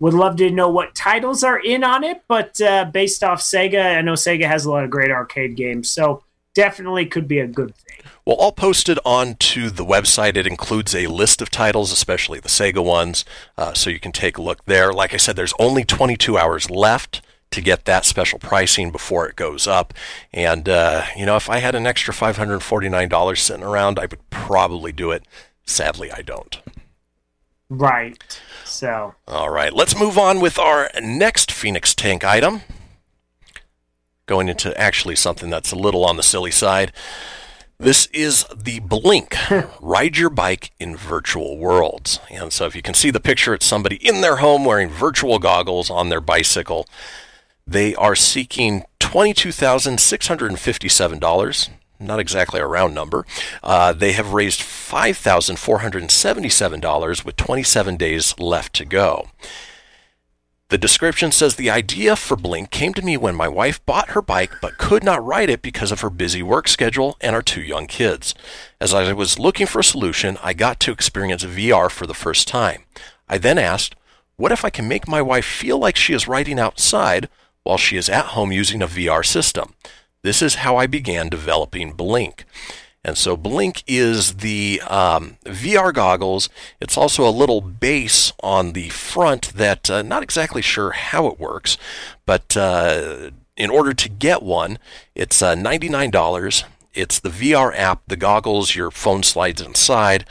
would 0.02 0.14
love 0.14 0.34
to 0.36 0.50
know 0.50 0.68
what 0.68 0.94
titles 0.94 1.42
are 1.44 1.60
in 1.60 1.82
on 1.84 2.02
it 2.04 2.22
but 2.28 2.60
uh 2.60 2.84
based 2.92 3.22
off 3.24 3.40
sega 3.40 3.96
i 3.98 4.00
know 4.02 4.14
sega 4.14 4.46
has 4.46 4.64
a 4.64 4.70
lot 4.70 4.84
of 4.84 4.90
great 4.90 5.10
arcade 5.10 5.54
games 5.56 5.90
so 5.90 6.22
definitely 6.54 7.06
could 7.06 7.26
be 7.28 7.38
a 7.38 7.46
good 7.46 7.74
thing 7.76 7.98
Well, 8.26 8.36
all 8.36 8.52
posted 8.52 8.98
onto 9.04 9.70
the 9.70 9.84
website. 9.84 10.36
It 10.36 10.46
includes 10.46 10.94
a 10.94 11.06
list 11.08 11.42
of 11.42 11.50
titles, 11.50 11.90
especially 11.92 12.38
the 12.40 12.48
Sega 12.48 12.84
ones, 12.84 13.24
uh, 13.58 13.72
so 13.74 13.90
you 13.90 13.98
can 13.98 14.12
take 14.12 14.36
a 14.38 14.42
look 14.42 14.64
there. 14.66 14.92
Like 14.92 15.12
I 15.12 15.16
said, 15.16 15.34
there's 15.34 15.54
only 15.58 15.82
22 15.84 16.38
hours 16.38 16.70
left 16.70 17.20
to 17.50 17.60
get 17.60 17.84
that 17.86 18.04
special 18.04 18.38
pricing 18.38 18.92
before 18.92 19.26
it 19.28 19.34
goes 19.34 19.66
up. 19.66 19.92
And, 20.32 20.68
uh, 20.68 21.02
you 21.16 21.26
know, 21.26 21.36
if 21.36 21.50
I 21.50 21.58
had 21.58 21.74
an 21.74 21.86
extra 21.86 22.14
$549 22.14 23.38
sitting 23.38 23.64
around, 23.64 23.98
I 23.98 24.06
would 24.06 24.30
probably 24.30 24.92
do 24.92 25.10
it. 25.10 25.24
Sadly, 25.66 26.12
I 26.12 26.22
don't. 26.22 26.60
right 27.68 28.40
so 28.72 29.14
All 29.28 29.50
right, 29.50 29.72
let's 29.72 29.96
move 29.98 30.18
on 30.18 30.40
with 30.40 30.58
our 30.58 30.90
next 31.00 31.52
Fenix 31.52 31.94
Tank 31.94 32.24
item. 32.24 32.62
Going 34.26 34.48
into 34.48 34.76
actually 34.80 35.16
something 35.16 35.50
that's 35.50 35.72
a 35.72 35.76
little 35.76 36.04
on 36.04 36.16
the 36.16 36.22
silly 36.22 36.50
side. 36.50 36.92
This 37.78 38.06
is 38.06 38.46
the 38.54 38.80
Blink. 38.80 39.36
Ride 39.80 40.16
your 40.16 40.30
bike 40.30 40.70
in 40.78 40.96
virtual 40.96 41.58
worlds. 41.58 42.20
And 42.30 42.52
so 42.52 42.66
if 42.66 42.76
you 42.76 42.82
can 42.82 42.94
see 42.94 43.10
the 43.10 43.18
picture, 43.18 43.54
it's 43.54 43.66
somebody 43.66 43.96
in 43.96 44.20
their 44.20 44.36
home 44.36 44.64
wearing 44.64 44.88
virtual 44.88 45.40
goggles 45.40 45.90
on 45.90 46.08
their 46.08 46.20
bicycle. 46.20 46.86
They 47.66 47.96
are 47.96 48.14
seeking 48.14 48.84
$22,657. 49.00 51.68
Not 52.02 52.20
exactly 52.20 52.60
a 52.60 52.66
round 52.66 52.94
number. 52.94 53.26
Uh, 53.62 53.92
they 53.92 54.12
have 54.12 54.32
raised 54.32 54.60
$5,477 54.60 57.24
with 57.24 57.36
27 57.36 57.96
days 57.96 58.38
left 58.38 58.72
to 58.74 58.84
go. 58.84 59.28
The 60.72 60.78
description 60.78 61.32
says 61.32 61.56
the 61.56 61.68
idea 61.68 62.16
for 62.16 62.34
Blink 62.34 62.70
came 62.70 62.94
to 62.94 63.02
me 63.02 63.18
when 63.18 63.34
my 63.34 63.46
wife 63.46 63.84
bought 63.84 64.12
her 64.12 64.22
bike 64.22 64.52
but 64.62 64.78
could 64.78 65.04
not 65.04 65.22
ride 65.22 65.50
it 65.50 65.60
because 65.60 65.92
of 65.92 66.00
her 66.00 66.08
busy 66.08 66.42
work 66.42 66.66
schedule 66.66 67.18
and 67.20 67.36
our 67.36 67.42
two 67.42 67.60
young 67.60 67.86
kids. 67.86 68.34
As 68.80 68.94
I 68.94 69.12
was 69.12 69.38
looking 69.38 69.66
for 69.66 69.80
a 69.80 69.84
solution, 69.84 70.38
I 70.42 70.54
got 70.54 70.80
to 70.80 70.90
experience 70.90 71.44
VR 71.44 71.90
for 71.90 72.06
the 72.06 72.14
first 72.14 72.48
time. 72.48 72.84
I 73.28 73.36
then 73.36 73.58
asked, 73.58 73.96
what 74.36 74.50
if 74.50 74.64
I 74.64 74.70
can 74.70 74.88
make 74.88 75.06
my 75.06 75.20
wife 75.20 75.44
feel 75.44 75.78
like 75.78 75.96
she 75.96 76.14
is 76.14 76.26
riding 76.26 76.58
outside 76.58 77.28
while 77.64 77.76
she 77.76 77.98
is 77.98 78.08
at 78.08 78.28
home 78.28 78.50
using 78.50 78.80
a 78.80 78.88
VR 78.88 79.26
system? 79.26 79.74
This 80.22 80.40
is 80.40 80.56
how 80.56 80.76
I 80.76 80.86
began 80.86 81.28
developing 81.28 81.92
Blink. 81.92 82.44
And 83.04 83.18
so 83.18 83.36
Blink 83.36 83.82
is 83.88 84.36
the 84.36 84.80
um, 84.86 85.36
VR 85.44 85.92
goggles. 85.92 86.48
It's 86.80 86.96
also 86.96 87.28
a 87.28 87.30
little 87.30 87.60
base 87.60 88.32
on 88.42 88.72
the 88.72 88.90
front 88.90 89.52
that 89.54 89.90
uh, 89.90 90.02
not 90.02 90.22
exactly 90.22 90.62
sure 90.62 90.92
how 90.92 91.26
it 91.26 91.40
works, 91.40 91.76
but 92.24 92.56
uh, 92.56 93.30
in 93.56 93.70
order 93.70 93.92
to 93.92 94.08
get 94.08 94.42
one, 94.42 94.78
it's 95.16 95.42
uh, 95.42 95.56
$99. 95.56 96.64
It's 96.94 97.18
the 97.18 97.28
VR 97.30 97.76
app, 97.76 98.02
the 98.06 98.16
goggles, 98.16 98.76
your 98.76 98.92
phone 98.92 99.24
slides 99.24 99.60
inside. 99.60 100.24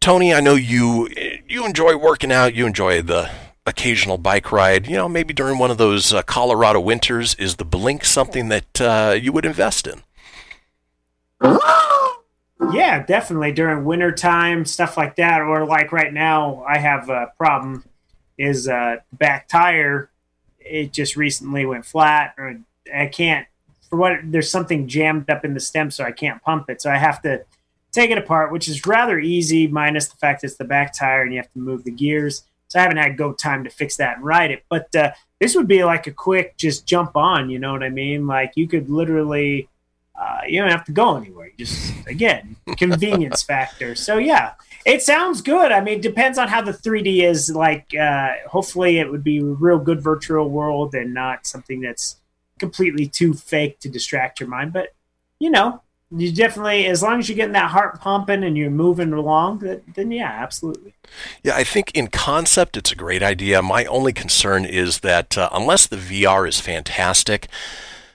Tony, 0.00 0.32
I 0.32 0.40
know 0.40 0.54
you 0.54 1.08
you 1.46 1.64
enjoy 1.64 1.96
working 1.96 2.32
out. 2.32 2.54
You 2.54 2.66
enjoy 2.66 3.02
the 3.02 3.30
occasional 3.66 4.18
bike 4.18 4.52
ride. 4.52 4.86
You 4.86 4.96
know, 4.96 5.08
maybe 5.08 5.32
during 5.32 5.58
one 5.58 5.70
of 5.70 5.78
those 5.78 6.12
uh, 6.12 6.22
Colorado 6.22 6.80
winters, 6.80 7.34
is 7.36 7.56
the 7.56 7.64
Blink 7.64 8.04
something 8.04 8.48
that 8.48 8.80
uh, 8.80 9.16
you 9.20 9.32
would 9.32 9.44
invest 9.44 9.86
in? 9.86 10.02
Yeah, 12.72 13.04
definitely 13.04 13.52
during 13.52 13.84
winter 13.84 14.12
time, 14.12 14.64
stuff 14.64 14.96
like 14.96 15.16
that, 15.16 15.40
or 15.40 15.66
like 15.66 15.92
right 15.92 16.12
now, 16.12 16.64
I 16.66 16.78
have 16.78 17.08
a 17.08 17.32
problem. 17.36 17.84
Is 18.38 18.68
uh, 18.68 18.96
back 19.12 19.48
tire? 19.48 20.10
It 20.58 20.92
just 20.92 21.16
recently 21.16 21.66
went 21.66 21.84
flat, 21.84 22.34
or 22.38 22.58
I 22.94 23.06
can't. 23.06 23.46
For 23.90 23.96
what 23.96 24.20
there's 24.24 24.50
something 24.50 24.88
jammed 24.88 25.28
up 25.28 25.44
in 25.44 25.54
the 25.54 25.60
stem, 25.60 25.90
so 25.90 26.04
I 26.04 26.12
can't 26.12 26.42
pump 26.42 26.70
it. 26.70 26.80
So 26.80 26.90
I 26.90 26.96
have 26.96 27.20
to 27.22 27.44
take 27.90 28.10
it 28.10 28.16
apart, 28.16 28.50
which 28.50 28.68
is 28.68 28.86
rather 28.86 29.18
easy, 29.18 29.66
minus 29.66 30.08
the 30.08 30.16
fact 30.16 30.44
it's 30.44 30.56
the 30.56 30.64
back 30.64 30.94
tire 30.94 31.22
and 31.22 31.32
you 31.32 31.38
have 31.38 31.52
to 31.52 31.58
move 31.58 31.84
the 31.84 31.90
gears. 31.90 32.44
So 32.72 32.78
I 32.78 32.82
haven't 32.84 32.96
had 32.96 33.18
go 33.18 33.34
time 33.34 33.64
to 33.64 33.70
fix 33.70 33.98
that 33.98 34.16
and 34.16 34.24
write 34.24 34.50
it. 34.50 34.64
But 34.70 34.94
uh, 34.96 35.10
this 35.38 35.54
would 35.54 35.68
be 35.68 35.84
like 35.84 36.06
a 36.06 36.10
quick 36.10 36.56
just 36.56 36.86
jump 36.86 37.18
on. 37.18 37.50
You 37.50 37.58
know 37.58 37.70
what 37.70 37.82
I 37.82 37.90
mean? 37.90 38.26
Like 38.26 38.52
you 38.54 38.66
could 38.66 38.88
literally 38.88 39.68
uh, 40.18 40.40
you 40.48 40.58
don't 40.58 40.70
have 40.70 40.86
to 40.86 40.92
go 40.92 41.16
anywhere. 41.18 41.48
You 41.48 41.66
just 41.66 41.92
again 42.06 42.56
convenience 42.78 43.42
factor. 43.42 43.94
So 43.94 44.16
yeah, 44.16 44.52
it 44.86 45.02
sounds 45.02 45.42
good. 45.42 45.70
I 45.70 45.82
mean, 45.82 46.00
depends 46.00 46.38
on 46.38 46.48
how 46.48 46.62
the 46.62 46.72
3D 46.72 47.24
is. 47.28 47.50
Like, 47.54 47.94
uh, 47.94 48.30
hopefully, 48.48 48.98
it 48.98 49.10
would 49.10 49.22
be 49.22 49.40
a 49.40 49.44
real 49.44 49.78
good 49.78 50.02
virtual 50.02 50.48
world 50.48 50.94
and 50.94 51.12
not 51.12 51.46
something 51.46 51.82
that's 51.82 52.16
completely 52.58 53.06
too 53.06 53.34
fake 53.34 53.80
to 53.80 53.90
distract 53.90 54.40
your 54.40 54.48
mind. 54.48 54.72
But 54.72 54.94
you 55.38 55.50
know, 55.50 55.82
you 56.14 56.32
definitely, 56.32 56.86
as 56.86 57.02
long 57.02 57.18
as 57.18 57.28
you're 57.28 57.36
getting 57.36 57.52
that 57.52 57.70
heart 57.70 58.00
pumping 58.00 58.44
and 58.44 58.56
you're 58.56 58.70
moving 58.70 59.12
along, 59.12 59.80
then 59.94 60.10
yeah, 60.10 60.30
absolutely. 60.30 60.94
Yeah, 61.42 61.56
I 61.56 61.64
think 61.64 61.90
in 61.94 62.08
concept 62.08 62.76
it's 62.76 62.92
a 62.92 62.96
great 62.96 63.22
idea. 63.22 63.62
My 63.62 63.84
only 63.86 64.12
concern 64.12 64.64
is 64.64 65.00
that 65.00 65.38
uh, 65.38 65.48
unless 65.52 65.86
the 65.86 65.96
VR 65.96 66.48
is 66.48 66.60
fantastic, 66.60 67.48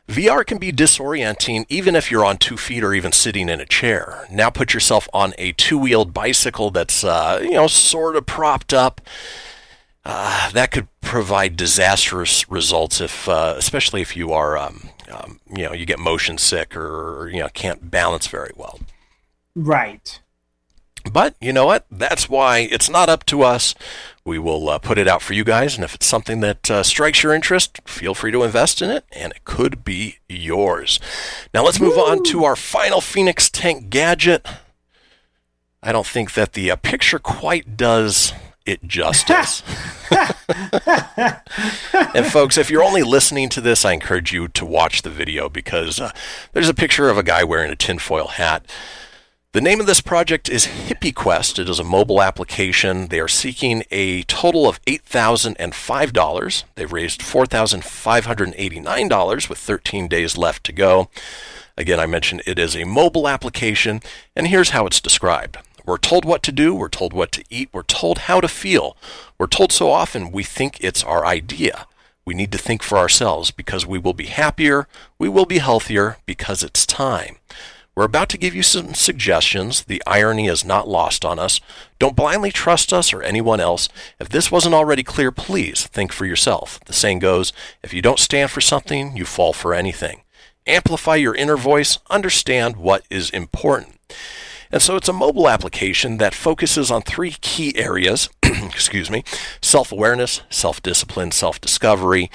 VR 0.07 0.45
can 0.45 0.57
be 0.57 0.71
disorienting 0.71 1.65
even 1.69 1.95
if 1.95 2.09
you're 2.09 2.23
on 2.25 2.37
two 2.37 2.57
feet 2.57 2.83
or 2.83 2.93
even 2.93 3.11
sitting 3.11 3.49
in 3.49 3.59
a 3.59 3.65
chair. 3.65 4.25
Now 4.31 4.49
put 4.49 4.73
yourself 4.73 5.09
on 5.13 5.33
a 5.37 5.51
two-wheeled 5.53 6.13
bicycle 6.13 6.71
that's 6.71 7.03
uh, 7.03 7.39
you 7.43 7.51
know 7.51 7.67
sort 7.67 8.15
of 8.15 8.25
propped 8.25 8.73
up. 8.73 9.01
Uh, 10.09 10.49
that 10.51 10.71
could 10.71 10.87
provide 11.01 11.57
disastrous 11.57 12.49
results 12.49 13.01
if, 13.01 13.27
uh, 13.27 13.55
especially 13.57 13.99
if 13.99 14.15
you 14.15 14.31
are, 14.31 14.57
um, 14.57 14.89
um, 15.09 15.39
you 15.55 15.63
know, 15.63 15.73
you 15.73 15.85
get 15.85 15.99
motion 15.99 16.38
sick 16.38 16.75
or 16.75 17.29
you 17.29 17.39
know 17.39 17.49
can't 17.49 17.89
balance 17.89 18.27
very 18.27 18.51
well. 18.55 18.79
Right. 19.55 20.19
But 21.11 21.35
you 21.39 21.53
know 21.53 21.65
what? 21.65 21.85
That's 21.89 22.29
why 22.29 22.59
it's 22.59 22.89
not 22.89 23.09
up 23.09 23.25
to 23.27 23.41
us. 23.41 23.73
We 24.25 24.38
will 24.39 24.67
uh, 24.69 24.77
put 24.79 24.97
it 24.97 25.07
out 25.07 25.21
for 25.21 25.34
you 25.34 25.43
guys, 25.43 25.75
and 25.75 25.84
if 25.85 25.95
it's 25.95 26.05
something 26.05 26.41
that 26.41 26.69
uh, 26.69 26.84
strikes 26.84 27.23
your 27.23 27.34
interest, 27.34 27.79
feel 27.85 28.13
free 28.13 28.31
to 28.31 28.43
invest 28.43 28.81
in 28.81 28.89
it, 28.89 29.05
and 29.13 29.31
it 29.31 29.45
could 29.45 29.85
be 29.85 30.17
yours. 30.27 30.99
Now 31.53 31.63
let's 31.63 31.79
move 31.79 31.97
on 31.97 32.23
to 32.25 32.43
our 32.43 32.57
final 32.57 32.99
Fenix 32.99 33.49
Tank 33.49 33.89
gadget. 33.89 34.45
I 35.81 35.93
don't 35.93 36.07
think 36.07 36.34
that 36.34 36.53
the 36.53 36.71
uh, 36.71 36.75
picture 36.75 37.19
quite 37.19 37.77
does 37.77 38.34
it 38.68 38.88
justice. 38.88 39.64
and 42.14 42.26
folks, 42.26 42.57
if 42.57 42.69
you're 42.69 42.84
only 42.84 43.03
listening 43.03 43.49
to 43.49 43.61
this, 43.61 43.85
I 43.85 43.94
encourage 43.94 44.34
you 44.34 44.48
to 44.49 44.65
watch 44.65 45.02
the 45.02 45.10
video 45.10 45.49
because 45.49 45.99
uh, 45.99 46.11
there's 46.53 46.69
a 46.69 46.73
picture 46.73 47.10
of 47.10 47.18
a 47.18 47.23
guy 47.23 47.44
wearing 47.44 47.72
a 47.72 47.76
tinfoil 47.76 48.27
hat. 48.27 48.65
The 49.53 49.61
name 49.61 49.80
of 49.80 49.88
this 49.88 50.02
project 50.02 50.49
is 50.49 50.68
Hippie 50.68 51.15
Quest. 51.15 51.57
It 51.57 51.69
is 51.69 51.80
a 51.80 51.84
mobile 51.84 52.22
application. 52.22 53.07
They 53.07 53.19
are 53.19 53.27
seeking 53.27 53.84
a 53.89 54.22
total 54.23 54.68
of 54.68 54.84
$8,005. 54.85 56.64
They've 56.76 56.91
raised 56.91 57.22
$4,589 57.22 59.49
with 59.49 59.57
13 59.57 60.07
days 60.07 60.38
left 60.38 60.64
to 60.65 60.73
go. 60.73 61.10
Again, 61.77 61.99
I 61.99 62.06
mentioned 62.06 62.44
it 62.45 62.60
is 62.60 62.76
a 62.76 62.84
mobile 62.84 63.27
application, 63.27 64.02
and 64.35 64.48
here's 64.48 64.69
how 64.72 64.85
it's 64.85 65.02
described. 65.02 65.57
We're 65.88 65.97
told 65.97 66.26
what 66.26 66.43
to 66.43 66.51
do, 66.51 66.76
we're 66.76 66.89
told 66.89 67.14
what 67.14 67.31
to 67.31 67.45
eat, 67.49 67.69
we're 67.72 67.81
told 67.81 68.18
how 68.19 68.41
to 68.41 68.49
feel. 68.49 68.97
We're 69.38 69.47
told 69.47 69.72
so 69.72 69.89
often 69.89 70.34
we 70.34 70.43
think 70.43 70.84
it's 70.84 71.01
our 71.01 71.26
idea. 71.26 71.88
We 72.26 72.34
need 72.34 72.51
to 72.51 72.57
think 72.57 72.84
for 72.84 72.97
ourselves 72.97 73.51
because 73.51 73.85
we 73.85 73.97
will 73.97 74.14
be 74.14 74.26
happier, 74.26 74.89
we 75.18 75.30
will 75.30 75.45
be 75.45 75.59
healthier 75.59 76.18
because 76.26 76.61
it's 76.61 76.85
time. 76.85 77.38
We're 77.95 78.03
about 78.03 78.27
to 78.30 78.38
give 78.38 78.53
you 78.53 78.64
some 78.64 78.95
suggestions. 78.95 79.85
The 79.85 80.03
irony 80.05 80.47
is 80.47 80.65
not 80.65 80.89
lost 80.89 81.23
on 81.23 81.39
us. 81.39 81.61
Don't 81.99 82.18
blindly 82.18 82.51
trust 82.51 82.91
us 82.91 83.14
or 83.14 83.23
anyone 83.23 83.61
else. 83.61 83.88
If 84.19 84.27
this 84.27 84.51
wasn't 84.51 84.76
already 84.76 85.03
clear, 85.03 85.31
please 85.31 85.88
think 85.88 86.11
for 86.11 86.26
yourself. 86.26 86.81
The 86.85 86.93
saying 86.93 87.19
goes, 87.19 87.53
if 87.81 87.93
you 87.93 88.01
don't 88.01 88.19
stand 88.19 88.51
for 88.51 88.59
something, 88.59 89.15
you 89.15 89.23
fall 89.23 89.53
for 89.53 89.73
anything. 89.73 90.22
Amplify 90.68 91.15
your 91.15 91.34
inner 91.34 91.55
voice, 91.55 91.97
understand 92.09 92.76
what 92.76 93.05
is 93.09 93.30
important. 93.30 93.95
And 94.72 94.81
so 94.81 94.95
it's 94.95 95.10
a 95.10 95.14
mobile 95.14 95.48
application 95.48 96.18
that 96.18 96.34
focuses 96.34 96.91
on 96.91 97.02
three 97.02 97.31
key 97.31 97.76
areas, 97.77 98.30
excuse 98.44 99.10
me, 99.10 99.23
self-awareness, 99.61 100.41
self-discipline, 100.49 101.31
self-discovery. 101.31 102.30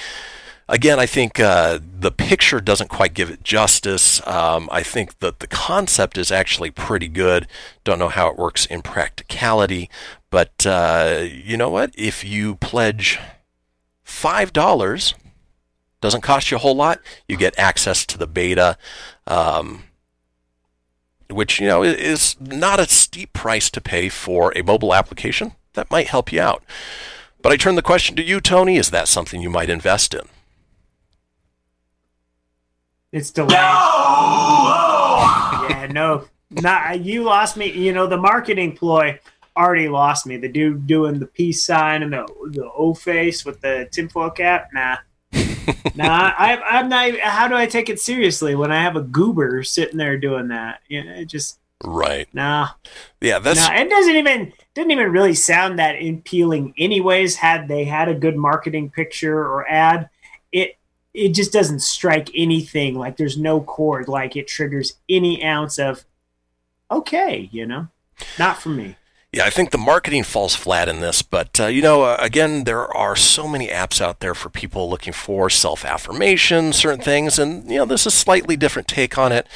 Again, 0.68 0.98
I 0.98 1.06
think 1.06 1.38
uh, 1.38 1.80
the 1.82 2.12
picture 2.12 2.60
doesn't 2.60 2.88
quite 2.88 3.14
give 3.14 3.30
it 3.30 3.42
justice. 3.42 4.26
Um, 4.26 4.68
I 4.72 4.82
think 4.82 5.18
that 5.18 5.40
the 5.40 5.46
concept 5.46 6.16
is 6.16 6.30
actually 6.32 6.70
pretty 6.70 7.08
good. 7.08 7.46
Don't 7.84 7.98
know 7.98 8.08
how 8.08 8.28
it 8.28 8.38
works 8.38 8.64
in 8.66 8.80
practicality, 8.80 9.90
but 10.30 10.64
uh, 10.64 11.24
you 11.30 11.56
know 11.56 11.68
what? 11.68 11.90
If 11.94 12.24
you 12.24 12.54
pledge 12.54 13.18
five 14.02 14.52
dollars, 14.52 15.14
doesn't 16.00 16.22
cost 16.22 16.50
you 16.50 16.56
a 16.56 16.60
whole 16.60 16.76
lot. 16.76 17.00
You 17.28 17.36
get 17.36 17.58
access 17.58 18.06
to 18.06 18.16
the 18.16 18.26
beta. 18.26 18.78
Um, 19.26 19.84
which 21.32 21.60
you 21.60 21.66
know 21.66 21.82
is 21.82 22.36
not 22.40 22.80
a 22.80 22.88
steep 22.88 23.32
price 23.32 23.70
to 23.70 23.80
pay 23.80 24.08
for 24.08 24.52
a 24.56 24.62
mobile 24.62 24.94
application 24.94 25.52
that 25.74 25.90
might 25.90 26.08
help 26.08 26.32
you 26.32 26.40
out. 26.40 26.62
But 27.40 27.52
I 27.52 27.56
turn 27.56 27.74
the 27.74 27.82
question 27.82 28.14
to 28.16 28.22
you, 28.22 28.40
Tony. 28.40 28.76
Is 28.76 28.90
that 28.90 29.08
something 29.08 29.40
you 29.40 29.50
might 29.50 29.70
invest 29.70 30.14
in? 30.14 30.22
It's 33.10 33.30
delayed. 33.30 33.50
No! 33.50 33.56
yeah, 35.68 35.88
no, 35.90 36.24
not 36.50 37.00
you 37.00 37.22
lost 37.24 37.56
me. 37.56 37.70
You 37.70 37.92
know 37.92 38.06
the 38.06 38.16
marketing 38.16 38.76
ploy 38.76 39.18
already 39.56 39.88
lost 39.88 40.26
me. 40.26 40.36
The 40.36 40.48
dude 40.48 40.86
doing 40.86 41.18
the 41.18 41.26
peace 41.26 41.62
sign 41.62 42.02
and 42.02 42.12
the 42.12 42.26
the 42.50 42.70
O 42.70 42.94
face 42.94 43.44
with 43.44 43.60
the 43.60 43.88
tinfoil 43.90 44.30
cap. 44.30 44.70
Nah, 44.72 44.96
nah. 45.94 46.32
I, 46.36 46.60
I'm 46.62 46.88
not. 46.88 47.18
How 47.20 47.48
do 47.48 47.54
I 47.54 47.66
take 47.66 47.88
it 47.88 48.00
seriously 48.00 48.54
when 48.54 48.72
I 48.72 48.82
have 48.82 48.96
a 48.96 49.02
goober 49.02 49.62
sitting 49.62 49.98
there 49.98 50.16
doing 50.16 50.48
that? 50.48 50.80
You 50.88 51.04
know, 51.04 51.12
it 51.12 51.26
just 51.26 51.58
Right. 51.84 52.28
nah. 52.32 52.68
Yeah, 53.20 53.38
that's 53.38 53.58
No, 53.58 53.74
it 53.74 53.90
doesn't 53.90 54.14
even 54.14 54.52
didn't 54.74 54.92
even 54.92 55.10
really 55.10 55.34
sound 55.34 55.78
that 55.78 55.96
appealing. 55.96 56.74
Anyways, 56.78 57.36
had 57.36 57.68
they 57.68 57.84
had 57.84 58.08
a 58.08 58.14
good 58.14 58.36
marketing 58.36 58.90
picture 58.90 59.38
or 59.38 59.68
ad, 59.68 60.08
it 60.52 60.76
it 61.12 61.30
just 61.30 61.52
doesn't 61.52 61.80
strike 61.80 62.30
anything 62.34 62.94
like 62.94 63.16
there's 63.16 63.36
no 63.36 63.60
chord 63.60 64.08
like 64.08 64.36
it 64.36 64.48
triggers 64.48 64.94
any 65.08 65.44
ounce 65.44 65.78
of 65.78 66.04
okay, 66.90 67.48
you 67.52 67.66
know, 67.66 67.88
not 68.38 68.58
for 68.58 68.68
me. 68.68 68.96
Yeah, 69.34 69.46
I 69.46 69.50
think 69.50 69.70
the 69.70 69.78
marketing 69.78 70.24
falls 70.24 70.54
flat 70.54 70.90
in 70.90 71.00
this, 71.00 71.22
but 71.22 71.58
uh, 71.58 71.66
you 71.66 71.80
know, 71.80 72.02
uh, 72.02 72.18
again, 72.20 72.64
there 72.64 72.86
are 72.94 73.16
so 73.16 73.48
many 73.48 73.68
apps 73.68 73.98
out 73.98 74.20
there 74.20 74.34
for 74.34 74.50
people 74.50 74.90
looking 74.90 75.14
for 75.14 75.48
self 75.48 75.86
affirmation, 75.86 76.74
certain 76.74 77.00
things, 77.00 77.38
and 77.38 77.70
you 77.70 77.78
know, 77.78 77.86
this 77.86 78.02
is 78.02 78.08
a 78.08 78.16
slightly 78.16 78.56
different 78.56 78.88
take 78.88 79.16
on 79.16 79.32
it. 79.32 79.46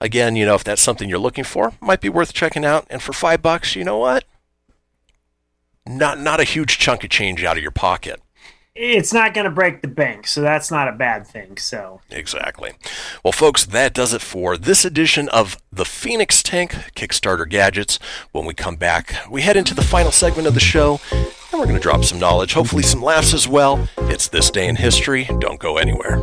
Again, 0.00 0.34
you 0.34 0.46
know, 0.46 0.54
if 0.54 0.64
that's 0.64 0.80
something 0.80 1.10
you're 1.10 1.18
looking 1.18 1.44
for, 1.44 1.74
might 1.80 2.00
be 2.00 2.08
worth 2.08 2.32
checking 2.32 2.64
out. 2.64 2.86
And 2.88 3.02
for 3.02 3.12
five 3.12 3.42
bucks, 3.42 3.76
you 3.76 3.84
know 3.84 3.98
what? 3.98 4.24
Not 5.86 6.18
not 6.18 6.40
a 6.40 6.44
huge 6.44 6.78
chunk 6.78 7.04
of 7.04 7.10
change 7.10 7.44
out 7.44 7.58
of 7.58 7.62
your 7.62 7.70
pocket. 7.72 8.22
It's 8.80 9.12
not 9.12 9.34
going 9.34 9.44
to 9.44 9.50
break 9.50 9.82
the 9.82 9.88
bank, 9.88 10.28
so 10.28 10.40
that's 10.40 10.70
not 10.70 10.86
a 10.86 10.92
bad 10.92 11.26
thing. 11.26 11.56
So 11.56 12.00
Exactly. 12.10 12.74
Well, 13.24 13.32
folks, 13.32 13.66
that 13.66 13.92
does 13.92 14.12
it 14.12 14.22
for 14.22 14.56
this 14.56 14.84
edition 14.84 15.28
of 15.30 15.56
the 15.72 15.84
Fenix 15.84 16.44
Tank 16.44 16.70
Kickstarter 16.94 17.48
Gadgets. 17.48 17.98
When 18.30 18.44
we 18.46 18.54
come 18.54 18.76
back, 18.76 19.16
we 19.28 19.42
head 19.42 19.56
into 19.56 19.74
the 19.74 19.82
final 19.82 20.12
segment 20.12 20.46
of 20.46 20.54
the 20.54 20.60
show, 20.60 21.00
and 21.10 21.26
we're 21.54 21.64
going 21.64 21.74
to 21.74 21.80
drop 21.82 22.04
some 22.04 22.20
knowledge, 22.20 22.52
hopefully 22.52 22.84
some 22.84 23.02
laughs 23.02 23.34
as 23.34 23.48
well. 23.48 23.88
It's 24.02 24.28
this 24.28 24.48
day 24.48 24.68
in 24.68 24.76
history. 24.76 25.24
Don't 25.40 25.58
go 25.58 25.76
anywhere. 25.76 26.22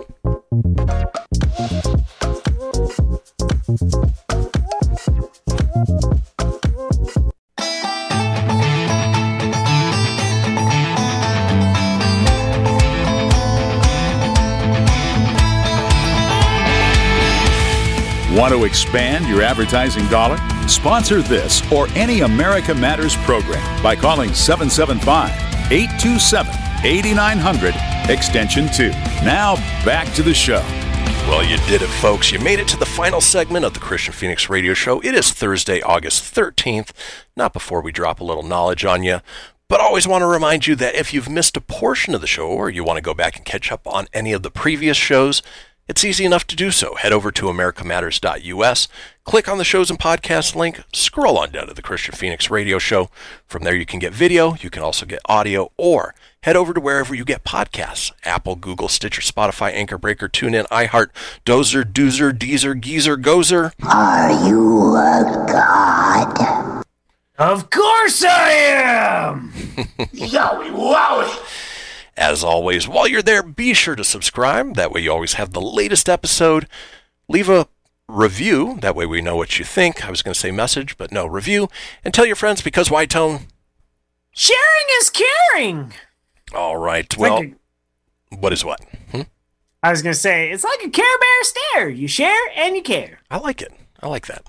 Want 18.36 18.54
to 18.54 18.66
expand 18.66 19.30
your 19.30 19.42
advertising 19.42 20.06
dollar? 20.10 20.38
Sponsor 20.68 21.22
this 21.22 21.62
or 21.72 21.88
any 21.96 22.20
America 22.20 22.76
Matters 22.76 23.16
program 23.16 23.82
by 23.82 23.96
calling 23.96 24.34
775 24.34 25.32
827 25.72 26.54
8900 26.84 27.74
extension 28.10 28.68
2. 28.68 28.90
Now 29.24 29.56
back 29.86 30.14
to 30.16 30.22
the 30.22 30.34
show. 30.34 30.60
Well, 31.30 31.46
you 31.46 31.56
did 31.70 31.82
it, 31.82 31.88
folks. 31.88 32.30
You 32.34 32.40
made 32.40 32.60
it 32.60 32.68
to 32.68 32.78
the 32.78 32.86
final 32.86 33.22
segment 33.22 33.64
of 33.64 33.74
the 33.74 33.80
Kristian 33.80 34.12
Fenix 34.12 34.50
Radio 34.50 34.74
Show. 34.74 35.00
It 35.00 35.16
is 35.16 35.32
Thursday, 35.32 35.82
August 35.82 36.36
13th. 36.36 36.92
Not 37.38 37.54
before 37.54 37.80
we 37.80 37.94
drop 37.94 38.20
a 38.20 38.26
little 38.26 38.44
knowledge 38.44 38.84
on 38.84 39.02
you, 39.02 39.22
but 39.70 39.80
always 39.80 40.10
want 40.10 40.24
to 40.24 40.28
remind 40.28 40.68
you 40.68 40.76
that 40.76 40.96
if 40.96 41.14
you've 41.14 41.30
missed 41.30 41.56
a 41.56 41.62
portion 41.62 42.14
of 42.14 42.20
the 42.20 42.28
show 42.28 42.48
or 42.48 42.70
you 42.70 42.84
want 42.84 42.98
to 42.98 43.02
go 43.02 43.14
back 43.14 43.38
and 43.38 43.46
catch 43.46 43.72
up 43.72 43.88
on 43.88 44.08
any 44.14 44.34
of 44.34 44.44
the 44.44 44.52
previous 44.52 44.98
shows, 44.98 45.42
it's 45.88 46.04
easy 46.04 46.26
enough 46.26 46.48
to 46.48 46.56
do 46.56 46.72
so. 46.72 46.96
Head 46.96 47.14
over 47.14 47.32
to 47.32 47.46
americamatters.us, 47.46 48.88
click 49.24 49.48
on 49.48 49.58
the 49.58 49.64
shows 49.64 49.90
and 49.90 50.00
podcast 50.00 50.56
link, 50.56 50.82
scroll 50.94 51.38
on 51.38 51.52
down 51.52 51.68
to 51.68 51.74
the 51.74 51.82
Kristian 51.84 52.16
Fenix 52.16 52.50
Radio 52.50 52.80
Show. 52.80 53.10
From 53.46 53.64
there, 53.64 53.76
you 53.76 53.86
can 53.86 54.00
get 54.00 54.14
video, 54.14 54.56
you 54.56 54.70
can 54.70 54.82
also 54.82 55.06
get 55.06 55.20
audio, 55.26 55.72
or 55.78 56.16
head 56.42 56.56
over 56.56 56.74
to 56.74 56.80
wherever 56.80 57.14
you 57.14 57.24
get 57.24 57.44
podcasts 57.44 58.12
Apple, 58.24 58.56
Google, 58.56 58.88
Stitcher, 58.88 59.22
Spotify, 59.22 59.72
Anchor 59.74 59.98
Breaker, 59.98 60.28
TuneIn, 60.28 60.68
iHeart, 60.70 61.10
Dozer, 61.46 61.84
Doozer, 61.84 62.32
Deezer, 62.36 62.80
Geezer, 62.80 63.18
Gozer. 63.18 63.72
Are 63.84 64.48
you 64.48 64.96
a 64.96 65.46
god? 65.48 66.84
of 67.38 67.70
course 67.70 68.24
I 68.24 68.52
am. 68.52 69.52
Yowie 70.14 70.72
wowie! 70.72 71.75
As 72.18 72.44
always, 72.44 72.88
while 72.88 73.08
you're 73.08 73.22
there, 73.22 73.44
be 73.44 73.74
sure 73.74 73.96
to 73.96 74.04
subscribe. 74.04 74.76
That 74.76 74.92
way, 74.92 75.02
you 75.02 75.12
always 75.12 75.34
have 75.34 75.52
the 75.52 75.62
latest 75.62 76.08
episode. 76.08 76.68
Leave 77.28 77.50
a 77.50 77.68
review. 78.08 78.78
That 78.82 78.96
way, 78.96 79.06
we 79.06 79.22
know 79.22 79.36
what 79.36 79.60
you 79.60 79.66
think. 79.66 80.06
I 80.06 80.10
was 80.10 80.22
going 80.22 80.34
to 80.34 80.40
say 80.40 80.52
message, 80.52 80.98
but 80.98 81.12
no, 81.12 81.26
review. 81.26 81.68
And 82.06 82.14
tell 82.14 82.26
your 82.26 82.38
friends 82.38 82.62
because 82.62 82.90
why 82.90 83.06
Tone. 83.06 83.48
Sharing 84.32 84.88
is 85.02 85.10
caring. 85.12 85.94
All 86.54 86.78
right. 86.78 87.16
Well, 87.18 87.36
like 87.40 87.56
a- 88.32 88.36
what 88.38 88.54
is 88.54 88.64
what? 88.64 88.82
Hmm? 89.12 89.22
I 89.84 89.92
was 89.92 90.02
going 90.02 90.14
to 90.14 90.20
say 90.20 90.52
it's 90.52 90.64
like 90.64 90.84
a 90.86 90.90
Care 90.90 91.18
Bear 91.20 91.44
stare. 91.44 91.90
You 91.90 92.08
share 92.08 92.42
and 92.56 92.76
you 92.76 92.82
care. 92.82 93.20
I 93.30 93.38
like 93.40 93.62
it. 93.62 93.74
I 94.02 94.08
like 94.08 94.28
that. 94.28 94.44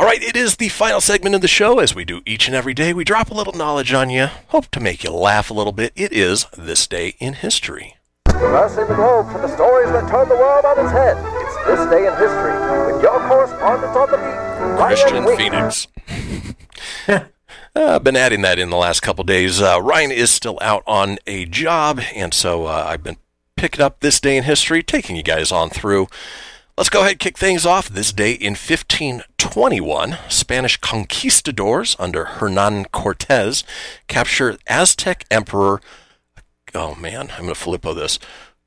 All 0.00 0.06
right, 0.06 0.22
it 0.22 0.34
is 0.34 0.56
the 0.56 0.70
final 0.70 1.02
segment 1.02 1.34
of 1.34 1.42
the 1.42 1.46
show. 1.46 1.78
As 1.78 1.94
we 1.94 2.06
do 2.06 2.22
each 2.24 2.46
and 2.46 2.56
every 2.56 2.72
day, 2.72 2.94
we 2.94 3.04
drop 3.04 3.30
a 3.30 3.34
little 3.34 3.52
knowledge 3.52 3.92
on 3.92 4.08
you. 4.08 4.28
Hope 4.48 4.68
to 4.68 4.80
make 4.80 5.04
you 5.04 5.10
laugh 5.10 5.50
a 5.50 5.52
little 5.52 5.74
bit. 5.74 5.92
It 5.94 6.10
is 6.10 6.46
This 6.56 6.86
Day 6.86 7.16
in 7.18 7.34
History. 7.34 7.98
Crossing 8.26 8.86
the 8.88 8.94
globe 8.94 9.30
for 9.30 9.42
the 9.42 9.54
stories 9.54 9.90
that 9.90 10.08
turn 10.08 10.26
the 10.30 10.36
world 10.36 10.64
on 10.64 10.82
its 10.82 10.90
head. 10.90 11.18
It's 11.18 11.56
this 11.66 11.90
day 11.90 12.06
in 12.06 12.14
history 12.14 12.94
with 12.94 13.02
your 13.02 13.20
correspondent 13.28 13.94
on 13.94 14.10
the 14.10 14.16
beat, 14.16 14.38
Kristian. 14.80 15.36
Fenix. 15.36 15.86
Uh, 17.76 17.94
I've 17.94 18.02
been 18.02 18.16
adding 18.16 18.42
that 18.42 18.58
in 18.58 18.68
the 18.68 18.76
last 18.76 18.98
couple 18.98 19.22
days. 19.22 19.62
Uh, 19.62 19.80
Ryan 19.80 20.10
is 20.10 20.28
still 20.28 20.58
out 20.60 20.82
on 20.88 21.18
a 21.28 21.44
job, 21.46 22.00
and 22.16 22.34
so 22.34 22.66
uh, 22.66 22.84
I've 22.88 23.04
been 23.04 23.16
picking 23.54 23.80
up 23.80 24.00
this 24.00 24.18
day 24.18 24.36
in 24.36 24.42
history, 24.42 24.82
taking 24.82 25.14
you 25.14 25.22
guys 25.22 25.52
on 25.52 25.70
through. 25.70 26.08
Let's 26.80 26.88
go 26.88 27.00
ahead 27.00 27.10
and 27.10 27.20
kick 27.20 27.36
things 27.36 27.66
off. 27.66 27.90
This 27.90 28.10
day 28.10 28.32
in 28.32 28.52
1521, 28.52 30.16
Spanish 30.30 30.78
conquistadors 30.78 31.94
under 31.98 32.24
Hernan 32.24 32.86
Cortez 32.86 33.64
capture 34.08 34.56
Aztec 34.66 35.26
Emperor, 35.30 35.82
oh 36.74 36.94
man, 36.94 37.32
I'm 37.32 37.44
going 37.44 37.54
to 37.54 37.60
flippo 37.60 37.94
this, 37.94 38.18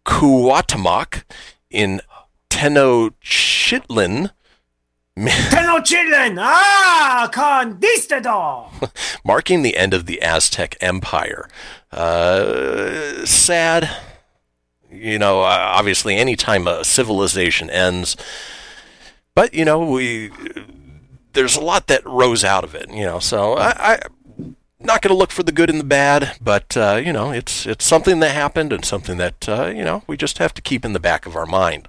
Cuauhtémoc 0.05 1.23
in 1.71 2.01
Tenochtitlan, 2.51 4.29
Tenochtitlan. 5.17 6.37
Ah, 6.39 7.27
conquistador. 7.33 8.69
marking 9.25 9.63
the 9.63 9.75
end 9.75 9.95
of 9.95 10.05
the 10.05 10.21
Aztec 10.21 10.77
Empire. 10.81 11.49
Uh, 11.91 13.25
sad. 13.25 13.89
You 14.93 15.19
know, 15.19 15.41
uh, 15.41 15.71
obviously, 15.75 16.15
anytime 16.15 16.67
a 16.67 16.83
civilization 16.83 17.69
ends, 17.69 18.15
but 19.35 19.53
you 19.53 19.65
know, 19.65 19.79
we 19.79 20.31
there's 21.33 21.55
a 21.55 21.61
lot 21.61 21.87
that 21.87 22.05
rose 22.05 22.43
out 22.43 22.63
of 22.63 22.75
it. 22.75 22.89
You 22.89 23.03
know, 23.03 23.19
so 23.19 23.53
I, 23.53 23.93
I 23.93 23.99
not 24.79 25.01
going 25.01 25.13
to 25.13 25.17
look 25.17 25.31
for 25.31 25.43
the 25.43 25.51
good 25.51 25.69
and 25.69 25.79
the 25.79 25.85
bad, 25.85 26.37
but 26.41 26.75
uh, 26.77 27.01
you 27.03 27.13
know, 27.13 27.31
it's 27.31 27.65
it's 27.65 27.85
something 27.85 28.19
that 28.19 28.31
happened 28.31 28.73
and 28.73 28.85
something 28.85 29.17
that 29.17 29.47
uh, 29.49 29.67
you 29.67 29.83
know 29.83 30.03
we 30.07 30.17
just 30.17 30.37
have 30.37 30.53
to 30.53 30.61
keep 30.61 30.85
in 30.85 30.93
the 30.93 30.99
back 30.99 31.25
of 31.25 31.35
our 31.35 31.45
mind. 31.45 31.87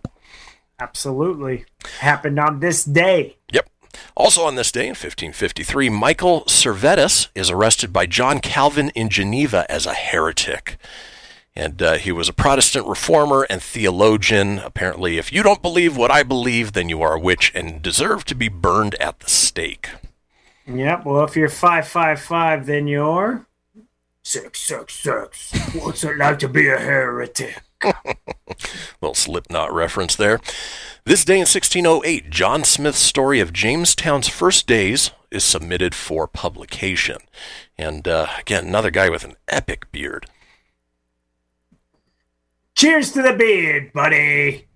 Absolutely. 0.80 1.64
Happened 2.00 2.38
on 2.38 2.60
this 2.60 2.84
day. 2.84 3.36
Yep. 3.52 3.68
Also 4.16 4.42
on 4.42 4.56
this 4.56 4.72
day 4.72 4.84
in 4.84 4.90
1553, 4.90 5.88
Michael 5.88 6.42
Servetus 6.42 7.28
is 7.34 7.48
arrested 7.48 7.92
by 7.92 8.06
John 8.06 8.40
Calvin 8.40 8.90
in 8.90 9.08
Geneva 9.08 9.70
as 9.70 9.86
a 9.86 9.94
heretic. 9.94 10.76
And 11.56 11.80
uh, 11.80 11.94
he 11.94 12.10
was 12.10 12.28
a 12.28 12.32
Protestant 12.32 12.86
reformer 12.86 13.46
and 13.48 13.62
theologian. 13.62 14.58
Apparently, 14.58 15.18
if 15.18 15.32
you 15.32 15.42
don't 15.42 15.62
believe 15.62 15.96
what 15.96 16.10
I 16.10 16.24
believe, 16.24 16.72
then 16.72 16.88
you 16.88 17.00
are 17.02 17.14
a 17.14 17.20
witch 17.20 17.52
and 17.54 17.80
deserve 17.80 18.24
to 18.24 18.34
be 18.34 18.48
burned 18.48 18.96
at 18.96 19.20
the 19.20 19.30
stake. 19.30 19.90
Yep. 20.66 21.04
Well, 21.04 21.24
if 21.24 21.36
you're 21.36 21.48
555, 21.48 22.66
then 22.66 22.86
you're. 22.88 23.46
Six, 24.24 24.60
six, 24.60 24.94
six. 24.94 25.52
What's 25.74 26.02
it 26.02 26.16
like 26.16 26.38
to 26.40 26.48
be 26.48 26.68
a 26.68 26.78
heretic? 26.78 27.62
Little 29.00 29.14
Slipknot 29.14 29.72
reference 29.72 30.16
there. 30.16 30.40
This 31.04 31.24
day 31.24 31.34
in 31.34 31.40
1608, 31.40 32.30
John 32.30 32.64
Smith's 32.64 32.98
story 32.98 33.40
of 33.40 33.52
Jamestown's 33.52 34.28
first 34.28 34.66
days 34.66 35.10
is 35.30 35.44
submitted 35.44 35.94
for 35.94 36.26
publication. 36.26 37.18
And 37.76 38.08
uh, 38.08 38.28
again, 38.38 38.66
another 38.66 38.90
guy 38.90 39.10
with 39.10 39.24
an 39.24 39.36
epic 39.48 39.92
beard. 39.92 40.26
Cheers 42.74 43.12
to 43.12 43.22
the 43.22 43.32
beard, 43.32 43.92
buddy. 43.92 44.66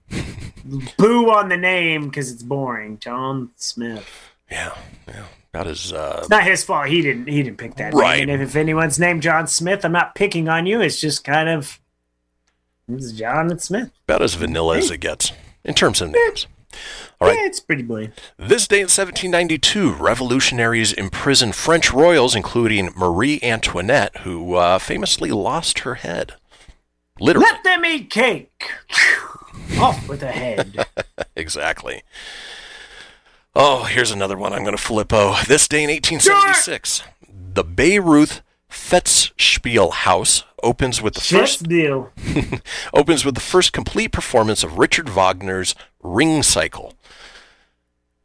Boo 0.99 1.31
on 1.31 1.49
the 1.49 1.57
name 1.57 2.05
because 2.05 2.31
it's 2.31 2.43
boring. 2.43 2.99
John 2.99 3.51
Smith. 3.57 4.09
Yeah, 4.51 4.77
yeah. 5.07 5.25
About 5.53 5.67
his 5.67 5.93
uh, 5.93 6.19
It's 6.21 6.29
not 6.29 6.45
his 6.45 6.63
fault. 6.63 6.89
He 6.89 7.01
didn't. 7.01 7.27
He 7.29 7.43
didn't 7.43 7.59
pick 7.59 7.77
that. 7.77 7.95
Right. 7.95 8.21
Name. 8.21 8.31
And 8.35 8.43
if, 8.43 8.51
if 8.51 8.57
anyone's 8.57 8.99
named 8.99 9.23
John 9.23 9.47
Smith, 9.47 9.85
I'm 9.85 9.93
not 9.93 10.15
picking 10.15 10.49
on 10.49 10.67
you. 10.67 10.81
It's 10.81 11.01
just 11.01 11.25
kind 11.25 11.49
of. 11.49 11.81
It's 12.87 13.13
John 13.13 13.51
and 13.51 13.61
Smith. 13.61 13.91
about 14.05 14.23
as 14.23 14.35
vanilla 14.35 14.79
as 14.79 14.91
it 14.91 14.99
gets 14.99 15.33
in 15.65 15.75
terms 15.75 16.01
of 16.01 16.11
names. 16.11 16.47
All 17.21 17.29
right. 17.29 17.37
Yeah, 17.37 17.47
it's 17.47 17.61
pretty 17.61 17.83
bland. 17.83 18.13
This 18.39 18.67
day 18.69 18.79
in 18.79 18.85
1792, 18.85 19.93
revolutionaries 19.93 20.93
imprisoned 20.93 21.55
French 21.55 21.93
royals, 21.93 22.35
including 22.35 22.91
Marie 22.97 23.41
Antoinette, 23.43 24.19
who 24.19 24.55
uh, 24.55 24.79
famously 24.79 25.31
lost 25.31 25.81
her 25.81 25.97
head. 25.97 26.35
Literally. 27.21 27.47
Let 27.51 27.65
them 27.65 27.85
eat 27.85 28.11
cake. 28.11 28.71
Off 29.79 30.09
with 30.09 30.23
a 30.23 30.33
head. 30.33 30.87
exactly. 31.37 32.03
Oh, 33.55 33.85
here's 33.85 34.11
another 34.11 34.37
one 34.37 34.53
I'm 34.53 34.65
going 34.65 34.77
to 34.77 34.83
flippo. 34.83 35.45
This 35.47 35.67
day 35.69 35.83
in 35.83 35.91
1876, 35.91 37.03
the 37.55 37.65
Bayreuth 37.65 38.41
Festspiel 38.71 39.93
House 39.93 40.45
opens 40.63 41.01
with 41.01 41.15
the 41.15 41.21
First 41.21 41.67
opens 42.95 43.25
with 43.25 43.35
the 43.35 43.41
first 43.41 43.73
complete 43.73 44.13
performance 44.13 44.63
of 44.63 44.79
Richard 44.79 45.09
Wagner's 45.09 45.75
Ring 46.03 46.43
Cycle. 46.43 46.95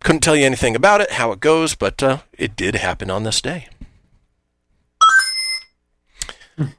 Couldn't 0.01 0.21
tell 0.21 0.35
you 0.35 0.45
anything 0.45 0.75
about 0.75 1.01
it, 1.01 1.11
how 1.11 1.31
it 1.31 1.39
goes, 1.39 1.75
but 1.75 2.03
uh, 2.03 2.19
it 2.37 2.55
did 2.55 2.75
happen 2.75 3.09
on 3.09 3.23
this 3.23 3.41
day. 3.41 3.69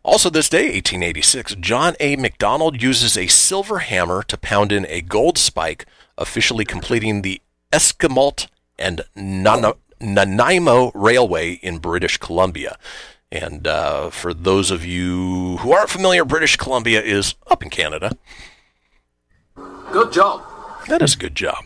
Also, 0.02 0.30
this 0.30 0.48
day, 0.48 0.64
1886, 0.64 1.56
John 1.56 1.94
A. 2.00 2.16
Macdonald 2.16 2.80
uses 2.80 3.16
a 3.16 3.26
silver 3.26 3.80
hammer 3.80 4.22
to 4.22 4.36
pound 4.36 4.70
in 4.70 4.86
a 4.88 5.00
gold 5.00 5.36
spike, 5.36 5.86
officially 6.16 6.64
completing 6.64 7.22
the 7.22 7.40
Esquimalt 7.72 8.46
and 8.78 9.02
Nana- 9.16 9.74
Nanaimo 10.00 10.92
Railway 10.94 11.54
in 11.54 11.78
British 11.78 12.18
Columbia. 12.18 12.78
And 13.32 13.66
uh, 13.66 14.10
for 14.10 14.32
those 14.32 14.70
of 14.70 14.84
you 14.84 15.56
who 15.58 15.72
aren't 15.72 15.90
familiar, 15.90 16.24
British 16.24 16.56
Columbia 16.56 17.02
is 17.02 17.34
up 17.48 17.62
in 17.64 17.70
Canada. 17.70 18.16
Good 19.90 20.12
job. 20.12 20.42
That 20.88 21.02
is 21.02 21.14
a 21.14 21.18
good 21.18 21.34
job. 21.34 21.64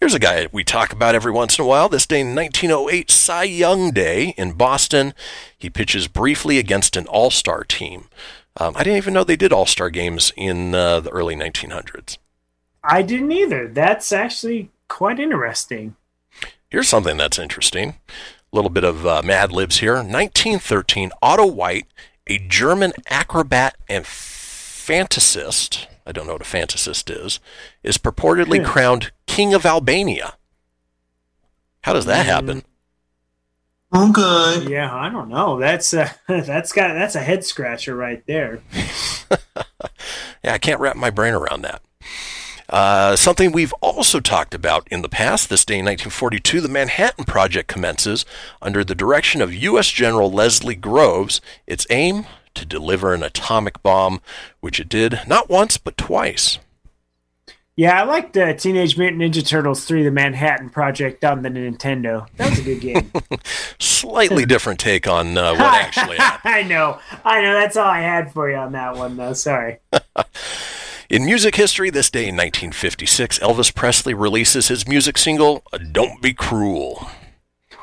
Here's 0.00 0.14
a 0.14 0.20
guy 0.20 0.46
we 0.52 0.62
talk 0.62 0.92
about 0.92 1.16
every 1.16 1.32
once 1.32 1.58
in 1.58 1.64
a 1.64 1.66
while. 1.66 1.88
This 1.88 2.06
day 2.06 2.20
in 2.20 2.32
1908, 2.32 3.10
Cy 3.10 3.42
Young 3.42 3.90
Day 3.90 4.32
in 4.36 4.52
Boston. 4.52 5.12
He 5.58 5.68
pitches 5.68 6.06
briefly 6.06 6.56
against 6.58 6.96
an 6.96 7.08
all 7.08 7.30
star 7.30 7.64
team. 7.64 8.08
Um, 8.56 8.74
I 8.76 8.84
didn't 8.84 8.98
even 8.98 9.12
know 9.12 9.24
they 9.24 9.34
did 9.34 9.52
all 9.52 9.66
star 9.66 9.90
games 9.90 10.32
in 10.36 10.72
uh, 10.72 11.00
the 11.00 11.10
early 11.10 11.34
1900s. 11.34 12.16
I 12.84 13.02
didn't 13.02 13.32
either. 13.32 13.66
That's 13.66 14.12
actually 14.12 14.70
quite 14.86 15.18
interesting. 15.18 15.96
Here's 16.70 16.88
something 16.88 17.16
that's 17.16 17.38
interesting. 17.38 17.96
A 18.52 18.56
little 18.56 18.70
bit 18.70 18.84
of 18.84 19.04
uh, 19.04 19.22
Mad 19.24 19.50
Libs 19.50 19.78
here. 19.78 19.94
1913, 19.94 21.10
Otto 21.20 21.46
White, 21.46 21.88
a 22.28 22.38
German 22.38 22.92
acrobat 23.08 23.74
and 23.88 24.04
fantasist, 24.04 25.86
I 26.06 26.12
don't 26.12 26.28
know 26.28 26.34
what 26.34 26.42
a 26.42 26.44
fantasist 26.44 27.10
is, 27.10 27.40
is 27.82 27.98
purportedly 27.98 28.64
crowned 28.64 29.10
King 29.38 29.54
of 29.54 29.64
Albania. 29.64 30.34
How 31.82 31.92
does 31.92 32.06
that 32.06 32.26
happen? 32.26 32.64
Okay. 33.94 34.66
Yeah, 34.68 34.92
I 34.92 35.10
don't 35.10 35.28
know. 35.28 35.60
That's 35.60 35.94
uh, 35.94 36.10
that's 36.28 36.72
got 36.72 36.94
that's 36.94 37.14
a 37.14 37.20
head 37.20 37.44
scratcher 37.44 37.94
right 37.94 38.26
there. 38.26 38.62
Yeah, 40.44 40.54
I 40.54 40.58
can't 40.58 40.80
wrap 40.80 40.94
my 40.94 41.10
brain 41.10 41.34
around 41.34 41.62
that. 41.62 41.82
Uh, 42.68 43.16
something 43.16 43.50
we've 43.50 43.72
also 43.80 44.20
talked 44.20 44.54
about 44.54 44.86
in 44.88 45.02
the 45.02 45.08
past. 45.08 45.50
This 45.50 45.64
day 45.64 45.80
in 45.80 45.84
1942, 45.84 46.60
the 46.60 46.68
Manhattan 46.68 47.24
Project 47.24 47.68
commences 47.68 48.24
under 48.62 48.84
the 48.84 48.94
direction 48.94 49.42
of 49.42 49.52
U.S. 49.52 49.90
General 49.90 50.30
Leslie 50.30 50.76
Groves. 50.76 51.40
Its 51.66 51.88
aim 51.90 52.26
to 52.54 52.64
deliver 52.64 53.14
an 53.14 53.24
atomic 53.24 53.82
bomb, 53.82 54.20
which 54.60 54.78
it 54.78 54.88
did 54.88 55.20
not 55.26 55.50
once 55.50 55.76
but 55.76 55.96
twice. 55.96 56.60
Yeah, 57.78 58.02
I 58.02 58.04
liked 58.06 58.36
uh, 58.36 58.54
Teenage 58.54 58.98
Mutant 58.98 59.22
Ninja 59.22 59.46
Turtles 59.46 59.84
3, 59.84 60.02
the 60.02 60.10
Manhattan 60.10 60.68
Project 60.68 61.24
on 61.24 61.42
the 61.42 61.48
Nintendo. 61.48 62.26
That 62.36 62.50
was 62.50 62.58
a 62.58 62.62
good 62.62 62.80
game. 62.80 63.12
Slightly 63.78 64.44
different 64.44 64.80
take 64.80 65.06
on 65.06 65.38
uh, 65.38 65.52
what 65.52 65.60
actually 65.74 66.16
happened. 66.18 66.54
I 66.54 66.62
know. 66.64 66.98
I 67.24 67.40
know. 67.40 67.52
That's 67.52 67.76
all 67.76 67.86
I 67.86 68.00
had 68.00 68.32
for 68.32 68.50
you 68.50 68.56
on 68.56 68.72
that 68.72 68.96
one, 68.96 69.16
though. 69.16 69.32
Sorry. 69.32 69.78
In 71.08 71.24
music 71.24 71.54
history, 71.54 71.88
this 71.88 72.10
day 72.10 72.22
in 72.22 72.34
1956, 72.34 73.38
Elvis 73.38 73.72
Presley 73.72 74.12
releases 74.12 74.66
his 74.66 74.88
music 74.88 75.16
single, 75.16 75.62
"Don't 75.92 76.20
Be 76.20 76.34
Cruel." 76.34 77.08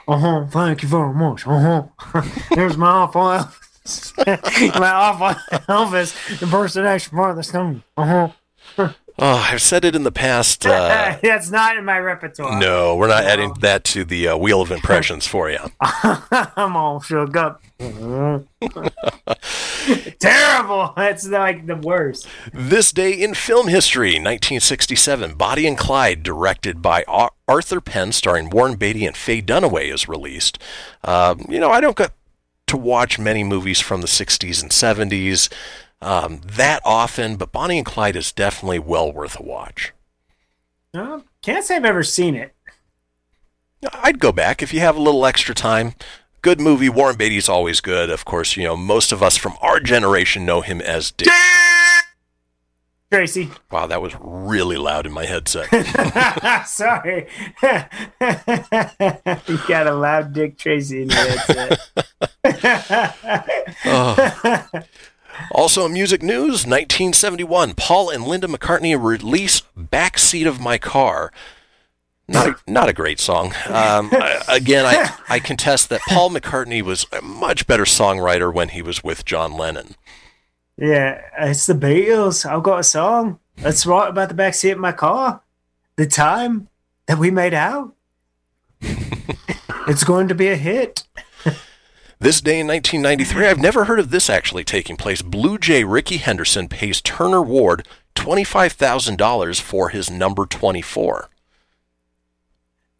Uh 0.09 0.17
huh. 0.17 0.45
Thank 0.47 0.84
you 0.84 0.89
very 0.89 1.13
much. 1.13 1.47
Uh 1.47 1.88
huh. 2.11 2.22
There's 2.53 2.76
my 2.76 2.88
awful 2.89 3.22
Elvis. 3.22 4.77
my 4.77 4.91
awful 4.91 5.41
Elvis 5.69 6.41
impersonation 6.41 7.15
for 7.15 7.34
the 7.34 7.43
song. 7.43 7.81
Uh 7.95 8.30
huh. 8.76 8.89
Oh, 9.17 9.47
I've 9.49 9.61
said 9.61 9.85
it 9.85 9.95
in 9.95 10.03
the 10.03 10.11
past. 10.11 10.65
Uh, 10.65 11.17
That's 11.23 11.49
not 11.49 11.77
in 11.77 11.85
my 11.85 11.97
repertoire. 11.99 12.59
no, 12.59 12.95
we're 12.97 13.07
not 13.07 13.23
adding 13.23 13.53
that 13.61 13.85
to 13.85 14.03
the 14.03 14.27
uh, 14.29 14.37
wheel 14.37 14.61
of 14.61 14.71
impressions 14.71 15.25
for 15.25 15.49
you. 15.49 15.59
I'm 15.81 16.75
all 16.75 16.99
shook 16.99 17.35
up. 17.37 17.61
Terrible. 20.19 20.93
That's 20.97 21.27
like 21.27 21.65
the 21.65 21.75
worst. 21.75 22.27
This 22.53 22.91
day 22.91 23.11
in 23.13 23.33
film 23.35 23.67
history, 23.67 24.09
1967, 24.11 25.35
Bonnie 25.35 25.67
and 25.67 25.77
Clyde, 25.77 26.23
directed 26.23 26.81
by 26.81 27.03
Ar- 27.07 27.31
Arthur 27.47 27.79
Penn, 27.81 28.11
starring 28.11 28.49
Warren 28.49 28.75
Beatty 28.75 29.05
and 29.05 29.15
Faye 29.15 29.41
Dunaway, 29.41 29.93
is 29.93 30.07
released. 30.09 30.59
Uh, 31.03 31.35
you 31.47 31.59
know, 31.59 31.69
I 31.71 31.79
don't 31.79 31.97
get 31.97 32.11
to 32.67 32.77
watch 32.77 33.19
many 33.19 33.43
movies 33.43 33.79
from 33.79 34.01
the 34.01 34.07
60s 34.07 34.61
and 34.61 34.71
70s 34.71 35.49
um, 36.01 36.41
that 36.45 36.81
often, 36.85 37.35
but 37.35 37.51
Bonnie 37.51 37.77
and 37.77 37.85
Clyde 37.85 38.15
is 38.15 38.31
definitely 38.31 38.80
well 38.80 39.11
worth 39.11 39.39
a 39.39 39.43
watch. 39.43 39.93
Uh, 40.93 41.22
can't 41.41 41.63
say 41.63 41.76
I've 41.76 41.85
ever 41.85 42.03
seen 42.03 42.35
it. 42.35 42.53
I'd 43.93 44.19
go 44.19 44.31
back 44.31 44.63
if 44.63 44.73
you 44.73 44.80
have 44.80 44.95
a 44.95 45.01
little 45.01 45.26
extra 45.26 45.53
time. 45.53 45.93
Good 46.41 46.59
movie. 46.59 46.89
Warren 46.89 47.17
Beatty's 47.17 47.49
always 47.49 47.81
good. 47.81 48.09
Of 48.09 48.23
course, 48.26 48.55
you 48.55 48.63
know, 48.63 48.77
most 48.77 49.11
of 49.11 49.22
us 49.23 49.35
from 49.35 49.55
our 49.61 49.80
generation 49.80 50.45
know 50.45 50.61
him 50.61 50.80
as 50.81 51.11
Dick. 51.11 51.27
Tracy. 53.11 53.49
Wow, 53.72 53.88
that 53.88 54.01
was 54.01 54.13
really 54.19 54.77
loud 54.77 55.05
in 55.05 55.11
my 55.11 55.26
headset. 55.26 55.67
Sorry. 56.67 57.27
you 57.61 59.57
got 59.67 59.88
a 59.88 59.93
loud 59.93 60.34
Dick 60.34 60.57
Tracy 60.57 61.03
in 61.03 61.09
your 61.09 61.19
headset. 61.19 61.80
Oh. 63.88 64.15
Also, 65.51 65.85
in 65.85 65.93
music 65.93 66.21
news, 66.21 66.65
1971, 66.65 67.73
Paul 67.75 68.09
and 68.09 68.23
Linda 68.25 68.47
McCartney 68.47 69.01
release 69.01 69.61
"Backseat 69.77 70.47
of 70.47 70.59
My 70.59 70.77
Car." 70.77 71.31
Not 72.27 72.47
a, 72.47 72.55
not 72.71 72.89
a 72.89 72.93
great 72.93 73.19
song. 73.19 73.53
Um, 73.67 74.09
I- 74.11 74.41
again, 74.49 74.85
I, 74.85 75.13
I 75.29 75.39
contest 75.39 75.89
that 75.89 76.01
Paul 76.07 76.31
McCartney 76.31 76.81
was 76.81 77.05
a 77.11 77.21
much 77.21 77.67
better 77.67 77.83
songwriter 77.85 78.53
when 78.53 78.69
he 78.69 78.81
was 78.81 79.03
with 79.03 79.25
John 79.25 79.53
Lennon. 79.53 79.95
Yeah, 80.77 81.21
it's 81.39 81.65
the 81.67 81.73
Beatles. 81.73 82.45
I've 82.45 82.63
got 82.63 82.79
a 82.79 82.83
song. 82.83 83.39
Let's 83.61 83.85
write 83.85 84.09
about 84.09 84.27
the 84.29 84.35
backseat 84.35 84.73
of 84.73 84.77
my 84.79 84.91
car. 84.91 85.41
The 85.95 86.05
time 86.05 86.67
that 87.05 87.17
we 87.17 87.31
made 87.31 87.53
out. 87.53 87.93
it's 89.87 90.03
going 90.03 90.27
to 90.27 90.35
be 90.35 90.49
a 90.49 90.57
hit. 90.57 91.03
This 92.17 92.39
day 92.39 92.61
in 92.61 92.67
1993, 92.67 93.45
I've 93.45 93.59
never 93.59 93.85
heard 93.85 93.99
of 93.99 94.09
this 94.09 94.29
actually 94.29 94.63
taking 94.63 94.95
place. 94.95 95.21
Blue 95.21 95.57
Jay 95.57 95.83
Rickey 95.83 96.15
Henderson 96.15 96.69
pays 96.69 97.01
Turner 97.01 97.41
Ward 97.41 97.85
$25,000 98.15 99.59
for 99.59 99.89
his 99.89 100.09
number 100.09 100.45
24. 100.45 101.29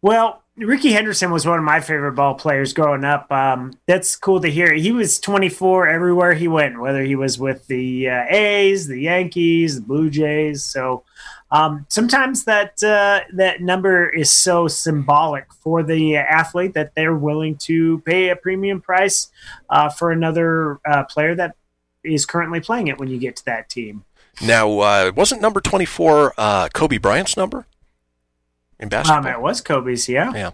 Well, 0.02 0.42
Rickey 0.58 0.92
Henderson 0.92 1.30
was 1.30 1.46
one 1.46 1.58
of 1.58 1.64
my 1.64 1.80
favorite 1.80 2.12
ball 2.12 2.34
players 2.34 2.74
growing 2.74 3.04
up. 3.04 3.32
Um, 3.32 3.78
that's 3.86 4.16
cool 4.16 4.40
to 4.42 4.50
hear. 4.50 4.74
He 4.74 4.92
was 4.92 5.18
24 5.18 5.88
everywhere 5.88 6.34
he 6.34 6.46
went, 6.46 6.78
whether 6.78 7.02
he 7.02 7.16
was 7.16 7.38
with 7.38 7.66
the 7.68 8.10
uh, 8.10 8.24
A's, 8.28 8.86
the 8.86 9.00
Yankees, 9.00 9.76
the 9.76 9.86
Blue 9.86 10.10
Jays. 10.10 10.62
So 10.62 11.04
um, 11.50 11.86
sometimes 11.88 12.44
that 12.44 12.82
uh, 12.82 13.20
that 13.32 13.60
number 13.60 14.08
is 14.08 14.32
so 14.32 14.66
symbolic 14.66 15.52
for 15.52 15.82
the 15.82 16.16
athlete 16.16 16.74
that 16.74 16.94
they're 16.94 17.14
willing 17.14 17.56
to 17.58 18.00
pay 18.00 18.30
a 18.30 18.36
premium 18.36 18.80
price 18.80 19.30
uh, 19.70 19.88
for 19.88 20.10
another 20.10 20.80
uh, 20.84 21.04
player 21.04 21.34
that 21.36 21.54
is 22.02 22.26
currently 22.26 22.60
playing 22.60 22.88
it 22.88 22.98
when 22.98 23.08
you 23.08 23.18
get 23.18 23.36
to 23.36 23.44
that 23.44 23.68
team. 23.68 24.04
Now, 24.42 24.80
uh, 24.80 25.12
wasn't 25.14 25.40
number 25.40 25.60
24 25.60 26.34
uh, 26.36 26.68
Kobe 26.74 26.98
Bryant's 26.98 27.36
number 27.36 27.66
in 28.78 28.88
basketball? 28.88 29.26
Um, 29.26 29.38
it 29.38 29.40
was 29.40 29.60
Kobe's, 29.60 30.08
yeah. 30.08 30.32
Yeah. 30.34 30.50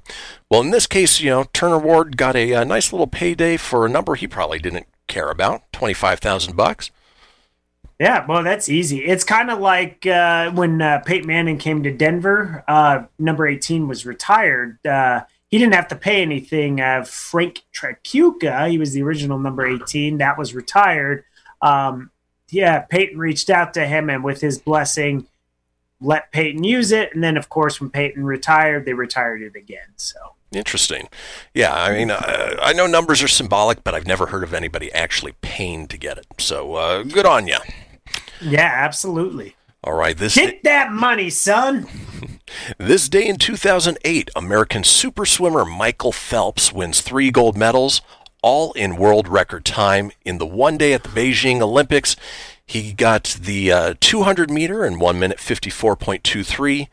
Well, 0.50 0.60
in 0.60 0.70
this 0.70 0.86
case, 0.86 1.20
you 1.20 1.30
know, 1.30 1.44
Turner 1.52 1.78
Ward 1.78 2.16
got 2.16 2.36
a, 2.36 2.52
a 2.52 2.64
nice 2.64 2.92
little 2.92 3.08
payday 3.08 3.56
for 3.56 3.84
a 3.84 3.88
number 3.88 4.14
he 4.14 4.28
probably 4.28 4.58
didn't 4.58 4.86
care 5.08 5.30
about, 5.30 5.70
twenty-five 5.72 6.20
thousand 6.20 6.56
bucks. 6.56 6.90
Yeah, 8.02 8.26
well, 8.26 8.42
that's 8.42 8.68
easy. 8.68 9.04
It's 9.04 9.22
kind 9.22 9.48
of 9.48 9.60
like 9.60 10.04
uh, 10.08 10.50
when 10.50 10.82
uh, 10.82 11.04
Peyton 11.06 11.28
Manning 11.28 11.56
came 11.56 11.84
to 11.84 11.92
Denver. 11.92 12.64
Uh, 12.66 13.04
number 13.16 13.46
eighteen 13.46 13.86
was 13.86 14.04
retired. 14.04 14.84
Uh, 14.84 15.20
he 15.46 15.56
didn't 15.56 15.74
have 15.74 15.86
to 15.86 15.94
pay 15.94 16.20
anything. 16.20 16.80
Uh, 16.80 17.04
Frank 17.04 17.62
Tripucka, 17.72 18.68
he 18.68 18.76
was 18.76 18.92
the 18.92 19.04
original 19.04 19.38
number 19.38 19.64
eighteen. 19.64 20.18
That 20.18 20.36
was 20.36 20.52
retired. 20.52 21.22
Um, 21.60 22.10
yeah, 22.50 22.80
Peyton 22.80 23.20
reached 23.20 23.50
out 23.50 23.72
to 23.74 23.86
him, 23.86 24.10
and 24.10 24.24
with 24.24 24.40
his 24.40 24.58
blessing, 24.58 25.28
let 26.00 26.32
Peyton 26.32 26.64
use 26.64 26.90
it. 26.90 27.14
And 27.14 27.22
then, 27.22 27.36
of 27.36 27.50
course, 27.50 27.80
when 27.80 27.90
Peyton 27.90 28.24
retired, 28.24 28.84
they 28.84 28.94
retired 28.94 29.42
it 29.42 29.54
again. 29.54 29.94
So. 29.94 30.18
Interesting. 30.50 31.08
Yeah, 31.54 31.72
I 31.72 31.96
mean, 31.96 32.10
uh, 32.10 32.56
I 32.60 32.72
know 32.72 32.88
numbers 32.88 33.22
are 33.22 33.28
symbolic, 33.28 33.84
but 33.84 33.94
I've 33.94 34.08
never 34.08 34.26
heard 34.26 34.42
of 34.42 34.52
anybody 34.52 34.92
actually 34.92 35.34
paying 35.40 35.86
to 35.86 35.96
get 35.96 36.18
it. 36.18 36.26
So 36.38 36.74
uh, 36.74 37.04
good 37.04 37.26
on 37.26 37.46
you. 37.46 37.58
Yeah, 38.40 38.70
absolutely. 38.72 39.56
All 39.84 39.94
right, 39.94 40.16
this 40.16 40.36
Get 40.36 40.62
that 40.64 40.92
money, 40.92 41.30
son. 41.30 41.88
This 42.78 43.08
day 43.08 43.26
in 43.26 43.36
2008, 43.36 44.30
American 44.36 44.84
super 44.84 45.24
swimmer 45.24 45.64
Michael 45.64 46.12
Phelps 46.12 46.70
wins 46.70 47.00
three 47.00 47.30
gold 47.30 47.56
medals, 47.56 48.02
all 48.42 48.72
in 48.72 48.96
world 48.96 49.26
record 49.26 49.64
time. 49.64 50.10
In 50.24 50.38
the 50.38 50.46
one 50.46 50.76
day 50.76 50.92
at 50.92 51.02
the 51.02 51.08
Beijing 51.08 51.62
Olympics, 51.62 52.14
he 52.64 52.92
got 52.92 53.38
the 53.40 53.72
uh, 53.72 53.94
200 54.00 54.50
meter 54.50 54.84
in 54.84 54.98
1 54.98 55.18
minute 55.18 55.38
54.23, 55.38 56.88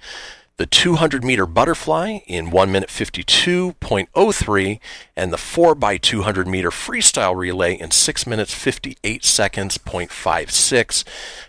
the 0.60 0.65
200 0.65 1.23
meter 1.23 1.45
butterfly 1.45 2.19
in 2.27 2.52
1 2.52 2.69
minute 2.69 2.90
52.03, 2.90 4.80
and 5.15 5.31
the 5.31 5.38
4x200 5.38 6.48
meter 6.48 6.69
freestyle 6.69 7.34
relay 7.34 7.76
in 7.76 7.91
6 7.91 8.27
minutes 8.27 8.53
58 8.53 9.23
seconds, 9.23 9.77
0.56. 9.77 11.06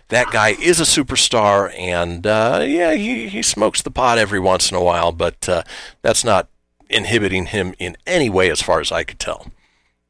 That 0.07 0.31
guy 0.31 0.51
is 0.51 0.79
a 0.79 0.83
superstar, 0.83 1.77
and 1.77 2.25
uh, 2.25 2.63
yeah, 2.65 2.93
he, 2.93 3.27
he 3.27 3.41
smokes 3.41 3.81
the 3.81 3.91
pot 3.91 4.17
every 4.17 4.39
once 4.39 4.71
in 4.71 4.77
a 4.77 4.83
while, 4.83 5.11
but 5.11 5.49
uh, 5.49 5.63
that's 6.01 6.23
not 6.23 6.47
inhibiting 6.89 7.47
him 7.47 7.75
in 7.79 7.97
any 8.07 8.29
way 8.29 8.49
as 8.49 8.61
far 8.61 8.79
as 8.79 8.93
I 8.93 9.03
could 9.03 9.19
tell. 9.19 9.47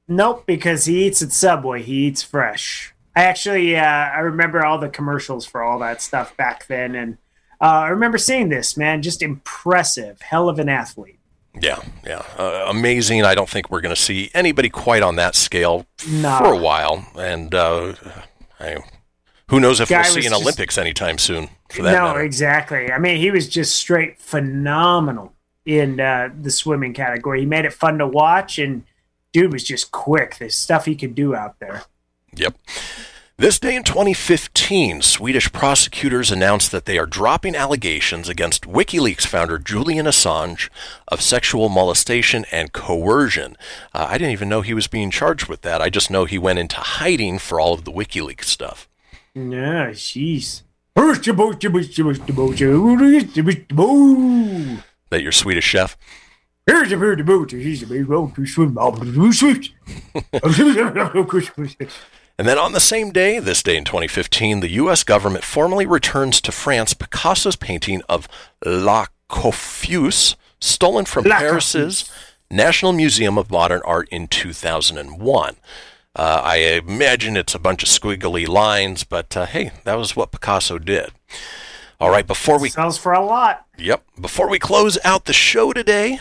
Nope, 0.07 0.43
because 0.45 0.85
he 0.85 1.07
eats 1.07 1.23
at 1.23 1.31
Subway. 1.31 1.81
He 1.81 2.05
eats 2.05 2.21
fresh. 2.21 2.93
I 3.15 3.23
actually, 3.23 3.75
uh, 3.75 3.83
I 3.83 4.19
remember 4.19 4.63
all 4.63 4.77
the 4.77 4.89
commercials 4.89 5.47
for 5.47 5.63
all 5.63 5.79
that 5.79 6.03
stuff 6.03 6.37
back 6.37 6.67
then, 6.67 6.93
and 6.93 7.17
uh, 7.61 7.65
I 7.65 7.87
remember 7.89 8.17
seeing 8.17 8.49
this 8.49 8.75
man. 8.75 9.01
Just 9.01 9.21
impressive, 9.21 10.21
hell 10.21 10.49
of 10.49 10.59
an 10.59 10.69
athlete. 10.69 11.19
Yeah, 11.59 11.81
yeah, 12.05 12.23
uh, 12.37 12.65
amazing. 12.69 13.23
I 13.25 13.35
don't 13.35 13.49
think 13.49 13.69
we're 13.69 13.81
going 13.81 13.93
to 13.93 14.01
see 14.01 14.31
anybody 14.33 14.69
quite 14.69 15.03
on 15.03 15.17
that 15.17 15.35
scale 15.35 15.85
No. 16.09 16.37
for 16.37 16.53
a 16.53 16.57
while, 16.57 17.05
and 17.17 17.53
uh, 17.53 17.93
I, 18.59 18.77
who 19.49 19.59
knows 19.59 19.81
if 19.81 19.89
Guy 19.89 20.01
we'll 20.01 20.11
see 20.13 20.19
an 20.25 20.31
just- 20.31 20.41
Olympics 20.41 20.77
anytime 20.77 21.17
soon. 21.17 21.49
For 21.69 21.83
that 21.83 21.91
no, 21.93 22.05
matter. 22.07 22.21
exactly. 22.21 22.91
I 22.91 22.97
mean, 22.99 23.17
he 23.17 23.31
was 23.31 23.47
just 23.47 23.75
straight 23.75 24.17
phenomenal 24.19 25.33
in 25.65 25.99
uh, 26.01 26.29
the 26.41 26.51
swimming 26.51 26.93
category. 26.93 27.41
He 27.41 27.45
made 27.45 27.63
it 27.65 27.71
fun 27.73 27.97
to 27.99 28.07
watch, 28.07 28.57
and 28.59 28.83
dude 29.33 29.51
was 29.53 29.63
just 29.63 29.91
quick. 29.91 30.37
The 30.37 30.49
stuff 30.49 30.85
he 30.85 30.95
could 30.95 31.15
do 31.15 31.33
out 31.35 31.59
there. 31.59 31.83
Yep. 32.35 32.55
This 33.41 33.57
day 33.57 33.75
in 33.75 33.81
2015, 33.81 35.01
Swedish 35.01 35.51
prosecutors 35.51 36.29
announced 36.29 36.71
that 36.71 36.85
they 36.85 36.99
are 36.99 37.07
dropping 37.07 37.55
allegations 37.55 38.29
against 38.29 38.65
WikiLeaks 38.65 39.25
founder 39.25 39.57
Julian 39.57 40.05
Assange 40.05 40.69
of 41.07 41.23
sexual 41.23 41.67
molestation 41.67 42.45
and 42.51 42.71
coercion. 42.71 43.57
Uh, 43.95 44.05
I 44.07 44.19
didn't 44.19 44.33
even 44.33 44.47
know 44.47 44.61
he 44.61 44.75
was 44.75 44.85
being 44.85 45.09
charged 45.09 45.47
with 45.47 45.63
that. 45.63 45.81
I 45.81 45.89
just 45.89 46.11
know 46.11 46.25
he 46.25 46.37
went 46.37 46.59
into 46.59 46.75
hiding 46.75 47.39
for 47.39 47.59
all 47.59 47.73
of 47.73 47.83
the 47.83 47.91
WikiLeaks 47.91 48.43
stuff. 48.43 48.87
No, 49.33 49.87
jeez. 49.89 50.61
That 55.09 55.23
your 55.23 55.31
Swedish 55.31 55.65
chef? 55.65 55.97
And 62.37 62.47
then 62.47 62.57
on 62.57 62.71
the 62.71 62.79
same 62.79 63.11
day, 63.11 63.39
this 63.39 63.61
day 63.61 63.77
in 63.77 63.85
2015, 63.85 64.61
the 64.61 64.71
U.S. 64.71 65.03
government 65.03 65.43
formally 65.43 65.85
returns 65.85 66.41
to 66.41 66.51
France 66.51 66.93
Picasso's 66.93 67.55
painting 67.55 68.01
of 68.09 68.27
La 68.65 69.07
Coiffeuse, 69.29 70.35
stolen 70.59 71.05
from 71.05 71.25
La 71.25 71.37
Paris's 71.37 72.09
National 72.49 72.93
Museum 72.93 73.37
of 73.37 73.51
Modern 73.51 73.81
Art 73.85 74.09
in 74.09 74.27
2001. 74.27 75.55
Uh, 76.13 76.41
I 76.43 76.55
imagine 76.57 77.37
it's 77.37 77.55
a 77.55 77.59
bunch 77.59 77.83
of 77.83 77.89
squiggly 77.89 78.47
lines, 78.47 79.03
but 79.03 79.37
uh, 79.37 79.45
hey, 79.45 79.71
that 79.85 79.95
was 79.95 80.15
what 80.15 80.31
Picasso 80.31 80.77
did. 80.77 81.11
All 82.01 82.09
right, 82.09 82.25
before 82.25 82.59
we 82.59 82.69
sells 82.69 82.97
for 82.97 83.13
a 83.13 83.23
lot. 83.23 83.65
Yep. 83.77 84.03
Before 84.19 84.49
we 84.49 84.59
close 84.59 84.97
out 85.05 85.25
the 85.25 85.33
show 85.33 85.71
today, 85.71 86.19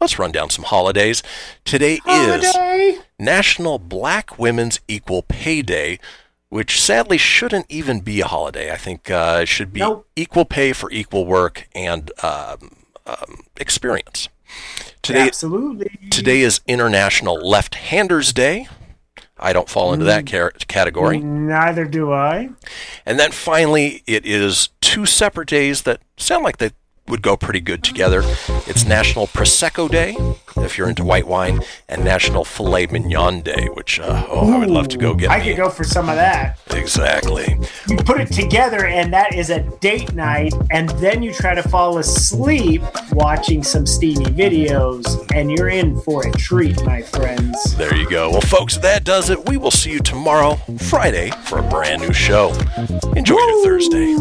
let's 0.00 0.18
run 0.18 0.32
down 0.32 0.50
some 0.50 0.64
holidays. 0.64 1.22
Today 1.64 2.00
Holiday. 2.04 2.90
is 2.90 3.02
National 3.18 3.78
Black 3.78 4.38
Women's 4.38 4.80
Equal 4.88 5.22
Pay 5.22 5.62
Day, 5.62 5.98
which 6.48 6.80
sadly 6.80 7.18
shouldn't 7.18 7.66
even 7.68 8.00
be 8.00 8.20
a 8.20 8.26
holiday. 8.26 8.72
I 8.72 8.76
think 8.76 9.10
uh, 9.10 9.40
it 9.42 9.46
should 9.46 9.72
be 9.72 9.84
equal 10.14 10.44
pay 10.44 10.72
for 10.72 10.90
equal 10.90 11.26
work 11.26 11.68
and 11.74 12.10
um, 12.22 12.70
um, 13.06 13.42
experience. 13.56 14.28
Today, 15.02 15.26
Absolutely. 15.26 15.90
Today 16.10 16.40
is 16.40 16.60
International 16.66 17.36
Left-Handers 17.36 18.32
Day. 18.32 18.68
I 19.38 19.52
don't 19.52 19.68
fall 19.68 19.92
into 19.92 20.04
that 20.06 20.26
car- 20.26 20.52
category. 20.66 21.18
Neither 21.18 21.84
do 21.84 22.12
I. 22.12 22.50
And 23.04 23.18
then 23.18 23.32
finally, 23.32 24.02
it 24.06 24.24
is 24.24 24.70
two 24.80 25.04
separate 25.04 25.48
days 25.48 25.82
that 25.82 26.00
sound 26.16 26.42
like 26.42 26.56
they 26.56 26.70
would 27.08 27.22
go 27.22 27.36
pretty 27.36 27.60
good 27.60 27.82
together. 27.82 28.22
It's 28.66 28.84
National 28.84 29.26
Prosecco 29.26 29.90
Day, 29.90 30.16
if 30.56 30.76
you're 30.76 30.88
into 30.88 31.04
white 31.04 31.26
wine, 31.26 31.60
and 31.88 32.04
National 32.04 32.44
Filet 32.44 32.86
Mignon 32.86 33.40
Day, 33.42 33.68
which, 33.74 34.00
uh, 34.00 34.26
oh, 34.28 34.52
I 34.52 34.58
would 34.58 34.70
love 34.70 34.88
to 34.88 34.98
go 34.98 35.14
get 35.14 35.30
I 35.30 35.38
me. 35.38 35.44
could 35.44 35.56
go 35.56 35.68
for 35.68 35.84
some 35.84 36.08
of 36.08 36.16
that. 36.16 36.58
Exactly. 36.72 37.58
You 37.88 37.96
put 37.98 38.20
it 38.20 38.32
together, 38.32 38.86
and 38.86 39.12
that 39.12 39.34
is 39.34 39.50
a 39.50 39.60
date 39.80 40.14
night, 40.14 40.52
and 40.70 40.88
then 40.90 41.22
you 41.22 41.32
try 41.32 41.54
to 41.54 41.62
fall 41.68 41.98
asleep 41.98 42.82
watching 43.12 43.62
some 43.62 43.86
steamy 43.86 44.24
videos, 44.26 45.04
and 45.34 45.50
you're 45.50 45.68
in 45.68 46.00
for 46.00 46.26
a 46.26 46.32
treat, 46.32 46.82
my 46.84 47.02
friends. 47.02 47.76
There 47.76 47.94
you 47.94 48.08
go. 48.08 48.30
Well, 48.30 48.40
folks, 48.40 48.76
that 48.78 49.04
does 49.04 49.30
it. 49.30 49.48
We 49.48 49.56
will 49.56 49.70
see 49.70 49.90
you 49.90 50.00
tomorrow, 50.00 50.56
Friday, 50.78 51.30
for 51.44 51.58
a 51.58 51.62
brand 51.62 52.02
new 52.02 52.12
show. 52.12 52.52
Enjoy 53.14 53.36
your 53.38 53.64
Thursday. 53.64 54.16